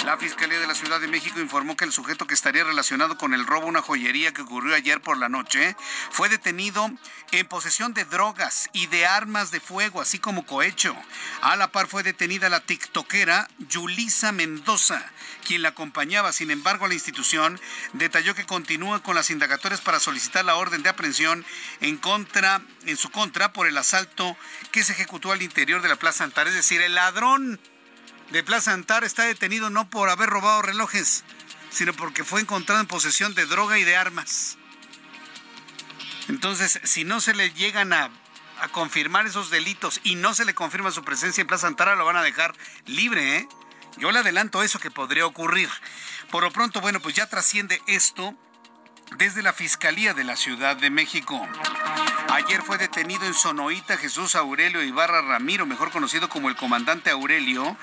La 0.05 0.17
Fiscalía 0.17 0.59
de 0.59 0.67
la 0.67 0.75
Ciudad 0.75 1.01
de 1.01 1.07
México 1.07 1.39
informó 1.39 1.77
que 1.77 1.85
el 1.85 1.93
sujeto 1.93 2.27
que 2.27 2.35
estaría 2.35 2.65
relacionado 2.65 3.17
con 3.19 3.35
el 3.35 3.47
robo 3.47 3.67
a 3.67 3.71
una 3.71 3.83
joyería 3.83 4.33
que 4.33 4.43
ocurrió 4.43 4.75
ayer 4.75 5.01
por 5.01 5.17
la 5.17 5.29
noche 5.29 5.77
fue 6.11 6.29
detenido 6.29 6.91
en 7.31 7.47
posesión 7.47 7.95
de 7.95 8.05
drogas 8.05 8.69
y 8.73 8.87
de 8.89 9.07
armas 9.07 9.51
de 9.53 9.61
fuego, 9.61 10.01
así 10.01 10.19
como 10.19 10.45
cohecho. 10.45 10.97
A 11.41 11.57
la 11.57 11.71
par 11.71 11.87
fue 11.87 12.03
detenida 12.03 12.49
la 12.49 12.61
tiktokera 12.61 13.49
Lisa 13.89 14.33
Mendoza, 14.33 15.05
quien 15.47 15.63
la 15.63 15.71
acompañaba. 15.71 16.33
Sin 16.33 16.51
embargo, 16.51 16.87
la 16.87 16.95
institución 16.95 17.61
detalló 17.93 18.35
que 18.35 18.47
continúa 18.47 19.03
con 19.03 19.15
las 19.15 19.31
indagatorias 19.31 19.81
para 19.81 20.01
solicitar 20.01 20.45
la 20.45 20.57
orden 20.57 20.83
de 20.83 20.89
aprehensión 20.89 21.45
en 21.81 21.97
contra, 21.97 22.63
en 22.87 22.97
su 22.97 23.11
contra, 23.11 23.53
por 23.53 23.67
el 23.67 23.79
asalto 23.79 24.37
que 24.71 24.85
se 24.85 24.93
ejecutó 24.93 25.33
al 25.33 25.43
interior 25.43 25.83
de 25.83 25.89
la 25.89 25.97
Plaza 25.97 26.25
Antar. 26.25 26.49
Es 26.49 26.55
decir, 26.55 26.81
el 26.81 26.95
ladrón 26.95 27.61
de 28.31 28.43
Plaza 28.43 28.73
Antar 28.73 29.05
está 29.05 29.25
detenido 29.25 29.71
no 29.71 29.91
por 29.91 30.09
haber 30.09 30.31
robado 30.31 30.63
relojes, 30.63 31.25
sino 31.71 31.93
porque 31.93 32.25
fue 32.25 32.41
encontrado 32.41 32.81
en 32.81 32.87
posesión 32.87 33.35
de 33.35 33.47
droga 33.47 33.79
y 33.79 33.85
de 33.85 33.97
armas. 33.97 34.59
Entonces, 36.29 36.81
si 36.85 37.05
no 37.05 37.21
se 37.21 37.35
le 37.35 37.53
llegan 37.53 37.93
a 37.93 38.11
a 38.63 38.69
confirmar 38.69 39.27
esos 39.27 39.51
delitos 39.51 40.01
y 40.05 40.15
no 40.15 40.35
se 40.35 40.45
le 40.45 40.55
confirma 40.55 40.93
su 40.93 41.03
presencia 41.03 41.41
en 41.41 41.49
Plaza 41.49 41.67
Antara, 41.67 41.97
lo 41.97 42.05
van 42.05 42.17
a 42.17 42.23
dejar 42.23 42.55
libre, 42.87 43.39
¿eh? 43.39 43.49
Yo 43.99 44.11
le 44.11 44.21
adelanto 44.21 44.63
eso 44.63 44.79
que 44.79 44.91
podría 44.91 45.27
ocurrir. 45.27 45.69
Por 46.31 46.43
lo 46.43 46.51
pronto, 46.51 46.81
bueno, 46.81 47.01
pues 47.01 47.15
ya 47.15 47.27
trasciende 47.27 47.81
esto 47.87 48.35
desde 49.19 49.43
la 49.43 49.53
Fiscalía 49.53 50.15
de 50.15 50.25
la 50.25 50.37
Ciudad 50.37 50.77
de 50.77 50.91
México. 50.91 51.47
Ayer 52.33 52.63
fue 52.63 52.79
detenido 52.79 53.27
en 53.27 53.35
Sonoita 53.35 53.99
Jesús 53.99 54.37
Aurelio 54.37 54.83
Ibarra 54.83 55.21
Ramiro, 55.21 55.67
mejor 55.67 55.91
conocido 55.91 56.31
como 56.31 56.49
el 56.49 56.57
comandante 56.57 57.11
Aurelio, 57.11 57.77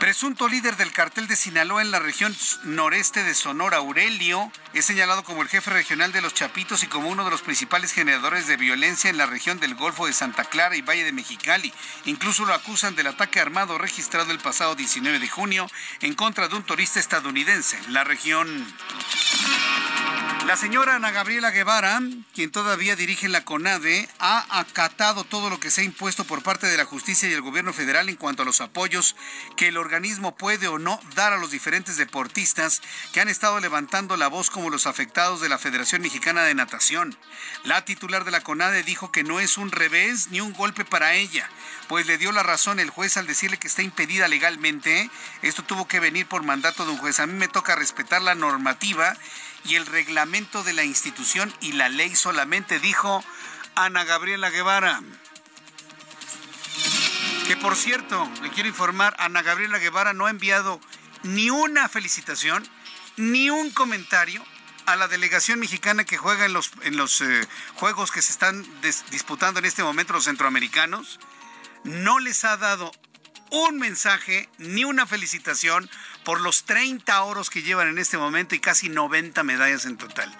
presunto 0.00 0.48
líder 0.48 0.78
del 0.78 0.92
cartel 0.92 1.26
de 1.26 1.36
Sinaloa 1.36 1.82
en 1.82 1.90
la 1.90 1.98
región 1.98 2.34
noreste 2.64 3.22
de 3.22 3.34
Sonora. 3.34 3.76
Aurelio 3.76 4.50
es 4.72 4.86
señalado 4.86 5.24
como 5.24 5.42
el 5.42 5.50
jefe 5.50 5.70
regional 5.70 6.10
de 6.10 6.22
los 6.22 6.32
Chapitos 6.32 6.84
y 6.84 6.86
como 6.86 7.10
uno 7.10 7.26
de 7.26 7.30
los 7.30 7.42
principales 7.42 7.92
generadores 7.92 8.46
de 8.46 8.56
violencia 8.56 9.10
en 9.10 9.18
la 9.18 9.26
región 9.26 9.60
del 9.60 9.74
Golfo 9.74 10.06
de 10.06 10.14
Santa 10.14 10.44
Clara 10.44 10.74
y 10.74 10.80
Valle 10.80 11.04
de 11.04 11.12
Mexicali. 11.12 11.70
Incluso 12.06 12.46
lo 12.46 12.54
acusan 12.54 12.94
del 12.94 13.08
ataque 13.08 13.40
armado 13.40 13.76
registrado 13.76 14.32
el 14.32 14.38
pasado 14.38 14.74
19 14.74 15.18
de 15.18 15.28
junio 15.28 15.70
en 16.00 16.14
contra 16.14 16.48
de 16.48 16.56
un 16.56 16.62
turista 16.62 16.98
estadounidense 16.98 17.76
en 17.84 17.92
la 17.92 18.04
región. 18.04 18.66
La 20.46 20.56
señora 20.56 20.94
Ana 20.94 21.10
Gabriela 21.10 21.50
Guevara, 21.50 22.00
quien 22.32 22.52
todavía 22.52 22.94
dirige 22.94 23.28
la 23.28 23.44
CONADE, 23.66 24.08
ha 24.20 24.60
acatado 24.60 25.24
todo 25.24 25.50
lo 25.50 25.58
que 25.58 25.72
se 25.72 25.80
ha 25.80 25.84
impuesto 25.84 26.22
por 26.22 26.44
parte 26.44 26.68
de 26.68 26.76
la 26.76 26.84
justicia 26.84 27.28
y 27.28 27.32
el 27.32 27.42
gobierno 27.42 27.72
federal 27.72 28.08
en 28.08 28.14
cuanto 28.14 28.42
a 28.42 28.44
los 28.44 28.60
apoyos 28.60 29.16
que 29.56 29.66
el 29.66 29.76
organismo 29.76 30.36
puede 30.36 30.68
o 30.68 30.78
no 30.78 31.00
dar 31.16 31.32
a 31.32 31.36
los 31.36 31.50
diferentes 31.50 31.96
deportistas 31.96 32.80
que 33.12 33.20
han 33.20 33.28
estado 33.28 33.58
levantando 33.58 34.16
la 34.16 34.28
voz 34.28 34.50
como 34.50 34.70
los 34.70 34.86
afectados 34.86 35.40
de 35.40 35.48
la 35.48 35.58
Federación 35.58 36.02
Mexicana 36.02 36.44
de 36.44 36.54
Natación. 36.54 37.18
La 37.64 37.84
titular 37.84 38.24
de 38.24 38.30
la 38.30 38.40
CONADE 38.40 38.84
dijo 38.84 39.10
que 39.10 39.24
no 39.24 39.40
es 39.40 39.58
un 39.58 39.72
revés 39.72 40.28
ni 40.30 40.40
un 40.40 40.52
golpe 40.52 40.84
para 40.84 41.14
ella, 41.14 41.50
pues 41.88 42.06
le 42.06 42.18
dio 42.18 42.30
la 42.30 42.44
razón 42.44 42.78
el 42.78 42.90
juez 42.90 43.16
al 43.16 43.26
decirle 43.26 43.58
que 43.58 43.66
está 43.66 43.82
impedida 43.82 44.28
legalmente. 44.28 45.10
Esto 45.42 45.64
tuvo 45.64 45.88
que 45.88 45.98
venir 45.98 46.26
por 46.28 46.44
mandato 46.44 46.84
de 46.84 46.92
un 46.92 46.98
juez. 46.98 47.18
A 47.18 47.26
mí 47.26 47.32
me 47.32 47.48
toca 47.48 47.74
respetar 47.74 48.22
la 48.22 48.36
normativa 48.36 49.16
y 49.64 49.74
el 49.74 49.86
reglamento 49.86 50.62
de 50.62 50.72
la 50.72 50.84
institución 50.84 51.52
y 51.60 51.72
la 51.72 51.88
ley 51.88 52.14
solamente, 52.14 52.78
dijo 52.78 53.24
Ana 53.76 54.04
Gabriela 54.04 54.50
Guevara. 54.50 55.02
Que 57.46 57.56
por 57.56 57.76
cierto, 57.76 58.28
le 58.42 58.50
quiero 58.50 58.68
informar, 58.68 59.14
Ana 59.18 59.42
Gabriela 59.42 59.78
Guevara 59.78 60.14
no 60.14 60.26
ha 60.26 60.30
enviado 60.30 60.80
ni 61.22 61.50
una 61.50 61.88
felicitación, 61.88 62.66
ni 63.16 63.50
un 63.50 63.70
comentario 63.70 64.42
a 64.86 64.96
la 64.96 65.08
delegación 65.08 65.60
mexicana 65.60 66.04
que 66.04 66.16
juega 66.16 66.46
en 66.46 66.54
los, 66.54 66.70
en 66.82 66.96
los 66.96 67.20
eh, 67.20 67.46
juegos 67.74 68.10
que 68.10 68.22
se 68.22 68.32
están 68.32 68.66
disputando 69.10 69.58
en 69.58 69.66
este 69.66 69.82
momento 69.82 70.14
los 70.14 70.24
centroamericanos. 70.24 71.20
No 71.84 72.18
les 72.18 72.44
ha 72.44 72.56
dado 72.56 72.92
un 73.50 73.78
mensaje 73.78 74.48
ni 74.58 74.84
una 74.84 75.06
felicitación 75.06 75.90
por 76.24 76.40
los 76.40 76.64
30 76.64 77.22
oros 77.22 77.50
que 77.50 77.62
llevan 77.62 77.88
en 77.88 77.98
este 77.98 78.16
momento 78.16 78.54
y 78.54 78.60
casi 78.60 78.88
90 78.88 79.42
medallas 79.44 79.84
en 79.84 79.96
total. 79.96 80.34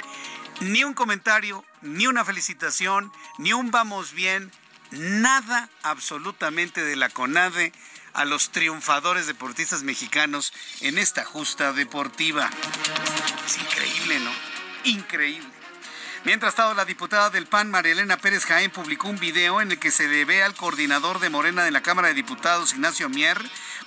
Ni 0.61 0.84
un 0.84 0.94
comentario, 0.94 1.64
ni 1.82 2.07
una 2.07 2.24
felicitación, 2.24 3.12
ni 3.38 3.52
un 3.52 3.70
vamos 3.70 4.12
bien, 4.12 4.50
nada 4.90 5.68
absolutamente 5.82 6.82
de 6.82 6.96
la 6.96 7.11
CONADE 7.11 7.72
a 8.14 8.24
los 8.24 8.50
triunfadores 8.50 9.26
deportistas 9.26 9.82
mexicanos 9.82 10.52
en 10.80 10.96
esta 10.96 11.24
justa 11.24 11.74
deportiva. 11.74 12.48
Es 13.44 13.59
increíble, 13.59 14.18
¿no? 14.20 14.30
Increíble. 14.84 15.50
Mientras 16.24 16.54
tanto, 16.54 16.74
la 16.74 16.86
diputada 16.86 17.30
del 17.30 17.46
PAN, 17.46 17.70
María 17.70 17.92
Elena 17.92 18.16
Pérez 18.16 18.46
Jaén, 18.46 18.70
publicó 18.70 19.09
un 19.09 19.18
video 19.18 19.61
en 19.61 19.70
el 19.70 19.78
que 19.78 19.90
se 19.90 20.09
le 20.09 20.24
ve 20.24 20.42
al 20.42 20.54
coordinador 20.54 21.20
de 21.20 21.30
Morena 21.30 21.62
de 21.62 21.70
la 21.70 21.82
Cámara 21.82 22.09
de 22.09 22.14
Diputados, 22.14 22.72
Ignacio 22.72 23.09
Mier, 23.09 23.38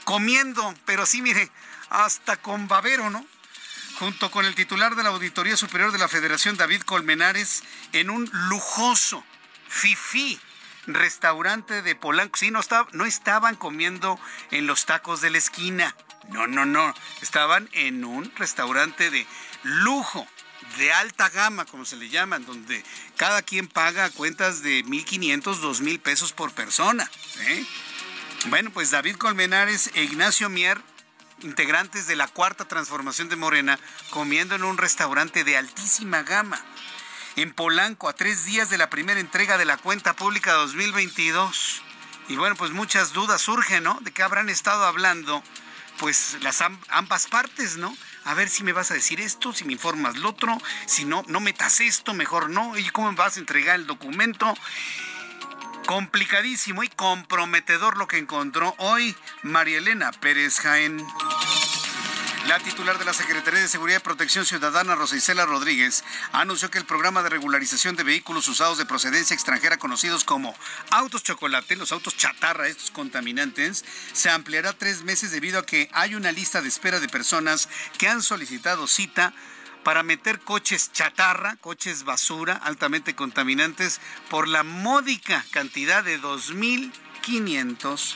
comiendo, 0.05 0.73
pero 0.85 1.05
sí, 1.05 1.21
mire, 1.21 1.49
hasta 1.89 2.37
con 2.37 2.67
babero, 2.67 3.09
¿no? 3.09 3.25
Junto 3.99 4.31
con 4.31 4.45
el 4.45 4.55
titular 4.55 4.95
de 4.95 5.03
la 5.03 5.09
Auditoría 5.09 5.57
Superior 5.57 5.91
de 5.91 5.97
la 5.97 6.07
Federación, 6.07 6.55
David 6.55 6.83
Colmenares, 6.83 7.63
en 7.91 8.09
un 8.09 8.29
lujoso, 8.47 9.25
fifí 9.67 10.39
restaurante 10.87 11.81
de 11.81 11.95
Polanco. 11.95 12.37
Sí, 12.37 12.49
no, 12.49 12.61
no 12.93 13.05
estaban 13.05 13.57
comiendo 13.57 14.17
en 14.51 14.67
los 14.67 14.85
tacos 14.85 15.19
de 15.19 15.31
la 15.31 15.37
esquina. 15.37 15.97
No, 16.29 16.47
no, 16.47 16.65
no. 16.65 16.93
Estaban 17.21 17.67
en 17.73 18.05
un 18.05 18.31
restaurante 18.37 19.11
de 19.11 19.27
lujo, 19.63 20.25
de 20.77 20.93
alta 20.93 21.27
gama, 21.27 21.65
como 21.65 21.83
se 21.83 21.97
le 21.97 22.07
llaman, 22.07 22.45
donde 22.45 22.81
cada 23.17 23.41
quien 23.41 23.67
paga 23.67 24.09
cuentas 24.11 24.61
de 24.61 24.85
1.500, 24.85 25.41
2.000 25.59 25.99
pesos 25.99 26.31
por 26.31 26.53
persona. 26.53 27.11
¿eh? 27.39 27.65
Bueno, 28.45 28.71
pues 28.71 28.91
David 28.91 29.17
Colmenares 29.17 29.91
e 29.93 30.03
Ignacio 30.03 30.47
Mier 30.47 30.81
integrantes 31.41 32.07
de 32.07 32.15
la 32.15 32.27
cuarta 32.27 32.67
transformación 32.67 33.29
de 33.29 33.35
Morena 33.35 33.79
comiendo 34.09 34.55
en 34.55 34.63
un 34.63 34.77
restaurante 34.77 35.43
de 35.43 35.57
altísima 35.57 36.23
gama. 36.23 36.59
En 37.35 37.53
Polanco, 37.53 38.09
a 38.09 38.13
tres 38.13 38.45
días 38.45 38.69
de 38.69 38.77
la 38.77 38.89
primera 38.89 39.19
entrega 39.19 39.57
de 39.57 39.65
la 39.65 39.77
cuenta 39.77 40.15
pública 40.15 40.53
2022. 40.53 41.81
Y 42.27 42.35
bueno, 42.35 42.55
pues 42.55 42.71
muchas 42.71 43.13
dudas 43.13 43.41
surgen, 43.41 43.83
¿no? 43.83 43.97
De 44.01 44.11
qué 44.11 44.23
habrán 44.23 44.49
estado 44.49 44.85
hablando, 44.85 45.41
pues 45.97 46.37
las 46.41 46.61
ambas 46.89 47.27
partes, 47.27 47.77
¿no? 47.77 47.95
A 48.25 48.33
ver 48.33 48.49
si 48.49 48.63
me 48.63 48.73
vas 48.73 48.91
a 48.91 48.93
decir 48.93 49.21
esto, 49.21 49.53
si 49.53 49.65
me 49.65 49.73
informas 49.73 50.17
lo 50.17 50.29
otro, 50.29 50.57
si 50.85 51.05
no, 51.05 51.23
no 51.27 51.39
metas 51.39 51.79
esto, 51.79 52.13
mejor 52.13 52.49
no, 52.49 52.77
y 52.77 52.89
cómo 52.89 53.11
vas 53.13 53.37
a 53.37 53.39
entregar 53.39 53.75
el 53.75 53.87
documento. 53.87 54.53
Complicadísimo 55.89 56.83
y 56.83 56.87
comprometedor 56.87 57.97
lo 57.97 58.07
que 58.07 58.19
encontró 58.19 58.75
hoy 58.77 59.15
María 59.41 59.79
Elena 59.79 60.11
Pérez 60.11 60.59
Jaén. 60.59 61.03
La 62.47 62.59
titular 62.59 62.99
de 62.99 63.05
la 63.05 63.13
Secretaría 63.13 63.59
de 63.59 63.67
Seguridad 63.67 63.97
y 63.97 64.03
Protección 64.03 64.45
Ciudadana, 64.45 64.93
Rosa 64.93 65.15
Rodríguez, 65.45 66.03
anunció 66.31 66.69
que 66.69 66.77
el 66.77 66.85
programa 66.85 67.23
de 67.23 67.29
regularización 67.29 67.95
de 67.95 68.03
vehículos 68.03 68.47
usados 68.47 68.77
de 68.77 68.85
procedencia 68.85 69.33
extranjera, 69.33 69.77
conocidos 69.77 70.23
como 70.23 70.55
autos 70.91 71.23
chocolate, 71.23 71.75
los 71.75 71.91
autos 71.91 72.15
chatarra, 72.15 72.67
estos 72.67 72.91
contaminantes, 72.91 73.83
se 74.13 74.29
ampliará 74.29 74.73
tres 74.73 75.01
meses 75.01 75.31
debido 75.31 75.57
a 75.57 75.65
que 75.65 75.89
hay 75.91 76.13
una 76.13 76.31
lista 76.31 76.61
de 76.61 76.67
espera 76.67 76.99
de 76.99 77.09
personas 77.09 77.67
que 77.97 78.07
han 78.07 78.21
solicitado 78.21 78.85
cita 78.85 79.33
para 79.83 80.03
meter 80.03 80.39
coches 80.39 80.91
chatarra, 80.91 81.55
coches 81.57 82.03
basura 82.03 82.53
altamente 82.53 83.15
contaminantes 83.15 84.01
por 84.29 84.47
la 84.47 84.63
módica 84.63 85.45
cantidad 85.51 86.03
de 86.03 86.19
2.500 86.19 88.15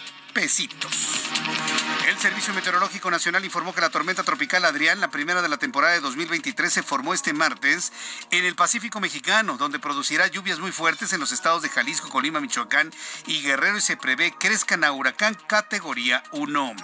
El 2.07 2.17
Servicio 2.17 2.53
Meteorológico 2.53 3.11
Nacional 3.11 3.45
informó 3.45 3.73
que 3.73 3.81
la 3.81 3.91
tormenta 3.91 4.23
tropical 4.23 4.65
Adrián, 4.65 4.99
la 4.99 5.11
primera 5.11 5.41
de 5.41 5.49
la 5.49 5.57
temporada 5.57 5.93
de 5.93 5.99
2023, 5.99 6.73
se 6.73 6.83
formó 6.83 7.13
este 7.13 7.33
martes 7.33 7.93
en 8.31 8.43
el 8.43 8.55
Pacífico 8.55 8.99
Mexicano, 8.99 9.57
donde 9.57 9.79
producirá 9.79 10.27
lluvias 10.27 10.59
muy 10.59 10.71
fuertes 10.71 11.13
en 11.13 11.19
los 11.19 11.31
estados 11.31 11.61
de 11.61 11.69
Jalisco, 11.69 12.09
Colima, 12.09 12.39
Michoacán 12.39 12.91
y 13.27 13.41
Guerrero 13.41 13.77
y 13.77 13.81
se 13.81 13.95
prevé 13.95 14.33
crezcan 14.37 14.83
a 14.83 14.91
huracán 14.91 15.37
categoría 15.47 16.23
1. 16.31 16.75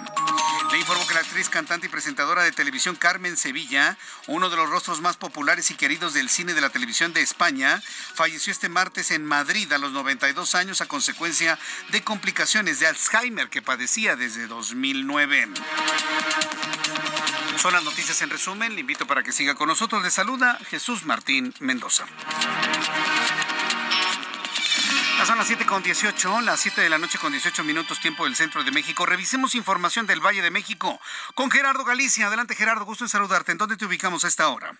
Le 0.70 0.78
informó 0.78 1.04
que 1.06 1.14
la 1.14 1.20
actriz, 1.20 1.48
cantante 1.48 1.88
y 1.88 1.90
presentadora 1.90 2.44
de 2.44 2.52
televisión 2.52 2.94
Carmen 2.94 3.36
Sevilla, 3.36 3.98
uno 4.28 4.50
de 4.50 4.56
los 4.56 4.70
rostros 4.70 5.00
más 5.00 5.16
populares 5.16 5.70
y 5.72 5.74
queridos 5.74 6.14
del 6.14 6.30
cine 6.30 6.54
de 6.54 6.60
la 6.60 6.70
televisión 6.70 7.12
de 7.12 7.22
España, 7.22 7.82
falleció 8.14 8.52
este 8.52 8.68
martes 8.68 9.10
en 9.10 9.24
Madrid 9.24 9.72
a 9.72 9.78
los 9.78 9.90
92 9.90 10.54
años 10.54 10.80
a 10.80 10.86
consecuencia 10.86 11.58
de 11.90 12.04
complicaciones 12.04 12.78
de 12.78 12.86
Alzheimer 12.86 13.39
que 13.48 13.62
padecía 13.62 14.16
desde 14.16 14.46
2009. 14.46 15.48
Son 17.56 17.72
las 17.72 17.84
noticias 17.84 18.20
en 18.22 18.30
resumen. 18.30 18.74
Le 18.74 18.80
invito 18.80 19.06
para 19.06 19.22
que 19.22 19.32
siga 19.32 19.54
con 19.54 19.68
nosotros. 19.68 20.02
Le 20.02 20.10
saluda 20.10 20.58
Jesús 20.68 21.04
Martín 21.04 21.54
Mendoza. 21.60 22.06
son 25.26 25.38
las 25.38 25.46
7 25.46 25.66
con 25.66 25.82
18, 25.82 26.40
las 26.40 26.60
7 26.60 26.80
de 26.80 26.88
la 26.88 26.98
noche 26.98 27.18
con 27.18 27.32
18 27.32 27.62
minutos, 27.62 28.00
tiempo 28.00 28.24
del 28.24 28.34
centro 28.34 28.64
de 28.64 28.70
México. 28.70 29.06
Revisemos 29.06 29.54
información 29.54 30.06
del 30.06 30.20
Valle 30.20 30.42
de 30.42 30.50
México 30.50 31.00
con 31.34 31.50
Gerardo 31.50 31.84
Galicia. 31.84 32.26
Adelante, 32.26 32.54
Gerardo, 32.54 32.84
gusto 32.84 33.04
en 33.04 33.08
saludarte. 33.08 33.52
¿En 33.52 33.58
dónde 33.58 33.76
te 33.76 33.84
ubicamos 33.84 34.24
a 34.24 34.28
esta 34.28 34.48
hora? 34.48 34.74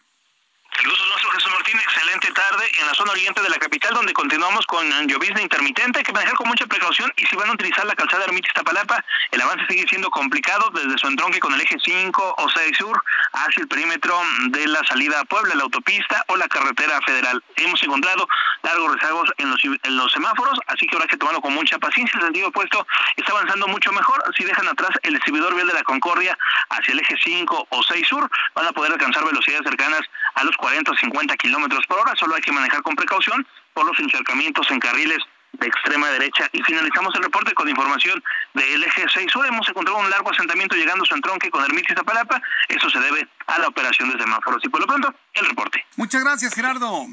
Es 0.80 0.86
nuestro, 0.86 1.30
Jesús 1.32 1.52
Martín. 1.52 1.78
Excelente 1.78 2.32
tarde 2.32 2.64
en 2.80 2.86
la 2.86 2.94
zona 2.94 3.12
oriente 3.12 3.42
de 3.42 3.50
la 3.50 3.58
capital, 3.58 3.92
donde 3.92 4.14
continuamos 4.14 4.64
con 4.64 4.88
llovizna 5.06 5.42
intermitente. 5.42 5.98
Hay 5.98 6.04
que 6.04 6.12
manejar 6.12 6.36
con 6.36 6.48
mucha 6.48 6.64
precaución 6.66 7.12
y 7.16 7.26
si 7.26 7.36
van 7.36 7.50
a 7.50 7.52
utilizar 7.52 7.84
la 7.84 7.94
calzada 7.94 8.24
Ermitis 8.24 8.54
Tapalapa, 8.54 9.04
el 9.30 9.42
avance 9.42 9.66
sigue 9.68 9.84
siendo 9.86 10.08
complicado 10.08 10.70
desde 10.70 10.96
su 10.96 11.06
entronque 11.06 11.38
con 11.38 11.52
el 11.52 11.60
eje 11.60 11.76
5 11.84 12.34
o 12.38 12.48
6 12.48 12.78
sur 12.78 12.98
hacia 13.34 13.60
el 13.60 13.68
perímetro 13.68 14.18
de 14.48 14.66
la 14.68 14.82
salida 14.84 15.20
a 15.20 15.24
Puebla, 15.26 15.54
la 15.54 15.64
autopista 15.64 16.24
o 16.28 16.36
la 16.38 16.48
carretera 16.48 16.98
federal. 17.02 17.44
Hemos 17.56 17.82
encontrado 17.82 18.26
largos 18.62 18.94
rezagos 18.94 19.30
en 19.36 19.50
los, 19.50 19.62
en 19.62 19.96
los 19.98 20.10
semáforos, 20.12 20.58
así 20.66 20.86
que 20.86 20.96
habrá 20.96 21.06
que 21.08 21.18
tomarlo 21.18 21.42
con 21.42 21.52
mucha 21.52 21.78
paciencia. 21.78 22.18
El 22.20 22.24
sentido 22.24 22.48
opuesto 22.48 22.86
está 23.16 23.32
avanzando 23.32 23.68
mucho 23.68 23.92
mejor. 23.92 24.22
Si 24.34 24.44
dejan 24.44 24.66
atrás 24.66 24.92
el 25.02 25.12
distribuidor 25.12 25.54
vial 25.54 25.66
de 25.66 25.74
la 25.74 25.82
Concordia 25.82 26.38
hacia 26.70 26.92
el 26.92 27.00
eje 27.00 27.16
5 27.22 27.66
o 27.68 27.82
6 27.82 28.08
sur, 28.08 28.30
van 28.54 28.66
a 28.66 28.72
poder 28.72 28.92
alcanzar 28.92 29.26
velocidades 29.26 29.66
cercanas 29.66 30.00
a 30.36 30.44
los 30.44 30.56
40 30.56 30.69
o 30.88 30.94
50 30.94 31.36
kilómetros 31.36 31.86
por 31.86 31.98
hora. 31.98 32.14
Solo 32.16 32.34
hay 32.34 32.42
que 32.42 32.52
manejar 32.52 32.82
con 32.82 32.94
precaución 32.94 33.46
por 33.74 33.86
los 33.86 33.98
encharcamientos 33.98 34.70
en 34.70 34.80
carriles 34.80 35.18
de 35.52 35.66
extrema 35.66 36.08
derecha. 36.10 36.48
Y 36.52 36.62
finalizamos 36.62 37.14
el 37.16 37.24
reporte 37.24 37.52
con 37.54 37.68
información 37.68 38.22
del 38.54 38.84
eje 38.84 39.04
6 39.12 39.30
sur. 39.30 39.46
Hemos 39.46 39.68
encontrado 39.68 39.98
un 39.98 40.08
largo 40.08 40.30
asentamiento 40.30 40.76
llegando 40.76 41.04
a 41.04 41.06
su 41.06 41.14
entronque 41.14 41.50
con 41.50 41.64
Ermitis 41.64 41.96
Zapalapa. 41.96 42.40
Eso 42.68 42.88
se 42.88 43.00
debe 43.00 43.28
a 43.46 43.58
la 43.58 43.68
operación 43.68 44.10
de 44.10 44.18
semáforos. 44.18 44.64
Y 44.64 44.68
por 44.68 44.80
lo 44.80 44.86
pronto, 44.86 45.12
el 45.34 45.46
reporte. 45.46 45.84
Muchas 45.96 46.22
gracias, 46.22 46.54
Gerardo. 46.54 47.06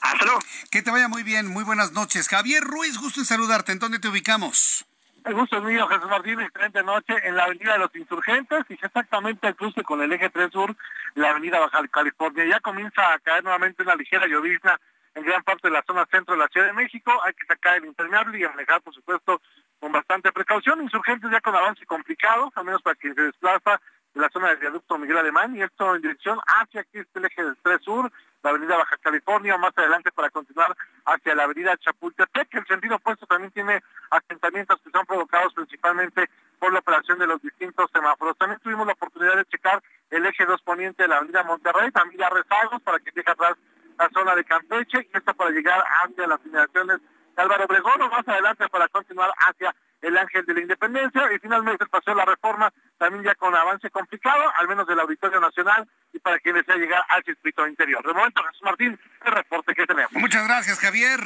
Hasta 0.00 0.24
luego. 0.24 0.40
Que 0.70 0.82
te 0.82 0.90
vaya 0.90 1.08
muy 1.08 1.22
bien. 1.22 1.48
Muy 1.48 1.64
buenas 1.64 1.92
noches. 1.92 2.28
Javier 2.28 2.62
Ruiz, 2.62 2.98
gusto 2.98 3.20
en 3.20 3.26
saludarte. 3.26 3.72
¿En 3.72 3.78
dónde 3.78 3.98
te 3.98 4.08
ubicamos? 4.08 4.86
El 5.26 5.34
gusto 5.34 5.56
es 5.56 5.64
mío, 5.64 5.88
Jesús 5.88 6.08
Martín, 6.08 6.40
excelente 6.40 6.84
noche 6.84 7.14
en 7.24 7.34
la 7.34 7.46
Avenida 7.46 7.72
de 7.72 7.80
los 7.80 7.96
Insurgentes 7.96 8.60
y 8.68 8.74
exactamente 8.74 9.48
al 9.48 9.56
cruce 9.56 9.82
con 9.82 10.00
el 10.00 10.12
eje 10.12 10.30
3 10.30 10.52
Sur, 10.52 10.76
la 11.16 11.30
Avenida 11.30 11.58
Baja 11.58 11.82
California. 11.88 12.44
Ya 12.44 12.60
comienza 12.60 13.12
a 13.12 13.18
caer 13.18 13.42
nuevamente 13.42 13.82
una 13.82 13.96
ligera 13.96 14.28
llovizna 14.28 14.78
en 15.16 15.24
gran 15.24 15.42
parte 15.42 15.66
de 15.66 15.74
la 15.74 15.82
zona 15.84 16.06
centro 16.12 16.34
de 16.36 16.38
la 16.38 16.46
Ciudad 16.46 16.68
de 16.68 16.74
México. 16.74 17.10
Hay 17.24 17.34
que 17.34 17.44
sacar 17.44 17.76
el 17.78 17.86
impermeable 17.86 18.38
y 18.38 18.44
manejar, 18.44 18.80
por 18.82 18.94
supuesto, 18.94 19.42
con 19.80 19.90
bastante 19.90 20.30
precaución. 20.30 20.80
Insurgentes 20.80 21.28
ya 21.28 21.40
con 21.40 21.56
avance 21.56 21.84
complicado, 21.86 22.52
al 22.54 22.64
menos 22.64 22.82
para 22.82 22.94
quien 22.94 23.16
se 23.16 23.22
desplaza 23.22 23.80
de 24.16 24.22
la 24.22 24.30
zona 24.30 24.48
del 24.48 24.56
viaducto 24.56 24.96
Miguel 24.96 25.18
Alemán 25.18 25.54
y 25.54 25.62
esto 25.62 25.94
en 25.94 26.00
dirección 26.00 26.38
hacia 26.46 26.80
aquí 26.80 26.98
este 27.00 27.20
eje 27.20 27.44
del 27.44 27.56
3 27.62 27.82
Sur, 27.82 28.10
la 28.42 28.48
avenida 28.48 28.78
Baja 28.78 28.96
California, 28.96 29.58
más 29.58 29.76
adelante 29.76 30.10
para 30.10 30.30
continuar 30.30 30.74
hacia 31.04 31.34
la 31.34 31.44
avenida 31.44 31.76
Chapultepec. 31.76 32.54
El 32.54 32.66
sentido 32.66 32.96
opuesto 32.96 33.26
también 33.26 33.52
tiene 33.52 33.82
asentamientos 34.10 34.80
que 34.82 34.90
son 34.90 35.04
provocados 35.04 35.52
principalmente 35.52 36.30
por 36.58 36.72
la 36.72 36.78
operación 36.78 37.18
de 37.18 37.26
los 37.26 37.42
distintos 37.42 37.90
semáforos. 37.92 38.38
También 38.38 38.58
tuvimos 38.60 38.86
la 38.86 38.94
oportunidad 38.94 39.36
de 39.36 39.44
checar 39.44 39.82
el 40.08 40.24
eje 40.24 40.46
2 40.46 40.62
poniente 40.62 41.02
de 41.02 41.08
la 41.10 41.18
avenida 41.18 41.42
Monterrey, 41.42 41.90
también 41.90 42.18
ya 42.18 42.30
rezagos 42.30 42.80
para 42.80 42.98
que 43.00 43.10
deje 43.14 43.30
atrás 43.30 43.52
la 43.98 44.08
zona 44.14 44.34
de 44.34 44.44
Campeche 44.44 45.08
y 45.12 45.16
esto 45.16 45.34
para 45.34 45.50
llegar 45.50 45.84
hacia 46.02 46.26
las 46.26 46.40
finalizaciones 46.40 47.00
de 47.36 47.42
Álvaro 47.42 47.66
Obregón 47.66 48.00
o 48.00 48.08
más 48.08 48.26
adelante 48.26 48.66
para 48.70 48.88
continuar 48.88 49.30
hacia 49.36 49.74
el 50.02 50.16
Ángel 50.16 50.44
de 50.46 50.54
la 50.54 50.60
Independencia 50.60 51.32
y 51.32 51.38
finalmente 51.38 51.84
el 51.84 51.90
paseo 51.90 52.14
de 52.14 52.18
la 52.18 52.24
reforma 52.24 52.72
también 52.98 53.24
ya 53.24 53.34
con 53.34 53.54
avance 53.54 53.90
complicado, 53.90 54.42
al 54.58 54.68
menos 54.68 54.86
del 54.86 55.00
Auditorio 55.00 55.40
Nacional 55.40 55.88
y 56.12 56.18
para 56.18 56.38
quienes 56.38 56.66
desea 56.66 56.80
llegar 56.80 57.02
al 57.08 57.24
circuito 57.24 57.66
interior. 57.66 58.04
De 58.06 58.12
momento, 58.12 58.42
Jesús 58.44 58.62
Martín, 58.62 58.98
el 59.24 59.32
reporte 59.32 59.74
que 59.74 59.86
tenemos. 59.86 60.12
Muchas 60.12 60.46
gracias, 60.46 60.78
Javier. 60.78 61.20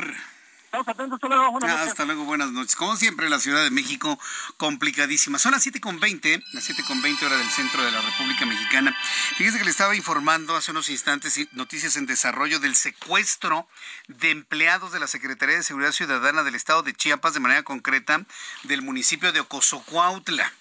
Estamos 0.70 0.86
atentos, 0.86 1.16
hasta 1.16 1.26
luego, 1.26 1.50
buenas 1.50 1.70
noches. 1.70 1.88
Hasta 1.88 2.04
luego, 2.04 2.24
buenas 2.26 2.52
noches. 2.52 2.76
Como 2.76 2.96
siempre, 2.96 3.28
la 3.28 3.40
Ciudad 3.40 3.64
de 3.64 3.72
México 3.72 4.20
complicadísima. 4.56 5.40
Son 5.40 5.50
las 5.50 5.66
7.20, 5.66 6.44
las 6.52 6.70
7.20 6.70 7.26
hora 7.26 7.36
del 7.36 7.48
centro 7.48 7.82
de 7.82 7.90
la 7.90 8.00
República 8.00 8.46
Mexicana. 8.46 8.96
Fíjese 9.36 9.58
que 9.58 9.64
le 9.64 9.72
estaba 9.72 9.96
informando 9.96 10.54
hace 10.54 10.70
unos 10.70 10.88
instantes 10.88 11.40
noticias 11.54 11.96
en 11.96 12.06
desarrollo 12.06 12.60
del 12.60 12.76
secuestro 12.76 13.66
de 14.06 14.30
empleados 14.30 14.92
de 14.92 15.00
la 15.00 15.08
Secretaría 15.08 15.56
de 15.56 15.64
Seguridad 15.64 15.90
Ciudadana 15.90 16.44
del 16.44 16.54
Estado 16.54 16.84
de 16.84 16.94
Chiapas, 16.94 17.34
de 17.34 17.40
manera 17.40 17.64
concreta 17.64 18.24
del 18.62 18.82
municipio 18.82 19.32
de 19.32 19.40
Ocosocuautla. 19.40 20.52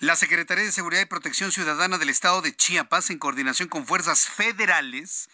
La 0.00 0.16
Secretaría 0.16 0.64
de 0.64 0.72
Seguridad 0.72 1.02
y 1.02 1.06
Protección 1.06 1.52
Ciudadana 1.52 1.98
del 1.98 2.08
Estado 2.08 2.42
de 2.42 2.56
Chiapas, 2.56 3.10
en 3.10 3.20
coordinación 3.20 3.68
con 3.68 3.86
fuerzas 3.86 4.28
federales, 4.28 5.30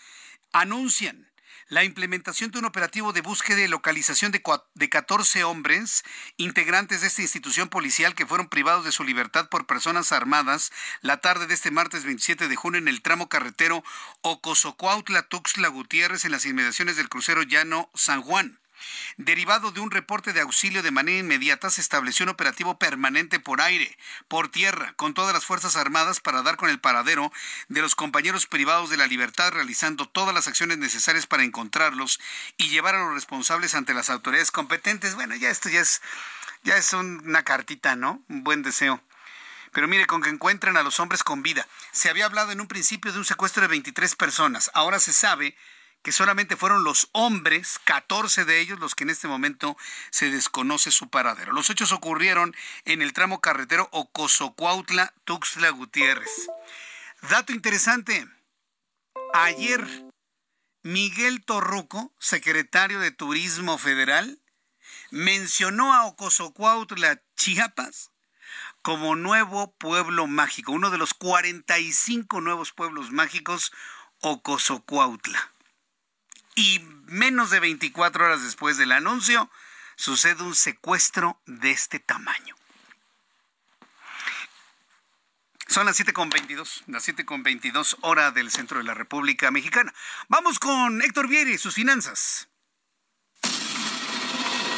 anuncian 0.52 1.31
la 1.68 1.84
implementación 1.84 2.50
de 2.50 2.58
un 2.58 2.64
operativo 2.64 3.12
de 3.12 3.20
búsqueda 3.20 3.60
y 3.60 3.68
localización 3.68 4.32
de, 4.32 4.42
de 4.74 4.88
14 4.88 5.44
hombres 5.44 6.04
integrantes 6.36 7.00
de 7.00 7.06
esta 7.08 7.22
institución 7.22 7.68
policial 7.68 8.14
que 8.14 8.26
fueron 8.26 8.48
privados 8.48 8.84
de 8.84 8.92
su 8.92 9.04
libertad 9.04 9.48
por 9.48 9.66
personas 9.66 10.12
armadas 10.12 10.72
la 11.00 11.18
tarde 11.18 11.46
de 11.46 11.54
este 11.54 11.70
martes 11.70 12.04
27 12.04 12.48
de 12.48 12.56
junio 12.56 12.78
en 12.78 12.88
el 12.88 13.02
tramo 13.02 13.28
carretero 13.28 13.84
Ocosocuautla-Tuxtla 14.22 15.68
Gutiérrez 15.68 16.24
en 16.24 16.32
las 16.32 16.46
inmediaciones 16.46 16.96
del 16.96 17.08
crucero 17.08 17.42
Llano 17.42 17.90
San 17.94 18.22
Juan. 18.22 18.61
Derivado 19.16 19.72
de 19.72 19.80
un 19.80 19.90
reporte 19.90 20.32
de 20.32 20.40
auxilio 20.40 20.82
de 20.82 20.90
manera 20.90 21.18
inmediata, 21.18 21.70
se 21.70 21.80
estableció 21.80 22.24
un 22.24 22.30
operativo 22.30 22.78
permanente 22.78 23.40
por 23.40 23.60
aire, 23.60 23.96
por 24.28 24.50
tierra, 24.50 24.92
con 24.94 25.14
todas 25.14 25.34
las 25.34 25.44
Fuerzas 25.44 25.76
Armadas 25.76 26.20
para 26.20 26.42
dar 26.42 26.56
con 26.56 26.70
el 26.70 26.80
paradero 26.80 27.32
de 27.68 27.82
los 27.82 27.94
compañeros 27.94 28.46
privados 28.46 28.90
de 28.90 28.96
la 28.96 29.06
libertad, 29.06 29.52
realizando 29.52 30.08
todas 30.08 30.34
las 30.34 30.48
acciones 30.48 30.78
necesarias 30.78 31.26
para 31.26 31.44
encontrarlos 31.44 32.20
y 32.56 32.68
llevar 32.68 32.94
a 32.94 33.04
los 33.04 33.14
responsables 33.14 33.74
ante 33.74 33.94
las 33.94 34.10
autoridades 34.10 34.50
competentes. 34.50 35.14
Bueno, 35.14 35.34
ya 35.36 35.50
esto 35.50 35.68
ya 35.68 35.80
es, 35.80 36.02
ya 36.62 36.76
es 36.76 36.92
una 36.92 37.42
cartita, 37.42 37.96
¿no? 37.96 38.22
Un 38.28 38.44
buen 38.44 38.62
deseo. 38.62 39.02
Pero 39.72 39.88
mire, 39.88 40.06
con 40.06 40.22
que 40.22 40.28
encuentren 40.28 40.76
a 40.76 40.82
los 40.82 41.00
hombres 41.00 41.24
con 41.24 41.42
vida. 41.42 41.66
Se 41.92 42.10
había 42.10 42.26
hablado 42.26 42.52
en 42.52 42.60
un 42.60 42.68
principio 42.68 43.10
de 43.10 43.18
un 43.18 43.24
secuestro 43.24 43.62
de 43.62 43.68
23 43.68 44.16
personas. 44.16 44.70
Ahora 44.74 45.00
se 45.00 45.14
sabe 45.14 45.56
que 46.02 46.12
solamente 46.12 46.56
fueron 46.56 46.84
los 46.84 47.08
hombres, 47.12 47.78
14 47.84 48.44
de 48.44 48.60
ellos, 48.60 48.80
los 48.80 48.94
que 48.94 49.04
en 49.04 49.10
este 49.10 49.28
momento 49.28 49.76
se 50.10 50.30
desconoce 50.30 50.90
su 50.90 51.08
paradero. 51.08 51.52
Los 51.52 51.70
hechos 51.70 51.92
ocurrieron 51.92 52.54
en 52.84 53.02
el 53.02 53.12
tramo 53.12 53.40
carretero 53.40 53.88
Ocosocuautla, 53.92 55.14
Tuxtla 55.24 55.70
Gutiérrez. 55.70 56.48
Dato 57.30 57.52
interesante. 57.52 58.26
Ayer, 59.32 59.86
Miguel 60.82 61.44
Torruco, 61.44 62.12
secretario 62.18 62.98
de 62.98 63.12
Turismo 63.12 63.78
Federal, 63.78 64.40
mencionó 65.10 65.94
a 65.94 66.06
Ocosocuautla, 66.06 67.22
Chiapas, 67.36 68.10
como 68.82 69.14
nuevo 69.14 69.72
pueblo 69.74 70.26
mágico, 70.26 70.72
uno 70.72 70.90
de 70.90 70.98
los 70.98 71.14
45 71.14 72.40
nuevos 72.40 72.72
pueblos 72.72 73.12
mágicos, 73.12 73.72
Ocosocuautla. 74.20 75.51
Y 76.54 76.80
menos 77.06 77.50
de 77.50 77.60
24 77.60 78.24
horas 78.24 78.42
después 78.42 78.76
del 78.76 78.92
anuncio, 78.92 79.50
sucede 79.96 80.42
un 80.42 80.54
secuestro 80.54 81.40
de 81.46 81.70
este 81.70 81.98
tamaño. 81.98 82.54
Son 85.68 85.86
las 85.86 85.98
7.22, 85.98 86.82
las 86.88 87.08
7.22 87.08 87.96
hora 88.02 88.30
del 88.30 88.50
centro 88.50 88.78
de 88.78 88.84
la 88.84 88.92
República 88.92 89.50
Mexicana. 89.50 89.94
Vamos 90.28 90.58
con 90.58 91.00
Héctor 91.00 91.28
Vieira 91.28 91.50
y 91.50 91.56
sus 91.56 91.74
finanzas. 91.74 92.48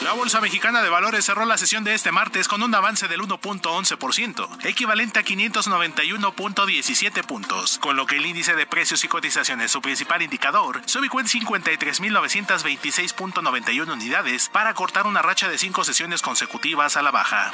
La 0.05 0.13
Bolsa 0.13 0.41
Mexicana 0.43 0.83
de 0.83 0.91
Valores 0.91 1.25
cerró 1.25 1.47
la 1.47 1.57
sesión 1.57 1.83
de 1.83 1.95
este 1.95 2.13
martes 2.13 2.47
con 2.47 2.63
un 2.63 2.75
avance 2.75 3.09
del 3.09 3.23
1.11%, 3.23 4.67
equivalente 4.67 5.21
a 5.21 5.25
591.17 5.25 7.25
puntos, 7.25 7.79
con 7.79 7.97
lo 7.97 8.05
que 8.05 8.19
el 8.19 8.27
índice 8.27 8.55
de 8.55 8.67
precios 8.67 9.03
y 9.03 9.09
cotizaciones, 9.09 9.71
su 9.71 9.81
principal 9.81 10.21
indicador, 10.21 10.83
se 10.85 10.99
ubicó 10.99 11.21
en 11.21 11.27
53.926.91 11.27 13.91
unidades 13.91 14.51
para 14.51 14.75
cortar 14.75 15.07
una 15.07 15.23
racha 15.23 15.49
de 15.49 15.57
cinco 15.57 15.85
sesiones 15.85 16.21
consecutivas 16.21 16.99
a 16.99 17.03
la 17.03 17.11
baja. 17.11 17.51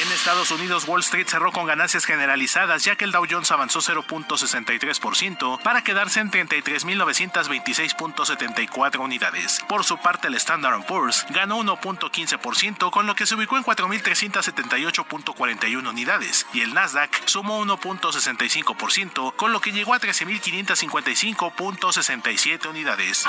En 0.00 0.10
Estados 0.10 0.50
Unidos, 0.50 0.88
Wall 0.88 1.00
Street 1.00 1.26
cerró 1.28 1.52
con 1.52 1.66
ganancias 1.66 2.06
generalizadas 2.06 2.82
ya 2.82 2.96
que 2.96 3.04
el 3.04 3.12
Dow 3.12 3.26
Jones 3.30 3.52
avanzó 3.52 3.80
0.63% 3.80 5.60
para 5.60 5.84
quedarse 5.84 6.20
en 6.20 6.30
33.926.74 6.30 9.00
unidades. 9.00 9.62
Por 9.68 9.84
su 9.84 9.98
parte, 9.98 10.28
el 10.28 10.34
Standard 10.36 10.86
Poor's 10.86 11.26
ganó 11.28 11.51
1.15%, 11.54 12.90
con 12.90 13.06
lo 13.06 13.14
que 13.14 13.24
se 13.26 13.34
ubicó 13.34 13.56
en 13.56 13.64
4.378.41 13.64 15.88
unidades, 15.88 16.46
y 16.52 16.60
el 16.60 16.74
Nasdaq 16.74 17.26
sumó 17.26 17.64
1.65%, 17.64 19.34
con 19.36 19.52
lo 19.52 19.60
que 19.60 19.72
llegó 19.72 19.94
a 19.94 20.00
13.555.67 20.00 22.68
unidades. 22.68 23.26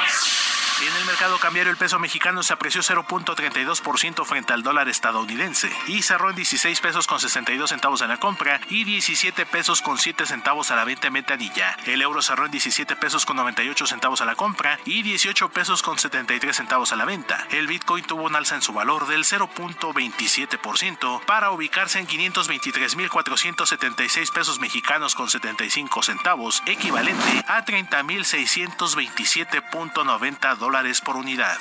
En 0.81 0.95
el 0.97 1.05
mercado 1.05 1.37
cambiario 1.37 1.71
el 1.71 1.77
peso 1.77 1.99
mexicano 1.99 2.41
se 2.41 2.51
apreció 2.51 2.81
0.32% 2.81 4.25
frente 4.25 4.53
al 4.53 4.63
dólar 4.63 4.89
estadounidense 4.89 5.71
y 5.87 6.01
cerró 6.01 6.31
en 6.31 6.35
16 6.35 6.81
pesos 6.81 7.05
con 7.05 7.19
62 7.19 7.69
centavos 7.69 8.01
a 8.01 8.07
la 8.07 8.17
compra 8.17 8.59
y 8.69 8.83
17 8.83 9.45
pesos 9.45 9.81
con 9.81 9.99
7 9.99 10.25
centavos 10.25 10.71
a 10.71 10.75
la 10.75 10.83
venta 10.83 11.05
en 11.07 11.13
ventanilla. 11.13 11.77
El 11.85 12.01
euro 12.01 12.23
cerró 12.23 12.45
en 12.45 12.51
17 12.51 12.95
pesos 12.95 13.25
con 13.25 13.35
98 13.37 13.85
centavos 13.85 14.21
a 14.21 14.25
la 14.25 14.33
compra 14.35 14.79
y 14.83 15.03
18 15.03 15.49
pesos 15.49 15.83
con 15.83 15.99
73 15.99 16.55
centavos 16.55 16.91
a 16.91 16.95
la 16.95 17.05
venta. 17.05 17.45
El 17.51 17.67
Bitcoin 17.67 18.03
tuvo 18.03 18.23
un 18.23 18.35
alza 18.35 18.55
en 18.55 18.63
su 18.63 18.73
valor 18.73 19.05
del 19.07 19.25
0.27% 19.25 21.23
para 21.25 21.51
ubicarse 21.51 21.99
en 21.99 22.07
523.476 22.07 24.33
pesos 24.33 24.59
mexicanos 24.59 25.13
con 25.13 25.29
75 25.29 26.01
centavos, 26.01 26.63
equivalente 26.65 27.45
a 27.47 27.63
30.627.90 27.63 30.57
dólares 30.57 30.62
por 31.03 31.17
unidad. 31.17 31.57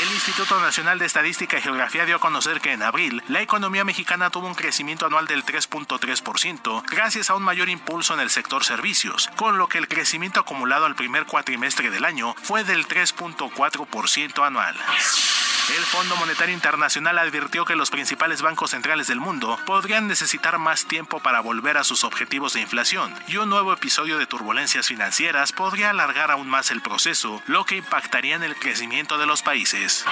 El 0.00 0.10
Instituto 0.12 0.58
Nacional 0.60 0.98
de 0.98 1.06
Estadística 1.06 1.58
y 1.58 1.62
Geografía 1.62 2.06
dio 2.06 2.16
a 2.16 2.20
conocer 2.20 2.60
que 2.60 2.72
en 2.72 2.82
abril 2.82 3.22
la 3.28 3.42
economía 3.42 3.84
mexicana 3.84 4.30
tuvo 4.30 4.46
un 4.46 4.54
crecimiento 4.54 5.06
anual 5.06 5.26
del 5.26 5.44
3.3% 5.44 6.84
gracias 6.90 7.28
a 7.28 7.34
un 7.34 7.42
mayor 7.42 7.68
impulso 7.68 8.14
en 8.14 8.20
el 8.20 8.30
sector 8.30 8.64
servicios, 8.64 9.28
con 9.36 9.58
lo 9.58 9.68
que 9.68 9.78
el 9.78 9.88
crecimiento 9.88 10.40
acumulado 10.40 10.86
al 10.86 10.94
primer 10.94 11.26
cuatrimestre 11.26 11.90
del 11.90 12.04
año 12.04 12.34
fue 12.42 12.64
del 12.64 12.86
3.4% 12.86 14.46
anual. 14.46 14.76
El 15.76 15.84
Fondo 15.84 16.16
Monetario 16.16 16.54
Internacional 16.54 17.18
advirtió 17.18 17.66
que 17.66 17.76
los 17.76 17.90
principales 17.90 18.40
bancos 18.40 18.70
centrales 18.70 19.06
del 19.06 19.20
mundo 19.20 19.58
podrían 19.66 20.08
necesitar 20.08 20.58
más 20.58 20.86
tiempo 20.86 21.20
para 21.20 21.40
volver 21.40 21.76
a 21.76 21.84
sus 21.84 22.04
objetivos 22.04 22.54
de 22.54 22.62
inflación 22.62 23.14
y 23.26 23.36
un 23.36 23.50
nuevo 23.50 23.74
episodio 23.74 24.16
de 24.16 24.26
turbulencias 24.26 24.86
financieras 24.86 25.52
podría 25.52 25.90
alargar 25.90 26.30
aún 26.30 26.48
más 26.48 26.70
el 26.70 26.80
proceso, 26.80 27.42
lo 27.46 27.66
que 27.66 27.76
impactaría 27.76 28.36
en 28.36 28.44
el 28.44 28.56
crecimiento 28.56 29.18
de 29.18 29.26
los 29.26 29.42
países. 29.42 30.06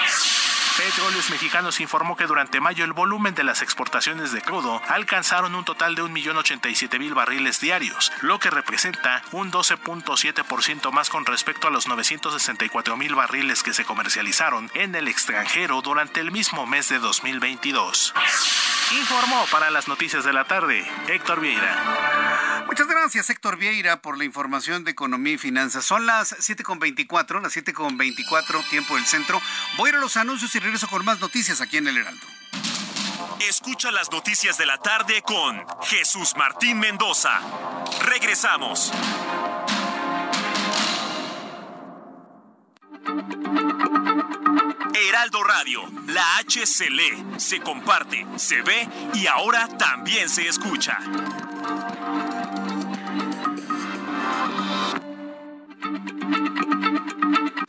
Petróleos 0.77 1.31
Mexicanos 1.31 1.79
informó 1.79 2.15
que 2.15 2.27
durante 2.27 2.61
mayo 2.61 2.85
el 2.85 2.93
volumen 2.93 3.33
de 3.33 3.43
las 3.43 3.63
exportaciones 3.63 4.31
de 4.31 4.41
crudo 4.41 4.79
alcanzaron 4.87 5.55
un 5.55 5.65
total 5.65 5.95
de 5.95 6.03
1.087.000 6.03 7.15
barriles 7.15 7.59
diarios, 7.59 8.11
lo 8.21 8.37
que 8.37 8.51
representa 8.51 9.23
un 9.31 9.51
12.7% 9.51 10.91
más 10.91 11.09
con 11.09 11.25
respecto 11.25 11.67
a 11.67 11.71
los 11.71 11.87
964.000 11.87 13.15
barriles 13.15 13.63
que 13.63 13.73
se 13.73 13.85
comercializaron 13.85 14.69
en 14.75 14.93
el 14.93 15.07
extranjero 15.07 15.81
durante 15.81 16.19
el 16.19 16.31
mismo 16.31 16.67
mes 16.67 16.89
de 16.89 16.99
2022. 16.99 18.13
Informó 18.91 19.45
para 19.51 19.69
las 19.69 19.89
noticias 19.89 20.23
de 20.23 20.31
la 20.31 20.45
tarde 20.45 20.89
Héctor 21.07 21.41
Vieira. 21.41 22.63
Muchas 22.67 22.87
gracias 22.87 23.29
Héctor 23.29 23.57
Vieira 23.57 24.01
por 24.01 24.17
la 24.17 24.23
información 24.23 24.83
de 24.83 24.91
economía 24.91 25.33
y 25.33 25.37
finanzas. 25.37 25.83
Son 25.83 26.05
las 26.05 26.33
7.24, 26.37 27.41
las 27.41 27.55
7.24 27.57 28.69
tiempo 28.69 28.95
del 28.95 29.05
centro. 29.05 29.41
Voy 29.75 29.91
a 29.91 29.97
a 29.97 29.99
los 29.99 30.17
anuncios 30.17 30.53
y 30.55 30.59
regreso 30.67 30.89
con 30.89 31.05
más 31.05 31.21
noticias 31.21 31.61
aquí 31.61 31.77
en 31.77 31.87
El 31.87 31.97
Heraldo. 31.97 32.27
Escucha 33.39 33.89
las 33.89 34.11
noticias 34.11 34.57
de 34.57 34.65
la 34.65 34.77
tarde 34.77 35.21
con 35.21 35.65
Jesús 35.83 36.33
Martín 36.35 36.77
Mendoza. 36.77 37.39
Regresamos. 38.01 38.91
Heraldo 44.93 45.43
Radio, 45.45 45.89
la 46.07 46.37
H 46.39 46.65
se 46.65 46.89
lee, 46.89 47.25
se 47.37 47.61
comparte, 47.61 48.27
se 48.35 48.61
ve 48.61 48.89
y 49.13 49.25
ahora 49.27 49.69
también 49.77 50.27
se 50.27 50.49
escucha. 50.49 50.97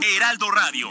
Heraldo 0.00 0.50
Radio, 0.50 0.90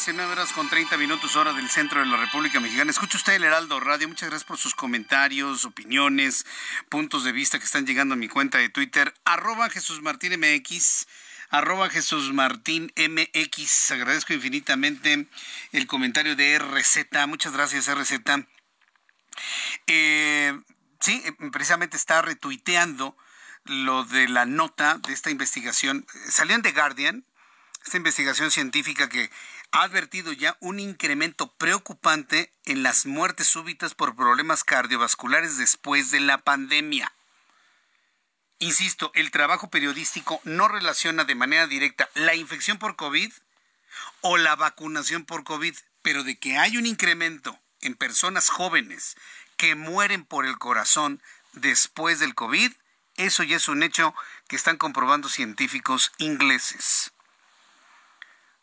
19 0.00 0.32
horas 0.32 0.54
con 0.54 0.66
30 0.66 0.96
minutos 0.96 1.36
hora 1.36 1.52
del 1.52 1.68
centro 1.68 2.00
de 2.00 2.06
la 2.06 2.16
República 2.16 2.58
Mexicana. 2.58 2.90
Escucha 2.90 3.18
usted 3.18 3.34
el 3.34 3.44
Heraldo 3.44 3.80
Radio. 3.80 4.08
Muchas 4.08 4.30
gracias 4.30 4.48
por 4.48 4.56
sus 4.56 4.74
comentarios, 4.74 5.66
opiniones, 5.66 6.46
puntos 6.88 7.22
de 7.22 7.32
vista 7.32 7.58
que 7.58 7.66
están 7.66 7.84
llegando 7.84 8.14
a 8.14 8.16
mi 8.16 8.26
cuenta 8.26 8.56
de 8.56 8.70
Twitter, 8.70 9.12
arroba 9.26 9.68
Jesús 9.68 10.00
Martín 10.00 10.32
MX 10.40 11.06
MX. 12.96 13.90
Agradezco 13.90 14.32
infinitamente 14.32 15.26
el 15.72 15.86
comentario 15.86 16.34
de 16.34 16.58
RZ. 16.58 17.26
Muchas 17.28 17.52
gracias, 17.52 17.94
RZ. 17.94 18.46
Eh, 19.86 20.58
sí, 20.98 21.22
eh, 21.26 21.50
precisamente 21.52 21.98
está 21.98 22.22
retuiteando 22.22 23.18
lo 23.66 24.04
de 24.04 24.28
la 24.28 24.46
nota 24.46 24.96
de 24.96 25.12
esta 25.12 25.28
investigación. 25.28 26.06
Salió 26.30 26.54
en 26.54 26.62
The 26.62 26.72
Guardian, 26.72 27.26
esta 27.84 27.98
investigación 27.98 28.50
científica 28.50 29.10
que 29.10 29.30
ha 29.72 29.82
advertido 29.82 30.32
ya 30.32 30.56
un 30.60 30.80
incremento 30.80 31.52
preocupante 31.52 32.52
en 32.64 32.82
las 32.82 33.06
muertes 33.06 33.46
súbitas 33.46 33.94
por 33.94 34.16
problemas 34.16 34.64
cardiovasculares 34.64 35.58
después 35.58 36.10
de 36.10 36.20
la 36.20 36.38
pandemia. 36.38 37.12
Insisto, 38.58 39.10
el 39.14 39.30
trabajo 39.30 39.70
periodístico 39.70 40.40
no 40.44 40.68
relaciona 40.68 41.24
de 41.24 41.34
manera 41.34 41.66
directa 41.66 42.08
la 42.14 42.34
infección 42.34 42.78
por 42.78 42.96
COVID 42.96 43.32
o 44.20 44.36
la 44.36 44.56
vacunación 44.56 45.24
por 45.24 45.44
COVID, 45.44 45.74
pero 46.02 46.24
de 46.24 46.38
que 46.38 46.58
hay 46.58 46.76
un 46.76 46.86
incremento 46.86 47.58
en 47.80 47.94
personas 47.94 48.50
jóvenes 48.50 49.16
que 49.56 49.74
mueren 49.74 50.24
por 50.24 50.46
el 50.46 50.58
corazón 50.58 51.22
después 51.52 52.18
del 52.18 52.34
COVID, 52.34 52.72
eso 53.16 53.42
ya 53.42 53.56
es 53.56 53.68
un 53.68 53.82
hecho 53.82 54.14
que 54.48 54.56
están 54.56 54.76
comprobando 54.76 55.28
científicos 55.28 56.12
ingleses. 56.18 57.12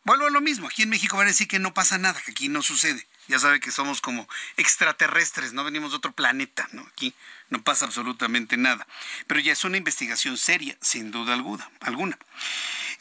Vuelvo 0.08 0.28
a 0.28 0.30
lo 0.30 0.40
mismo, 0.40 0.68
aquí 0.68 0.84
en 0.84 0.90
México 0.90 1.18
van 1.18 1.28
a 1.28 1.32
decir 1.32 1.50
que 1.50 1.60
no 1.60 1.74
pasa 1.74 1.98
nada, 1.98 2.22
que 2.22 2.32
aquí 2.32 2.48
no 2.48 2.62
sucede. 2.62 3.06
Ya 3.28 3.40
sabe 3.40 3.60
que 3.60 3.72
somos 3.72 4.00
como 4.00 4.26
extraterrestres, 4.56 5.52
no 5.52 5.66
venimos 5.66 5.92
de 5.92 5.98
otro 5.98 6.14
planeta, 6.14 6.66
¿no? 6.72 6.82
Aquí 6.84 7.14
no 7.50 7.62
pasa 7.62 7.84
absolutamente 7.84 8.56
nada. 8.56 8.88
Pero 9.28 9.42
ya 9.42 9.52
es 9.52 9.66
una 9.66 9.76
investigación 9.76 10.38
seria, 10.38 10.78
sin 10.80 11.12
duda 11.12 11.34
alguna. 11.34 11.70
alguna. 11.82 12.18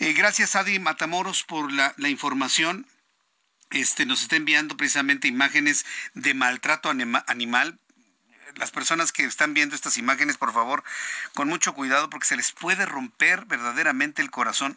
Eh, 0.01 0.15
gracias, 0.15 0.57
Adi 0.57 0.81
Matamoros, 0.81 1.45
por 1.45 1.71
la, 1.71 1.95
la 1.97 2.09
información. 2.09 2.89
Este, 3.71 4.05
nos 4.05 4.23
está 4.23 4.35
enviando 4.35 4.77
precisamente 4.77 5.29
imágenes 5.29 5.87
de 6.15 6.35
maltrato 6.35 6.91
anima, 6.91 7.25
animal. 7.29 7.79
las 8.57 8.73
personas 8.73 9.13
que 9.13 9.23
están 9.23 9.55
viendo 9.55 9.77
estas 9.77 9.97
imágenes, 9.97 10.39
por 10.39 10.53
favor, 10.53 10.83
con 11.35 11.47
mucho 11.47 11.73
cuidado 11.73 12.11
porque 12.11 12.27
se 12.27 12.37
les 12.37 12.51
puede 12.51 12.85
romper 12.85 13.45
verdaderamente 13.45 14.23
el 14.23 14.33
corazón. 14.33 14.77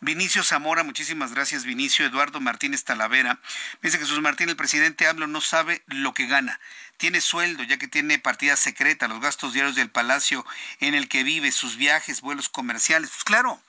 Vinicio 0.00 0.44
Zamora, 0.44 0.82
muchísimas 0.82 1.32
gracias, 1.32 1.64
Vinicio. 1.64 2.06
Eduardo 2.06 2.40
Martínez 2.40 2.84
Talavera. 2.84 3.40
Dice 3.82 3.98
Jesús 3.98 4.20
Martín, 4.20 4.48
el 4.48 4.56
presidente 4.56 5.06
hablo 5.06 5.26
no 5.26 5.40
sabe 5.40 5.82
lo 5.86 6.14
que 6.14 6.26
gana. 6.26 6.60
Tiene 6.96 7.20
sueldo, 7.20 7.62
ya 7.62 7.78
que 7.78 7.88
tiene 7.88 8.18
partida 8.18 8.56
secreta, 8.56 9.08
los 9.08 9.20
gastos 9.20 9.52
diarios 9.52 9.74
del 9.74 9.90
palacio 9.90 10.44
en 10.80 10.94
el 10.94 11.08
que 11.08 11.24
vive, 11.24 11.52
sus 11.52 11.76
viajes, 11.76 12.20
vuelos 12.20 12.48
comerciales. 12.48 13.10
Pues 13.10 13.24
claro, 13.24 13.62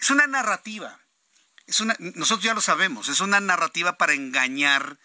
es 0.00 0.10
una 0.10 0.26
narrativa. 0.26 0.98
Es 1.66 1.80
una, 1.80 1.96
nosotros 1.98 2.44
ya 2.44 2.54
lo 2.54 2.60
sabemos, 2.60 3.08
es 3.08 3.20
una 3.20 3.40
narrativa 3.40 3.96
para 3.96 4.12
engañar 4.12 4.98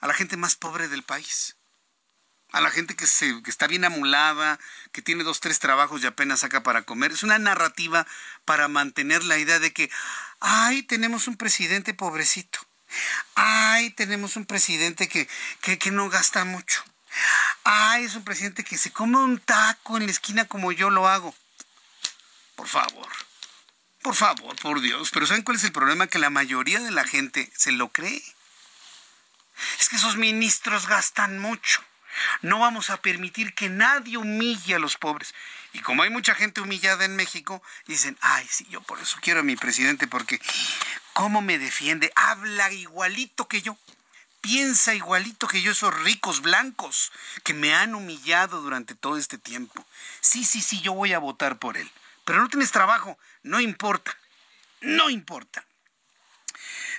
a 0.00 0.06
la 0.06 0.14
gente 0.14 0.36
más 0.36 0.56
pobre 0.56 0.88
del 0.88 1.02
país. 1.02 1.56
A 2.56 2.62
la 2.62 2.70
gente 2.70 2.96
que, 2.96 3.06
se, 3.06 3.42
que 3.42 3.50
está 3.50 3.66
bien 3.66 3.84
amulada, 3.84 4.58
que 4.90 5.02
tiene 5.02 5.24
dos, 5.24 5.40
tres 5.40 5.58
trabajos 5.58 6.02
y 6.02 6.06
apenas 6.06 6.40
saca 6.40 6.62
para 6.62 6.84
comer. 6.84 7.12
Es 7.12 7.22
una 7.22 7.38
narrativa 7.38 8.06
para 8.46 8.66
mantener 8.66 9.24
la 9.24 9.36
idea 9.36 9.58
de 9.58 9.74
que, 9.74 9.90
ay, 10.40 10.82
tenemos 10.82 11.28
un 11.28 11.36
presidente 11.36 11.92
pobrecito. 11.92 12.58
Ay, 13.34 13.90
tenemos 13.90 14.36
un 14.36 14.46
presidente 14.46 15.06
que, 15.06 15.28
que, 15.60 15.78
que 15.78 15.90
no 15.90 16.08
gasta 16.08 16.46
mucho. 16.46 16.82
Ay, 17.64 18.04
es 18.04 18.14
un 18.14 18.24
presidente 18.24 18.64
que 18.64 18.78
se 18.78 18.90
come 18.90 19.18
un 19.18 19.38
taco 19.38 19.98
en 19.98 20.06
la 20.06 20.12
esquina 20.12 20.46
como 20.46 20.72
yo 20.72 20.88
lo 20.88 21.08
hago. 21.08 21.34
Por 22.54 22.68
favor. 22.68 23.08
Por 24.00 24.14
favor, 24.14 24.56
por 24.62 24.80
Dios. 24.80 25.10
Pero 25.12 25.26
¿saben 25.26 25.42
cuál 25.42 25.58
es 25.58 25.64
el 25.64 25.72
problema? 25.72 26.06
Que 26.06 26.18
la 26.18 26.30
mayoría 26.30 26.80
de 26.80 26.90
la 26.90 27.04
gente 27.04 27.52
se 27.54 27.72
lo 27.72 27.90
cree. 27.90 28.22
Es 29.78 29.90
que 29.90 29.96
esos 29.96 30.16
ministros 30.16 30.86
gastan 30.86 31.38
mucho. 31.38 31.84
No 32.42 32.58
vamos 32.58 32.90
a 32.90 32.96
permitir 32.98 33.54
que 33.54 33.68
nadie 33.68 34.16
humille 34.16 34.74
a 34.74 34.78
los 34.78 34.96
pobres. 34.96 35.34
Y 35.72 35.80
como 35.80 36.02
hay 36.02 36.10
mucha 36.10 36.34
gente 36.34 36.60
humillada 36.60 37.04
en 37.04 37.16
México, 37.16 37.62
dicen, 37.86 38.16
ay, 38.20 38.46
sí, 38.50 38.66
yo 38.70 38.80
por 38.80 38.98
eso 39.00 39.18
quiero 39.20 39.40
a 39.40 39.42
mi 39.42 39.56
presidente, 39.56 40.06
porque 40.06 40.40
¿cómo 41.12 41.42
me 41.42 41.58
defiende? 41.58 42.12
Habla 42.14 42.72
igualito 42.72 43.46
que 43.48 43.62
yo. 43.62 43.76
Piensa 44.40 44.94
igualito 44.94 45.48
que 45.48 45.60
yo, 45.60 45.72
esos 45.72 45.92
ricos 46.02 46.40
blancos 46.40 47.12
que 47.42 47.52
me 47.52 47.74
han 47.74 47.94
humillado 47.94 48.62
durante 48.62 48.94
todo 48.94 49.16
este 49.16 49.38
tiempo. 49.38 49.84
Sí, 50.20 50.44
sí, 50.44 50.62
sí, 50.62 50.80
yo 50.80 50.92
voy 50.92 51.12
a 51.12 51.18
votar 51.18 51.58
por 51.58 51.76
él. 51.76 51.90
Pero 52.24 52.40
no 52.40 52.48
tienes 52.48 52.70
trabajo, 52.70 53.18
no 53.42 53.60
importa. 53.60 54.16
No 54.80 55.10
importa. 55.10 55.64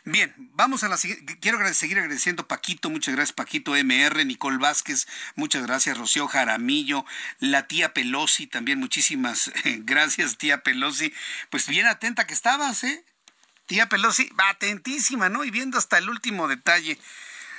Bien, 0.05 0.33
vamos 0.53 0.83
a 0.83 0.89
la 0.89 0.97
siguiente. 0.97 1.37
Quiero 1.39 1.57
seguir 1.73 1.97
agradeciendo 1.97 2.47
Paquito, 2.47 2.89
muchas 2.89 3.15
gracias 3.15 3.33
Paquito 3.33 3.75
MR, 3.75 4.25
Nicole 4.25 4.57
Vázquez, 4.57 5.07
muchas 5.35 5.63
gracias 5.63 5.97
Rocío 5.97 6.27
Jaramillo, 6.27 7.05
la 7.39 7.67
tía 7.67 7.93
Pelosi 7.93 8.47
también, 8.47 8.79
muchísimas 8.79 9.51
gracias 9.79 10.37
tía 10.37 10.63
Pelosi. 10.63 11.13
Pues 11.49 11.67
bien 11.67 11.87
atenta 11.87 12.27
que 12.27 12.33
estabas, 12.33 12.83
¿eh? 12.83 13.03
Tía 13.65 13.89
Pelosi, 13.89 14.29
atentísima, 14.37 15.29
¿no? 15.29 15.43
Y 15.43 15.51
viendo 15.51 15.77
hasta 15.77 15.97
el 15.97 16.09
último 16.09 16.47
detalle. 16.47 16.97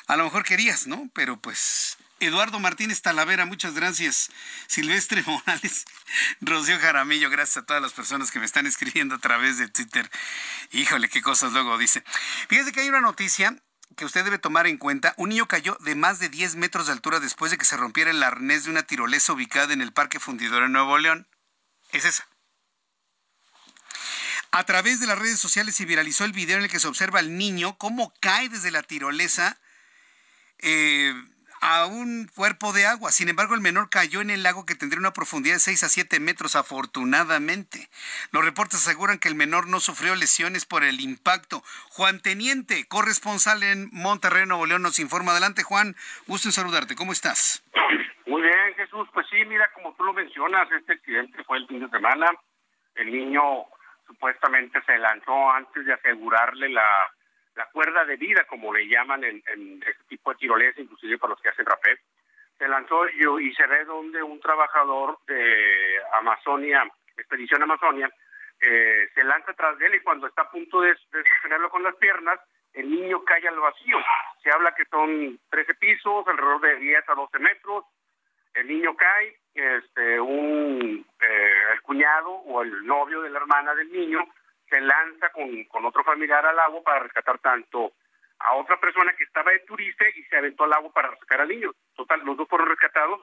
A 0.09 0.16
lo 0.16 0.24
mejor 0.24 0.43
querías, 0.43 0.86
¿no? 0.86 1.10
Pero 1.14 1.40
pues 1.40 1.98
Eduardo 2.18 2.59
Martínez 2.59 3.02
Talavera, 3.02 3.44
muchas 3.44 3.74
gracias. 3.74 4.30
Silvestre 4.66 5.22
Morales, 5.26 5.85
Rocío 6.40 6.80
Jaramillo, 6.80 7.30
gracias 7.30 7.59
a 7.59 7.66
todas 7.66 7.82
las 7.82 7.93
personas 7.93 8.30
que 8.30 8.40
me 8.40 8.47
están 8.47 8.66
escribiendo 8.66 9.16
a 9.16 9.18
través 9.18 9.59
de 9.59 9.68
Twitter. 9.68 10.10
Híjole, 10.72 11.09
qué 11.09 11.22
cosas 11.22 11.52
luego 11.52 11.78
dice. 11.78 12.02
Fíjese 12.48 12.72
que 12.72 12.80
hay 12.80 12.89
una 12.89 13.02
noticia 13.02 13.62
que 13.97 14.06
usted 14.06 14.24
debe 14.24 14.39
tomar 14.39 14.66
en 14.66 14.78
cuenta. 14.78 15.12
Un 15.18 15.28
niño 15.28 15.47
cayó 15.47 15.76
de 15.80 15.94
más 15.94 16.18
de 16.20 16.30
10 16.30 16.56
metros 16.56 16.86
de 16.86 16.93
altura 16.93 17.20
después 17.20 17.51
de 17.51 17.59
que 17.59 17.64
se 17.64 17.76
rompiera 17.76 18.10
el 18.10 18.22
arnés 18.22 18.64
de 18.64 18.70
una 18.70 18.85
tirolesa 18.85 19.35
ubicada 19.35 19.72
en 19.72 19.82
el 19.82 19.93
Parque 19.93 20.20
Fundidor 20.20 20.62
en 20.62 20.72
Nuevo 20.72 20.97
León. 20.98 21.28
Es 21.93 22.06
esa. 22.06 22.26
A 24.51 24.64
través 24.64 25.01
de 25.01 25.06
las 25.06 25.18
redes 25.18 25.39
sociales 25.39 25.74
se 25.74 25.85
viralizó 25.85 26.24
el 26.24 26.32
video 26.32 26.56
en 26.56 26.64
el 26.64 26.70
que 26.70 26.80
se 26.80 26.89
observa 26.89 27.18
al 27.18 27.36
niño 27.36 27.76
cómo 27.76 28.14
cae 28.20 28.48
desde 28.48 28.70
la 28.70 28.82
tirolesa. 28.82 29.60
Eh, 30.60 31.12
a 31.60 31.86
un 31.86 32.28
cuerpo 32.35 32.72
de 32.72 32.86
agua. 32.86 33.10
Sin 33.10 33.28
embargo, 33.28 33.55
el 33.55 33.60
menor 33.60 33.90
cayó 33.90 34.20
en 34.20 34.30
el 34.30 34.43
lago 34.43 34.66
que 34.66 34.74
tendría 34.74 35.01
una 35.01 35.12
profundidad 35.12 35.56
de 35.56 35.60
6 35.60 35.85
a 35.85 35.89
7 35.89 36.20
metros, 36.20 36.56
afortunadamente. 36.56 37.89
Los 38.32 38.44
reportes 38.44 38.86
aseguran 38.86 39.18
que 39.18 39.28
el 39.28 39.35
menor 39.35 39.68
no 39.68 39.80
sufrió 39.80 40.14
lesiones 40.14 40.66
por 40.66 40.85
el 40.85 41.01
impacto. 41.01 41.62
Juan 41.90 42.20
Teniente, 42.20 42.86
corresponsal 42.89 43.62
en 43.62 43.89
Monterrey, 43.93 44.47
Nuevo 44.47 44.66
León, 44.66 44.82
nos 44.82 44.98
informa. 44.98 45.32
Adelante, 45.32 45.62
Juan. 45.62 45.97
Gusto 46.26 46.48
en 46.48 46.52
saludarte. 46.52 46.94
¿Cómo 46.94 47.12
estás? 47.12 47.64
Muy 48.26 48.43
bien, 48.43 48.74
Jesús. 48.76 49.09
Pues 49.12 49.26
sí, 49.30 49.44
mira, 49.47 49.70
como 49.74 49.94
tú 49.94 50.05
lo 50.05 50.12
mencionas, 50.12 50.70
este 50.72 50.94
accidente 50.94 51.43
fue 51.44 51.59
el 51.59 51.66
fin 51.66 51.80
de 51.80 51.89
semana. 51.89 52.30
El 52.94 53.12
niño 53.12 53.43
supuestamente 54.06 54.80
se 54.86 54.98
lanzó 54.98 55.51
antes 55.51 55.85
de 55.85 55.93
asegurarle 55.93 56.68
la 56.68 57.12
la 57.59 57.66
cuerda 57.66 58.05
de 58.05 58.16
vida, 58.16 58.44
como 58.44 58.72
le 58.72 58.86
llaman 58.86 59.24
en, 59.24 59.43
este 59.85 60.05
tipo 60.09 60.30
de 60.30 60.36
tirolesa, 60.36 60.80
inclusive 60.80 61.18
para 61.18 61.32
los 61.32 61.43
que 61.43 61.48
hacen 61.48 61.66
rapé, 61.66 61.98
se 62.56 62.68
lanzó 62.68 63.09
y, 63.09 63.52
se 63.52 63.66
ve 63.66 63.85
donde 63.85 64.22
un 64.22 64.40
trabajador 64.40 65.18
de 65.26 65.98
Amazonia, 66.14 66.89
Expedición 67.16 67.64
Amazonia, 67.64 68.09
eh, 68.60 69.09
se 69.12 69.24
lanza 69.24 69.52
tras 69.55 69.76
de 69.78 69.86
él 69.86 69.97
y 69.97 70.01
cuando 70.01 70.28
está 70.28 70.43
a 70.43 70.51
punto 70.51 70.80
de, 70.80 70.90
de 70.90 71.24
sostenerlo 71.30 71.68
con 71.68 71.82
las 71.82 71.97
piernas, 71.97 72.39
el 72.74 72.89
niño 72.89 73.24
cae 73.24 73.47
al 73.48 73.59
vacío. 73.59 73.98
Se 74.43 74.51
habla 74.52 74.72
que 74.76 74.85
son 74.85 75.40
13 75.51 75.74
pisos, 75.74 76.28
alrededor 76.28 76.60
de 76.60 76.76
10 76.76 77.09
a 77.09 77.14
12 77.14 77.39
metros. 77.40 77.85
El 78.55 78.68
niño 78.68 78.94
cae, 78.97 79.36
este, 79.55 80.20
un, 80.20 81.05
eh, 81.20 81.52
el 81.72 81.82
cuñado 81.82 82.30
o 82.30 82.62
el 82.62 82.86
novio 82.86 83.22
de 83.22 83.30
la 83.30 83.40
hermana 83.40 83.74
del 83.74 83.90
niño 83.90 84.24
se 84.69 84.81
lanza 84.81 85.31
con, 85.31 85.65
con 85.65 85.85
otro 85.85 86.05
familiar 86.05 86.45
al 86.47 86.59
agua 86.59 86.82
para 86.82 87.01
rescatar 87.01 87.39
tanto 87.39 87.93
a 88.40 88.55
otra 88.55 88.78
persona 88.78 89.15
que 89.15 89.24
estaba 89.24 89.51
de 89.51 89.61
turista 89.61 90.05
y 90.15 90.23
se 90.24 90.36
aventó 90.36 90.65
al 90.65 90.73
agua 90.73 90.93
para 90.93 91.11
rescatar 91.11 91.40
al 91.40 91.49
niño. 91.49 91.73
Total, 91.95 92.20
los 92.24 92.36
dos 92.36 92.49
fueron 92.49 92.69
rescatados. 92.69 93.20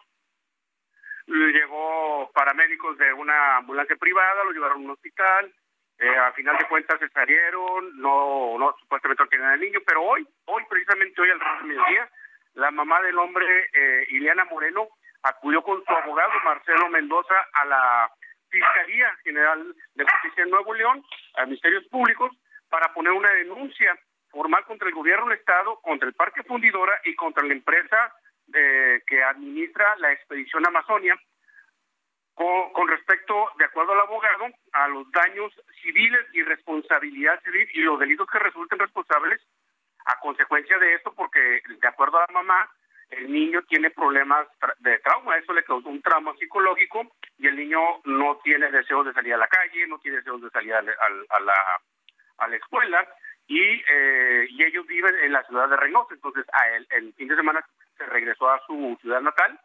Llegó 1.28 2.32
paramédicos 2.34 2.98
de 2.98 3.14
una 3.14 3.58
ambulancia 3.58 3.96
privada, 3.96 4.44
lo 4.44 4.52
llevaron 4.52 4.78
a 4.78 4.86
un 4.86 4.92
hospital. 4.92 5.54
Eh, 5.98 6.16
a 6.18 6.34
final 6.34 6.58
de 6.58 6.68
cuentas 6.68 7.00
se 7.00 7.08
salieron, 7.10 7.98
no, 8.00 8.58
no 8.60 8.76
supuestamente 8.82 9.24
no 9.24 9.30
tenían 9.30 9.52
al 9.52 9.62
niño, 9.62 9.80
pero 9.86 10.04
hoy, 10.04 10.28
hoy 10.44 10.64
precisamente 10.70 11.22
hoy 11.22 11.30
al 11.30 11.64
mediodía, 11.64 12.10
la 12.56 12.70
mamá 12.70 13.02
del 13.02 13.18
hombre, 13.18 13.46
eh, 13.72 14.06
Ileana 14.10 14.44
Moreno, 14.44 14.90
acudió 15.24 15.64
con 15.64 15.84
su 15.86 15.92
abogado 15.94 16.34
Marcelo 16.44 16.90
Mendoza 16.90 17.36
a 17.54 17.66
la 17.66 18.12
Fiscalía 18.56 19.14
General 19.24 19.76
de 19.96 20.06
Justicia 20.06 20.46
de 20.46 20.52
Nuevo 20.52 20.74
León, 20.74 21.04
a 21.36 21.46
Ministerios 21.46 21.86
Públicos, 21.88 22.32
para 22.70 22.94
poner 22.94 23.12
una 23.12 23.32
denuncia 23.32 23.98
formal 24.30 24.64
contra 24.66 24.88
el 24.88 24.96
gobierno 24.96 25.28
del 25.28 25.40
Estado, 25.40 25.80
contra 25.82 26.08
el 26.08 26.14
Parque 26.14 26.44
Fundidora 26.44 26.94
y 27.04 27.16
contra 27.16 27.44
la 27.44 27.54
empresa 27.54 28.16
eh, 28.54 29.02
que 29.06 29.24
administra 29.24 29.96
la 29.98 30.14
expedición 30.14 30.66
Amazonia, 30.66 31.20
con, 32.34 32.88
respecto, 32.90 33.34
de 33.58 33.66
acuerdo 33.66 33.94
al 33.94 34.02
abogado, 34.02 34.46
a 34.74 34.88
los 34.90 35.10
daños 35.12 35.54
civiles 35.82 36.20
y 36.34 36.44
responsabilidad 36.44 37.42
civil 37.44 37.68
y 37.74 37.80
los 37.80 37.98
delitos 37.98 38.28
que 38.30 38.40
resulten 38.40 38.78
responsables 38.78 39.42
a 40.06 40.20
consecuencia 40.20 40.78
de 40.78 40.96
esto, 40.96 41.14
porque 41.14 41.62
de 41.66 41.88
acuerdo 41.88 42.18
a 42.18 42.26
la 42.28 42.34
mamá, 42.34 42.70
el 43.10 43.32
niño 43.32 43.62
tiene 43.64 43.92
problemas 43.92 44.48
de 44.80 45.00
trauma, 45.00 45.38
eso 45.38 45.54
le 45.54 45.64
causó 45.64 45.90
un 45.90 46.02
trauma 46.02 46.34
psicológico 46.38 47.16
y 47.38 47.48
el 47.48 47.56
niño 47.56 47.80
no 48.06 48.40
tiene 48.44 48.72
deseos 48.72 49.06
de 49.06 49.14
salir 49.14 49.34
a 49.34 49.38
la 49.38 49.48
calle, 49.48 49.88
no 49.88 50.00
tiene 50.00 50.18
deseos 50.18 50.42
de 50.42 50.50
salir 50.50 50.74
a, 50.74 50.82
la, 50.82 51.54
a 52.38 52.48
la 52.48 52.56
escuela 52.56 53.08
y, 53.48 53.62
eh, 53.62 54.48
y 54.50 54.64
ellos 54.64 54.86
viven 54.88 55.16
en 55.24 55.32
la 55.32 55.44
ciudad 55.44 55.70
de 55.70 55.78
Reynosa. 55.78 56.14
Entonces, 56.14 56.46
a 56.52 56.70
él, 56.70 56.88
el 56.92 57.14
fin 57.14 57.28
de 57.28 57.36
semana 57.36 57.66
se 57.98 58.06
regresó 58.06 58.50
a 58.50 58.62
su 58.66 58.98
ciudad 59.02 59.22
natal 59.22 59.60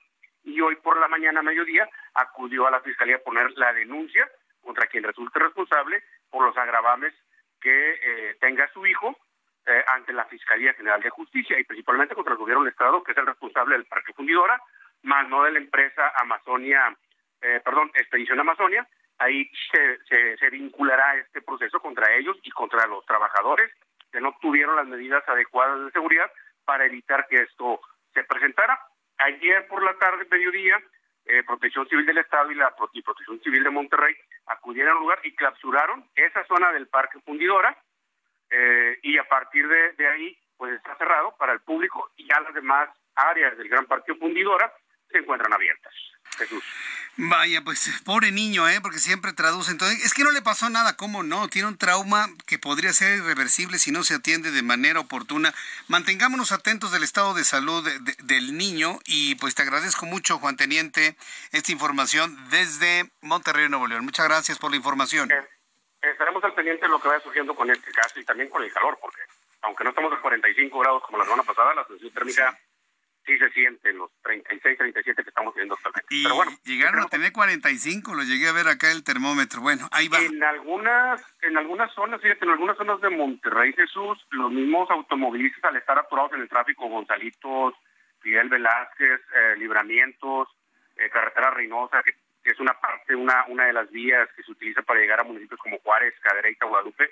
y 0.44 0.60
hoy 0.60 0.76
por 0.76 0.98
la 0.98 1.08
mañana, 1.08 1.42
mediodía, 1.42 1.88
acudió 2.14 2.66
a 2.66 2.70
la 2.70 2.80
fiscalía 2.80 3.16
a 3.16 3.20
poner 3.20 3.50
la 3.56 3.72
denuncia 3.72 4.28
contra 4.62 4.86
quien 4.86 5.04
resulte 5.04 5.38
responsable 5.38 6.02
por 6.30 6.44
los 6.44 6.56
agravames 6.56 7.14
que 7.60 7.92
eh, 7.92 8.36
tenga 8.40 8.70
su 8.72 8.86
hijo 8.86 9.16
eh, 9.66 9.84
ante 9.94 10.12
la 10.12 10.24
Fiscalía 10.24 10.72
General 10.74 11.00
de 11.02 11.10
Justicia 11.10 11.58
y 11.58 11.64
principalmente 11.64 12.14
contra 12.14 12.32
el 12.32 12.38
gobierno 12.38 12.64
del 12.64 12.72
Estado, 12.72 13.02
que 13.02 13.12
es 13.12 13.18
el 13.18 13.26
responsable 13.26 13.76
del 13.76 13.86
parque 13.86 14.12
fundidora, 14.14 14.60
más 15.02 15.28
no 15.28 15.44
de 15.44 15.52
la 15.52 15.58
empresa 15.58 16.12
Amazonia, 16.16 16.96
eh, 17.42 17.60
perdón, 17.64 17.90
Expedición 17.94 18.40
Amazonia. 18.40 18.86
Ahí 19.18 19.50
se, 19.70 20.36
se, 20.38 20.50
vinculará 20.50 21.16
este 21.16 21.42
proceso 21.42 21.78
contra 21.80 22.14
ellos 22.14 22.38
y 22.42 22.50
contra 22.50 22.86
los 22.86 23.04
trabajadores 23.04 23.70
que 24.10 24.20
no 24.20 24.34
tuvieron 24.40 24.76
las 24.76 24.86
medidas 24.86 25.22
adecuadas 25.28 25.84
de 25.84 25.90
seguridad 25.90 26.30
para 26.64 26.86
evitar 26.86 27.26
que 27.28 27.36
esto 27.36 27.80
se 28.14 28.24
presentara. 28.24 28.80
Ayer 29.18 29.68
por 29.68 29.82
la 29.82 29.92
tarde, 29.98 30.26
mediodía, 30.30 30.80
eh, 31.26 31.42
Protección 31.44 31.86
Civil 31.88 32.06
del 32.06 32.18
Estado 32.18 32.50
y 32.50 32.54
la 32.54 32.74
Protección 32.74 33.40
Civil 33.42 33.62
de 33.62 33.70
Monterrey 33.70 34.16
acudieron 34.46 34.96
al 34.96 35.02
lugar 35.02 35.20
y 35.22 35.36
clausuraron 35.36 36.08
esa 36.14 36.44
zona 36.46 36.72
del 36.72 36.88
Parque 36.88 37.20
Fundidora 37.20 37.76
eh, 38.50 38.98
y 39.02 39.18
a 39.18 39.24
partir 39.24 39.66
de, 39.68 40.08
ahí 40.08 40.38
pues 40.56 40.74
está 40.74 40.96
cerrado 40.96 41.34
para 41.38 41.52
el 41.52 41.60
público 41.60 42.10
y 42.16 42.26
ya 42.26 42.40
las 42.40 42.54
demás 42.54 42.90
áreas 43.14 43.56
del 43.56 43.68
Gran 43.68 43.86
Parque 43.86 44.14
Fundidora 44.14 44.72
se 45.10 45.18
encuentran 45.18 45.52
abiertas. 45.52 45.92
Jesús. 46.36 46.62
Vaya, 47.16 47.62
pues 47.62 47.90
pobre 48.04 48.30
niño, 48.30 48.68
¿eh? 48.68 48.80
Porque 48.80 48.98
siempre 48.98 49.32
traduce. 49.32 49.70
Entonces, 49.72 50.04
es 50.04 50.14
que 50.14 50.22
no 50.22 50.30
le 50.30 50.42
pasó 50.42 50.70
nada, 50.70 50.96
¿cómo 50.96 51.22
no? 51.22 51.48
Tiene 51.48 51.68
un 51.68 51.76
trauma 51.76 52.28
que 52.46 52.58
podría 52.58 52.92
ser 52.92 53.18
irreversible 53.18 53.78
si 53.78 53.90
no 53.90 54.04
se 54.04 54.14
atiende 54.14 54.50
de 54.50 54.62
manera 54.62 55.00
oportuna. 55.00 55.52
Mantengámonos 55.88 56.52
atentos 56.52 56.92
del 56.92 57.02
estado 57.02 57.34
de 57.34 57.44
salud 57.44 57.86
del 58.22 58.56
niño 58.56 59.00
y 59.04 59.34
pues 59.34 59.54
te 59.54 59.62
agradezco 59.62 60.06
mucho, 60.06 60.38
Juan 60.38 60.56
Teniente, 60.56 61.16
esta 61.52 61.72
información 61.72 62.38
desde 62.50 63.10
Monterrey, 63.20 63.68
Nuevo 63.68 63.86
León. 63.86 64.04
Muchas 64.04 64.26
gracias 64.26 64.58
por 64.58 64.70
la 64.70 64.76
información. 64.76 65.30
Eh, 65.30 65.48
estaremos 66.02 66.42
al 66.44 66.54
pendiente 66.54 66.86
de 66.86 66.90
lo 66.90 67.00
que 67.00 67.08
vaya 67.08 67.20
surgiendo 67.20 67.54
con 67.54 67.70
este 67.70 67.92
caso 67.92 68.18
y 68.18 68.24
también 68.24 68.48
con 68.48 68.62
el 68.62 68.72
calor, 68.72 68.98
porque 69.00 69.20
aunque 69.62 69.84
no 69.84 69.90
estamos 69.90 70.12
a 70.12 70.20
45 70.20 70.78
grados 70.78 71.02
como 71.02 71.18
la 71.18 71.24
semana 71.24 71.42
pasada, 71.42 71.74
la 71.74 71.84
sensación 71.84 72.12
térmica 72.12 72.58
sí 73.26 73.38
se 73.38 73.50
siente 73.50 73.92
los 73.92 74.10
36, 74.22 74.78
37 74.78 75.22
que 75.22 75.28
estamos 75.28 75.54
viendo 75.54 75.74
actualmente. 75.74 76.06
Y 76.10 76.22
Pero 76.24 76.34
bueno, 76.34 76.52
llegaron 76.64 77.00
a 77.02 77.08
tener 77.08 77.32
45, 77.32 78.14
lo 78.14 78.22
llegué 78.22 78.48
a 78.48 78.52
ver 78.52 78.68
acá 78.68 78.90
el 78.90 79.04
termómetro. 79.04 79.60
Bueno, 79.60 79.88
ahí 79.92 80.08
va. 80.08 80.18
En 80.18 80.42
algunas, 80.42 81.22
en 81.42 81.56
algunas 81.58 81.92
zonas, 81.92 82.20
fíjate, 82.20 82.44
en 82.44 82.52
algunas 82.52 82.76
zonas 82.76 83.00
de 83.00 83.10
Monterrey, 83.10 83.72
Jesús, 83.74 84.18
los 84.30 84.50
mismos 84.50 84.90
automovilistas 84.90 85.64
al 85.64 85.76
estar 85.76 85.98
apurados 85.98 86.32
en 86.32 86.40
el 86.40 86.48
tráfico, 86.48 86.88
Gonzalitos, 86.88 87.74
Miguel 88.24 88.48
Velázquez, 88.48 89.20
eh, 89.34 89.56
Libramientos, 89.58 90.48
eh, 90.96 91.08
Carretera 91.10 91.50
Reynosa, 91.50 92.02
que, 92.02 92.14
es 92.50 92.60
una 92.60 92.74
parte, 92.74 93.14
una, 93.14 93.44
una 93.48 93.66
de 93.66 93.72
las 93.72 93.90
vías 93.90 94.28
que 94.36 94.42
se 94.42 94.52
utiliza 94.52 94.82
para 94.82 95.00
llegar 95.00 95.20
a 95.20 95.24
municipios 95.24 95.60
como 95.60 95.78
Juárez, 95.78 96.14
Cadereyta, 96.20 96.66
Guadalupe, 96.66 97.10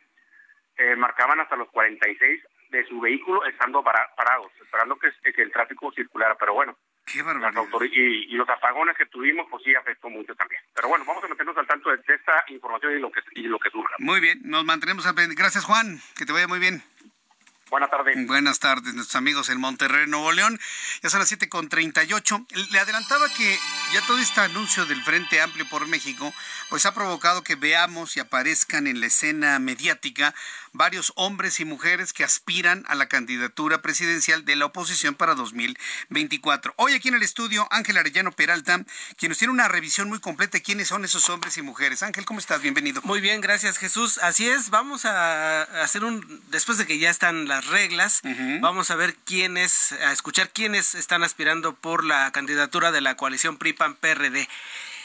eh, 0.77 0.97
marcaban 0.97 1.41
hasta 1.41 1.57
los 1.57 1.69
46 1.71 2.43
de 2.71 2.87
su 2.87 3.01
vehículo 3.01 3.45
estando 3.47 3.83
parados, 3.83 4.53
esperando 4.63 4.97
que, 4.99 5.11
el 5.25 5.53
tráfico 5.53 5.93
circulara. 5.93 6.37
Pero 6.37 6.55
bueno, 6.55 6.77
Qué 7.07 7.21
y, 7.93 8.35
y, 8.35 8.37
los 8.37 8.49
apagones 8.49 8.97
que 8.97 9.07
tuvimos, 9.07 9.47
pues 9.51 9.65
sí 9.65 9.75
afectó 9.75 10.11
mucho 10.11 10.35
también. 10.35 10.61
Pero 10.75 10.89
bueno, 10.89 11.05
vamos 11.07 11.25
a 11.25 11.29
meternos 11.29 11.57
al 11.57 11.67
tanto 11.67 11.91
de, 11.91 12.03
esta 12.07 12.45
información 12.49 12.97
y 12.97 13.01
lo 13.01 13.11
que 13.11 13.21
y 13.33 13.43
lo 13.45 13.59
que 13.59 13.71
surja. 13.71 13.95
Muy 13.99 14.21
bien, 14.21 14.41
nos 14.45 14.65
mantenemos 14.65 15.07
al 15.07 15.15
pendiente. 15.15 15.41
Gracias, 15.41 15.65
Juan. 15.65 15.99
Que 16.17 16.27
te 16.27 16.33
vaya 16.33 16.47
muy 16.47 16.59
bien. 16.59 16.83
Buenas 17.71 17.91
tardes. 17.91 18.27
Buenas 18.27 18.59
tardes, 18.61 18.95
nuestros 18.95 19.17
amigos 19.17 19.51
en 19.51 19.61
Monterrey, 19.61 20.07
Nuevo 20.07 20.33
León. 20.33 20.59
Ya 21.03 21.11
son 21.11 21.21
las 21.21 21.31
7.38. 21.31 22.71
Le 22.71 22.79
adelantaba 22.79 23.29
que 23.29 23.59
ya 23.93 24.01
todo 24.07 24.19
este 24.19 24.41
anuncio 24.41 24.87
del 24.87 25.03
Frente 25.03 25.41
Amplio 25.41 25.69
por 25.69 25.87
México, 25.87 26.33
pues 26.69 26.87
ha 26.87 26.95
provocado 26.95 27.43
que 27.43 27.55
veamos 27.55 28.17
y 28.17 28.21
aparezcan 28.21 28.87
en 28.87 29.01
la 29.01 29.07
escena 29.07 29.59
mediática 29.59 30.35
varios 30.73 31.13
hombres 31.17 31.61
y 31.61 31.65
mujeres 31.65 32.13
que 32.13 32.25
aspiran 32.25 32.85
a 32.89 32.95
la 32.95 33.07
candidatura 33.07 33.81
presidencial 33.81 34.45
de 34.45 34.57
la 34.57 34.67
oposición 34.67 35.15
para 35.15 35.35
2024. 35.35 36.75
Hoy 36.77 36.93
aquí 36.93 37.09
en 37.09 37.15
el 37.15 37.23
estudio, 37.23 37.67
Ángel 37.71 37.97
Arellano 37.97 38.33
Peralta, 38.33 38.85
quien 39.17 39.31
nos 39.31 39.39
tiene 39.39 39.53
una 39.53 39.69
revisión 39.69 40.09
muy 40.09 40.21
completa 40.21 40.59
de 40.59 40.63
quiénes 40.63 40.89
son 40.89 41.05
esos 41.05 41.31
hombres 41.31 41.57
y 41.57 41.63
mujeres. 41.63 42.03
Ángel, 42.03 42.27
¿cómo 42.27 42.39
estás? 42.39 42.61
Bienvenido. 42.61 43.01
Muy 43.03 43.21
bien, 43.21 43.41
gracias 43.41 43.79
Jesús. 43.79 44.19
Así 44.19 44.49
es, 44.49 44.71
vamos 44.71 45.05
a 45.05 45.63
hacer 45.83 46.05
un, 46.05 46.43
después 46.51 46.77
de 46.79 46.87
que 46.87 46.99
ya 46.99 47.11
están 47.11 47.49
las 47.49 47.67
reglas, 47.67 48.21
vamos 48.61 48.91
a 48.91 48.97
ver 48.97 49.17
quiénes, 49.25 49.93
a 49.93 50.13
escuchar 50.13 50.51
quiénes 50.51 50.95
están 50.95 51.23
aspirando 51.23 51.75
por 51.75 52.05
la 52.05 52.31
candidatura 52.31 52.93
de 52.93 53.01
la 53.01 53.17
coalición 53.17 53.57
PRI-PAN-PRD. 53.57 54.49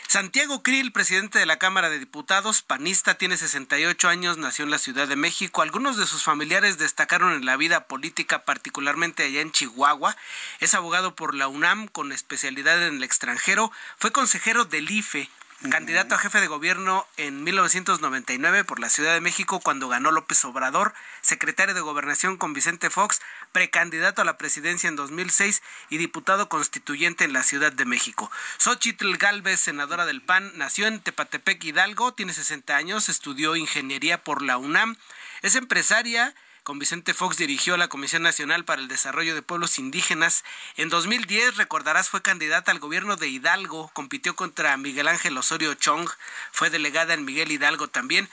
Santiago 0.08 0.62
Krill, 0.62 0.92
presidente 0.92 1.40
de 1.40 1.46
la 1.46 1.58
Cámara 1.58 1.90
de 1.90 1.98
Diputados, 1.98 2.62
panista, 2.62 3.16
tiene 3.16 3.36
68 3.36 4.10
años, 4.10 4.38
nació 4.38 4.66
en 4.66 4.72
la 4.72 4.78
Ciudad 4.78 5.08
de 5.08 5.16
México. 5.16 5.62
Algunos 5.62 5.98
de 5.98 6.06
sus 6.06 6.24
familiares 6.24 6.78
destacaron 6.78 7.34
en 7.34 7.46
la 7.46 7.58
vida 7.58 7.88
política, 7.88 8.46
particularmente 8.46 9.24
allá 9.24 9.42
en 9.42 9.52
Chihuahua. 9.52 10.16
Es 10.60 10.76
abogado 10.76 11.16
por 11.16 11.34
la 11.34 11.48
UNAM 11.48 11.88
con 11.88 12.12
especialidad 12.12 12.86
en 12.88 12.98
el 12.98 13.04
extranjero. 13.04 13.72
Fue 13.98 14.12
consejero 14.12 14.66
del 14.66 14.92
IFE, 14.92 15.30
candidato 15.70 16.16
a 16.16 16.18
jefe 16.18 16.42
de 16.42 16.48
gobierno 16.48 17.08
en 17.18 17.44
1999 17.44 18.64
por 18.64 18.80
la 18.80 18.90
Ciudad 18.90 19.14
de 19.14 19.22
México 19.22 19.60
cuando 19.60 19.88
ganó 19.88 20.12
López 20.12 20.44
Obrador, 20.46 20.94
secretario 21.22 21.74
de 21.74 21.82
Gobernación 21.82 22.38
con 22.38 22.54
Vicente 22.54 22.90
Fox, 22.90 23.22
precandidato 23.52 24.22
a 24.22 24.26
la 24.26 24.38
presidencia 24.38 24.88
en 24.88 24.96
2006 24.96 25.62
y 25.90 25.98
diputado 25.98 26.50
constituyente 26.50 27.24
en 27.24 27.34
la 27.34 27.44
Ciudad 27.44 27.72
de 27.72 27.86
México. 27.86 28.32
Xochitl 28.58 29.18
Galvez, 29.18 29.60
senadora 29.60 30.06
del 30.06 30.22
PAN, 30.22 30.52
nació 30.56 30.88
en 30.88 31.00
Tepatepec, 31.00 31.64
Hidalgo, 31.64 32.14
tiene 32.14 32.34
60 32.34 32.76
años, 32.76 33.10
estudió 33.10 33.56
ingeniería 33.56 34.24
por 34.24 34.42
la 34.42 34.58
UNAM, 34.58 34.98
es 35.42 35.56
empresaria, 35.56 36.36
con 36.64 36.80
Vicente 36.80 37.14
Fox 37.14 37.38
dirigió 37.38 37.76
la 37.78 37.90
Comisión 37.90 38.24
Nacional 38.24 38.64
para 38.64 38.82
el 38.82 38.88
Desarrollo 38.88 39.36
de 39.36 39.42
Pueblos 39.42 39.80
Indígenas. 39.80 40.44
En 40.78 40.90
2010, 40.90 41.58
recordarás, 41.58 42.10
fue 42.10 42.22
candidata 42.22 42.72
al 42.72 42.80
gobierno 42.80 43.18
de 43.18 43.28
Hidalgo, 43.28 43.92
compitió 43.94 44.36
contra 44.36 44.78
Miguel 44.78 45.08
Ángel 45.08 45.38
Osorio 45.38 45.74
Chong, 45.74 46.10
fue 46.52 46.70
delegada 46.70 47.14
en 47.14 47.26
Miguel 47.26 47.52
Hidalgo 47.52 47.90
también. 47.90 48.30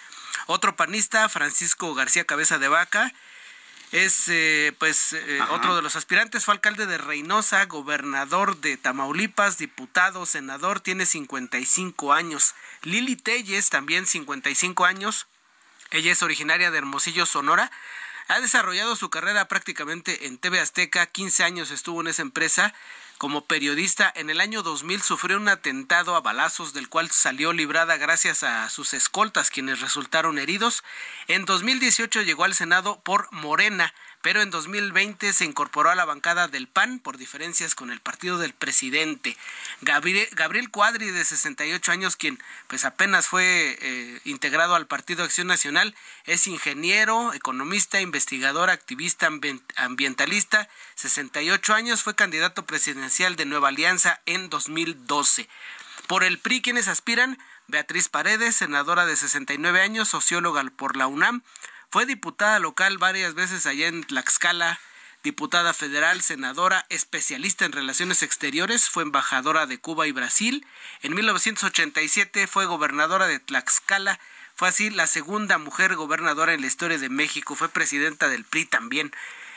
Otro 0.46 0.76
panista, 0.76 1.28
Francisco 1.28 1.94
García 1.94 2.24
Cabeza 2.24 2.58
de 2.58 2.68
Vaca, 2.68 3.12
es 3.92 4.28
eh, 4.28 4.72
pues 4.78 5.12
eh, 5.12 5.40
otro 5.50 5.74
de 5.74 5.82
los 5.82 5.96
aspirantes, 5.96 6.44
fue 6.44 6.54
alcalde 6.54 6.86
de 6.86 6.98
Reynosa, 6.98 7.64
gobernador 7.66 8.60
de 8.60 8.76
Tamaulipas, 8.76 9.58
diputado, 9.58 10.26
senador, 10.26 10.78
tiene 10.78 11.06
55 11.06 12.12
años. 12.12 12.54
Lili 12.82 13.16
Telles, 13.16 13.70
también 13.70 14.06
55 14.06 14.84
años. 14.84 15.26
Ella 15.90 16.12
es 16.12 16.22
originaria 16.22 16.70
de 16.70 16.78
Hermosillo, 16.78 17.26
Sonora. 17.26 17.72
Ha 18.30 18.40
desarrollado 18.40 18.94
su 18.94 19.10
carrera 19.10 19.48
prácticamente 19.48 20.28
en 20.28 20.38
TV 20.38 20.60
Azteca, 20.60 21.04
15 21.06 21.42
años 21.42 21.72
estuvo 21.72 22.00
en 22.00 22.06
esa 22.06 22.22
empresa 22.22 22.72
como 23.18 23.44
periodista. 23.44 24.12
En 24.14 24.30
el 24.30 24.40
año 24.40 24.62
2000 24.62 25.02
sufrió 25.02 25.36
un 25.36 25.48
atentado 25.48 26.14
a 26.14 26.20
balazos 26.20 26.72
del 26.72 26.88
cual 26.88 27.10
salió 27.10 27.52
librada 27.52 27.96
gracias 27.96 28.44
a 28.44 28.68
sus 28.68 28.94
escoltas 28.94 29.50
quienes 29.50 29.80
resultaron 29.80 30.38
heridos. 30.38 30.84
En 31.26 31.44
2018 31.44 32.22
llegó 32.22 32.44
al 32.44 32.54
Senado 32.54 33.00
por 33.00 33.26
Morena 33.32 33.92
pero 34.22 34.42
en 34.42 34.50
2020 34.50 35.32
se 35.32 35.44
incorporó 35.44 35.90
a 35.90 35.94
la 35.94 36.04
bancada 36.04 36.48
del 36.48 36.68
PAN 36.68 36.98
por 36.98 37.16
diferencias 37.16 37.74
con 37.74 37.90
el 37.90 38.00
partido 38.00 38.38
del 38.38 38.52
presidente. 38.52 39.36
Gabriel, 39.80 40.70
Cuadri, 40.70 41.10
de 41.10 41.24
68 41.24 41.92
años, 41.92 42.16
quien 42.16 42.38
pues 42.66 42.84
apenas 42.84 43.28
fue 43.28 43.78
eh, 43.80 44.20
integrado 44.24 44.74
al 44.74 44.86
Partido 44.86 45.24
Acción 45.24 45.46
Nacional, 45.46 45.94
es 46.24 46.46
ingeniero, 46.46 47.32
economista, 47.32 48.00
investigador, 48.00 48.70
activista 48.70 49.28
ambientalista, 49.76 50.68
68 50.96 51.74
años, 51.74 52.02
fue 52.02 52.14
candidato 52.14 52.66
presidencial 52.66 53.36
de 53.36 53.46
Nueva 53.46 53.68
Alianza 53.68 54.20
en 54.26 54.50
2012. 54.50 55.48
Por 56.06 56.24
el 56.24 56.38
PRI, 56.38 56.60
quienes 56.60 56.88
aspiran, 56.88 57.38
Beatriz 57.68 58.08
Paredes, 58.08 58.56
senadora 58.56 59.06
de 59.06 59.16
69 59.16 59.80
años, 59.80 60.08
socióloga 60.08 60.64
por 60.76 60.96
la 60.96 61.06
UNAM, 61.06 61.42
fue 61.90 62.06
diputada 62.06 62.60
local 62.60 62.98
varias 62.98 63.34
veces 63.34 63.66
allá 63.66 63.88
en 63.88 64.04
Tlaxcala, 64.04 64.78
diputada 65.24 65.74
federal, 65.74 66.22
senadora, 66.22 66.86
especialista 66.88 67.64
en 67.64 67.72
relaciones 67.72 68.22
exteriores, 68.22 68.88
fue 68.88 69.02
embajadora 69.02 69.66
de 69.66 69.78
Cuba 69.78 70.06
y 70.06 70.12
Brasil. 70.12 70.64
En 71.02 71.14
1987 71.14 72.46
fue 72.46 72.66
gobernadora 72.66 73.26
de 73.26 73.40
Tlaxcala, 73.40 74.20
fue 74.54 74.68
así 74.68 74.90
la 74.90 75.08
segunda 75.08 75.58
mujer 75.58 75.96
gobernadora 75.96 76.54
en 76.54 76.60
la 76.60 76.68
historia 76.68 76.96
de 76.96 77.08
México, 77.08 77.56
fue 77.56 77.68
presidenta 77.68 78.28
del 78.28 78.44
PRI 78.44 78.66
también. 78.66 79.12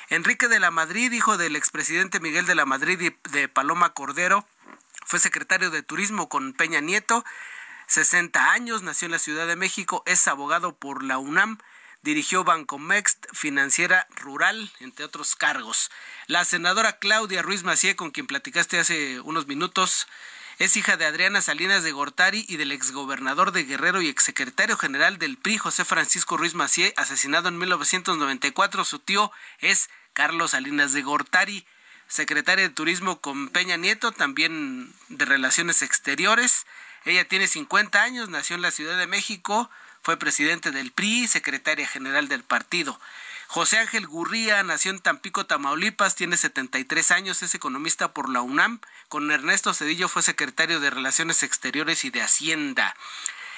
Enrique 0.10 0.48
de 0.48 0.60
la 0.60 0.72
Madrid, 0.72 1.12
hijo 1.12 1.38
del 1.38 1.56
expresidente 1.56 2.20
Miguel 2.20 2.46
de 2.48 2.56
la 2.56 2.66
Madrid 2.66 3.00
y 3.00 3.30
de 3.30 3.48
Paloma 3.48 3.94
Cordero, 3.94 4.48
fue 5.06 5.20
secretario 5.20 5.70
de 5.70 5.84
Turismo 5.84 6.30
con 6.30 6.54
Peña 6.54 6.82
Nieto, 6.82 7.24
60 7.88 8.52
años, 8.52 8.82
nació 8.82 9.06
en 9.06 9.12
la 9.12 9.20
Ciudad 9.20 9.46
de 9.46 9.56
México, 9.56 10.02
es 10.08 10.28
abogado 10.28 10.76
por 10.76 11.04
la 11.04 11.20
UNAM, 11.20 11.60
dirigió 12.04 12.44
Bancomex, 12.44 13.18
Financiera 13.32 14.08
Rural, 14.16 14.72
entre 14.80 15.06
otros 15.06 15.36
cargos. 15.36 15.90
La 16.28 16.46
senadora 16.46 17.00
Claudia 17.00 17.42
Ruiz 17.42 17.64
Macié, 17.64 17.96
con 17.96 18.12
quien 18.12 18.28
platicaste 18.28 18.78
hace 18.78 19.22
unos 19.22 19.48
minutos, 19.48 20.08
es 20.60 20.78
hija 20.78 20.98
de 20.98 21.06
Adriana 21.06 21.42
Salinas 21.42 21.82
de 21.82 21.92
Gortari 21.92 22.46
y 22.48 22.58
del 22.58 22.72
exgobernador 22.72 23.52
de 23.52 23.64
Guerrero 23.64 24.02
y 24.02 24.08
exsecretario 24.08 24.78
general 24.78 25.18
del 25.18 25.38
PRI, 25.38 25.58
José 25.58 25.84
Francisco 25.86 26.38
Ruiz 26.38 26.54
Macié, 26.54 26.94
asesinado 26.98 27.50
en 27.50 27.58
1994. 27.58 28.86
Su 28.86 29.00
tío 29.00 29.32
es 29.60 29.90
Carlos 30.14 30.52
Salinas 30.52 30.94
de 30.94 31.02
Gortari, 31.02 31.66
secretaria 32.08 32.68
de 32.68 32.74
Turismo 32.74 33.20
con 33.20 33.50
Peña 33.50 33.78
Nieto, 33.78 34.12
también 34.12 34.94
de 35.10 35.26
Relaciones 35.26 35.82
Exteriores. 35.82 36.68
Ella 37.06 37.28
tiene 37.28 37.48
50 37.48 38.04
años, 38.04 38.30
nació 38.30 38.56
en 38.56 38.62
la 38.62 38.72
Ciudad 38.72 38.98
de 38.98 39.08
México, 39.08 39.72
fue 40.04 40.18
presidente 40.18 40.72
del 40.72 40.92
PRI, 40.92 41.28
secretaria 41.28 41.88
general 41.88 42.28
del 42.28 42.44
partido. 42.44 43.00
José 43.48 43.78
Ángel 43.78 44.08
Gurría 44.08 44.62
nació 44.64 44.92
en 44.92 45.00
Tampico, 45.00 45.46
Tamaulipas, 45.46 46.16
tiene 46.16 46.38
73 46.38 47.12
años, 47.12 47.42
es 47.44 47.56
economista 47.56 48.12
por 48.12 48.30
la 48.30 48.42
UNAM. 48.42 48.82
Con 49.10 49.32
Ernesto 49.32 49.74
Cedillo 49.74 50.10
fue 50.10 50.22
secretario 50.22 50.80
de 50.80 50.90
Relaciones 50.90 51.44
Exteriores 51.44 52.04
y 52.04 52.10
de 52.10 52.22
Hacienda. 52.22 52.96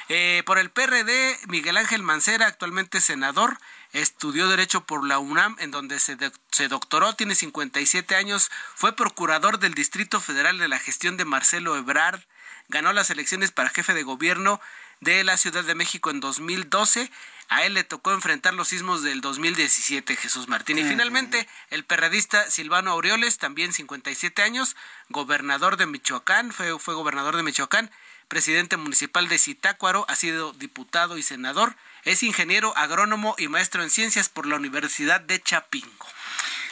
Eh, 0.07 0.43
por 0.45 0.59
el 0.59 0.69
PRD, 0.69 1.39
Miguel 1.47 1.77
Ángel 1.77 2.03
Mancera, 2.03 2.45
actualmente 2.45 3.01
senador, 3.01 3.57
estudió 3.91 4.47
Derecho 4.47 4.85
por 4.85 5.07
la 5.07 5.17
UNAM, 5.17 5.55
en 5.59 5.71
donde 5.71 5.99
se, 5.99 6.17
se 6.51 6.67
doctoró, 6.67 7.13
tiene 7.13 7.33
57 7.33 8.15
años, 8.15 8.51
fue 8.75 8.95
procurador 8.95 9.57
del 9.57 9.73
Distrito 9.73 10.19
Federal 10.21 10.59
de 10.59 10.67
la 10.67 10.77
gestión 10.77 11.17
de 11.17 11.25
Marcelo 11.25 11.75
Ebrard, 11.75 12.21
ganó 12.67 12.93
las 12.93 13.09
elecciones 13.09 13.51
para 13.51 13.69
jefe 13.69 13.93
de 13.93 14.03
gobierno 14.03 14.59
de 15.05 15.23
la 15.23 15.37
Ciudad 15.37 15.63
de 15.63 15.75
México 15.75 16.09
en 16.09 16.19
2012. 16.19 17.09
A 17.47 17.63
él 17.63 17.75
le 17.75 17.83
tocó 17.83 18.11
enfrentar 18.11 18.55
los 18.55 18.69
sismos 18.69 19.03
del 19.03 19.21
2017, 19.21 20.15
Jesús 20.15 20.47
Martín. 20.47 20.79
Y 20.79 20.83
finalmente, 20.83 21.47
el 21.69 21.85
perredista 21.85 22.49
Silvano 22.49 22.91
Aureoles, 22.91 23.37
también 23.37 23.71
57 23.71 24.41
años, 24.41 24.75
gobernador 25.09 25.77
de 25.77 25.85
Michoacán, 25.85 26.51
fue, 26.51 26.77
fue 26.79 26.95
gobernador 26.95 27.37
de 27.37 27.43
Michoacán, 27.43 27.91
presidente 28.27 28.77
municipal 28.77 29.27
de 29.27 29.37
Zitácuaro, 29.37 30.05
ha 30.09 30.15
sido 30.15 30.53
diputado 30.53 31.19
y 31.19 31.23
senador, 31.23 31.75
es 32.03 32.23
ingeniero 32.23 32.75
agrónomo 32.75 33.35
y 33.37 33.47
maestro 33.47 33.83
en 33.83 33.91
ciencias 33.91 34.27
por 34.27 34.47
la 34.47 34.55
Universidad 34.55 35.21
de 35.21 35.39
Chapingo. 35.39 36.07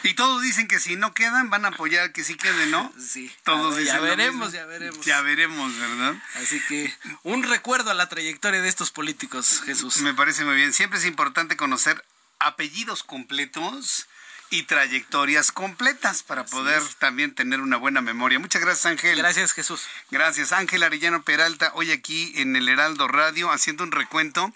Y 0.04 0.12
todos 0.14 0.42
dicen 0.42 0.68
que 0.68 0.80
si 0.80 0.96
no 0.96 1.14
quedan, 1.14 1.48
van 1.48 1.64
a 1.64 1.68
apoyar 1.68 2.12
que 2.12 2.24
sí 2.24 2.36
queden, 2.36 2.70
¿no? 2.70 2.92
Sí. 3.04 3.32
Todos 3.42 3.82
ya 3.82 4.00
veremos, 4.00 4.52
ya 4.52 4.66
veremos. 4.66 5.04
Ya 5.04 5.20
veremos, 5.22 5.78
¿verdad? 5.78 6.14
Así 6.34 6.60
que 6.68 6.94
un 7.22 7.42
recuerdo 7.42 7.90
a 7.90 7.94
la 7.94 8.08
trayectoria 8.08 8.60
de 8.60 8.68
estos 8.68 8.90
políticos, 8.90 9.62
Jesús. 9.64 9.98
Me 9.98 10.14
parece 10.14 10.44
muy 10.44 10.56
bien. 10.56 10.72
Siempre 10.72 10.98
es 10.98 11.06
importante 11.06 11.56
conocer 11.56 12.04
apellidos 12.38 13.02
completos 13.02 14.06
y 14.50 14.64
trayectorias 14.64 15.52
completas 15.52 16.22
para 16.22 16.44
poder 16.44 16.82
también 16.98 17.34
tener 17.34 17.60
una 17.60 17.76
buena 17.76 18.00
memoria. 18.00 18.38
Muchas 18.38 18.62
gracias, 18.62 18.86
Ángel. 18.86 19.16
Gracias, 19.16 19.52
Jesús. 19.52 19.82
Gracias, 20.10 20.52
Ángel 20.52 20.82
Arellano 20.82 21.22
Peralta, 21.22 21.72
hoy 21.74 21.90
aquí 21.92 22.32
en 22.36 22.56
el 22.56 22.68
Heraldo 22.68 23.08
Radio 23.08 23.50
haciendo 23.50 23.84
un 23.84 23.92
recuento 23.92 24.52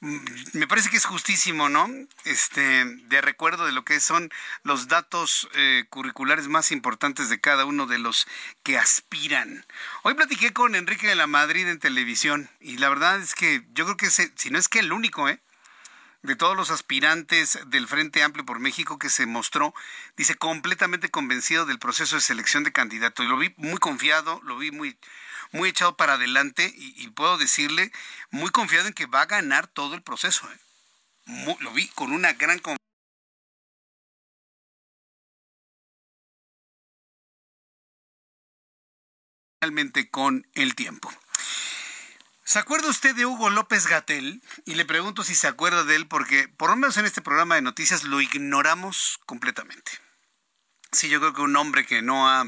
me 0.00 0.66
parece 0.66 0.88
que 0.88 0.96
es 0.96 1.04
justísimo, 1.04 1.68
¿no? 1.68 1.88
Este, 2.24 2.84
de 2.84 3.20
recuerdo 3.20 3.66
de 3.66 3.72
lo 3.72 3.84
que 3.84 4.00
son 4.00 4.30
los 4.62 4.88
datos 4.88 5.48
eh, 5.54 5.84
curriculares 5.90 6.48
más 6.48 6.72
importantes 6.72 7.28
de 7.28 7.40
cada 7.40 7.66
uno 7.66 7.86
de 7.86 7.98
los 7.98 8.26
que 8.62 8.78
aspiran. 8.78 9.66
Hoy 10.02 10.14
platiqué 10.14 10.52
con 10.52 10.74
Enrique 10.74 11.06
de 11.06 11.16
la 11.16 11.26
Madrid 11.26 11.68
en 11.68 11.78
televisión 11.78 12.48
y 12.60 12.78
la 12.78 12.88
verdad 12.88 13.20
es 13.20 13.34
que 13.34 13.62
yo 13.74 13.84
creo 13.84 13.96
que 13.96 14.10
si 14.10 14.50
no 14.50 14.58
es 14.58 14.68
que 14.68 14.78
el 14.78 14.92
único, 14.92 15.28
¿eh? 15.28 15.40
de 16.22 16.36
todos 16.36 16.56
los 16.56 16.70
aspirantes 16.70 17.58
del 17.66 17.86
Frente 17.86 18.22
Amplio 18.22 18.44
por 18.44 18.58
México 18.58 18.98
que 18.98 19.08
se 19.08 19.26
mostró, 19.26 19.74
dice, 20.16 20.34
completamente 20.34 21.10
convencido 21.10 21.64
del 21.64 21.78
proceso 21.78 22.16
de 22.16 22.22
selección 22.22 22.62
de 22.62 22.72
candidato. 22.72 23.22
Y 23.22 23.28
lo 23.28 23.38
vi 23.38 23.54
muy 23.56 23.78
confiado, 23.78 24.40
lo 24.44 24.58
vi 24.58 24.70
muy, 24.70 24.98
muy 25.52 25.70
echado 25.70 25.96
para 25.96 26.14
adelante 26.14 26.72
y, 26.76 27.08
puedo 27.08 27.38
decirle, 27.38 27.92
muy 28.30 28.50
confiado 28.50 28.86
en 28.86 28.94
que 28.94 29.06
va 29.06 29.22
a 29.22 29.26
ganar 29.26 29.66
todo 29.66 29.94
el 29.94 30.02
proceso. 30.02 30.48
¿eh? 30.50 31.56
lo 31.60 31.72
vi 31.72 31.88
con 31.88 32.12
una 32.12 32.32
gran 32.32 32.58
confianza. 32.58 32.80
realmente 39.60 40.08
con 40.08 40.46
el 40.54 40.74
tiempo. 40.74 41.12
¿Se 42.44 42.58
acuerda 42.58 42.88
usted 42.88 43.14
de 43.14 43.26
Hugo 43.26 43.50
López 43.50 43.86
Gatel? 43.86 44.42
Y 44.64 44.74
le 44.74 44.84
pregunto 44.84 45.22
si 45.22 45.34
se 45.34 45.46
acuerda 45.46 45.84
de 45.84 45.94
él 45.96 46.08
porque 46.08 46.48
por 46.48 46.70
lo 46.70 46.76
menos 46.76 46.96
en 46.96 47.04
este 47.04 47.22
programa 47.22 47.54
de 47.54 47.62
noticias 47.62 48.04
lo 48.04 48.20
ignoramos 48.20 49.20
completamente. 49.26 49.92
Sí, 50.90 51.08
yo 51.08 51.20
creo 51.20 51.34
que 51.34 51.42
un 51.42 51.54
hombre 51.56 51.86
que 51.86 52.02
no 52.02 52.28
ha 52.28 52.46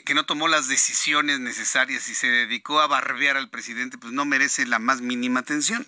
que, 0.00 0.14
no 0.14 0.24
tomó 0.24 0.48
las 0.48 0.68
decisiones 0.68 1.40
necesarias 1.40 2.08
y 2.08 2.14
se 2.14 2.28
dedicó 2.28 2.80
a 2.80 2.86
barbear 2.86 3.36
al 3.36 3.50
presidente, 3.50 3.98
pues 3.98 4.12
no 4.12 4.24
merece 4.24 4.64
la 4.66 4.78
más 4.78 5.02
mínima 5.02 5.40
atención. 5.40 5.86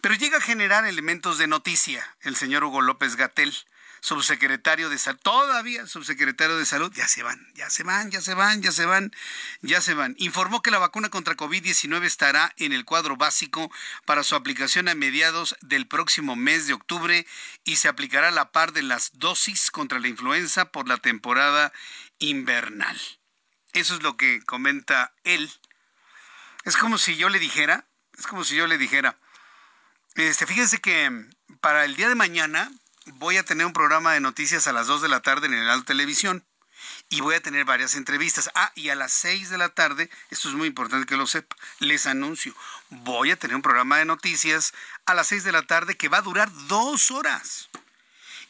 Pero 0.00 0.14
llega 0.14 0.38
a 0.38 0.42
generar 0.42 0.86
elementos 0.86 1.38
de 1.38 1.48
noticia 1.48 2.16
el 2.20 2.36
señor 2.36 2.62
Hugo 2.62 2.80
López 2.80 3.16
Gatel 3.16 3.52
subsecretario 4.00 4.90
de 4.90 4.98
salud, 4.98 5.18
todavía 5.22 5.86
subsecretario 5.86 6.56
de 6.56 6.66
salud, 6.66 6.92
ya 6.94 7.08
se 7.08 7.22
van, 7.22 7.46
ya 7.54 7.70
se 7.70 7.82
van, 7.82 8.10
ya 8.10 8.20
se 8.20 8.34
van, 8.34 8.62
ya 8.62 8.72
se 8.72 8.86
van, 8.86 9.12
ya 9.62 9.80
se 9.80 9.94
van. 9.94 10.14
Informó 10.18 10.62
que 10.62 10.70
la 10.70 10.78
vacuna 10.78 11.08
contra 11.08 11.36
COVID-19 11.36 12.04
estará 12.04 12.54
en 12.58 12.72
el 12.72 12.84
cuadro 12.84 13.16
básico 13.16 13.70
para 14.04 14.22
su 14.22 14.34
aplicación 14.36 14.88
a 14.88 14.94
mediados 14.94 15.56
del 15.62 15.86
próximo 15.86 16.36
mes 16.36 16.66
de 16.66 16.74
octubre 16.74 17.26
y 17.64 17.76
se 17.76 17.88
aplicará 17.88 18.28
a 18.28 18.32
la 18.32 18.52
par 18.52 18.72
de 18.72 18.82
las 18.82 19.10
dosis 19.18 19.70
contra 19.70 19.98
la 19.98 20.08
influenza 20.08 20.70
por 20.70 20.88
la 20.88 20.98
temporada 20.98 21.72
invernal. 22.18 22.98
Eso 23.72 23.94
es 23.94 24.02
lo 24.02 24.16
que 24.16 24.42
comenta 24.44 25.14
él. 25.24 25.50
Es 26.64 26.76
como 26.76 26.98
si 26.98 27.16
yo 27.16 27.28
le 27.28 27.38
dijera, 27.38 27.86
es 28.18 28.26
como 28.26 28.44
si 28.44 28.56
yo 28.56 28.66
le 28.66 28.78
dijera, 28.78 29.18
este, 30.14 30.46
fíjense 30.46 30.80
que 30.80 31.28
para 31.60 31.84
el 31.84 31.96
día 31.96 32.08
de 32.08 32.14
mañana 32.14 32.70
voy 33.14 33.36
a 33.36 33.44
tener 33.44 33.66
un 33.66 33.72
programa 33.72 34.14
de 34.14 34.20
noticias 34.20 34.66
a 34.66 34.72
las 34.72 34.86
2 34.86 35.02
de 35.02 35.08
la 35.08 35.20
tarde 35.20 35.46
en 35.46 35.54
el 35.54 35.70
Alto 35.70 35.86
Televisión 35.86 36.44
y 37.08 37.20
voy 37.20 37.34
a 37.34 37.40
tener 37.40 37.64
varias 37.64 37.94
entrevistas. 37.94 38.50
Ah, 38.54 38.72
y 38.74 38.88
a 38.88 38.94
las 38.94 39.12
6 39.12 39.50
de 39.50 39.58
la 39.58 39.68
tarde, 39.70 40.10
esto 40.30 40.48
es 40.48 40.54
muy 40.54 40.68
importante 40.68 41.06
que 41.06 41.16
lo 41.16 41.26
sepa, 41.26 41.56
les 41.78 42.06
anuncio, 42.06 42.54
voy 42.90 43.30
a 43.30 43.36
tener 43.36 43.56
un 43.56 43.62
programa 43.62 43.98
de 43.98 44.04
noticias 44.04 44.74
a 45.06 45.14
las 45.14 45.28
6 45.28 45.44
de 45.44 45.52
la 45.52 45.62
tarde 45.62 45.96
que 45.96 46.08
va 46.08 46.18
a 46.18 46.22
durar 46.22 46.50
dos 46.66 47.10
horas. 47.10 47.68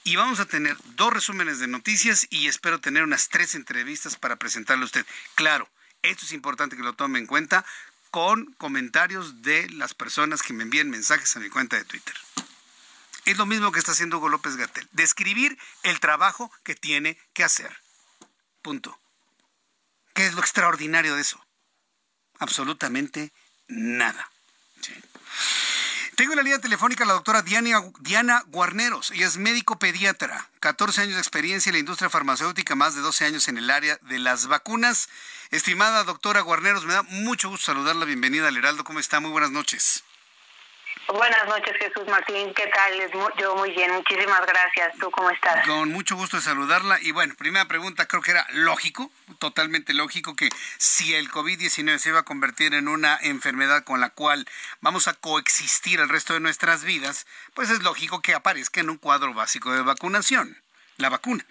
Y 0.05 0.17
vamos 0.17 0.41
a 0.41 0.47
tener 0.47 0.77
dos 0.97 1.13
resúmenes 1.13 1.59
de 1.59 1.69
noticias 1.69 2.27
y 2.31 2.49
espero 2.49 2.81
tener 2.81 3.03
unas 3.03 3.29
tres 3.29 3.55
entrevistas 3.55 4.17
para 4.17 4.37
presentarle 4.37 4.85
a 4.85 4.87
usted. 4.87 5.07
Claro, 5.35 5.69
esto 6.03 6.25
es 6.25 6.33
importante 6.33 6.77
que 6.77 6.83
lo 6.83 6.95
tome 6.95 7.19
en 7.19 7.27
cuenta 7.27 7.65
con 8.11 8.53
comentarios 8.55 9.43
de 9.43 9.69
las 9.71 9.95
personas 9.95 10.43
que 10.43 10.53
me 10.53 10.63
envíen 10.63 10.91
mensajes 10.91 11.37
a 11.37 11.41
mi 11.41 11.51
cuenta 11.51 11.77
de 11.77 11.85
Twitter. 11.85 12.15
Es 13.25 13.37
lo 13.37 13.45
mismo 13.45 13.73
que 13.73 13.79
está 13.79 13.93
haciendo 13.93 14.17
Hugo 14.17 14.31
López 14.31 14.57
Gatel, 14.57 14.89
describir 14.93 15.59
el 15.83 16.01
trabajo 16.01 16.51
que 16.63 16.75
tiene 16.75 17.19
que 17.35 17.45
hacer. 17.45 17.77
Punto. 18.63 18.99
¿Qué 20.15 20.27
es 20.27 20.35
lo 20.35 20.41
extraordinario 20.41 21.15
de 21.15 21.21
eso? 21.21 21.45
Absolutamente 22.39 23.33
nada. 23.67 24.31
Tengo 26.19 26.33
en 26.33 26.39
la 26.39 26.43
línea 26.43 26.59
telefónica 26.59 27.05
a 27.05 27.07
la 27.07 27.13
doctora 27.13 27.43
Diana, 27.43 27.81
Diana 28.01 28.43
Guarneros. 28.49 29.13
Ella 29.13 29.29
es 29.29 29.37
médico 29.37 29.79
pediatra, 29.79 30.49
14 30.59 31.03
años 31.03 31.15
de 31.15 31.21
experiencia 31.21 31.71
en 31.71 31.75
la 31.75 31.79
industria 31.79 32.11
farmacéutica, 32.11 32.75
más 32.75 32.97
de 32.97 33.03
12 33.03 33.27
años 33.27 33.47
en 33.47 33.57
el 33.57 33.71
área 33.71 34.01
de 34.03 34.19
las 34.19 34.49
vacunas. 34.49 35.09
Estimada 35.53 36.03
doctora 36.03 36.41
Guarneros, 36.41 36.85
me 36.87 36.95
da 36.95 37.05
mucho 37.05 37.51
gusto 37.51 37.67
saludarla. 37.67 38.05
Bienvenida 38.05 38.49
al 38.49 38.57
Heraldo. 38.57 38.83
¿Cómo 38.83 38.99
está? 38.99 39.21
Muy 39.21 39.31
buenas 39.31 39.53
noches. 39.53 40.03
Buenas 41.09 41.47
noches, 41.49 41.75
Jesús 41.79 42.07
Martín. 42.07 42.53
¿Qué 42.53 42.67
tal? 42.67 42.93
Yo 43.39 43.57
muy 43.57 43.71
bien, 43.71 43.91
muchísimas 43.95 44.43
gracias. 44.47 44.95
¿Tú 45.01 45.11
cómo 45.11 45.31
estás? 45.31 45.67
Con 45.67 45.91
mucho 45.91 46.17
gusto 46.17 46.37
de 46.37 46.43
saludarla. 46.43 46.99
Y 47.01 47.13
bueno, 47.13 47.35
primera 47.35 47.65
pregunta, 47.67 48.07
creo 48.07 48.21
que 48.21 48.33
era 48.33 48.47
lógico, 48.53 49.11
totalmente 49.39 49.95
lógico, 49.95 50.37
que 50.37 50.51
si 50.77 51.15
el 51.15 51.31
COVID-19 51.31 51.97
se 51.97 52.11
iba 52.11 52.21
a 52.21 52.25
convertir 52.25 52.75
en 52.75 52.89
una 52.89 53.19
enfermedad 53.23 53.85
con 53.85 54.03
la 54.03 54.11
cual 54.11 54.47
vamos 54.83 55.09
a 55.09 55.15
coexistir 55.15 55.99
el 55.99 56.11
resto 56.11 56.35
de 56.35 56.41
nuestras 56.41 56.85
vidas, 56.85 57.27
pues 57.55 57.71
es 57.71 57.83
lógico 57.83 58.21
que 58.21 58.35
aparezca 58.35 58.83
en 58.83 58.91
un 58.91 58.99
cuadro 58.99 59.33
básico 59.33 59.73
de 59.73 59.81
vacunación, 59.81 60.61
la 60.99 61.09
vacuna. 61.09 61.47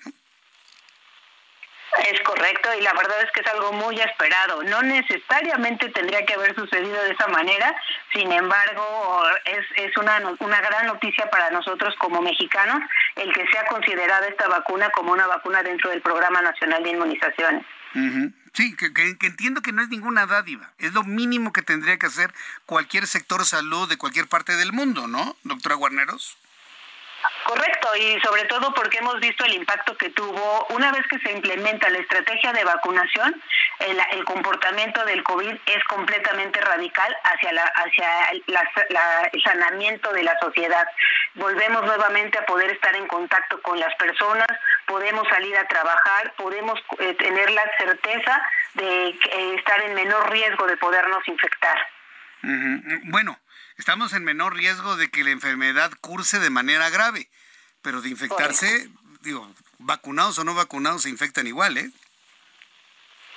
Es 2.06 2.22
correcto 2.22 2.70
y 2.78 2.82
la 2.82 2.94
verdad 2.94 3.22
es 3.24 3.32
que 3.32 3.42
es 3.42 3.48
algo 3.48 3.72
muy 3.74 4.00
esperado. 4.00 4.64
No 4.64 4.82
necesariamente 4.82 5.90
tendría 5.90 6.26
que 6.26 6.34
haber 6.36 6.56
sucedido 6.56 7.02
de 7.04 7.12
esa 7.12 7.28
manera, 7.28 7.76
sin 8.14 8.32
embargo 8.32 9.24
es, 9.46 9.66
es 9.76 9.98
una, 9.98 10.22
una 10.40 10.62
gran 10.62 10.88
noticia 10.88 11.30
para 11.30 11.50
nosotros 11.50 11.96
como 12.00 12.22
mexicanos 12.22 12.82
el 13.16 13.34
que 13.34 13.48
sea 13.48 13.66
considerada 13.68 14.28
esta 14.28 14.48
vacuna 14.48 14.90
como 14.92 15.12
una 15.12 15.28
vacuna 15.28 15.64
dentro 15.64 15.90
del 15.90 16.02
Programa 16.02 16.42
Nacional 16.42 16.84
de 16.84 16.90
Inmunizaciones. 16.92 17.66
Sí, 18.54 18.76
que, 18.76 18.94
que, 18.94 19.28
entiendo 19.28 19.62
que 19.62 19.72
no 19.72 19.82
es 19.82 19.90
ninguna 19.90 20.26
dádiva, 20.26 20.72
es 20.78 20.94
lo 20.94 21.04
mínimo 21.04 21.52
que 21.54 21.62
tendría 21.62 21.98
que 21.98 22.06
hacer 22.06 22.34
cualquier 22.66 23.08
sector 23.08 23.46
salud 23.46 23.90
de 23.90 23.98
cualquier 23.98 24.28
parte 24.28 24.56
del 24.56 24.74
mundo, 24.74 25.08
¿no, 25.08 25.36
doctora 25.44 25.76
Guarneros? 25.76 26.38
Correcto, 27.46 27.90
y 27.96 28.20
sobre 28.22 28.44
todo 28.46 28.74
porque 28.74 28.98
hemos 28.98 29.20
visto 29.20 29.46
el 29.46 29.54
impacto 29.54 29.96
que 29.98 30.10
tuvo 30.10 30.68
una 30.70 30.92
vez 30.92 31.06
que 31.08 31.20
se 31.20 31.32
implementa 31.32 31.90
la 31.90 32.00
estrategia 32.00 32.52
de 32.52 32.64
vacunación, 32.64 33.42
el, 33.80 34.26
comportamiento 34.26 35.04
del 35.06 35.24
COVID 35.24 35.56
es 35.66 35.84
completamente 35.86 36.60
radical 36.60 37.16
hacia, 37.24 37.54
la, 37.54 37.64
hacia 37.64 38.26
el 39.32 39.44
sanamiento 39.44 40.12
de 40.12 40.24
la 40.24 40.38
sociedad. 40.40 40.88
Volvemos 41.36 41.86
nuevamente 41.86 42.38
a 42.38 42.46
poder 42.46 42.72
estar 42.72 42.96
en 42.96 43.08
contacto 43.08 43.62
con 43.62 43.80
las 43.80 43.96
personas, 43.96 44.48
podemos 44.86 45.28
salir 45.30 45.56
a 45.56 45.68
trabajar, 45.68 46.34
podemos 46.36 46.80
eh, 47.00 47.14
tener 47.14 47.50
la 47.52 47.64
certeza 47.78 48.42
de 48.74 49.10
eh, 49.10 49.56
estar 49.56 49.82
en 49.82 49.94
menor 49.94 50.30
riesgo 50.32 50.68
de 50.68 50.78
podernos 50.78 51.26
infectar. 51.28 51.78
Bueno, 53.06 53.38
estamos 53.78 54.14
en 54.14 54.24
menor 54.24 54.56
riesgo 54.56 54.98
de 54.98 55.10
que 55.10 55.24
la 55.24 55.32
enfermedad 55.32 55.92
curse 56.02 56.40
de 56.40 56.50
manera 56.50 56.90
grave, 56.90 57.30
pero 57.82 58.02
de 58.02 58.10
infectarse, 58.10 58.90
digo, 59.22 59.50
vacunados 59.80 60.40
o 60.40 60.44
no 60.44 60.54
vacunados 60.56 61.04
se 61.04 61.10
infectan 61.10 61.48
igual, 61.48 61.78
¿eh? 61.78 61.90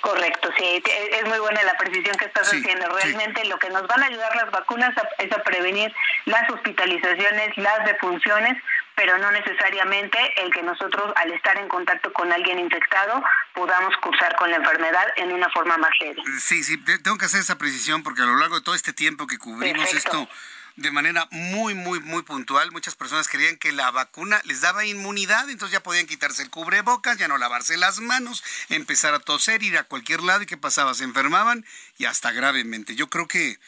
Correcto, 0.00 0.48
Sí, 0.56 0.82
es 1.12 1.24
muy 1.26 1.38
buena 1.38 1.62
la 1.62 1.76
precisión 1.76 2.16
que 2.16 2.24
estás 2.24 2.48
haciendo. 2.48 2.88
Realmente 2.88 3.44
lo 3.44 3.58
que 3.58 3.68
nos 3.68 3.86
van 3.86 4.02
a 4.02 4.06
ayudar 4.06 4.34
las 4.34 4.50
vacunas 4.50 4.94
es 5.18 5.32
a 5.32 5.42
prevenir 5.42 5.94
las 6.24 6.48
hospitalizaciones, 6.50 7.56
las 7.56 7.84
defunciones, 7.84 8.56
pero 9.00 9.16
no 9.16 9.30
necesariamente 9.32 10.18
el 10.42 10.52
que 10.52 10.62
nosotros 10.62 11.10
al 11.16 11.32
estar 11.32 11.56
en 11.56 11.68
contacto 11.68 12.12
con 12.12 12.30
alguien 12.30 12.58
infectado 12.58 13.24
podamos 13.54 13.96
cursar 14.02 14.36
con 14.36 14.50
la 14.50 14.56
enfermedad 14.56 15.06
en 15.16 15.32
una 15.32 15.48
forma 15.48 15.78
más 15.78 15.92
leve. 16.00 16.22
Sí, 16.38 16.62
sí, 16.62 16.76
tengo 16.76 17.16
que 17.16 17.24
hacer 17.24 17.40
esa 17.40 17.56
precisión 17.56 18.02
porque 18.02 18.20
a 18.20 18.26
lo 18.26 18.36
largo 18.36 18.56
de 18.56 18.60
todo 18.60 18.74
este 18.74 18.92
tiempo 18.92 19.26
que 19.26 19.38
cubrimos 19.38 19.94
esto 19.94 20.28
de 20.76 20.90
manera 20.90 21.26
muy, 21.30 21.72
muy, 21.74 22.00
muy 22.00 22.20
puntual. 22.24 22.72
Muchas 22.72 22.94
personas 22.94 23.26
creían 23.26 23.56
que 23.56 23.72
la 23.72 23.90
vacuna 23.90 24.38
les 24.44 24.60
daba 24.60 24.84
inmunidad, 24.84 25.48
entonces 25.48 25.72
ya 25.72 25.82
podían 25.82 26.06
quitarse 26.06 26.42
el 26.42 26.50
cubrebocas, 26.50 27.16
ya 27.16 27.26
no 27.26 27.38
lavarse 27.38 27.78
las 27.78 28.00
manos, 28.00 28.44
empezar 28.68 29.14
a 29.14 29.18
toser, 29.18 29.62
ir 29.62 29.78
a 29.78 29.84
cualquier 29.84 30.22
lado 30.22 30.42
y 30.42 30.46
¿qué 30.46 30.58
pasaba? 30.58 30.92
Se 30.92 31.04
enfermaban 31.04 31.64
y 31.96 32.04
hasta 32.04 32.32
gravemente. 32.32 32.96
Yo 32.96 33.08
creo 33.08 33.26
que 33.26 33.58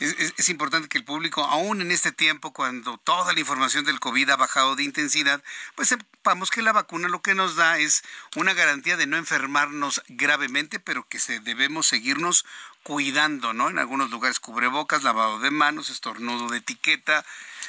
es, 0.00 0.48
importante 0.48 0.88
que 0.88 0.96
el 0.96 1.04
público, 1.04 1.44
aún 1.44 1.82
en 1.82 1.90
este 1.90 2.10
tiempo, 2.10 2.52
cuando 2.52 2.96
toda 2.98 3.32
la 3.32 3.40
información 3.40 3.84
del 3.84 4.00
COVID 4.00 4.30
ha 4.30 4.36
bajado 4.36 4.74
de 4.74 4.82
intensidad, 4.82 5.42
pues 5.74 5.88
sepamos 5.88 6.50
que 6.50 6.62
la 6.62 6.72
vacuna 6.72 7.08
lo 7.08 7.20
que 7.20 7.34
nos 7.34 7.56
da 7.56 7.78
es 7.78 8.02
una 8.34 8.54
garantía 8.54 8.96
de 8.96 9.06
no 9.06 9.18
enfermarnos 9.18 10.02
gravemente, 10.08 10.80
pero 10.80 11.06
que 11.06 11.20
se 11.20 11.40
debemos 11.40 11.86
seguirnos 11.86 12.46
cuidando, 12.82 13.52
¿no? 13.52 13.68
En 13.68 13.78
algunos 13.78 14.10
lugares 14.10 14.40
cubrebocas, 14.40 15.02
lavado 15.02 15.38
de 15.38 15.50
manos, 15.50 15.90
estornudo 15.90 16.48
de 16.48 16.58
etiqueta, 16.58 17.24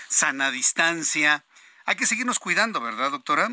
sana 0.08 0.52
distancia. 0.52 1.44
Hay 1.86 1.98
que 1.98 2.08
seguirnos 2.08 2.40
cuidando, 2.40 2.80
¿verdad, 2.80 3.12
doctora? 3.12 3.52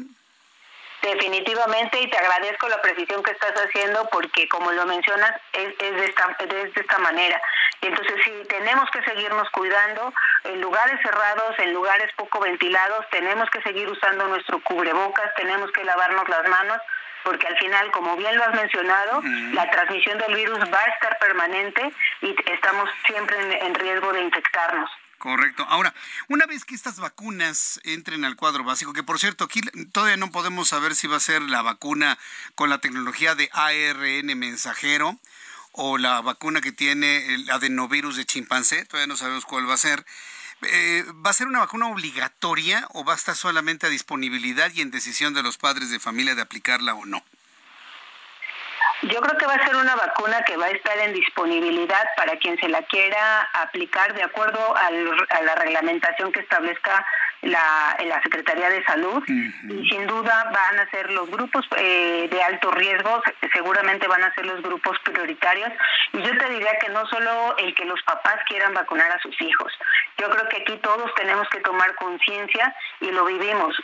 Definitivamente, 1.03 2.01
y 2.01 2.11
te 2.11 2.19
agradezco 2.19 2.69
la 2.69 2.83
precisión 2.83 3.23
que 3.23 3.31
estás 3.31 3.53
haciendo 3.53 4.09
porque, 4.11 4.49
como 4.49 4.73
lo 4.73 4.85
mencionas, 4.85 5.33
es, 5.53 5.79
de, 5.79 6.05
esta, 6.05 6.37
es 6.41 6.75
de 6.75 6.81
esta 6.81 6.99
manera. 6.99 7.41
Y 7.81 7.87
entonces, 7.87 8.15
si 8.25 8.31
tenemos 8.49 8.91
que 8.91 9.03
seguirnos 9.03 9.49
cuidando 9.51 10.13
en 10.45 10.61
lugares 10.61 11.01
cerrados, 11.03 11.57
en 11.59 11.73
lugares 11.73 12.11
poco 12.17 12.41
ventilados, 12.41 13.07
tenemos 13.11 13.49
que 13.51 13.63
seguir 13.63 13.89
usando 13.89 14.27
nuestro 14.27 14.61
cubrebocas, 14.65 15.33
tenemos 15.37 15.71
que 15.71 15.85
lavarnos 15.85 16.29
las 16.29 16.49
manos, 16.49 16.79
porque 17.23 17.47
al 17.47 17.57
final, 17.59 17.91
como 17.93 18.17
bien 18.17 18.37
lo 18.37 18.45
has 18.45 18.55
mencionado, 18.55 19.21
la 19.53 19.71
transmisión 19.71 20.19
del 20.19 20.35
virus 20.35 20.59
va 20.73 20.81
a 20.81 20.93
estar 20.95 21.19
permanente 21.19 21.93
y 22.23 22.35
estamos 22.51 22.91
siempre 23.07 23.37
en 23.65 23.75
riesgo 23.75 24.13
de 24.13 24.23
infectarnos. 24.23 24.91
Correcto. 25.19 25.67
Ahora, 25.69 25.95
una 26.29 26.47
vez 26.47 26.65
que 26.65 26.77
estas 26.77 27.01
vacunas 27.01 27.81
entren 27.83 28.25
al 28.25 28.37
cuadro 28.37 28.63
básico, 28.63 28.93
que 28.93 29.03
por 29.03 29.19
cierto, 29.19 29.45
aquí 29.45 29.61
todavía 29.93 30.17
no 30.17 30.31
podemos 30.31 30.69
saber 30.69 30.95
si 30.95 31.09
va 31.09 31.17
a 31.17 31.21
ser 31.21 31.43
la 31.43 31.61
vacuna 31.61 32.19
con 32.55 32.71
la 32.71 32.79
tecnología 32.79 33.35
de 33.35 33.51
ARN 33.53 34.39
mensajero 34.39 35.19
o 35.73 35.99
la 35.99 36.21
vacuna 36.21 36.61
que 36.61 36.71
tiene 36.71 37.35
el 37.35 37.51
adenovirus 37.51 38.17
de 38.17 38.27
chimpancé, 38.27 38.85
todavía 38.85 39.09
no 39.09 39.17
sabemos 39.17 39.45
cuál 39.45 39.69
va 39.69 39.75
a 39.75 39.79
ser. 39.79 40.07
Eh, 40.63 41.05
¿Va 41.25 41.31
a 41.31 41.35
ser 41.35 41.47
una 41.49 41.61
vacuna 41.61 41.87
obligatoria 41.87 42.87
o 42.93 43.05
va 43.05 43.13
a 43.13 43.17
estar 43.17 43.37
solamente 43.37 43.87
a 43.87 43.91
disponibilidad 43.91 44.73
y 44.73 44.81
en 44.81 44.91
decisión 44.91 45.35
de 45.35 45.43
los 45.43 45.57
padres 45.57 45.91
de 45.91 46.01
familia 46.01 46.37
de 46.37 46.43
aplicarla 46.43 46.95
o 46.95 47.07
no? 47.07 47.25
Yo 49.03 49.21
creo 49.21 49.39
que 49.39 49.47
va 49.47 49.55
a 49.55 49.65
ser 49.65 49.77
una 49.77 49.95
vacuna 49.95 50.43
que 50.43 50.57
va 50.57 50.67
a 50.67 50.71
estar 50.71 50.99
en 50.99 51.13
disponibilidad 51.13 52.05
para 52.17 52.37
quien 52.37 52.59
se 52.59 52.69
la 52.69 52.83
quiera 52.83 53.49
aplicar 53.53 54.13
de 54.15 54.25
acuerdo 54.25 54.59
a 54.77 54.91
la 55.43 55.55
reglamentación 55.55 56.33
que 56.33 56.41
establezca 56.41 57.07
la, 57.43 57.97
la 58.05 58.23
Secretaría 58.23 58.69
de 58.71 58.85
Salud. 58.85 59.23
Y 59.29 59.89
sin 59.89 60.07
duda 60.07 60.51
van 60.53 60.81
a 60.81 60.91
ser 60.91 61.11
los 61.13 61.31
grupos 61.31 61.67
eh, 61.77 62.29
de 62.31 62.43
alto 62.43 62.71
riesgo, 62.73 63.23
seguramente 63.53 64.09
van 64.09 64.25
a 64.25 64.35
ser 64.35 64.47
los 64.47 64.63
grupos 64.63 64.99
prioritarios. 65.05 65.71
Y 66.13 66.23
yo 66.23 66.37
te 66.37 66.49
diría 66.51 66.79
que 66.81 66.89
no 66.91 67.07
solo 67.07 67.57
el 67.59 67.75
que 67.75 67.85
los 67.85 68.03
papás 68.03 68.37
quieran 68.49 68.75
vacunar 68.75 69.11
a 69.13 69.21
sus 69.21 69.41
hijos, 69.41 69.73
yo 70.19 70.29
creo 70.29 70.49
que 70.49 70.63
aquí 70.63 70.77
todos 70.79 71.15
tenemos 71.15 71.49
que 71.51 71.61
tomar 71.61 71.95
conciencia 71.95 72.75
y 73.01 73.11
lo 73.11 73.25
vivimos. 73.25 73.77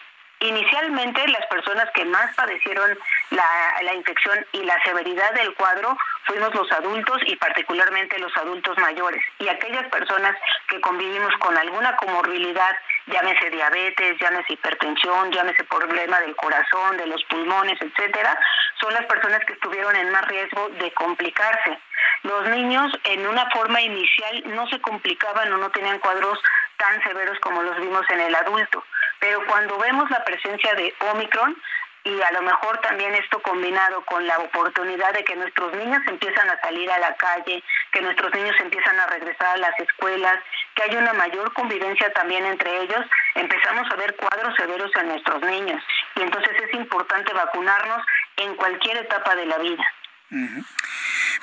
Inicialmente, 0.45 1.27
las 1.29 1.47
personas 1.47 1.89
que 1.95 2.05
más 2.05 2.35
padecieron 2.35 2.99
la, 3.31 3.95
infección 3.95 4.45
y 4.53 4.62
la 4.65 4.77
severidad 4.85 5.33
del 5.33 5.55
cuadro 5.55 5.97
fuimos 6.25 6.55
los 6.55 6.71
adultos 6.71 7.16
y 7.25 7.35
particularmente 7.37 8.19
los 8.19 8.37
adultos 8.37 8.77
mayores. 8.77 9.25
Y 9.39 9.49
aquellas 9.49 9.89
personas 9.89 10.37
que 10.69 10.83
convivimos 10.83 11.33
con 11.39 11.57
alguna 11.57 11.97
comorbilidad, 11.97 12.77
llámese 13.07 13.49
diabetes, 13.49 14.19
llámese 14.21 14.53
hipertensión, 14.53 15.33
llámese 15.33 15.65
problema 15.65 16.21
del 16.21 16.37
corazón, 16.37 16.99
de 16.99 17.07
los 17.07 17.25
pulmones, 17.25 17.81
etcétera, 17.81 18.39
son 18.81 18.93
las 18.93 19.07
personas 19.07 19.41
que 19.47 19.55
estuvieron 19.55 19.97
en 19.97 20.11
más 20.11 20.29
riesgo 20.29 20.69
de 20.79 20.93
complicarse. 20.93 21.79
Los 22.23 22.47
niños 22.51 22.93
en 23.05 23.27
una 23.27 23.49
forma 23.51 23.81
inicial 23.81 24.43
no 24.55 24.69
se 24.69 24.79
complicaban 24.83 25.51
o 25.55 25.57
no 25.57 25.71
tenían 25.71 26.01
cuadros 26.01 26.39
tan 26.77 27.03
severos 27.03 27.39
como 27.41 27.62
los 27.62 27.79
vimos 27.79 28.05
en 28.11 28.21
el 28.21 28.35
adulto. 28.35 28.85
Pero 29.25 29.43
cuando 29.47 29.79
vemos 29.79 30.11
la 30.11 30.23
presencia 30.23 30.75
de 30.75 30.95
Omicron, 31.11 31.57
y 32.05 32.21
a 32.21 32.31
lo 32.33 32.43
mejor 32.43 32.77
también 32.83 33.15
esto 33.15 33.41
combinado 33.41 34.05
con 34.05 34.27
la 34.27 34.39
oportunidad 34.39 35.15
de 35.15 35.25
que 35.25 35.35
nuestros 35.35 35.73
niños 35.73 36.03
empiezan 36.07 36.51
a 36.51 36.61
salir 36.61 36.91
a 36.91 36.99
la 36.99 37.15
calle, 37.15 37.65
que 37.91 38.03
nuestros 38.03 38.35
niños 38.35 38.55
empiezan 38.61 39.01
a 39.01 39.07
regresar 39.07 39.55
a 39.55 39.57
las 39.57 39.81
escuelas, 39.81 40.41
que 40.75 40.83
hay 40.83 40.97
una 40.97 41.15
mayor 41.15 41.51
convivencia 41.55 42.13
también 42.13 42.45
entre 42.45 42.83
ellos, 42.83 43.01
empezamos 43.35 43.91
a 43.91 43.97
ver 43.97 44.15
cuadros 44.17 44.55
severos 44.57 44.91
en 44.95 45.09
nuestros 45.09 45.41
niños. 45.41 45.83
Y 46.17 46.21
entonces 46.21 46.53
es 46.63 46.75
importante 46.75 47.33
vacunarnos 47.33 48.05
en 48.37 48.55
cualquier 48.57 48.99
etapa 48.99 49.35
de 49.37 49.47
la 49.47 49.57
vida. 49.57 49.85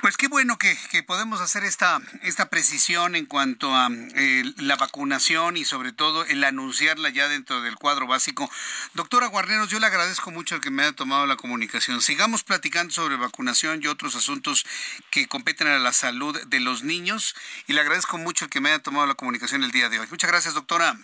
Pues 0.01 0.18
qué 0.18 0.27
bueno 0.27 0.57
que, 0.57 0.76
podemos 1.03 1.41
hacer 1.41 1.63
esta, 1.63 1.99
esta 2.23 2.49
precisión 2.49 3.15
en 3.15 3.26
cuanto 3.26 3.76
a 3.76 3.89
eh, 4.15 4.43
la 4.57 4.76
vacunación 4.76 5.57
y 5.57 5.65
sobre 5.65 5.91
todo 5.91 6.26
el 6.26 6.43
anunciarla 6.43 7.09
ya 7.09 7.27
dentro 7.27 7.61
del 7.61 7.76
cuadro 7.76 8.07
básico. 8.07 8.49
Doctora 8.93 9.27
Guarneros, 9.27 9.69
yo 9.69 9.80
le 9.80 9.85
agradezco 9.85 10.31
mucho 10.31 10.55
el 10.55 10.61
que 10.61 10.72
me 10.72 10.84
haya 10.84 10.93
tomado 10.93 11.26
la 11.26 11.35
comunicación. 11.35 12.01
Sigamos 12.01 12.43
platicando 12.43 12.93
sobre 12.93 13.15
vacunación 13.15 13.81
y 13.84 13.88
otros 13.88 14.15
asuntos 14.15 14.65
que 15.11 15.27
competen 15.27 15.68
a 15.68 15.77
la 15.77 15.93
salud 15.93 16.39
de 16.47 16.59
los 16.59 16.84
niños 16.84 17.35
y 17.68 17.73
le 17.73 17.81
agradezco 17.81 18.18
mucho 18.18 18.45
el 18.45 18.51
que 18.51 18.61
me 18.61 18.69
haya 18.69 18.80
tomado 18.80 19.05
la 19.05 19.15
comunicación 19.15 19.63
el 19.63 19.72
día 19.72 19.89
de 19.89 19.99
hoy. 19.99 20.07
Muchas 20.09 20.31
gracias, 20.31 20.53
doctora. 20.53 20.97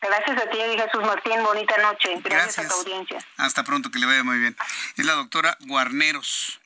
Gracias 0.00 0.38
a 0.38 0.50
ti, 0.50 0.58
Jesús 0.58 1.02
Martín. 1.02 1.42
Bonita 1.42 1.76
noche. 1.78 2.20
Gracias, 2.22 2.66
a 2.66 2.68
tu 2.68 2.74
audiencia. 2.74 3.18
Hasta 3.36 3.64
pronto, 3.64 3.90
que 3.90 3.98
le 3.98 4.06
vaya 4.06 4.22
muy 4.22 4.38
bien. 4.38 4.56
Es 4.96 5.04
la 5.04 5.14
doctora 5.14 5.56
Guarneros. 5.60 6.60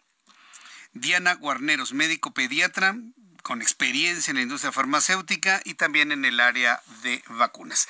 Diana 0.92 1.34
Guarneros, 1.34 1.92
médico 1.92 2.32
pediatra 2.32 2.96
con 3.42 3.62
experiencia 3.62 4.30
en 4.30 4.36
la 4.36 4.42
industria 4.42 4.72
farmacéutica 4.72 5.60
y 5.64 5.74
también 5.74 6.12
en 6.12 6.24
el 6.24 6.40
área 6.40 6.82
de 7.02 7.22
vacunas. 7.28 7.88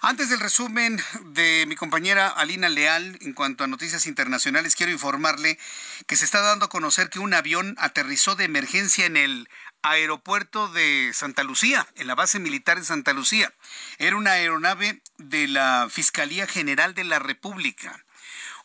Antes 0.00 0.28
del 0.28 0.40
resumen 0.40 1.00
de 1.24 1.64
mi 1.66 1.76
compañera 1.76 2.28
Alina 2.28 2.68
Leal 2.68 3.18
en 3.20 3.32
cuanto 3.32 3.64
a 3.64 3.66
noticias 3.66 4.06
internacionales, 4.06 4.76
quiero 4.76 4.92
informarle 4.92 5.58
que 6.06 6.16
se 6.16 6.24
está 6.24 6.40
dando 6.40 6.66
a 6.66 6.70
conocer 6.70 7.10
que 7.10 7.18
un 7.18 7.34
avión 7.34 7.74
aterrizó 7.78 8.36
de 8.36 8.44
emergencia 8.44 9.06
en 9.06 9.16
el 9.16 9.48
aeropuerto 9.82 10.68
de 10.68 11.10
Santa 11.12 11.42
Lucía, 11.42 11.86
en 11.96 12.06
la 12.06 12.14
base 12.14 12.38
militar 12.38 12.78
de 12.78 12.84
Santa 12.84 13.12
Lucía. 13.12 13.52
Era 13.98 14.16
una 14.16 14.32
aeronave 14.32 15.02
de 15.18 15.48
la 15.48 15.88
Fiscalía 15.90 16.46
General 16.46 16.94
de 16.94 17.04
la 17.04 17.18
República. 17.18 18.01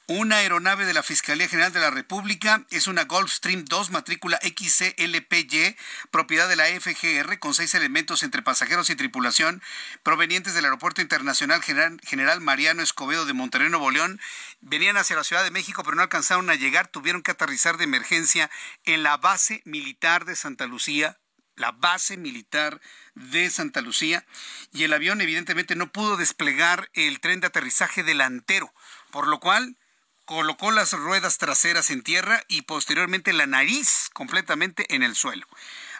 Una 0.09 0.37
aeronave 0.37 0.85
de 0.85 0.93
la 0.93 1.03
Fiscalía 1.03 1.49
General 1.49 1.73
de 1.73 1.81
la 1.81 1.89
República 1.89 2.65
es 2.69 2.87
una 2.87 3.03
Gulfstream 3.03 3.65
2 3.65 3.89
matrícula 3.89 4.39
XCLPY, 4.41 5.75
propiedad 6.11 6.47
de 6.47 6.55
la 6.55 6.67
FGR, 6.67 7.39
con 7.39 7.53
seis 7.53 7.75
elementos 7.75 8.23
entre 8.23 8.41
pasajeros 8.41 8.89
y 8.89 8.95
tripulación 8.95 9.61
provenientes 10.03 10.53
del 10.53 10.63
Aeropuerto 10.63 11.01
Internacional 11.01 11.61
General, 11.61 12.39
Mariano 12.39 12.83
Escobedo 12.83 13.25
de 13.25 13.33
Monterrey, 13.33 13.69
Nuevo 13.69 13.91
León. 13.91 14.21
Venían 14.61 14.95
hacia 14.95 15.17
la 15.17 15.25
Ciudad 15.25 15.43
de 15.43 15.51
México, 15.51 15.83
pero 15.83 15.97
no 15.97 16.03
alcanzaron 16.03 16.49
a 16.49 16.55
llegar, 16.55 16.87
tuvieron 16.87 17.21
que 17.21 17.31
aterrizar 17.31 17.75
de 17.75 17.83
emergencia 17.83 18.49
en 18.85 19.03
la 19.03 19.17
base 19.17 19.61
militar 19.65 20.23
de 20.23 20.37
Santa 20.37 20.67
Lucía, 20.67 21.19
la 21.57 21.73
base 21.73 22.15
militar 22.15 22.79
de 23.13 23.49
Santa 23.49 23.81
Lucía, 23.81 24.25
y 24.71 24.85
el 24.85 24.93
avión 24.93 25.19
evidentemente 25.19 25.75
no 25.75 25.91
pudo 25.91 26.15
desplegar 26.15 26.89
el 26.93 27.19
tren 27.19 27.41
de 27.41 27.47
aterrizaje 27.47 28.03
delantero, 28.03 28.73
por 29.11 29.27
lo 29.27 29.41
cual 29.41 29.75
colocó 30.27 30.71
las 30.71 30.91
ruedas 30.91 31.37
traseras 31.37 31.89
en 31.89 32.03
tierra 32.03 32.43
y 32.49 32.63
posteriormente 32.63 33.31
la 33.31 33.47
nariz 33.47 34.09
completamente 34.11 34.93
en 34.93 35.01
el 35.01 35.15
suelo. 35.15 35.47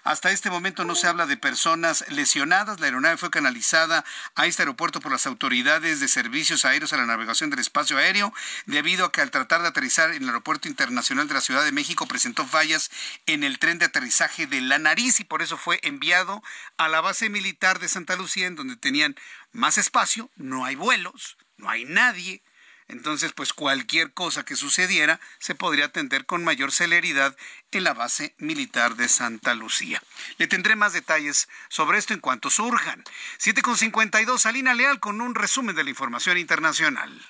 Hasta 0.03 0.31
este 0.31 0.49
momento 0.49 0.83
no 0.83 0.95
se 0.95 1.07
habla 1.07 1.25
de 1.25 1.37
personas 1.37 2.03
lesionadas. 2.09 2.81
La 2.81 2.87
aeronave 2.87 3.15
fue 3.15 3.29
canalizada 3.29 4.03
a 4.35 4.45
este 4.45 4.63
aeropuerto 4.63 4.99
por 4.99 5.13
las 5.13 5.25
autoridades 5.27 6.01
de 6.01 6.07
servicios 6.09 6.65
aéreos 6.65 6.91
a 6.91 6.97
la 6.97 7.05
navegación 7.05 7.49
del 7.49 7.59
espacio 7.59 7.97
aéreo, 7.97 8.33
debido 8.65 9.05
a 9.05 9.11
que 9.13 9.21
al 9.21 9.31
tratar 9.31 9.61
de 9.61 9.69
aterrizar 9.69 10.11
en 10.11 10.23
el 10.23 10.29
aeropuerto 10.29 10.67
internacional 10.67 11.29
de 11.29 11.33
la 11.33 11.41
Ciudad 11.41 11.63
de 11.63 11.71
México 11.71 12.05
presentó 12.05 12.45
fallas 12.45 12.91
en 13.27 13.45
el 13.45 13.59
tren 13.59 13.79
de 13.79 13.85
aterrizaje 13.85 14.45
de 14.45 14.59
la 14.59 14.77
nariz 14.77 15.21
y 15.21 15.23
por 15.23 15.41
eso 15.41 15.57
fue 15.57 15.79
enviado 15.83 16.43
a 16.75 16.89
la 16.89 16.99
base 16.99 17.29
militar 17.29 17.79
de 17.79 17.87
Santa 17.87 18.17
Lucía, 18.17 18.47
en 18.47 18.55
donde 18.55 18.75
tenían 18.75 19.15
más 19.53 19.77
espacio, 19.77 20.29
no 20.35 20.65
hay 20.65 20.75
vuelos, 20.75 21.37
no 21.57 21.69
hay 21.69 21.85
nadie, 21.85 22.41
entonces 22.88 23.34
pues 23.34 23.53
cualquier 23.53 24.14
cosa 24.14 24.45
que 24.45 24.55
sucediera 24.55 25.19
se 25.39 25.55
podría 25.55 25.85
atender 25.85 26.26
con 26.26 26.43
mayor 26.43 26.72
celeridad 26.72 27.35
en 27.72 27.84
la 27.84 27.93
base 27.93 28.34
militar 28.38 28.95
de 28.95 29.09
Santa 29.09 29.55
Lucía. 29.55 30.01
Le 30.38 30.47
tendré 30.47 30.76
más 30.76 30.93
detalles 30.93 31.47
sobre 31.69 31.97
esto 31.97 32.14
en 32.14 32.19
cuanto 32.19 32.49
surjan. 32.49 33.03
7.52, 33.39 34.39
Salina 34.39 34.73
Leal 34.73 34.99
con 34.99 35.22
un 35.22 35.35
resumen 35.35 35.76
de 35.76 35.84
la 35.84 35.89
información 35.89 36.38
internacional. 36.38 37.22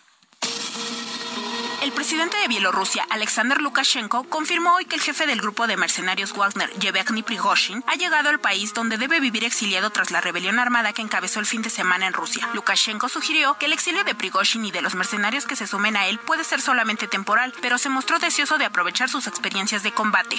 El 1.87 1.93
presidente 1.93 2.35
de 2.35 2.49
Bielorrusia, 2.49 3.07
Alexander 3.09 3.61
Lukashenko, 3.61 4.25
confirmó 4.25 4.75
hoy 4.75 4.83
que 4.83 4.95
el 4.95 5.01
jefe 5.01 5.25
del 5.25 5.39
grupo 5.39 5.67
de 5.67 5.77
mercenarios 5.77 6.33
Wagner, 6.33 6.69
Yevgeny 6.79 7.23
Prigozhin, 7.23 7.81
ha 7.87 7.95
llegado 7.95 8.27
al 8.27 8.41
país 8.41 8.73
donde 8.73 8.97
debe 8.97 9.21
vivir 9.21 9.45
exiliado 9.45 9.89
tras 9.89 10.11
la 10.11 10.19
rebelión 10.19 10.59
armada 10.59 10.91
que 10.91 11.01
encabezó 11.01 11.39
el 11.39 11.45
fin 11.45 11.61
de 11.61 11.69
semana 11.69 12.05
en 12.05 12.11
Rusia. 12.11 12.49
Lukashenko 12.53 13.07
sugirió 13.07 13.57
que 13.57 13.67
el 13.67 13.73
exilio 13.73 14.03
de 14.03 14.15
Prigozhin 14.15 14.65
y 14.65 14.71
de 14.71 14.81
los 14.81 14.95
mercenarios 14.95 15.45
que 15.45 15.55
se 15.55 15.65
sumen 15.65 15.95
a 15.95 16.07
él 16.07 16.19
puede 16.19 16.43
ser 16.43 16.59
solamente 16.59 17.07
temporal, 17.07 17.53
pero 17.61 17.77
se 17.77 17.87
mostró 17.87 18.19
deseoso 18.19 18.57
de 18.57 18.65
aprovechar 18.65 19.07
sus 19.07 19.25
experiencias 19.25 19.81
de 19.81 19.93
combate. 19.93 20.35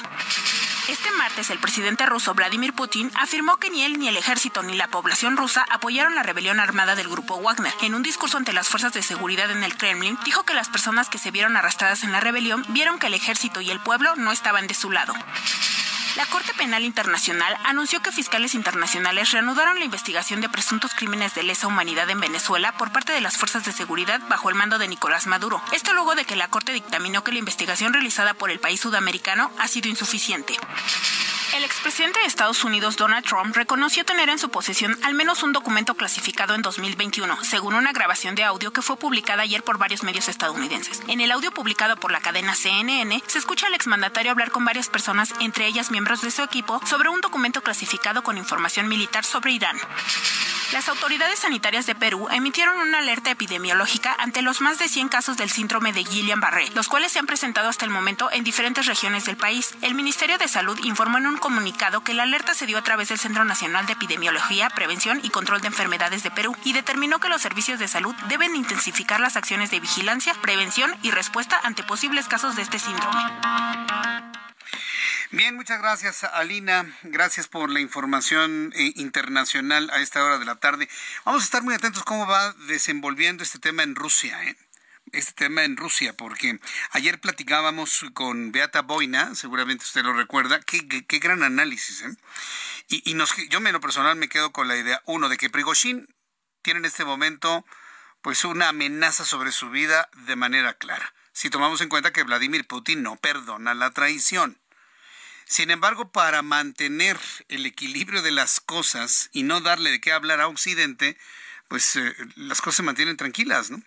Este 0.89 1.10
martes, 1.10 1.51
el 1.51 1.59
presidente 1.59 2.06
ruso 2.06 2.32
Vladimir 2.32 2.73
Putin 2.73 3.12
afirmó 3.15 3.59
que 3.59 3.69
ni 3.69 3.85
él, 3.85 3.98
ni 3.98 4.09
el 4.09 4.16
ejército, 4.16 4.62
ni 4.62 4.74
la 4.74 4.89
población 4.89 5.36
rusa 5.36 5.66
apoyaron 5.70 6.15
la 6.15 6.23
rebelión 6.23 6.60
armada 6.60 6.97
del 6.97 7.10
grupo 7.10 7.39
Wagner. 7.43 7.74
En 7.82 7.94
un 7.94 8.02
discurso 8.02 8.39
ante 8.39 8.55
las 8.55 8.69
fuerzas 8.69 8.94
de 8.94 9.02
seguridad 9.02 9.51
en 9.51 9.62
el 9.62 9.77
Kremlin, 9.77 10.19
dijo 10.24 10.44
que 10.44 10.55
las 10.55 10.70
personas 10.70 11.10
que 11.10 11.19
se 11.19 11.31
vieron 11.31 11.59
arrastradas 11.59 12.05
en 12.05 12.12
la 12.12 12.20
rebelión 12.20 12.65
vieron 12.69 12.98
que 12.98 13.09
el 13.09 13.15
ejército 13.15 13.60
y 13.60 13.70
el 13.70 13.81
pueblo 13.81 14.16
no 14.16 14.32
estaban 14.32 14.66
de 14.66 14.73
su 14.73 14.90
lado. 14.90 15.12
La 16.19 16.27
Corte 16.27 16.53
Penal 16.53 16.82
Internacional 16.82 17.57
anunció 17.65 18.03
que 18.03 18.11
fiscales 18.11 18.57
internacionales 18.57 19.31
reanudaron 19.31 19.78
la 19.78 19.85
investigación 19.85 20.40
de 20.40 20.49
presuntos 20.49 20.93
crímenes 20.93 21.36
de 21.36 21.45
lesa 21.45 21.69
humanidad 21.69 22.11
en 22.11 22.19
Venezuela 22.19 22.73
por 22.73 22.90
parte 22.90 23.12
de 23.12 23.20
las 23.20 23.36
fuerzas 23.36 23.65
de 23.65 23.70
seguridad 23.70 24.20
bajo 24.28 24.49
el 24.49 24.57
mando 24.57 24.81
de 24.81 24.89
Nicolás 24.89 25.28
Maduro. 25.28 25.62
Esto 25.70 25.93
luego 25.93 26.16
de 26.16 26.24
que 26.24 26.35
la 26.35 26.49
Corte 26.49 26.73
dictaminó 26.73 27.23
que 27.23 27.31
la 27.31 27.39
investigación 27.39 27.93
realizada 27.93 28.35
por 28.35 28.51
el 28.51 28.59
país 28.59 28.81
sudamericano 28.81 29.53
ha 29.61 29.69
sido 29.69 29.89
insuficiente. 29.89 30.57
El 31.57 31.65
expresidente 31.65 32.20
de 32.20 32.27
Estados 32.27 32.62
Unidos, 32.62 32.99
Donald 32.99 33.25
Trump, 33.25 33.57
reconoció 33.57 34.05
tener 34.05 34.29
en 34.29 34.39
su 34.39 34.51
posesión 34.51 34.99
al 35.03 35.15
menos 35.15 35.43
un 35.43 35.55
documento 35.55 35.95
clasificado 35.95 36.55
en 36.55 36.61
2021, 36.61 37.43
según 37.43 37.75
una 37.75 37.93
grabación 37.93 38.35
de 38.35 38.45
audio 38.45 38.70
que 38.70 38.83
fue 38.83 38.99
publicada 38.99 39.43
ayer 39.43 39.62
por 39.62 39.79
varios 39.79 40.03
medios 40.03 40.29
estadounidenses. 40.29 41.01
En 41.09 41.23
el 41.23 41.31
audio 41.31 41.51
publicado 41.51 41.97
por 41.97 42.12
la 42.12 42.20
cadena 42.20 42.55
CNN, 42.55 43.23
se 43.27 43.39
escucha 43.39 43.66
al 43.66 43.75
exmandatario 43.75 44.31
hablar 44.31 44.51
con 44.51 44.66
varias 44.66 44.89
personas, 44.89 45.33
entre 45.41 45.66
ellas 45.66 45.91
miembros 45.91 46.20
de 46.20 46.31
su 46.31 46.43
equipo, 46.43 46.83
sobre 46.85 47.09
un 47.09 47.23
documento 47.23 47.62
clasificado 47.62 48.23
con 48.23 48.37
información 48.37 48.87
militar 48.87 49.25
sobre 49.25 49.53
Irán. 49.53 49.79
Las 50.73 50.91
autoridades 50.91 51.39
sanitarias 51.39 51.87
de 51.87 51.95
Perú 51.95 52.29
emitieron 52.31 52.79
una 52.79 52.99
alerta 52.99 53.31
epidemiológica 53.31 54.15
ante 54.19 54.43
los 54.43 54.61
más 54.61 54.79
de 54.79 54.87
100 54.87 55.09
casos 55.09 55.39
del 55.39 55.49
síndrome 55.49 55.95
de 55.95 56.05
Guillain-Barré, 56.05 56.69
los 56.75 56.89
cuales 56.89 57.11
se 57.11 57.19
han 57.19 57.27
presentado 57.27 57.70
hasta 57.70 57.87
el 57.87 57.91
momento 57.91 58.31
en 58.31 58.45
diferentes 58.45 58.85
regiones 58.85 59.25
del 59.25 59.39
país. 59.39 59.75
El 59.81 59.95
Ministerio 59.95 60.37
de 60.37 60.47
Salud 60.47 60.79
informó 60.83 61.16
en 61.16 61.27
un 61.27 61.38
comunicado 61.40 62.02
que 62.02 62.15
la 62.15 62.24
alerta 62.24 62.55
se 62.55 62.66
dio 62.66 62.78
a 62.78 62.82
través 62.82 63.09
del 63.09 63.19
Centro 63.19 63.44
Nacional 63.44 63.86
de 63.86 63.94
Epidemiología, 63.94 64.70
Prevención 64.70 65.20
y 65.23 65.31
Control 65.31 65.60
de 65.60 65.69
Enfermedades 65.69 66.23
de 66.23 66.31
Perú 66.31 66.56
y 66.65 66.73
determinó 66.73 67.20
que 67.20 67.28
los 67.28 67.43
servicios 67.43 67.78
de 67.78 67.89
salud 67.89 68.15
deben 68.28 68.56
intensificar 68.56 69.20
las 69.20 69.36
acciones 69.36 69.70
de 69.70 69.81
vigilancia, 69.81 70.35
prevención 70.43 70.94
y 71.02 71.10
respuesta 71.10 71.60
ante 71.62 71.82
posibles 71.82 72.28
casos 72.28 72.56
de 72.56 72.62
este 72.62 72.78
síndrome. 72.78 73.23
Bien, 75.31 75.56
muchas 75.56 75.81
gracias, 75.81 76.24
Alina. 76.24 76.86
Gracias 77.02 77.48
por 77.48 77.70
la 77.70 77.81
información 77.81 78.73
eh, 78.74 78.93
internacional 78.97 79.90
a 79.93 80.01
esta 80.01 80.24
hora 80.24 80.39
de 80.39 80.47
la 80.47 80.56
tarde. 80.56 80.89
Vamos 81.24 81.43
a 81.43 81.44
estar 81.44 81.62
muy 81.62 81.74
atentos 81.74 82.02
cómo 82.05 82.27
va 82.27 82.55
desenvolviendo 82.66 83.43
este 83.43 83.59
tema 83.59 83.82
en 83.82 83.94
Rusia, 83.94 84.43
¿eh? 84.44 84.56
Este 85.12 85.32
tema 85.32 85.64
en 85.64 85.76
Rusia, 85.76 86.16
porque 86.16 86.60
ayer 86.93 87.20
platicábamos 87.20 88.06
con 88.14 88.52
Beata 88.52 88.82
Boina, 88.82 89.35
seguramente 89.35 89.85
usted 89.85 90.02
lo 90.02 90.12
recuerda, 90.12 90.60
qué, 90.60 90.86
qué, 91.06 91.18
gran 91.18 91.43
análisis. 91.43 92.02
¿eh? 92.02 92.16
Y, 92.89 93.10
y 93.10 93.14
nos, 93.14 93.35
yo, 93.48 93.59
en 93.59 93.72
lo 93.72 93.80
personal, 93.80 94.16
me 94.16 94.28
quedo 94.28 94.52
con 94.52 94.68
la 94.68 94.76
idea, 94.76 95.02
uno, 95.06 95.28
de 95.28 95.36
que 95.36 95.51
Prigozhin 95.51 96.09
tiene 96.62 96.80
en 96.80 96.86
este 96.86 97.05
momento 97.05 97.64
pues 98.22 98.44
una 98.44 98.68
amenaza 98.68 99.24
sobre 99.24 99.52
su 99.52 99.70
vida 99.70 100.09
de 100.26 100.36
manera 100.36 100.74
clara. 100.74 101.14
Si 101.32 101.51
tomamos 101.51 101.80
en 101.80 101.89
cuenta 101.89 102.12
que 102.12 102.24
Vladimir 102.24 102.66
Putin 102.66 103.02
no 103.02 103.16
perdona 103.16 103.74
la 103.74 103.90
traición. 103.93 104.59
Sin 105.44 105.70
embargo, 105.70 106.12
para 106.12 106.43
mantener 106.43 107.18
el 107.48 107.64
equilibrio 107.64 108.20
de 108.20 108.32
las 108.32 108.60
cosas 108.60 109.30
y 109.32 109.44
no 109.44 109.60
darle 109.60 109.90
de 109.90 110.01
qué 110.01 110.12
hablar 110.12 110.40
a 110.40 110.48
Occidente, 110.48 111.16
pues 111.68 111.97
eh, 111.97 112.14
las 112.36 112.60
cosas 112.60 112.76
se 112.76 112.82
mantienen 112.82 113.16
tranquilas, 113.16 113.70
¿no? 113.70 113.80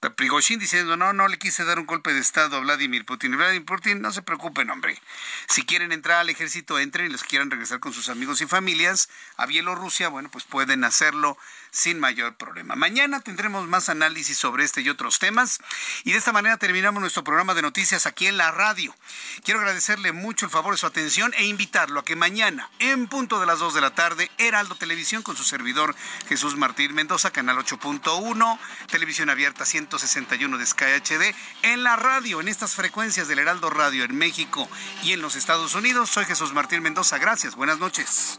Prigozhin 0.00 0.60
diciendo, 0.60 0.96
no, 0.96 1.12
no 1.12 1.26
le 1.26 1.38
quise 1.38 1.64
dar 1.64 1.80
un 1.80 1.86
golpe 1.86 2.12
de 2.12 2.20
Estado 2.20 2.56
a 2.56 2.60
Vladimir 2.60 3.04
Putin. 3.04 3.36
Vladimir 3.36 3.64
Putin, 3.64 4.00
no 4.00 4.12
se 4.12 4.22
preocupen, 4.22 4.70
hombre. 4.70 4.96
Si 5.48 5.64
quieren 5.64 5.90
entrar 5.90 6.18
al 6.18 6.30
ejército, 6.30 6.78
entren 6.78 7.06
y 7.06 7.10
los 7.10 7.24
quieran 7.24 7.50
regresar 7.50 7.80
con 7.80 7.92
sus 7.92 8.08
amigos 8.08 8.40
y 8.40 8.46
familias 8.46 9.08
a 9.36 9.46
Bielorrusia, 9.46 10.08
bueno, 10.08 10.28
pues 10.30 10.44
pueden 10.44 10.84
hacerlo 10.84 11.36
sin 11.70 11.98
mayor 11.98 12.36
problema. 12.36 12.76
Mañana 12.76 13.20
tendremos 13.20 13.66
más 13.68 13.88
análisis 13.88 14.36
sobre 14.36 14.64
este 14.64 14.80
y 14.80 14.88
otros 14.88 15.18
temas 15.18 15.60
y 16.04 16.12
de 16.12 16.18
esta 16.18 16.32
manera 16.32 16.56
terminamos 16.56 17.00
nuestro 17.00 17.24
programa 17.24 17.54
de 17.54 17.62
noticias 17.62 18.06
aquí 18.06 18.26
en 18.26 18.36
la 18.36 18.50
radio. 18.50 18.94
Quiero 19.44 19.60
agradecerle 19.60 20.12
mucho 20.12 20.46
el 20.46 20.52
favor 20.52 20.74
de 20.74 20.78
su 20.78 20.86
atención 20.86 21.32
e 21.36 21.46
invitarlo 21.46 22.00
a 22.00 22.04
que 22.04 22.16
mañana, 22.16 22.70
en 22.78 23.06
punto 23.06 23.40
de 23.40 23.46
las 23.46 23.58
2 23.58 23.74
de 23.74 23.80
la 23.80 23.94
tarde, 23.94 24.30
Heraldo 24.38 24.74
Televisión 24.74 25.22
con 25.22 25.36
su 25.36 25.44
servidor 25.44 25.94
Jesús 26.28 26.56
Martín 26.56 26.94
Mendoza, 26.94 27.30
canal 27.30 27.58
8.1, 27.58 28.58
televisión 28.90 29.30
abierta 29.30 29.64
161 29.64 30.58
de 30.58 30.66
Sky 30.66 30.84
HD, 31.02 31.34
en 31.62 31.82
la 31.82 31.96
radio, 31.96 32.40
en 32.40 32.48
estas 32.48 32.74
frecuencias 32.74 33.28
del 33.28 33.38
Heraldo 33.38 33.70
Radio 33.70 34.04
en 34.04 34.16
México 34.16 34.68
y 35.02 35.12
en 35.12 35.20
los 35.20 35.36
Estados 35.36 35.74
Unidos. 35.74 36.10
Soy 36.10 36.24
Jesús 36.24 36.52
Martín 36.52 36.82
Mendoza. 36.82 37.18
Gracias. 37.18 37.54
Buenas 37.54 37.78
noches. 37.78 38.38